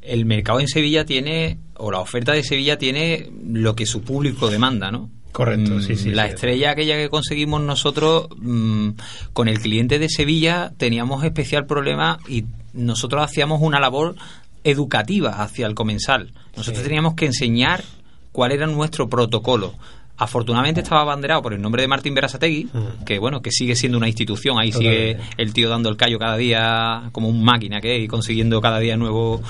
el 0.07 0.25
mercado 0.25 0.61
en 0.61 0.69
Sevilla 0.69 1.05
tiene, 1.05 1.59
o 1.75 1.91
la 1.91 1.99
oferta 1.99 2.33
de 2.33 2.43
Sevilla 2.43 2.79
tiene 2.79 3.31
lo 3.45 3.75
que 3.75 3.87
su 3.87 4.03
público 4.03 4.51
demanda, 4.51 4.91
¿no? 4.91 5.11
Correcto, 5.37 5.75
Mm, 5.75 5.83
sí, 5.83 5.97
sí, 5.97 6.11
La 6.13 6.23
sí. 6.25 6.31
estrella 6.31 6.71
aquella 6.71 6.97
que 6.97 7.11
conseguimos 7.11 7.61
nosotros 7.61 8.29
mm, 8.39 8.89
con 9.35 9.49
el 9.49 9.61
cliente 9.61 9.99
de 9.99 10.09
Sevilla 10.09 10.73
teníamos 10.79 11.25
especial 11.25 11.67
problema 11.67 12.19
y 12.27 12.45
nosotros 12.73 13.23
hacíamos 13.23 13.61
una 13.61 13.79
labor 13.79 14.17
educativa 14.65 15.43
hacia 15.43 15.67
el 15.67 15.75
comensal. 15.75 16.33
Nosotros 16.57 16.79
Sí. 16.79 16.85
teníamos 16.89 17.13
que 17.17 17.27
enseñar 17.27 17.85
cuál 18.33 18.53
era 18.53 18.67
nuestro 18.67 19.11
protocolo. 19.11 19.75
Afortunadamente 20.17 20.81
estaba 20.81 21.03
abanderado 21.03 21.43
por 21.43 21.53
el 21.53 21.61
nombre 21.61 21.83
de 21.83 21.89
Martín 21.89 22.15
Berasategui, 22.15 22.71
Mm. 22.73 23.05
que 23.05 23.19
bueno, 23.19 23.43
que 23.43 23.51
sigue 23.53 23.77
siendo 23.77 23.99
una 23.99 24.09
institución, 24.09 24.59
ahí 24.59 24.73
sigue 24.73 25.19
el 25.37 25.53
tío 25.53 25.69
dando 25.69 25.91
el 25.91 25.99
callo 25.99 26.19
cada 26.19 26.39
día 26.39 27.11
como 27.13 27.29
un 27.29 27.45
máquina 27.45 27.83
que 27.83 27.97
es 27.99 28.05
y 28.05 28.09
consiguiendo 28.09 28.59
cada 28.63 28.79
día 28.79 28.97
nuevo, 28.97 29.43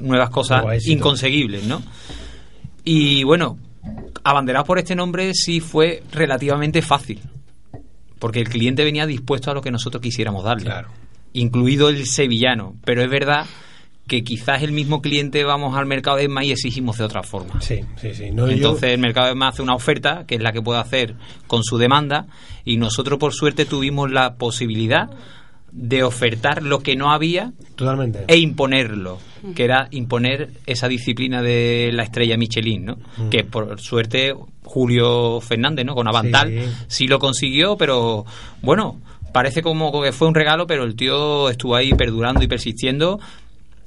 nuevas 0.00 0.30
cosas 0.30 0.86
inconseguibles, 0.86 1.64
¿no? 1.64 1.82
Y 2.84 3.24
bueno, 3.24 3.58
abanderado 4.24 4.64
por 4.64 4.78
este 4.78 4.94
nombre 4.94 5.32
sí 5.34 5.60
fue 5.60 6.02
relativamente 6.12 6.82
fácil, 6.82 7.20
porque 8.18 8.40
el 8.40 8.48
cliente 8.48 8.84
venía 8.84 9.06
dispuesto 9.06 9.50
a 9.50 9.54
lo 9.54 9.60
que 9.62 9.70
nosotros 9.70 10.00
quisiéramos 10.02 10.44
darle, 10.44 10.64
Claro. 10.66 10.88
incluido 11.32 11.88
el 11.88 12.06
sevillano, 12.06 12.74
pero 12.84 13.02
es 13.02 13.10
verdad 13.10 13.46
que 14.06 14.22
quizás 14.24 14.62
el 14.62 14.72
mismo 14.72 15.00
cliente 15.00 15.42
vamos 15.44 15.76
al 15.76 15.86
mercado 15.86 16.16
de 16.18 16.24
ESMA 16.24 16.44
y 16.44 16.50
exigimos 16.52 16.98
de 16.98 17.04
otra 17.04 17.22
forma. 17.22 17.60
Sí, 17.60 17.80
sí, 18.00 18.14
sí. 18.14 18.30
No, 18.32 18.46
yo- 18.46 18.52
Entonces 18.52 18.90
el 18.92 18.98
mercado 19.00 19.26
de 19.26 19.32
ESMA 19.32 19.48
hace 19.48 19.62
una 19.62 19.74
oferta, 19.74 20.24
que 20.26 20.34
es 20.34 20.42
la 20.42 20.52
que 20.52 20.60
puede 20.60 20.80
hacer 20.80 21.14
con 21.46 21.62
su 21.64 21.78
demanda, 21.78 22.26
y 22.64 22.76
nosotros 22.76 23.18
por 23.18 23.32
suerte 23.32 23.64
tuvimos 23.64 24.10
la 24.10 24.34
posibilidad 24.34 25.08
de 25.72 26.02
ofertar 26.02 26.62
lo 26.62 26.80
que 26.80 26.94
no 26.96 27.12
había 27.12 27.52
totalmente. 27.76 28.24
e 28.28 28.36
imponerlo, 28.36 29.18
que 29.54 29.64
era 29.64 29.88
imponer 29.90 30.50
esa 30.66 30.86
disciplina 30.86 31.40
de 31.42 31.90
la 31.94 32.02
estrella 32.02 32.36
Michelin, 32.36 32.84
¿no? 32.84 32.96
Mm. 33.16 33.28
Que 33.30 33.42
por 33.44 33.80
suerte 33.80 34.34
Julio 34.64 35.40
Fernández, 35.40 35.84
¿no? 35.86 35.94
Con 35.94 36.06
Avantal 36.08 36.50
Sí. 36.50 36.70
sí. 36.88 37.06
lo 37.06 37.18
consiguió, 37.18 37.76
pero 37.78 38.24
bueno, 38.60 39.00
parece 39.32 39.62
como 39.62 40.02
que 40.02 40.12
fue 40.12 40.28
un 40.28 40.34
regalo, 40.34 40.66
pero 40.66 40.84
el 40.84 40.94
tío 40.94 41.48
estuvo 41.48 41.74
ahí 41.74 41.92
perdurando 41.94 42.44
y 42.44 42.48
persistiendo 42.48 43.18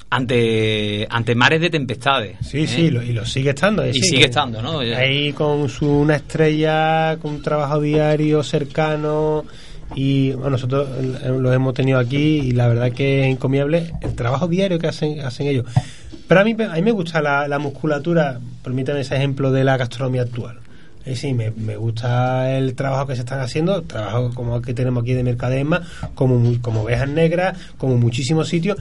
ante 0.09 1.07
ante 1.09 1.35
mares 1.35 1.61
de 1.61 1.69
tempestades. 1.69 2.37
Sí, 2.41 2.59
¿eh? 2.59 2.67
sí, 2.67 2.89
lo- 2.89 3.01
y 3.03 3.11
lo 3.13 3.25
sigue 3.25 3.49
estando. 3.51 3.85
Y 3.87 3.93
sí, 3.93 4.01
sigue 4.01 4.25
estando, 4.25 4.61
¿no? 4.61 4.79
Ahí 4.79 5.33
con 5.33 5.67
su 5.69 5.87
una 5.89 6.15
estrella, 6.15 7.17
con 7.21 7.35
un 7.35 7.41
trabajo 7.41 7.79
diario, 7.81 8.43
cercano. 8.43 9.45
Y 9.93 10.33
nosotros 10.37 10.89
eh, 10.99 11.29
lo 11.29 11.53
hemos 11.53 11.73
tenido 11.73 11.99
aquí 11.99 12.39
y 12.39 12.51
la 12.51 12.67
verdad 12.67 12.91
que 12.91 13.21
es 13.21 13.27
encomiable 13.27 13.93
el 14.01 14.15
trabajo 14.15 14.47
diario 14.47 14.79
que 14.79 14.87
hacen, 14.87 15.19
hacen 15.19 15.47
ellos. 15.47 15.65
Pero 16.27 16.41
a 16.41 16.43
mí, 16.43 16.55
a 16.59 16.73
mí 16.73 16.81
me 16.81 16.91
gusta 16.91 17.21
la, 17.21 17.47
la 17.47 17.59
musculatura, 17.59 18.39
permítame 18.63 19.01
ese 19.01 19.15
ejemplo 19.15 19.51
de 19.51 19.63
la 19.63 19.77
gastronomía 19.77 20.23
actual. 20.23 20.57
Es 20.99 21.21
decir, 21.21 21.35
me, 21.35 21.51
me 21.51 21.77
gusta 21.77 22.57
el 22.57 22.73
trabajo 22.73 23.05
que 23.05 23.13
se 23.13 23.21
están 23.21 23.39
haciendo, 23.39 23.83
trabajo 23.83 24.31
como 24.33 24.55
el 24.55 24.63
que 24.63 24.73
tenemos 24.73 25.03
aquí 25.03 25.13
de 25.13 25.23
Mercadema, 25.23 25.83
como, 26.15 26.59
como 26.61 26.81
Ovejas 26.81 27.09
Negras, 27.09 27.55
como 27.77 27.95
muchísimos 27.97 28.47
sitios 28.49 28.77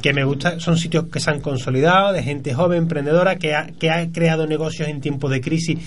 que 0.00 0.12
me 0.12 0.22
gusta, 0.22 0.60
son 0.60 0.76
sitios 0.76 1.06
que 1.06 1.18
se 1.18 1.30
han 1.30 1.40
consolidado, 1.40 2.12
de 2.12 2.22
gente 2.22 2.54
joven, 2.54 2.78
emprendedora, 2.78 3.36
que 3.36 3.54
ha, 3.54 3.66
que 3.66 3.90
ha 3.90 4.12
creado 4.12 4.46
negocios 4.46 4.86
en 4.88 5.00
tiempos 5.00 5.30
de 5.30 5.40
crisis 5.40 5.78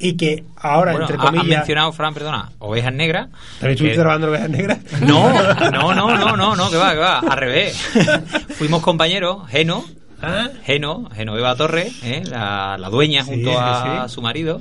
y 0.00 0.16
que 0.16 0.44
ahora, 0.56 0.92
Bueno, 0.92 1.06
entre 1.06 1.16
ha- 1.16 1.20
has 1.22 1.30
comillas... 1.30 1.58
mencionado, 1.58 1.92
Fran, 1.92 2.14
perdona, 2.14 2.50
ovejas 2.58 2.92
negras. 2.94 3.28
¿También 3.60 3.72
estuviste 3.72 3.96
que- 3.96 4.00
grabando 4.00 4.28
Ovejas 4.28 4.48
Negras? 4.50 4.78
No, 5.02 5.30
no, 5.70 5.94
no, 5.94 6.16
no, 6.16 6.36
no, 6.36 6.56
no, 6.56 6.70
que 6.70 6.76
va, 6.76 6.92
que 6.92 6.98
va, 6.98 7.18
al 7.20 7.36
revés. 7.38 7.76
Fuimos 8.58 8.82
compañeros, 8.82 9.46
Geno, 9.48 9.84
¿Ah? 10.22 10.48
Geno, 10.64 11.08
Genoveva 11.14 11.54
Torres, 11.56 11.92
¿eh? 12.02 12.22
la, 12.28 12.76
la 12.78 12.88
dueña 12.90 13.24
Sí, 13.24 13.30
junto 13.30 13.50
sí, 13.50 13.56
a 13.58 14.04
sí. 14.08 14.14
su 14.14 14.20
marido, 14.22 14.60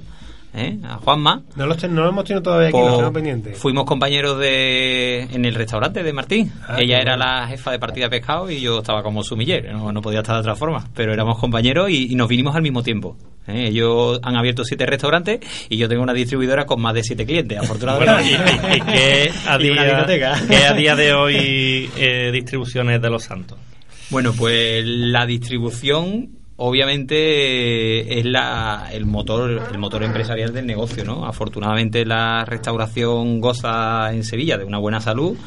¿eh? 0.53 0.77
a 0.83 0.95
Juanma. 0.97 1.41
No 1.55 1.65
los, 1.65 1.77
ten- 1.77 1.93
no 1.93 2.01
los 2.01 2.11
hemos 2.11 2.23
tenido 2.25 2.41
todavía 2.43 2.69
aquí, 2.69 2.77
los 2.77 2.91
tenemos 2.91 3.13
pendientes. 3.13 3.57
fuimos 3.57 3.85
compañeros 3.85 4.39
de 4.39 5.23
en 5.31 5.45
el 5.45 5.55
restaurante 5.55 6.03
de 6.03 6.13
Martín. 6.13 6.51
Ah, 6.67 6.77
Ella 6.79 6.99
era 6.99 7.15
bueno. 7.15 7.31
la 7.31 7.47
jefa 7.47 7.71
de 7.71 7.79
partida 7.79 8.05
de 8.05 8.09
pescado 8.11 8.49
y 8.49 8.59
yo 8.61 8.79
estaba 8.79 9.03
como 9.03 9.23
sumiller, 9.23 9.71
no, 9.73 9.91
no 9.91 10.01
podía 10.01 10.19
estar 10.19 10.35
de 10.35 10.41
otra 10.41 10.55
forma. 10.55 10.87
Pero 10.95 11.13
éramos 11.13 11.37
compañeros 11.39 11.89
y, 11.89 12.11
y 12.11 12.15
nos 12.15 12.27
vinimos 12.27 12.55
al 12.55 12.61
mismo 12.61 12.81
tiempo. 12.83 13.15
¿eh? 13.47 13.67
Ellos 13.67 14.19
han 14.23 14.35
abierto 14.35 14.63
siete 14.63 14.85
restaurantes 14.85 15.39
y 15.69 15.77
yo 15.77 15.87
tengo 15.89 16.03
una 16.03 16.13
distribuidora 16.13 16.65
con 16.65 16.81
más 16.81 16.93
de 16.93 17.03
siete 17.03 17.25
clientes, 17.25 17.57
afortunadamente. 17.59 18.37
Bueno, 18.37 18.69
y, 18.69 18.73
y- 18.73 18.77
y 18.77 18.81
que 18.91 19.31
a 19.47 19.61
Y 19.61 19.69
una 19.69 19.83
día, 19.83 19.95
biblioteca. 19.97 20.41
que 20.47 20.57
a 20.65 20.73
día 20.73 20.95
de 20.95 21.13
hoy 21.13 21.89
eh, 21.97 22.31
distribuciones 22.33 23.01
de 23.01 23.09
los 23.09 23.23
santos. 23.23 23.57
Bueno, 24.09 24.33
pues 24.35 24.83
la 24.85 25.25
distribución 25.27 26.38
obviamente 26.61 28.19
es 28.19 28.25
la, 28.25 28.89
el 28.91 29.05
motor 29.05 29.69
el 29.71 29.77
motor 29.77 30.03
empresarial 30.03 30.53
del 30.53 30.65
negocio, 30.65 31.05
¿no? 31.05 31.25
Afortunadamente 31.25 32.05
la 32.05 32.43
restauración 32.45 33.39
goza 33.39 34.13
en 34.13 34.23
Sevilla 34.23 34.57
de 34.57 34.65
una 34.65 34.77
buena 34.77 34.99
salud 34.99 35.37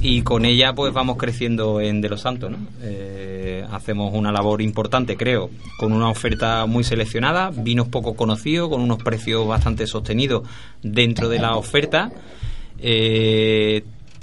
y 0.00 0.22
con 0.22 0.44
ella 0.44 0.72
pues 0.72 0.92
vamos 0.92 1.16
creciendo 1.16 1.80
en 1.80 2.00
De 2.00 2.08
los 2.08 2.20
Santos, 2.20 2.52
¿no? 2.52 2.58
Eh, 2.80 3.64
hacemos 3.72 4.14
una 4.14 4.30
labor 4.30 4.62
importante, 4.62 5.16
creo, 5.16 5.50
con 5.78 5.92
una 5.92 6.08
oferta 6.08 6.64
muy 6.66 6.84
seleccionada, 6.84 7.50
vinos 7.50 7.88
poco 7.88 8.14
conocidos, 8.14 8.68
con 8.68 8.80
unos 8.80 9.02
precios 9.02 9.46
bastante 9.48 9.86
sostenidos 9.88 10.46
dentro 10.80 11.28
de 11.28 11.40
la 11.40 11.56
oferta. 11.56 12.12
Eh, 12.78 13.82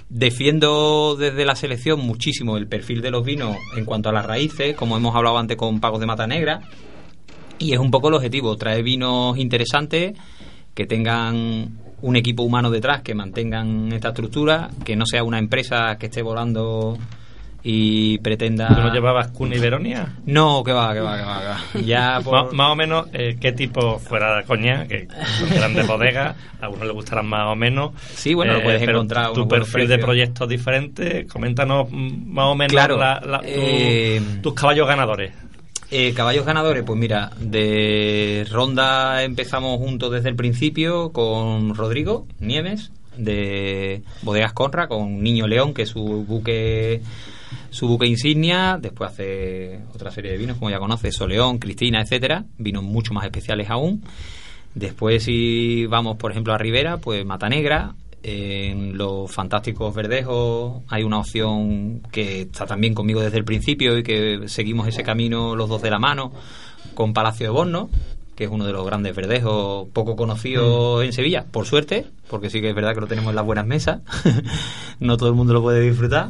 Defiendo 0.09 1.15
desde 1.15 1.45
la 1.45 1.55
selección 1.55 1.99
muchísimo 1.99 2.57
el 2.57 2.67
perfil 2.67 3.01
de 3.01 3.11
los 3.11 3.25
vinos 3.25 3.57
en 3.75 3.85
cuanto 3.85 4.09
a 4.09 4.13
las 4.13 4.25
raíces, 4.25 4.75
como 4.75 4.97
hemos 4.97 5.15
hablado 5.15 5.37
antes 5.37 5.57
con 5.57 5.79
Pagos 5.79 5.99
de 5.99 6.05
Mata 6.05 6.27
Negra, 6.27 6.61
y 7.57 7.73
es 7.73 7.79
un 7.79 7.91
poco 7.91 8.09
el 8.09 8.15
objetivo, 8.15 8.55
traer 8.57 8.83
vinos 8.83 9.37
interesantes 9.37 10.17
que 10.73 10.85
tengan 10.85 11.79
un 12.01 12.15
equipo 12.15 12.43
humano 12.43 12.69
detrás, 12.69 13.01
que 13.01 13.15
mantengan 13.15 13.91
esta 13.93 14.09
estructura, 14.09 14.69
que 14.83 14.95
no 14.95 15.05
sea 15.05 15.23
una 15.23 15.39
empresa 15.39 15.97
que 15.97 16.07
esté 16.07 16.21
volando 16.21 16.97
y 17.65 18.17
pretenda... 18.17 18.67
¿Tú 18.67 18.73
no 18.81 18.93
llevabas 18.93 19.27
Cuna 19.29 19.55
y 19.55 19.59
Veronia? 19.59 20.17
No, 20.25 20.63
que 20.65 20.73
va, 20.73 20.93
que 20.93 20.99
va, 20.99 21.17
que 21.17 21.23
va. 21.23 21.39
que 21.39 21.79
va. 21.79 21.85
Ya 21.85 22.19
por- 22.21 22.53
Más, 22.53 22.69
o 22.71 22.75
menos, 22.75 23.07
eh, 23.13 23.37
¿qué 23.39 23.53
tipo 23.53 23.99
fuera 23.99 24.35
de 24.37 24.43
coña? 24.43 24.85
Que 24.87 25.07
son 25.39 25.49
grandes 25.49 25.87
bodegas, 25.87 26.35
a 26.59 26.65
algunos 26.65 26.85
les 26.87 26.93
gustarán 26.93 27.25
más 27.27 27.47
o 27.47 27.55
menos. 27.55 27.91
Sí, 28.15 28.33
bueno, 28.33 28.53
lo 28.53 28.63
puedes 28.63 28.81
pero 28.81 28.93
encontrar 28.93 29.31
Tu 29.31 29.47
perfil 29.47 29.87
de 29.87 29.97
proyectos 29.97 30.49
diferentes, 30.49 31.25
coméntanos 31.31 31.89
más 31.91 32.45
o 32.47 32.55
menos 32.55 32.71
Claro, 32.73 32.97
la- 32.97 33.21
la- 33.25 33.39
tu- 33.39 33.45
eh, 33.47 34.21
tus 34.41 34.53
caballos 34.53 34.87
ganadores. 34.87 35.33
Eh, 35.95 36.11
caballos 36.13 36.45
ganadores, 36.45 36.83
pues 36.83 36.97
mira, 36.99 37.29
de 37.39 38.45
ronda 38.51 39.23
empezamos 39.23 39.77
juntos 39.77 40.11
desde 40.11 40.27
el 40.29 40.35
principio 40.35 41.11
con 41.11 41.75
Rodrigo 41.75 42.25
Nieves 42.39 42.91
de 43.15 44.01
Bodegas 44.23 44.53
Conra, 44.53 44.87
con 44.87 45.21
Niño 45.21 45.45
León, 45.47 45.73
que 45.75 45.83
es 45.83 45.89
su 45.89 46.25
buque 46.27 47.01
su 47.73 47.87
buque 47.87 48.05
insignia, 48.05 48.77
después 48.79 49.11
hace 49.11 49.79
otra 49.95 50.11
serie 50.11 50.31
de 50.31 50.37
vinos, 50.37 50.57
como 50.57 50.69
ya 50.69 50.77
conoces, 50.77 51.15
Soleón, 51.15 51.57
Cristina, 51.57 52.01
etcétera, 52.01 52.45
vinos 52.59 52.83
mucho 52.83 53.15
más 53.15 53.25
especiales 53.25 53.67
aún. 53.71 54.03
Después 54.75 55.23
si 55.23 55.87
vamos, 55.87 56.17
por 56.17 56.29
ejemplo, 56.29 56.53
a 56.53 56.59
Rivera, 56.59 56.97
pues 56.97 57.25
Mata 57.25 57.49
Negra, 57.49 57.95
En 58.21 58.95
los 58.95 59.31
fantásticos 59.31 59.93
verdejos 59.93 60.83
hay 60.87 61.03
una 61.03 61.17
opción 61.17 62.01
que 62.11 62.41
está 62.41 62.67
también 62.67 62.93
conmigo 62.93 63.21
desde 63.21 63.39
el 63.39 63.43
principio 63.43 63.97
y 63.97 64.03
que 64.03 64.47
seguimos 64.47 64.87
ese 64.87 65.03
camino 65.03 65.55
los 65.55 65.67
dos 65.67 65.81
de 65.81 65.89
la 65.89 65.99
mano 65.99 66.31
con 66.93 67.11
Palacio 67.11 67.47
de 67.47 67.51
Borno, 67.51 67.89
que 68.35 68.43
es 68.43 68.51
uno 68.51 68.65
de 68.67 68.73
los 68.73 68.85
grandes 68.85 69.15
verdejos 69.15 69.87
poco 69.93 70.15
conocidos 70.15 71.03
en 71.03 71.11
Sevilla, 71.11 71.45
por 71.51 71.65
suerte, 71.65 72.05
porque 72.29 72.51
sí 72.51 72.61
que 72.61 72.69
es 72.69 72.75
verdad 72.75 72.93
que 72.93 73.01
lo 73.01 73.07
tenemos 73.07 73.31
en 73.31 73.35
las 73.35 73.45
buenas 73.45 73.65
mesas, 73.65 74.01
no 74.99 75.17
todo 75.17 75.29
el 75.29 75.35
mundo 75.35 75.53
lo 75.53 75.63
puede 75.63 75.81
disfrutar. 75.81 76.29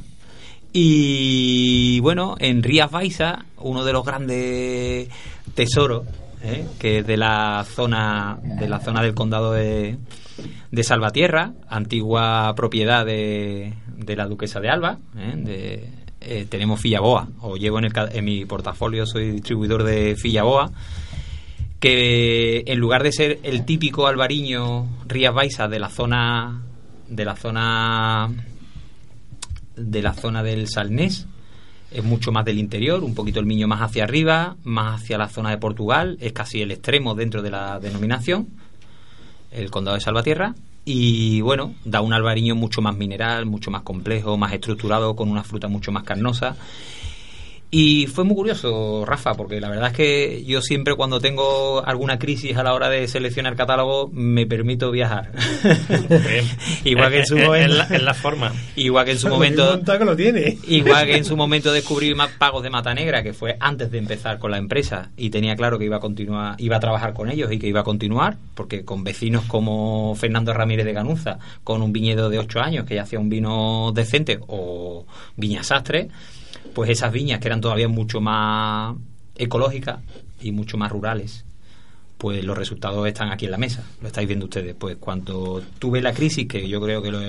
Y 0.75 1.99
bueno, 1.99 2.35
en 2.39 2.63
Rías 2.63 2.89
Baixa, 2.89 3.45
uno 3.57 3.85
de 3.85 3.93
los 3.93 4.03
grandes 4.03 5.07
tesoros, 5.53 6.07
¿eh? 6.41 6.65
que 6.79 6.99
es 6.99 7.07
de 7.07 7.15
la 7.15 7.63
zona, 7.63 8.39
de 8.41 8.67
la 8.67 8.79
zona 8.79 9.03
del 9.03 9.13
condado 9.13 9.53
de, 9.53 9.97
de 10.71 10.83
Salvatierra, 10.83 11.53
antigua 11.69 12.53
propiedad 12.55 13.05
de, 13.05 13.73
de 13.97 14.15
la 14.15 14.25
duquesa 14.25 14.59
de 14.59 14.69
Alba, 14.69 14.97
¿eh? 15.15 15.33
de, 15.37 15.89
eh, 16.21 16.47
tenemos 16.49 16.81
Fillaboa, 16.81 17.27
o 17.41 17.55
llevo 17.55 17.77
en, 17.77 17.85
el, 17.85 17.93
en 18.11 18.25
mi 18.25 18.45
portafolio, 18.45 19.05
soy 19.05 19.29
distribuidor 19.29 19.83
de 19.83 20.15
Fillaboa, 20.15 20.71
que 21.79 22.63
en 22.65 22.79
lugar 22.79 23.03
de 23.03 23.11
ser 23.11 23.39
el 23.43 23.63
típico 23.63 24.07
albariño 24.07 24.87
Rías 25.05 25.35
Baixa 25.35 25.67
de 25.67 25.77
la 25.77 25.89
zona 25.89 26.63
de 27.09 27.25
la 27.25 27.35
zona 27.35 28.31
de 29.75 30.01
la 30.01 30.13
zona 30.13 30.43
del 30.43 30.67
Salnés. 30.67 31.27
Es 31.91 32.03
mucho 32.03 32.31
más 32.31 32.45
del 32.45 32.57
interior, 32.57 33.03
un 33.03 33.13
poquito 33.13 33.39
el 33.39 33.45
miño 33.45 33.67
más 33.67 33.81
hacia 33.81 34.03
arriba, 34.03 34.55
más 34.63 35.01
hacia 35.01 35.17
la 35.17 35.29
zona 35.29 35.51
de 35.51 35.57
Portugal, 35.57 36.17
es 36.21 36.33
casi 36.33 36.61
el 36.61 36.71
extremo 36.71 37.13
dentro 37.13 37.41
de 37.41 37.51
la 37.51 37.79
denominación, 37.79 38.47
el 39.51 39.69
condado 39.69 39.95
de 39.95 40.01
Salvatierra, 40.01 40.55
y 40.85 41.41
bueno, 41.41 41.75
da 41.85 42.01
un 42.01 42.13
albariño 42.13 42.55
mucho 42.55 42.81
más 42.81 42.97
mineral, 42.97 43.45
mucho 43.45 43.69
más 43.69 43.83
complejo, 43.83 44.37
más 44.37 44.53
estructurado, 44.53 45.15
con 45.15 45.29
una 45.29 45.43
fruta 45.43 45.67
mucho 45.67 45.91
más 45.91 46.03
carnosa 46.03 46.55
y 47.75 48.05
fue 48.05 48.23
muy 48.23 48.35
curioso, 48.35 49.03
Rafa, 49.03 49.33
porque 49.33 49.59
la 49.59 49.67
verdad 49.67 49.87
es 49.87 49.97
que 49.97 50.43
yo 50.45 50.61
siempre 50.61 50.93
cuando 50.93 51.19
tengo 51.19 51.83
alguna 51.83 52.19
crisis 52.19 52.55
a 52.55 52.61
la 52.61 52.71
hora 52.71 52.87
de 52.87 53.07
seleccionar 53.07 53.55
catálogo 53.55 54.11
me 54.13 54.45
permito 54.45 54.91
viajar. 54.91 55.31
igual 56.83 57.09
que 57.09 57.19
en 57.21 57.25
su 57.25 57.35
momento. 57.35 57.83
En 57.89 58.05
la, 58.05 58.13
forma. 58.13 58.53
Igual 58.75 59.05
que 59.05 59.11
en 59.13 59.17
su 59.17 59.27
momento. 59.29 59.81
lo 60.05 60.15
tiene. 60.15 60.59
igual 60.67 61.07
que 61.07 61.17
en 61.17 61.25
su 61.25 61.35
momento 61.35 61.73
descubrí 61.73 62.13
más 62.13 62.29
pagos 62.33 62.61
de 62.61 62.69
Mata 62.69 62.93
Negra, 62.93 63.23
que 63.23 63.33
fue 63.33 63.57
antes 63.59 63.89
de 63.89 63.97
empezar 63.97 64.37
con 64.37 64.51
la 64.51 64.59
empresa 64.59 65.09
y 65.17 65.31
tenía 65.31 65.55
claro 65.55 65.79
que 65.79 65.85
iba 65.85 65.97
a 65.97 65.99
continuar, 65.99 66.53
iba 66.59 66.77
a 66.77 66.79
trabajar 66.79 67.15
con 67.15 67.31
ellos 67.31 67.51
y 67.51 67.57
que 67.57 67.65
iba 67.65 67.79
a 67.79 67.83
continuar, 67.83 68.37
porque 68.53 68.85
con 68.85 69.03
vecinos 69.03 69.45
como 69.45 70.13
Fernando 70.13 70.53
Ramírez 70.53 70.85
de 70.85 70.93
Ganuza, 70.93 71.39
con 71.63 71.81
un 71.81 71.91
viñedo 71.91 72.29
de 72.29 72.37
8 72.37 72.59
años 72.59 72.85
que 72.85 72.93
ya 72.93 73.01
hacía 73.01 73.17
un 73.17 73.29
vino 73.29 73.91
decente, 73.95 74.37
o 74.45 75.07
Viña 75.37 75.63
Sastre 75.63 76.11
pues 76.73 76.89
esas 76.89 77.11
viñas 77.11 77.39
que 77.39 77.47
eran 77.47 77.61
todavía 77.61 77.87
mucho 77.87 78.21
más 78.21 78.95
ecológicas 79.35 79.99
y 80.41 80.51
mucho 80.51 80.77
más 80.77 80.91
rurales, 80.91 81.45
pues 82.23 82.41
los 82.45 82.57
resultados 82.57 83.05
están 83.05 83.33
aquí 83.33 83.43
en 83.43 83.51
la 83.51 83.57
mesa, 83.57 83.83
lo 83.99 84.07
estáis 84.07 84.25
viendo 84.25 84.45
ustedes. 84.45 84.73
Pues 84.79 84.95
cuando 84.97 85.61
tuve 85.77 86.01
la 86.01 86.13
crisis, 86.13 86.47
que 86.47 86.69
yo 86.69 86.79
creo 86.79 87.01
que 87.01 87.11
lo 87.11 87.19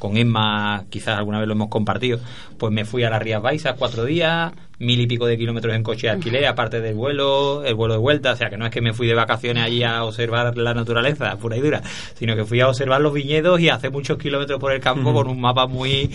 con 0.00 0.16
Emma 0.16 0.86
quizás 0.90 1.16
alguna 1.16 1.38
vez 1.38 1.46
lo 1.46 1.54
hemos 1.54 1.68
compartido, 1.68 2.18
pues 2.58 2.72
me 2.72 2.84
fui 2.84 3.04
a 3.04 3.10
las 3.10 3.22
Rías 3.22 3.40
Baixas 3.40 3.76
cuatro 3.78 4.04
días, 4.04 4.52
mil 4.80 5.00
y 5.00 5.06
pico 5.06 5.26
de 5.26 5.38
kilómetros 5.38 5.72
en 5.76 5.84
coche 5.84 6.08
de 6.08 6.14
alquiler, 6.14 6.46
aparte 6.46 6.80
del 6.80 6.96
vuelo, 6.96 7.62
el 7.64 7.76
vuelo 7.76 7.94
de 7.94 8.00
vuelta, 8.00 8.32
o 8.32 8.36
sea 8.36 8.50
que 8.50 8.56
no 8.56 8.64
es 8.64 8.72
que 8.72 8.80
me 8.80 8.92
fui 8.92 9.06
de 9.06 9.14
vacaciones 9.14 9.62
allí 9.62 9.84
a 9.84 10.02
observar 10.02 10.58
la 10.58 10.74
naturaleza 10.74 11.36
pura 11.36 11.56
y 11.56 11.60
dura, 11.60 11.80
sino 12.16 12.34
que 12.34 12.44
fui 12.44 12.60
a 12.60 12.66
observar 12.66 13.00
los 13.00 13.12
viñedos 13.12 13.60
y 13.60 13.68
a 13.68 13.76
hacer 13.76 13.92
muchos 13.92 14.18
kilómetros 14.18 14.58
por 14.58 14.72
el 14.72 14.80
campo 14.80 15.12
con 15.12 15.28
un 15.28 15.40
mapa 15.40 15.68
muy 15.68 16.10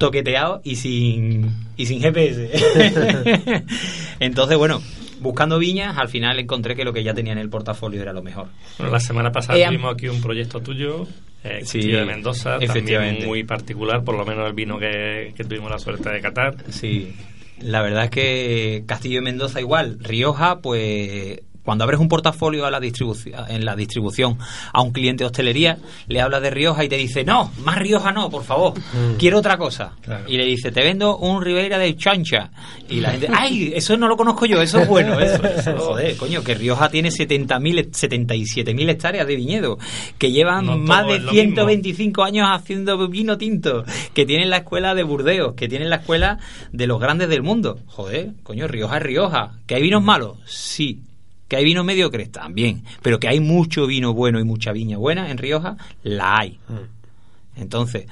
toqueteado 0.00 0.62
y 0.64 0.74
sin, 0.74 1.48
y 1.76 1.86
sin 1.86 2.00
GPS. 2.00 2.50
Entonces, 4.18 4.58
bueno, 4.58 4.82
buscando 5.20 5.58
viñas, 5.58 5.98
al 5.98 6.08
final 6.08 6.38
encontré 6.38 6.74
que 6.74 6.84
lo 6.84 6.92
que 6.92 7.02
ya 7.02 7.14
tenía 7.14 7.32
en 7.32 7.38
el 7.38 7.50
portafolio 7.50 8.02
era 8.02 8.12
lo 8.12 8.22
mejor. 8.22 8.48
Bueno, 8.78 8.92
la 8.92 9.00
semana 9.00 9.30
pasada 9.30 9.58
eh, 9.58 9.66
tuvimos 9.66 9.94
aquí 9.94 10.08
un 10.08 10.20
proyecto 10.20 10.60
tuyo, 10.60 11.06
eh, 11.44 11.64
de 11.72 12.04
Mendoza, 12.04 12.58
también 12.58 13.26
muy 13.26 13.44
particular, 13.44 14.02
por 14.04 14.16
lo 14.16 14.24
menos 14.24 14.46
el 14.46 14.54
vino 14.54 14.78
que, 14.78 15.32
que 15.36 15.44
tuvimos 15.44 15.70
la 15.70 15.78
suerte 15.78 16.10
de 16.10 16.20
catar. 16.20 16.56
Sí, 16.70 17.14
la 17.60 17.82
verdad 17.82 18.04
es 18.04 18.10
que 18.10 18.84
Castillo 18.86 19.16
de 19.16 19.22
Mendoza 19.22 19.60
igual, 19.60 19.98
Rioja, 20.00 20.60
pues 20.60 21.40
cuando 21.68 21.84
abres 21.84 22.00
un 22.00 22.08
portafolio 22.08 22.64
a 22.64 22.70
la 22.70 22.78
en 22.78 23.64
la 23.66 23.76
distribución 23.76 24.38
a 24.72 24.80
un 24.80 24.90
cliente 24.90 25.24
de 25.24 25.26
hostelería, 25.26 25.76
le 26.06 26.22
hablas 26.22 26.40
de 26.40 26.48
Rioja 26.48 26.82
y 26.82 26.88
te 26.88 26.96
dice, 26.96 27.24
no, 27.24 27.52
más 27.62 27.76
Rioja 27.76 28.10
no, 28.10 28.30
por 28.30 28.42
favor, 28.42 28.72
mm. 28.78 29.16
quiero 29.18 29.36
otra 29.36 29.58
cosa. 29.58 29.92
Y 30.26 30.38
le 30.38 30.46
dice, 30.46 30.72
te 30.72 30.82
vendo 30.82 31.18
un 31.18 31.44
Ribeira 31.44 31.76
de 31.76 31.94
Chancha. 31.94 32.50
Y 32.88 33.00
la 33.00 33.10
gente, 33.10 33.28
ay, 33.30 33.72
eso 33.74 33.98
no 33.98 34.08
lo 34.08 34.16
conozco 34.16 34.46
yo, 34.46 34.62
eso 34.62 34.80
es 34.80 34.88
bueno. 34.88 35.20
Eso, 35.20 35.42
joder, 35.78 36.16
coño, 36.16 36.42
que 36.42 36.54
Rioja 36.54 36.88
tiene 36.88 37.10
70.000, 37.10 37.90
77.000 37.90 38.88
hectáreas 38.88 39.26
de 39.26 39.36
viñedo, 39.36 39.76
que 40.16 40.32
llevan 40.32 40.84
más 40.84 41.06
de 41.06 41.20
125 41.20 42.22
años 42.22 42.48
haciendo 42.50 43.08
vino 43.08 43.36
tinto, 43.36 43.84
que 44.14 44.24
tienen 44.24 44.48
la 44.48 44.58
escuela 44.58 44.94
de 44.94 45.02
Burdeos, 45.02 45.52
que 45.52 45.68
tienen 45.68 45.90
la 45.90 45.96
escuela 45.96 46.38
de 46.72 46.86
los 46.86 46.98
grandes 46.98 47.28
del 47.28 47.42
mundo. 47.42 47.78
Joder, 47.88 48.30
coño, 48.42 48.66
Rioja 48.68 48.96
es 48.96 49.02
Rioja. 49.02 49.58
¿Que 49.66 49.74
hay 49.74 49.82
vinos 49.82 50.02
malos? 50.02 50.38
Sí. 50.46 51.02
¿Que 51.48 51.56
hay 51.56 51.64
vino 51.64 51.82
mediocres? 51.82 52.30
También. 52.30 52.84
Pero 53.02 53.18
que 53.18 53.28
hay 53.28 53.40
mucho 53.40 53.86
vino 53.86 54.12
bueno 54.14 54.38
y 54.38 54.44
mucha 54.44 54.72
viña 54.72 54.98
buena 54.98 55.30
en 55.30 55.38
Rioja, 55.38 55.76
la 56.02 56.38
hay. 56.38 56.58
Mm. 56.68 57.60
Entonces, 57.60 58.06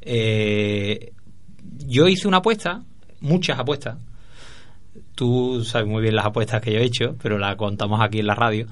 eh, 0.00 1.12
yo 1.86 2.08
hice 2.08 2.28
una 2.28 2.38
apuesta, 2.38 2.82
muchas 3.20 3.58
apuestas. 3.58 3.98
Tú 5.14 5.64
sabes 5.64 5.88
muy 5.88 6.02
bien 6.02 6.16
las 6.16 6.26
apuestas 6.26 6.60
que 6.60 6.72
yo 6.72 6.78
he 6.78 6.84
hecho, 6.84 7.16
pero 7.22 7.38
las 7.38 7.56
contamos 7.56 8.00
aquí 8.00 8.18
en 8.18 8.26
la 8.26 8.34
radio 8.34 8.66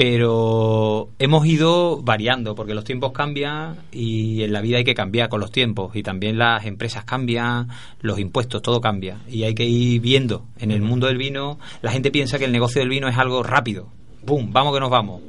pero 0.00 1.10
hemos 1.18 1.44
ido 1.44 2.00
variando 2.00 2.54
porque 2.54 2.72
los 2.72 2.84
tiempos 2.84 3.12
cambian 3.12 3.76
y 3.92 4.42
en 4.42 4.50
la 4.50 4.62
vida 4.62 4.78
hay 4.78 4.84
que 4.84 4.94
cambiar 4.94 5.28
con 5.28 5.40
los 5.40 5.52
tiempos 5.52 5.94
y 5.94 6.02
también 6.02 6.38
las 6.38 6.64
empresas 6.64 7.04
cambian, 7.04 7.68
los 8.00 8.18
impuestos, 8.18 8.62
todo 8.62 8.80
cambia 8.80 9.18
y 9.28 9.42
hay 9.42 9.54
que 9.54 9.66
ir 9.66 10.00
viendo. 10.00 10.46
En 10.58 10.70
el 10.70 10.80
mundo 10.80 11.06
del 11.06 11.18
vino 11.18 11.58
la 11.82 11.92
gente 11.92 12.10
piensa 12.10 12.38
que 12.38 12.46
el 12.46 12.52
negocio 12.52 12.80
del 12.80 12.88
vino 12.88 13.08
es 13.08 13.18
algo 13.18 13.42
rápido. 13.42 13.88
¡Bum! 14.24 14.50
Vamos 14.50 14.72
que 14.72 14.80
nos 14.80 14.88
vamos. 14.88 15.20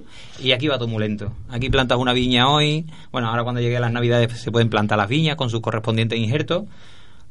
Y 0.41 0.53
aquí 0.53 0.69
va 0.69 0.77
todo 0.77 0.88
muy 0.88 0.99
lento. 0.99 1.34
Aquí 1.49 1.69
plantas 1.69 1.98
una 1.98 2.14
viña 2.14 2.48
hoy. 2.48 2.85
Bueno, 3.11 3.27
ahora 3.27 3.43
cuando 3.43 3.60
llegue 3.60 3.77
las 3.77 3.91
navidades 3.91 4.39
se 4.39 4.53
pueden 4.53 4.69
plantar 4.69 4.98
las 4.98 5.10
viñas 5.10 5.35
con 5.35 5.49
sus 5.49 5.60
correspondientes 5.60 6.18
injertos 6.18 6.64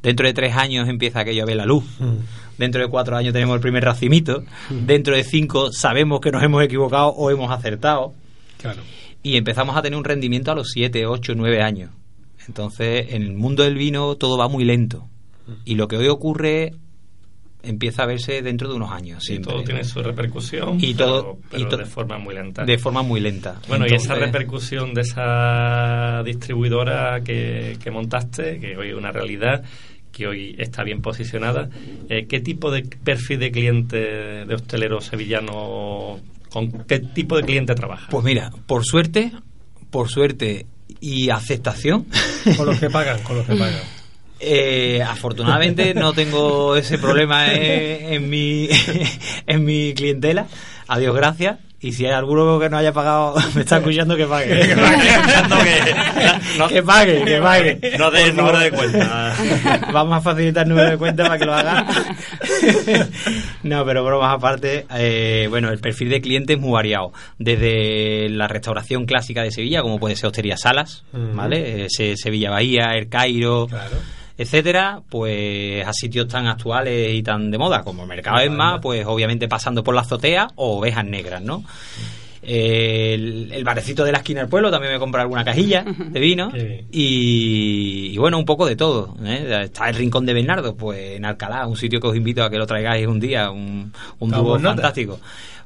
Dentro 0.02 0.26
de 0.26 0.32
tres 0.32 0.56
años 0.56 0.88
empieza 0.88 1.20
aquello 1.20 1.42
a 1.42 1.46
ver 1.46 1.56
la 1.56 1.66
luz. 1.66 1.84
Mm. 1.98 2.58
Dentro 2.58 2.80
de 2.80 2.88
cuatro 2.88 3.16
años 3.16 3.32
tenemos 3.32 3.54
el 3.54 3.60
primer 3.60 3.84
racimito. 3.84 4.42
Mm. 4.70 4.86
Dentro 4.86 5.14
de 5.14 5.24
cinco 5.24 5.72
sabemos 5.72 6.20
que 6.20 6.30
nos 6.30 6.42
hemos 6.42 6.62
equivocado 6.62 7.08
o 7.08 7.30
hemos 7.30 7.50
acertado. 7.50 8.14
Y 9.22 9.36
empezamos 9.36 9.76
a 9.76 9.82
tener 9.82 9.98
un 9.98 10.04
rendimiento 10.04 10.50
a 10.50 10.54
los 10.54 10.70
siete, 10.70 11.06
ocho, 11.06 11.34
nueve 11.34 11.62
años. 11.62 11.90
Entonces, 12.46 13.12
en 13.12 13.22
el 13.22 13.34
mundo 13.34 13.62
del 13.62 13.74
vino 13.74 14.16
todo 14.16 14.38
va 14.38 14.48
muy 14.48 14.64
lento. 14.64 15.08
Mm. 15.46 15.52
Y 15.64 15.74
lo 15.74 15.88
que 15.88 15.96
hoy 15.96 16.08
ocurre 16.08 16.72
empieza 17.62 18.04
a 18.04 18.06
verse 18.06 18.42
dentro 18.42 18.68
de 18.68 18.74
unos 18.74 18.90
años. 18.90 19.28
Y 19.28 19.38
todo 19.38 19.62
tiene 19.62 19.84
su 19.84 20.02
repercusión, 20.02 20.78
y 20.80 20.94
todo, 20.94 21.38
pero, 21.50 21.76
de 21.76 21.84
forma 21.84 22.18
muy 22.18 22.34
lenta. 22.34 22.64
De 22.64 22.78
forma 22.78 23.02
muy 23.02 23.20
lenta. 23.20 23.60
Bueno, 23.68 23.86
y 23.88 23.94
esa 23.94 24.14
repercusión 24.14 24.94
de 24.94 25.02
esa 25.02 26.22
distribuidora 26.24 27.20
que, 27.22 27.76
que 27.82 27.90
montaste, 27.90 28.58
que 28.58 28.76
hoy 28.76 28.88
es 28.88 28.94
una 28.94 29.10
realidad, 29.10 29.64
que 30.12 30.26
hoy 30.26 30.54
está 30.58 30.82
bien 30.82 31.02
posicionada. 31.02 31.68
Eh, 32.08 32.26
¿Qué 32.26 32.40
tipo 32.40 32.70
de 32.70 32.82
perfil 32.82 33.38
de 33.38 33.50
cliente 33.50 33.96
de 34.46 34.54
hostelero 34.54 35.00
sevillano, 35.00 36.20
con 36.50 36.70
qué 36.84 37.00
tipo 37.00 37.36
de 37.36 37.44
cliente 37.44 37.74
trabaja? 37.74 38.08
Pues 38.10 38.24
mira, 38.24 38.50
por 38.66 38.84
suerte, 38.84 39.32
por 39.90 40.08
suerte 40.08 40.66
y 41.00 41.30
aceptación. 41.30 42.06
Con 42.56 42.66
los 42.66 42.78
que 42.78 42.90
pagan, 42.90 43.22
con 43.22 43.36
los 43.36 43.46
que 43.46 43.54
pagan. 43.54 43.82
Eh, 44.42 45.02
afortunadamente 45.06 45.92
no 45.92 46.14
tengo 46.14 46.74
ese 46.74 46.96
problema 46.96 47.52
en, 47.52 48.30
mi, 48.30 48.68
en 49.46 49.64
mi 49.64 49.92
clientela. 49.94 50.46
Adiós, 50.88 51.14
gracias. 51.14 51.58
Y 51.82 51.92
si 51.92 52.04
hay 52.04 52.12
alguno 52.12 52.58
que 52.60 52.68
no 52.68 52.76
haya 52.76 52.92
pagado, 52.92 53.34
me 53.54 53.62
está 53.62 53.78
escuchando 53.78 54.16
que 54.16 54.26
pague. 54.26 54.48
que 56.68 56.82
pague, 56.82 57.24
que 57.24 57.40
pague. 57.40 57.96
No 57.98 58.10
de 58.10 58.32
número 58.32 58.58
de 58.58 58.70
cuenta. 58.70 59.34
Vamos 59.92 60.18
a 60.18 60.20
facilitar 60.20 60.64
el 60.64 60.70
número 60.70 60.90
de 60.90 60.98
cuenta 60.98 61.24
para 61.24 61.38
que 61.38 61.44
lo 61.46 61.54
haga. 61.54 61.86
no, 63.62 63.84
pero 63.86 64.04
bromas 64.04 64.34
aparte, 64.34 64.86
eh, 64.94 65.46
bueno, 65.48 65.70
el 65.70 65.78
perfil 65.78 66.10
de 66.10 66.20
cliente 66.20 66.54
es 66.54 66.58
muy 66.58 66.72
variado. 66.72 67.12
Desde 67.38 68.28
la 68.28 68.46
restauración 68.46 69.06
clásica 69.06 69.42
de 69.42 69.50
Sevilla, 69.50 69.80
como 69.80 69.98
puede 69.98 70.16
ser 70.16 70.26
Hostería 70.26 70.58
Salas, 70.58 71.04
¿vale? 71.12 71.88
Sevilla 71.88 72.50
Bahía, 72.50 72.94
El 72.94 73.08
Cairo. 73.08 73.66
Claro 73.68 74.19
etcétera, 74.40 75.02
pues 75.06 75.86
a 75.86 75.92
sitios 75.92 76.26
tan 76.26 76.46
actuales 76.46 77.14
y 77.14 77.22
tan 77.22 77.50
de 77.50 77.58
moda 77.58 77.82
como 77.82 78.04
el 78.04 78.08
Mercado 78.08 78.38
Esma, 78.38 78.80
pues 78.80 79.04
obviamente 79.04 79.48
pasando 79.48 79.84
por 79.84 79.94
la 79.94 80.00
azotea 80.00 80.48
o 80.54 80.78
ovejas 80.78 81.04
negras, 81.04 81.42
¿no? 81.42 81.62
El, 82.42 83.52
el, 83.52 83.64
barecito 83.64 84.02
de 84.02 84.12
la 84.12 84.18
esquina 84.18 84.40
del 84.40 84.48
pueblo 84.48 84.70
también 84.70 84.94
me 84.94 84.98
compra 84.98 85.20
alguna 85.20 85.44
cajilla 85.44 85.84
de 85.84 86.18
vino. 86.18 86.50
Y, 86.90 88.16
bueno, 88.16 88.38
un 88.38 88.46
poco 88.46 88.64
de 88.64 88.76
todo. 88.76 89.14
¿eh? 89.22 89.64
Está 89.64 89.90
el 89.90 89.96
Rincón 89.96 90.24
de 90.24 90.32
Bernardo, 90.32 90.74
pues 90.74 91.18
en 91.18 91.26
Alcalá, 91.26 91.66
un 91.66 91.76
sitio 91.76 92.00
que 92.00 92.06
os 92.06 92.16
invito 92.16 92.42
a 92.42 92.48
que 92.48 92.56
lo 92.56 92.66
traigáis 92.66 93.06
un 93.06 93.20
día, 93.20 93.50
un, 93.50 93.92
un 94.20 94.30
dúo 94.30 94.58
fantástico 94.58 95.20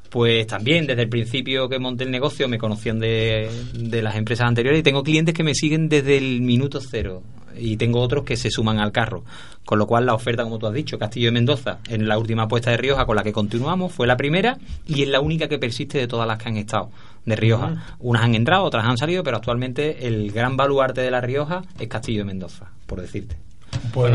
pues 0.09 0.47
también 0.47 0.87
desde 0.87 1.01
el 1.01 1.09
principio 1.09 1.67
que 1.67 1.77
monté 1.77 2.05
el 2.05 2.11
negocio 2.11 2.47
me 2.47 2.57
conocían 2.57 2.99
de, 2.99 3.49
de, 3.73 4.01
las 4.01 4.15
empresas 4.15 4.47
anteriores 4.47 4.79
y 4.79 4.83
tengo 4.83 5.03
clientes 5.03 5.33
que 5.35 5.43
me 5.43 5.53
siguen 5.53 5.89
desde 5.89 6.17
el 6.17 6.39
minuto 6.41 6.79
cero 6.79 7.21
y 7.57 7.77
tengo 7.77 8.01
otros 8.01 8.23
que 8.23 8.37
se 8.37 8.49
suman 8.49 8.79
al 8.79 8.91
carro. 8.91 9.23
Con 9.65 9.79
lo 9.79 9.87
cual 9.87 10.05
la 10.05 10.13
oferta, 10.13 10.43
como 10.43 10.59
tú 10.59 10.67
has 10.67 10.73
dicho, 10.73 10.99
Castillo 10.99 11.27
de 11.27 11.31
Mendoza, 11.31 11.79
en 11.89 12.07
la 12.07 12.17
última 12.19 12.43
apuesta 12.43 12.71
de 12.71 12.77
Rioja 12.77 13.05
con 13.05 13.15
la 13.15 13.23
que 13.23 13.33
continuamos, 13.33 13.91
fue 13.91 14.05
la 14.05 14.15
primera 14.15 14.57
y 14.87 15.01
es 15.01 15.09
la 15.09 15.21
única 15.21 15.47
que 15.47 15.57
persiste 15.57 15.97
de 15.97 16.07
todas 16.07 16.27
las 16.27 16.37
que 16.37 16.49
han 16.49 16.57
estado 16.57 16.89
de 17.25 17.35
Rioja. 17.35 17.95
Unas 17.99 18.23
han 18.23 18.35
entrado, 18.35 18.63
otras 18.63 18.85
han 18.85 18.97
salido, 18.97 19.23
pero 19.23 19.37
actualmente 19.37 20.07
el 20.07 20.31
gran 20.31 20.55
baluarte 20.55 21.01
de 21.01 21.11
la 21.11 21.21
Rioja 21.21 21.63
es 21.79 21.87
Castillo 21.87 22.19
de 22.19 22.25
Mendoza, 22.25 22.71
por 22.85 23.01
decirte. 23.01 23.37
Pues 23.93 24.13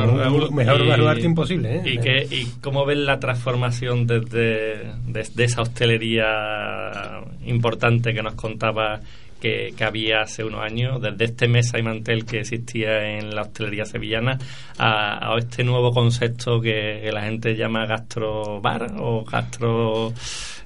mejor 0.53 0.87
baluarte 0.87 1.27
imposible. 1.27 1.77
¿eh? 1.77 1.83
¿Y, 1.85 1.99
que, 1.99 2.27
¿Y 2.31 2.47
cómo 2.62 2.87
ven 2.87 3.05
la 3.05 3.19
transformación 3.19 4.07
desde, 4.07 4.93
desde 5.07 5.45
esa 5.45 5.62
hostelería 5.62 7.21
importante 7.45 8.15
que 8.15 8.23
nos 8.23 8.35
contaba 8.35 9.01
que, 9.41 9.75
había 9.81 10.23
hace 10.23 10.45
unos 10.45 10.62
años, 10.62 11.01
desde 11.01 11.25
este 11.25 11.49
mesa 11.49 11.79
y 11.79 11.83
mantel 11.83 12.25
que 12.25 12.41
existía 12.41 13.19
en 13.19 13.35
la 13.35 13.43
hostelería 13.43 13.85
sevillana 13.85 14.39
a, 14.79 15.35
este 15.39 15.65
nuevo 15.65 15.93
concepto 15.93 16.61
que, 16.61 17.11
la 17.12 17.23
gente 17.23 17.57
llama 17.57 17.87
gastrobar 17.87 18.95
o 18.99 19.25
gastro... 19.25 20.12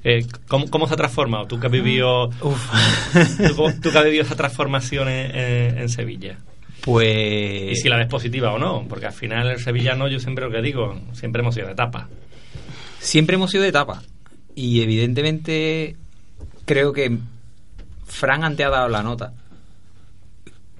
Eh, 0.06 0.26
¿cómo, 0.48 0.86
se 0.86 0.92
ha 0.92 0.96
transformado? 0.98 1.46
¿Tú 1.46 1.58
que 1.58 1.66
has 1.66 1.72
vivido, 1.72 2.28
¿tú, 2.28 3.90
que 3.90 3.98
has 3.98 4.04
vivido 4.04 4.22
esa 4.22 4.36
transformación 4.36 5.08
en, 5.08 5.88
Sevilla? 5.88 6.36
Pues... 6.82 7.72
Y 7.72 7.76
si 7.76 7.88
la 7.88 7.96
ves 7.96 8.08
positiva 8.08 8.52
o 8.52 8.58
no, 8.58 8.84
porque 8.86 9.06
al 9.06 9.14
final 9.14 9.48
el 9.50 9.60
sevillano, 9.60 10.06
yo 10.08 10.20
siempre 10.20 10.44
lo 10.44 10.50
que 10.50 10.60
digo, 10.60 11.00
siempre 11.12 11.40
hemos 11.40 11.54
sido 11.54 11.68
de 11.68 11.72
etapa. 11.72 12.08
Siempre 12.98 13.36
hemos 13.36 13.50
sido 13.50 13.62
de 13.62 13.70
etapa. 13.70 14.02
Y 14.54 14.82
evidentemente 14.82 15.96
creo 16.66 16.92
que 16.92 17.18
Fran 18.04 18.44
antes 18.44 18.66
ha 18.66 18.70
dado 18.70 18.88
la 18.88 19.02
nota 19.02 19.32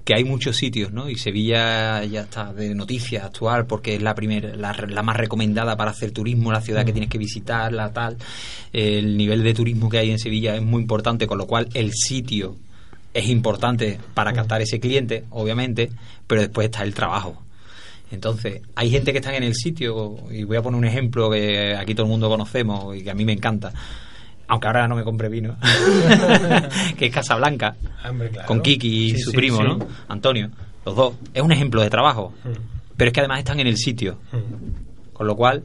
que 0.05 0.13
hay 0.13 0.23
muchos 0.23 0.55
sitios, 0.55 0.93
¿no? 0.93 1.09
Y 1.09 1.17
Sevilla 1.17 2.03
ya 2.05 2.21
está 2.21 2.53
de 2.53 2.75
noticias 2.75 3.25
actual 3.25 3.65
porque 3.65 3.95
es 3.95 4.03
la 4.03 4.13
primera, 4.13 4.55
la, 4.55 5.01
más 5.01 5.17
recomendada 5.17 5.75
para 5.75 5.91
hacer 5.91 6.11
turismo, 6.11 6.51
la 6.51 6.61
ciudad 6.61 6.85
que 6.85 6.91
tienes 6.91 7.09
que 7.09 7.17
visitar, 7.17 7.73
la 7.73 7.91
tal. 7.91 8.17
El 8.71 9.17
nivel 9.17 9.41
de 9.43 9.55
turismo 9.55 9.89
que 9.89 9.97
hay 9.97 10.11
en 10.11 10.19
Sevilla 10.19 10.55
es 10.55 10.61
muy 10.61 10.83
importante, 10.83 11.25
con 11.25 11.39
lo 11.39 11.47
cual 11.47 11.69
el 11.73 11.91
sitio 11.91 12.55
es 13.15 13.27
importante 13.29 13.99
para 14.13 14.31
captar 14.31 14.61
ese 14.61 14.79
cliente, 14.79 15.23
obviamente, 15.31 15.89
pero 16.27 16.41
después 16.41 16.65
está 16.65 16.83
el 16.83 16.93
trabajo. 16.93 17.41
Entonces, 18.11 18.61
hay 18.75 18.91
gente 18.91 19.11
que 19.11 19.17
está 19.17 19.35
en 19.35 19.41
el 19.41 19.55
sitio, 19.55 20.17
y 20.29 20.43
voy 20.43 20.57
a 20.57 20.61
poner 20.61 20.77
un 20.77 20.85
ejemplo 20.85 21.31
que 21.31 21.75
aquí 21.75 21.95
todo 21.95 22.05
el 22.05 22.11
mundo 22.11 22.29
conocemos 22.29 22.95
y 22.95 23.03
que 23.03 23.09
a 23.09 23.15
mí 23.15 23.25
me 23.25 23.33
encanta 23.33 23.73
aunque 24.47 24.67
ahora 24.67 24.87
no 24.87 24.95
me 24.95 25.03
compre 25.03 25.29
vino, 25.29 25.57
que 26.97 27.07
es 27.07 27.13
Casablanca, 27.13 27.75
con 28.45 28.61
Kiki 28.61 29.11
y 29.11 29.17
su 29.17 29.31
primo, 29.31 29.63
¿no? 29.63 29.79
Antonio, 30.07 30.49
los 30.85 30.95
dos. 30.95 31.15
Es 31.33 31.41
un 31.41 31.51
ejemplo 31.51 31.81
de 31.81 31.89
trabajo, 31.89 32.33
mm. 32.43 32.95
pero 32.95 33.09
es 33.09 33.13
que 33.13 33.19
además 33.21 33.39
están 33.39 33.59
en 33.59 33.67
el 33.67 33.77
sitio. 33.77 34.19
Mm. 34.31 35.13
Con 35.13 35.27
lo 35.27 35.35
cual, 35.35 35.63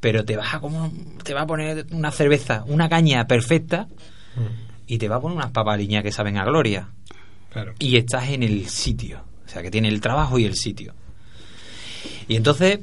pero 0.00 0.24
te 0.24 0.36
vas 0.36 0.54
a 0.54 0.60
como 0.60 0.92
te 1.24 1.32
va 1.32 1.42
a 1.42 1.46
poner 1.46 1.86
una 1.92 2.10
cerveza, 2.10 2.64
una 2.66 2.88
caña 2.88 3.26
perfecta 3.26 3.88
mm. 4.36 4.86
y 4.86 4.98
te 4.98 5.08
va 5.08 5.16
a 5.16 5.20
poner 5.20 5.38
unas 5.38 5.50
papaliñas 5.50 6.02
que 6.02 6.12
saben 6.12 6.38
a 6.38 6.44
gloria. 6.44 6.88
Y 7.78 7.96
estás 7.96 8.30
en 8.30 8.42
el 8.42 8.66
sitio, 8.68 9.20
o 9.44 9.48
sea, 9.48 9.62
que 9.62 9.70
tiene 9.70 9.88
el 9.88 10.00
trabajo 10.00 10.38
y 10.38 10.46
el 10.46 10.54
sitio. 10.54 10.94
Y 12.26 12.36
entonces 12.36 12.80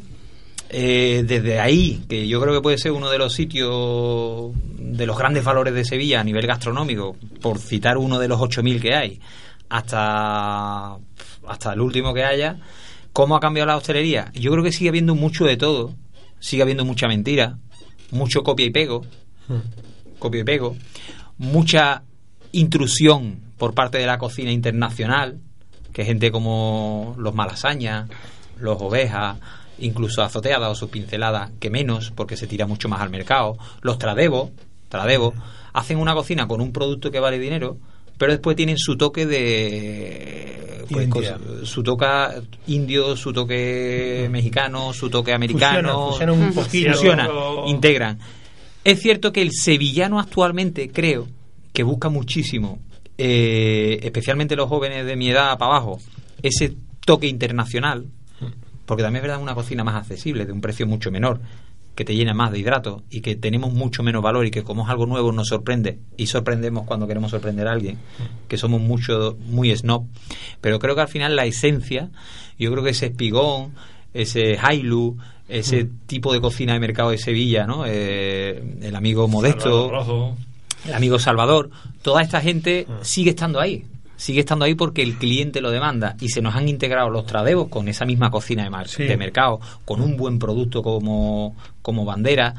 eh, 0.72 1.24
desde 1.26 1.60
ahí, 1.60 2.04
que 2.08 2.28
yo 2.28 2.40
creo 2.40 2.54
que 2.54 2.62
puede 2.62 2.78
ser 2.78 2.92
uno 2.92 3.10
de 3.10 3.18
los 3.18 3.34
sitios 3.34 4.52
de 4.78 5.06
los 5.08 5.18
grandes 5.18 5.44
valores 5.44 5.74
de 5.74 5.84
Sevilla 5.84 6.22
a 6.22 6.24
nivel 6.24 6.46
gastronómico, 6.46 7.16
por 7.42 7.58
citar 7.58 7.98
uno 7.98 8.20
de 8.20 8.28
los 8.28 8.40
8.000 8.40 8.80
que 8.80 8.94
hay, 8.94 9.20
hasta, 9.68 10.98
hasta 11.48 11.74
el 11.74 11.82
último 11.82 12.14
que 12.14 12.24
haya, 12.24 12.60
¿cómo 13.14 13.36
ha 13.36 13.40
cambiado 13.40 13.68
la 13.68 13.78
hostelería? 13.78 14.32
Yo 14.34 14.52
creo 14.52 14.64
que 14.64 14.72
sigue 14.72 14.90
habiendo 14.90 15.16
mucho 15.16 15.46
de 15.46 15.58
todo, 15.58 15.96
sigue 16.40 16.62
habiendo 16.62 16.86
mucha 16.86 17.08
mentira, 17.08 17.58
mucho 18.12 18.44
copia 18.44 18.68
y 18.68 18.70
pego, 18.70 19.02
hmm. 19.48 20.20
copia 20.20 20.42
y 20.42 20.44
pego, 20.44 20.76
mucha 21.40 22.04
intrusión 22.52 23.40
por 23.58 23.74
parte 23.74 23.98
de 23.98 24.06
la 24.06 24.20
cocina 24.20 24.52
internacional, 24.52 25.40
que 25.94 26.06
gente 26.06 26.32
como 26.32 27.16
los 27.18 27.34
Malasañas, 27.34 28.08
los 28.60 28.80
Ovejas, 28.80 29.38
incluso 29.82 30.22
azoteada 30.22 30.70
o 30.70 30.76
sus 30.76 30.90
pinceladas, 30.90 31.52
que 31.60 31.70
menos, 31.70 32.12
porque 32.16 32.38
se 32.38 32.48
tira 32.48 32.66
mucho 32.66 32.90
más 32.90 33.02
al 33.02 33.10
mercado. 33.10 33.58
Los 33.82 33.98
Tradebo, 33.98 34.52
Tradebo, 34.90 35.34
hacen 35.74 35.98
una 35.98 36.14
cocina 36.14 36.48
con 36.48 36.62
un 36.62 36.72
producto 36.72 37.12
que 37.12 37.20
vale 37.20 37.40
dinero, 37.40 37.78
pero 38.18 38.34
después 38.34 38.56
tienen 38.56 38.78
su 38.78 38.98
toque 38.98 39.26
de 39.26 40.86
pues, 40.90 41.34
su 41.64 41.84
toque 41.84 42.06
indio, 42.68 43.16
su 43.16 43.32
toque 43.32 44.28
mexicano, 44.30 44.92
su 44.94 45.10
toque 45.10 45.34
americano, 45.34 46.12
fusiona, 46.54 47.30
integran. 47.68 48.20
Es 48.84 49.02
cierto 49.02 49.32
que 49.32 49.42
el 49.42 49.52
sevillano 49.52 50.20
actualmente 50.20 50.90
creo 50.90 51.28
que 51.74 51.84
busca 51.84 52.10
muchísimo, 52.10 52.80
eh, 53.18 54.00
especialmente 54.02 54.56
los 54.56 54.68
jóvenes 54.68 55.06
de 55.06 55.16
mi 55.16 55.30
edad 55.30 55.58
para 55.58 55.76
abajo, 55.76 56.00
ese 56.42 56.74
toque 57.06 57.28
internacional, 57.28 58.06
porque 58.90 59.04
también 59.04 59.24
es 59.24 59.28
verdad 59.30 59.40
una 59.40 59.54
cocina 59.54 59.84
más 59.84 59.94
accesible, 59.98 60.48
de 60.48 60.52
un 60.52 60.62
precio 60.62 60.88
mucho 60.88 61.12
menor, 61.12 61.40
que 61.94 62.04
te 62.04 62.16
llena 62.16 62.34
más 62.34 62.52
de 62.52 62.58
hidratos 62.58 63.04
y 63.12 63.22
que 63.22 63.36
tenemos 63.36 63.72
mucho 63.72 64.02
menos 64.02 64.24
valor 64.24 64.48
y 64.48 64.50
que 64.50 64.64
como 64.64 64.82
es 64.82 64.90
algo 64.90 65.06
nuevo 65.06 65.32
nos 65.32 65.50
sorprende 65.50 66.00
y 66.18 66.26
sorprendemos 66.26 66.88
cuando 66.88 67.06
queremos 67.06 67.30
sorprender 67.30 67.68
a 67.68 67.74
alguien, 67.74 68.00
que 68.48 68.58
somos 68.58 68.82
mucho 68.82 69.38
muy 69.46 69.70
snob, 69.78 70.08
pero 70.60 70.80
creo 70.80 70.96
que 70.96 71.02
al 71.02 71.08
final 71.08 71.36
la 71.36 71.46
esencia, 71.46 72.10
yo 72.58 72.72
creo 72.72 72.84
que 72.84 72.90
ese 72.90 73.06
espigón, 73.06 73.76
ese 74.16 74.58
hailu, 74.60 75.18
ese 75.48 75.84
mm. 75.84 76.00
tipo 76.08 76.34
de 76.34 76.42
cocina 76.42 76.74
de 76.74 76.80
mercado 76.80 77.12
de 77.12 77.20
Sevilla, 77.20 77.68
¿no? 77.68 77.84
Eh, 77.86 78.78
el 78.82 78.96
amigo 78.96 79.28
Modesto, 79.28 80.36
el 80.88 80.94
amigo 80.96 81.20
Salvador, 81.20 81.70
toda 82.02 82.24
esta 82.24 82.42
gente 82.42 82.88
mm. 82.90 83.04
sigue 83.04 83.30
estando 83.30 83.60
ahí 83.60 83.86
sigue 84.20 84.42
estando 84.42 84.66
ahí 84.66 84.76
porque 84.76 85.02
el 85.02 85.16
cliente 85.16 85.62
lo 85.62 85.72
demanda. 85.72 86.16
Y 86.20 86.30
se 86.30 86.42
nos 86.42 86.56
han 86.56 86.68
integrado 86.68 87.10
los 87.10 87.26
tradevos 87.26 87.70
con 87.70 87.88
esa 87.88 88.06
misma 88.06 88.30
cocina 88.30 88.70
de, 88.70 89.06
de 89.06 89.18
mercado, 89.18 89.62
con 89.86 90.02
un 90.02 90.18
buen 90.18 90.38
producto 90.38 90.84
como, 90.84 91.56
como 91.82 92.06
bandera 92.06 92.54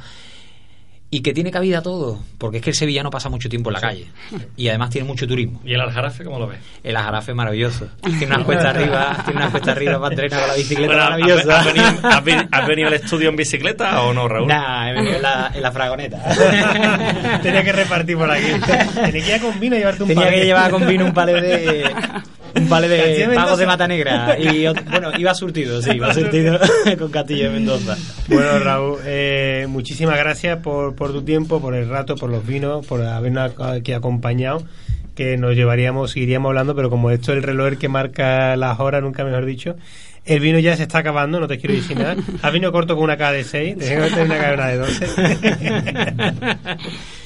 y 1.12 1.22
que 1.22 1.34
tiene 1.34 1.50
cabida 1.50 1.82
todo, 1.82 2.20
porque 2.38 2.58
es 2.58 2.62
que 2.62 2.70
el 2.70 2.76
sevillano 2.76 3.10
pasa 3.10 3.28
mucho 3.28 3.48
tiempo 3.48 3.70
en 3.70 3.74
la 3.74 3.80
calle 3.80 4.06
y 4.56 4.68
además 4.68 4.90
tiene 4.90 5.08
mucho 5.08 5.26
turismo. 5.26 5.60
¿Y 5.64 5.74
el 5.74 5.80
aljarafe 5.80 6.22
cómo 6.22 6.38
lo 6.38 6.46
ves? 6.46 6.60
El 6.84 6.96
aljarafe 6.96 7.32
es 7.32 7.36
maravilloso. 7.36 7.88
Tiene 8.00 8.26
una 8.26 8.44
cuesta 8.44 8.70
arriba, 8.70 9.16
tiene 9.24 9.40
una 9.40 9.50
cuesta 9.50 9.72
arriba 9.72 9.98
para 9.98 10.12
entrenar 10.14 10.40
con 10.40 10.48
la 10.48 10.54
bicicleta 10.54 10.96
maravillosa. 10.96 11.60
¿has 11.60 12.66
venido, 12.66 12.88
al 12.88 12.94
estudio 12.94 13.28
en 13.28 13.36
bicicleta 13.36 14.02
o 14.02 14.14
no, 14.14 14.28
Raúl? 14.28 14.46
Nah, 14.46 14.90
he 14.90 14.94
venido 14.94 15.16
en 15.16 15.22
la, 15.22 15.50
en 15.52 15.62
la 15.62 15.72
fragoneta. 15.72 16.18
Tenía 17.42 17.64
que 17.64 17.72
repartir 17.72 18.16
por 18.16 18.30
aquí. 18.30 18.46
Tenía 18.94 19.10
que 19.10 19.34
ir 19.36 19.40
con 19.40 19.58
vino 19.58 19.74
y 19.74 19.78
llevarte 19.80 20.02
un 20.04 20.08
Tenía 20.08 20.30
que 20.30 20.44
llevar 20.44 20.70
con 20.70 20.86
vino 20.86 21.06
un 21.06 21.12
palé 21.12 21.40
de 21.40 21.94
un 22.54 22.68
vale 22.68 22.88
de 22.88 23.34
pagos 23.34 23.58
de 23.58 23.66
mata 23.66 23.86
negra. 23.86 24.36
Y 24.38 24.66
bueno, 24.90 25.10
iba 25.18 25.34
surtido, 25.34 25.80
sí, 25.82 25.90
iba 25.94 26.12
surtido 26.12 26.58
con 26.98 27.10
Castillo 27.10 27.44
de 27.44 27.50
Mendoza. 27.50 27.96
Bueno, 28.28 28.58
Raúl, 28.58 28.98
eh, 29.04 29.66
muchísimas 29.68 30.18
gracias 30.18 30.58
por, 30.58 30.94
por 30.94 31.12
tu 31.12 31.22
tiempo, 31.22 31.60
por 31.60 31.74
el 31.74 31.88
rato, 31.88 32.16
por 32.16 32.30
los 32.30 32.46
vinos, 32.46 32.86
por 32.86 33.02
habernos 33.02 33.52
aquí 33.60 33.92
acompañado. 33.92 34.62
Que 35.14 35.36
nos 35.36 35.54
llevaríamos, 35.54 36.12
seguiríamos 36.12 36.50
hablando, 36.50 36.74
pero 36.74 36.88
como 36.88 37.10
esto 37.10 37.32
es 37.32 37.38
el 37.38 37.42
reloj 37.42 37.78
que 37.78 37.88
marca 37.88 38.56
las 38.56 38.80
horas, 38.80 39.02
nunca 39.02 39.24
mejor 39.24 39.44
dicho, 39.44 39.76
el 40.24 40.40
vino 40.40 40.58
ya 40.58 40.76
se 40.76 40.84
está 40.84 40.98
acabando, 40.98 41.40
no 41.40 41.48
te 41.48 41.58
quiero 41.58 41.74
decir 41.74 41.98
nada. 41.98 42.16
Has 42.42 42.52
vino 42.52 42.70
corto 42.72 42.94
con 42.94 43.04
una 43.04 43.16
K 43.16 43.32
de 43.32 43.44
6, 43.44 43.78
tengo 43.78 44.04
que 44.04 44.10
tener 44.10 44.26
una 44.26 44.38
cadena 44.38 44.66
de 44.68 44.76
12. 44.78 45.06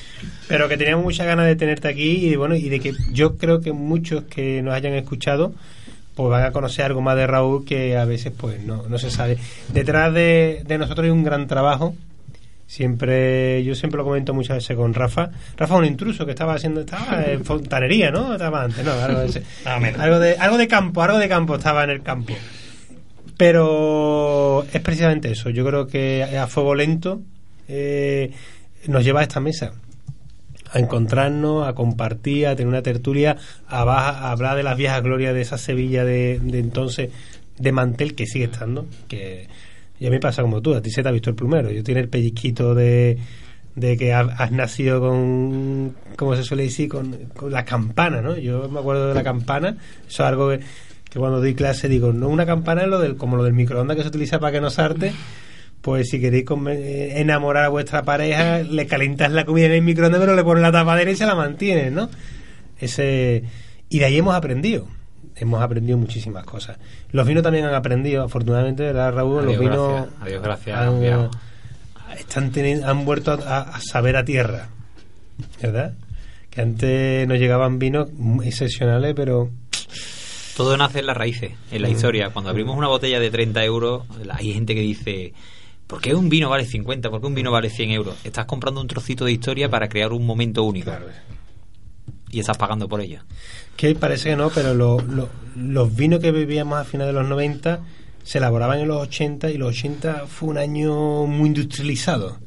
Pero 0.49 0.69
que 0.69 0.77
teníamos 0.77 1.05
muchas 1.05 1.27
ganas 1.27 1.47
de 1.47 1.57
tenerte 1.57 1.89
aquí 1.89 2.27
y 2.27 2.37
bueno, 2.37 2.55
y 2.55 2.69
de 2.69 2.81
que 2.81 2.93
yo 3.13 3.37
creo 3.37 3.61
que 3.61 3.73
muchos 3.73 4.25
que 4.25 4.63
nos 4.63 4.75
hayan 4.75 4.95
escuchado 4.95 5.55
pues 6.15 6.31
van 6.31 6.45
a 6.45 6.53
conocer 6.53 6.85
algo 6.85 7.01
más 7.01 7.17
de 7.17 7.27
Raúl 7.27 7.65
que 7.65 7.97
a 7.97 8.05
veces 8.05 8.33
pues 8.37 8.63
no, 8.63 8.85
no 8.89 8.99
se 8.99 9.11
sabe. 9.11 9.39
Detrás 9.73 10.13
de, 10.15 10.65
nosotros 10.79 11.05
hay 11.05 11.11
un 11.11 11.25
gran 11.25 11.47
trabajo. 11.47 11.95
Siempre, 12.67 13.63
yo 13.63 13.75
siempre 13.75 13.99
lo 13.99 14.05
comento 14.05 14.33
muchas 14.33 14.57
veces 14.57 14.77
con 14.77 14.95
Rafa. 14.95 15.31
Rafa 15.57 15.77
un 15.77 15.85
intruso 15.85 16.25
que 16.25 16.33
estaba 16.33 16.55
haciendo, 16.55 16.81
estaba 16.81 17.25
en 17.25 17.45
fontanería, 17.45 18.11
¿no? 18.11 18.33
Estaba 18.33 18.63
antes, 18.63 18.85
¿no? 18.85 18.93
Algo 18.93 19.21
de, 19.21 19.43
ah, 19.65 19.81
algo 19.99 20.19
de, 20.19 20.37
algo 20.37 20.57
de 20.57 20.69
campo, 20.69 21.03
algo 21.03 21.19
de 21.19 21.29
campo 21.29 21.57
estaba 21.57 21.85
en 21.85 21.91
el 21.91 22.03
campo. 22.03 22.35
Pero 23.37 24.65
es 24.73 24.81
precisamente 24.81 25.31
eso. 25.31 25.51
Yo 25.51 25.65
creo 25.67 25.87
que 25.87 26.23
a 26.25 26.47
fuego 26.47 26.75
lento 26.75 27.21
eh, 27.69 28.33
nos 28.87 29.05
lleva 29.05 29.21
a 29.21 29.25
esta 29.25 29.41
mesa 29.41 29.73
a 30.75 30.81
encontrarnos, 30.81 31.67
a 31.67 31.73
compartir, 31.73 32.49
a 32.49 32.57
tener 32.57 32.69
una 32.69 32.83
tertulia, 32.83 33.37
a, 33.69 34.31
hablar 34.31 34.57
de 34.57 34.65
las 34.65 34.77
viejas 34.77 35.03
glorias 35.03 35.33
de 35.33 35.41
esa 35.41 35.57
Sevilla 35.57 36.05
de, 36.05 36.35
entonces, 36.35 37.11
de 37.57 37.73
mantel 37.73 38.17
que 38.17 38.27
sigue 38.27 38.47
estando, 38.47 38.87
que 39.07 39.49
ya 40.01 40.11
me 40.11 40.19
pasa 40.19 40.43
como 40.43 40.61
tú, 40.61 40.75
a 40.75 40.83
ti 40.83 40.91
se 40.91 41.03
te 41.03 41.09
ha 41.09 41.13
visto 41.13 41.31
el 41.31 41.37
plumero, 41.37 41.71
yo 41.71 41.85
tiene 41.85 42.01
el 42.01 42.09
pellizquito 42.09 42.75
de, 42.75 43.19
de 43.77 43.97
que 43.97 44.13
has, 44.13 44.51
nacido 44.51 44.99
con, 44.99 45.95
como 46.17 46.35
se 46.35 46.43
suele 46.43 46.65
decir, 46.65 46.89
con, 46.89 47.17
la 47.49 47.65
campana, 47.65 48.21
¿no? 48.21 48.37
Yo 48.37 48.69
me 48.69 48.81
acuerdo 48.81 49.09
de 49.09 49.15
la 49.15 49.23
campana, 49.23 49.77
eso 50.09 50.25
es 50.25 50.29
algo 50.29 50.51
que, 50.51 50.59
que 51.09 51.21
cuando 51.21 51.39
doy 51.39 51.55
clase 51.55 51.89
digo, 51.89 52.13
no 52.13 52.29
una 52.29 52.47
campana 52.47 52.83
es 52.83 52.89
lo 52.89 52.99
del, 52.99 53.17
como 53.17 53.37
lo 53.37 53.45
del 53.45 53.53
microondas 53.53 53.97
que 53.97 54.03
se 54.03 54.09
utiliza 54.09 54.41
para 54.41 54.51
que 54.51 54.61
no 54.61 54.71
sarte, 54.71 55.13
pues 55.85 56.09
si 56.09 56.19
queréis 56.19 56.47
enamorar 56.49 57.65
a 57.65 57.69
vuestra 57.69 58.05
pareja, 58.05 58.61
le 58.61 58.87
calentas 58.87 59.31
la 59.31 59.45
comida 59.45 59.67
en 59.67 59.73
el 59.73 59.83
microondas, 59.83 60.19
pero 60.19 60.35
le 60.35 60.43
pones 60.43 60.63
la 60.63 60.73
tapadera 60.73 61.11
y 61.11 61.15
se 61.15 61.27
la 61.27 61.35
mantienes, 61.35 61.93
¿no? 61.93 62.09
Ese 62.81 63.45
y 63.91 63.99
de 63.99 64.07
ahí 64.07 64.17
hemos 64.17 64.35
aprendido. 64.35 64.89
Hemos 65.37 65.63
aprendido 65.63 65.99
muchísimas 65.99 66.45
cosas. 66.45 66.79
Los 67.11 67.27
vinos 67.27 67.43
también 67.43 67.67
han 67.67 67.75
aprendido, 67.75 68.25
afortunadamente, 68.25 68.83
¿verdad, 68.83 69.13
Raúl? 69.13 69.45
los 69.45 69.59
vinos. 69.59 70.09
Adiós, 70.23 70.43
gracias. 70.43 70.79
Han, 70.79 71.31
están 72.19 72.51
han 72.83 73.05
vuelto 73.05 73.33
a, 73.33 73.79
saber 73.81 74.17
a 74.17 74.25
tierra, 74.25 74.71
¿verdad? 75.61 75.93
Que 76.49 76.63
antes 76.63 77.29
nos 77.29 77.39
llegaban 77.39 77.79
vinos 77.79 78.09
excepcionales, 78.43 79.13
pero 79.15 79.51
todo 80.57 80.79
nace 80.79 81.01
en 81.01 81.07
las 81.07 81.17
raíces, 81.17 81.53
en 81.71 81.83
la 81.83 81.89
mm. 81.89 81.93
historia. 81.93 82.31
Cuando 82.31 82.49
abrimos 82.49 82.75
una 82.75 82.89
botella 82.89 83.21
de 83.21 83.31
30 83.31 83.63
euros, 83.65 84.05
hay 84.31 84.55
gente 84.55 84.75
que 84.75 84.81
dice, 84.81 85.35
¿Por 85.95 86.03
qué 86.03 86.13
un 86.13 86.29
vino 86.29 86.51
vale 86.51 86.65
50? 86.65 87.09
¿Por 87.09 87.21
qué 87.21 87.27
un 87.29 87.37
vino 87.37 87.53
vale 87.53 87.71
100 87.71 87.91
euros? 87.93 88.17
Estás 88.25 88.47
comprando 88.47 88.81
un 88.81 88.89
trocito 88.89 89.25
de 89.27 89.31
historia 89.31 89.69
para 89.69 89.89
crear 89.89 90.13
un 90.13 90.27
momento 90.27 90.65
único. 90.65 90.91
Y 92.33 92.41
estás 92.41 92.59
pagando 92.59 92.89
por 92.89 93.01
ello. 93.01 93.21
Que 93.77 93.95
parece 93.95 94.31
que 94.31 94.37
no, 94.37 94.51
pero 94.51 94.75
los 94.75 95.95
vinos 95.95 96.19
que 96.19 96.33
bebíamos 96.33 96.81
a 96.81 96.85
finales 96.85 97.15
de 97.15 97.21
los 97.21 97.29
90 97.29 97.79
se 98.25 98.39
elaboraban 98.39 98.81
en 98.81 98.89
los 98.89 99.03
80 99.03 99.53
y 99.53 99.57
los 99.57 99.69
80 99.69 100.27
fue 100.27 100.49
un 100.49 100.59
año 100.59 101.27
muy 101.27 101.47
industrializado. 101.47 102.41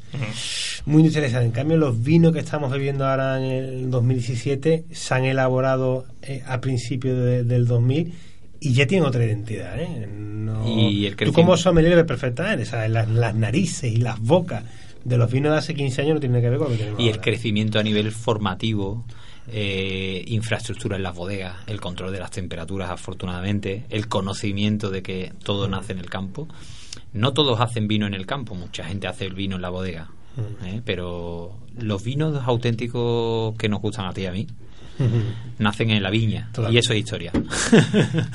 Muy 0.85 0.97
industrializado. 0.97 1.45
En 1.45 1.51
cambio, 1.51 1.77
los 1.77 2.03
vinos 2.03 2.33
que 2.33 2.39
estamos 2.39 2.69
bebiendo 2.69 3.07
ahora 3.07 3.37
en 3.37 3.45
el 3.45 3.89
2017 3.89 4.87
se 4.91 5.13
han 5.13 5.23
elaborado 5.23 6.03
eh, 6.21 6.43
a 6.45 6.59
principios 6.59 7.47
del 7.47 7.65
2000 7.65 8.13
y 8.59 8.73
ya 8.73 8.87
tiene 8.87 9.05
otra 9.05 9.25
identidad. 9.25 9.79
¿eh? 9.79 10.07
y 10.65 11.05
el 11.05 11.15
Tú 11.15 11.33
como 11.33 11.57
sommelier 11.57 11.95
ves 11.95 12.05
perfectamente, 12.05 12.65
¿sabes? 12.65 12.89
Las, 12.89 13.09
las, 13.09 13.35
narices 13.35 13.91
y 13.91 13.97
las 13.97 14.19
bocas 14.19 14.63
de 15.03 15.17
los 15.17 15.31
vinos 15.31 15.51
de 15.51 15.57
hace 15.57 15.73
15 15.73 16.01
años 16.01 16.13
no 16.15 16.19
tienen 16.19 16.41
que 16.41 16.49
ver 16.49 16.59
con 16.59 16.67
lo 16.67 16.73
que 16.73 16.79
tenemos 16.79 16.99
Y 16.99 17.09
el 17.09 17.19
crecimiento 17.21 17.79
a 17.79 17.83
nivel 17.83 18.11
formativo, 18.11 19.05
eh, 19.47 20.23
infraestructura 20.27 20.97
en 20.97 21.03
las 21.03 21.15
bodegas, 21.15 21.55
el 21.67 21.79
control 21.79 22.11
de 22.11 22.19
las 22.19 22.31
temperaturas, 22.31 22.89
afortunadamente, 22.89 23.85
el 23.89 24.07
conocimiento 24.07 24.89
de 24.89 25.01
que 25.01 25.31
todo 25.43 25.67
mm. 25.67 25.71
nace 25.71 25.93
en 25.93 25.99
el 25.99 26.09
campo. 26.09 26.47
No 27.13 27.33
todos 27.33 27.59
hacen 27.61 27.87
vino 27.87 28.05
en 28.05 28.13
el 28.13 28.25
campo, 28.25 28.55
mucha 28.55 28.83
gente 28.83 29.07
hace 29.07 29.25
el 29.25 29.33
vino 29.33 29.55
en 29.55 29.61
la 29.61 29.69
bodega, 29.69 30.09
mm. 30.35 30.65
¿eh? 30.65 30.81
pero 30.83 31.57
los 31.77 32.03
vinos 32.03 32.41
auténticos 32.45 33.55
que 33.57 33.69
nos 33.69 33.81
gustan 33.81 34.07
a 34.07 34.13
ti 34.13 34.21
y 34.21 34.25
a 34.25 34.31
mí, 34.31 34.47
nacen 35.59 35.89
en 35.89 36.03
la 36.03 36.09
viña. 36.09 36.49
Y 36.69 36.77
eso 36.77 36.93
es 36.93 36.99
historia. 36.99 37.31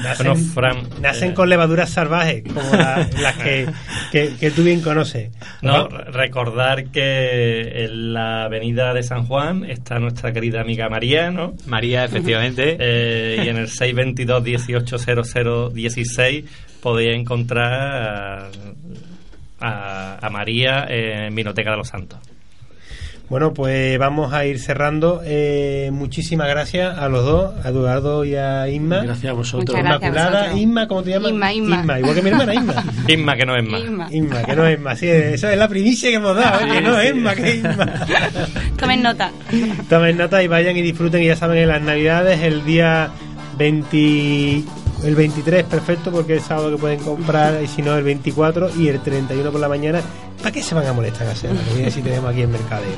Nacen, 1.01 1.31
eh, 1.31 1.35
con 1.35 1.49
levaduras 1.49 1.91
salvajes, 1.91 2.43
como 2.43 2.71
las 2.73 3.37
que, 3.37 3.69
que, 4.11 4.51
tú 4.51 4.63
bien 4.63 4.81
conoces. 4.81 5.31
No, 5.63 5.89
recordar 5.89 6.87
que 6.87 7.85
en 7.85 8.13
la 8.13 8.45
avenida 8.45 8.93
de 8.95 9.03
San 9.03 9.27
Juan 9.27 9.65
está 9.65 9.99
nuestra 9.99 10.33
querida 10.33 10.61
amiga 10.61 10.89
María, 10.89 11.31
¿no? 11.31 11.55
María, 11.67 12.05
efectivamente. 12.05 12.77
Eh, 12.85 13.43
y 13.45 13.49
en 13.49 13.57
el 13.59 13.69
622 13.69 14.43
1800 14.67 15.75
16 15.75 16.45
podéis 16.81 17.17
encontrar 17.17 18.51
a, 19.61 20.19
a 20.21 20.31
María 20.31 20.87
en 20.89 21.35
Vinoteca 21.35 21.71
de 21.71 21.77
los 21.77 21.89
Santos. 21.89 22.19
Bueno, 23.33 23.55
pues 23.55 23.99
vamos 23.99 24.35
a 24.35 24.45
ir 24.45 24.59
cerrando. 24.59 25.23
Eh, 25.25 25.89
muchísimas 25.91 26.49
gracias 26.49 26.99
a 26.99 27.09
los 27.09 27.25
dos, 27.25 27.55
a 27.65 27.71
Eduardo 27.71 28.27
y 28.27 28.35
a 28.35 28.69
Inma. 28.69 29.05
Gracias 29.05 29.31
a 29.31 29.33
vosotros. 29.33 29.81
Inmaculada, 29.81 30.53
Inma, 30.53 30.87
¿cómo 30.87 31.03
te 31.03 31.13
llamas? 31.13 31.31
Inma, 31.31 31.51
Inma. 31.51 31.99
igual 31.99 32.15
que 32.15 32.21
mi 32.21 32.29
hermana, 32.29 32.55
Inma. 32.55 32.85
Inma, 33.09 33.35
que 33.35 33.47
no 33.47 33.57
es 33.57 33.65
más. 33.67 34.13
Inma. 34.13 34.43
que 34.43 34.55
no 34.55 34.67
es 34.67 34.79
más. 34.79 34.99
Sí, 34.99 35.09
esa 35.09 35.51
es 35.51 35.59
la 35.59 35.67
primicia 35.67 36.11
que 36.11 36.17
hemos 36.17 36.37
dado, 36.37 36.59
que 36.59 36.81
no 36.83 37.01
es 37.01 37.11
Inma, 37.11 37.35
que 37.35 37.49
es 37.49 37.57
Inma. 37.57 38.07
Tomen 38.77 39.03
nota. 39.03 39.33
Tomen 39.89 40.19
nota 40.19 40.43
y 40.43 40.49
vayan 40.49 40.77
y 40.77 40.83
disfruten, 40.83 41.23
y 41.23 41.29
ya 41.29 41.37
saben, 41.37 41.57
en 41.57 41.69
las 41.69 41.81
Navidades, 41.81 42.39
el 42.43 42.67
día 42.67 43.09
20 43.57 44.63
el 45.05 45.15
23 45.15 45.65
perfecto 45.65 46.11
porque 46.11 46.37
es 46.37 46.45
sábado 46.45 46.71
que 46.71 46.77
pueden 46.77 47.01
comprar 47.01 47.63
y 47.63 47.67
si 47.67 47.83
no 47.83 47.97
el 47.97 48.05
24 48.05 48.71
y 48.77 48.89
el 48.89 49.01
31 49.01 49.51
por 49.51 49.61
la 49.61 49.69
mañana 49.69 50.01
¿para 50.39 50.53
qué 50.53 50.63
se 50.63 50.75
van 50.75 50.87
a 50.87 50.93
molestar 50.93 51.27
a 51.27 51.33
hacer? 51.33 51.51
si 51.91 52.03
tenemos 52.03 52.31
aquí 52.31 52.43
en 52.43 52.53
Mercader 52.53 52.89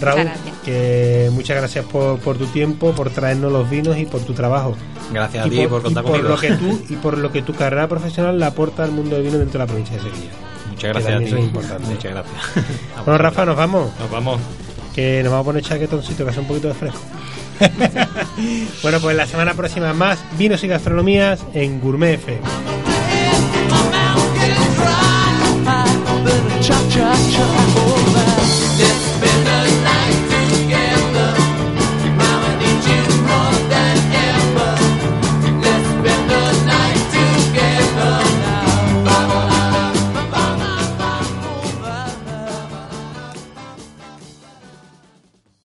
Raúl, 0.00 0.30
que 0.64 1.30
muchas 1.32 1.56
gracias 1.56 1.84
por, 1.84 2.18
por, 2.20 2.38
tu 2.38 2.46
tiempo, 2.46 2.92
por 2.92 3.10
traernos 3.10 3.52
los 3.52 3.68
vinos 3.68 3.98
y 3.98 4.06
por 4.06 4.20
tu 4.22 4.32
trabajo. 4.32 4.74
Gracias 5.12 5.46
a 5.46 5.48
ti 5.48 5.66
por, 5.66 5.82
contar 5.82 6.04
por 6.04 6.22
Lo 6.22 6.38
que 6.38 6.52
tú, 6.52 6.80
y 6.88 6.96
por 6.96 7.18
lo 7.18 7.30
que 7.30 7.42
tu 7.42 7.54
carrera 7.54 7.88
profesional 7.88 8.38
la 8.38 8.48
aporta 8.48 8.82
al 8.82 8.92
mundo 8.92 9.16
del 9.16 9.24
vino 9.24 9.38
dentro 9.38 9.58
de 9.58 9.58
la 9.58 9.66
provincia 9.66 9.96
de 9.96 10.02
Sevilla. 10.02 10.30
Muchas 10.70 10.90
gracias 10.90 11.14
a 11.14 11.18
ti. 11.18 11.24
Eso 11.24 11.36
es 11.36 11.44
importante. 11.44 11.86
Muchas 11.86 12.12
gracias. 12.12 12.36
bueno, 13.04 13.18
Rafa, 13.18 13.44
nos 13.44 13.56
vamos. 13.56 13.90
Nos 13.98 14.10
vamos. 14.10 14.40
Que 14.94 15.22
nos 15.22 15.32
vamos 15.32 15.44
a 15.44 15.46
poner 15.46 15.62
chaquetoncito, 15.62 16.24
que 16.24 16.30
hace 16.30 16.40
un 16.40 16.46
poquito 16.46 16.68
de 16.68 16.74
fresco. 16.74 17.00
bueno, 18.82 19.00
pues 19.00 19.16
la 19.16 19.26
semana 19.26 19.54
próxima 19.54 19.92
más 19.92 20.18
vinos 20.38 20.64
y 20.64 20.68
gastronomías 20.68 21.44
en 21.54 21.80
Gourmet 21.80 22.14
FM. 22.14 22.40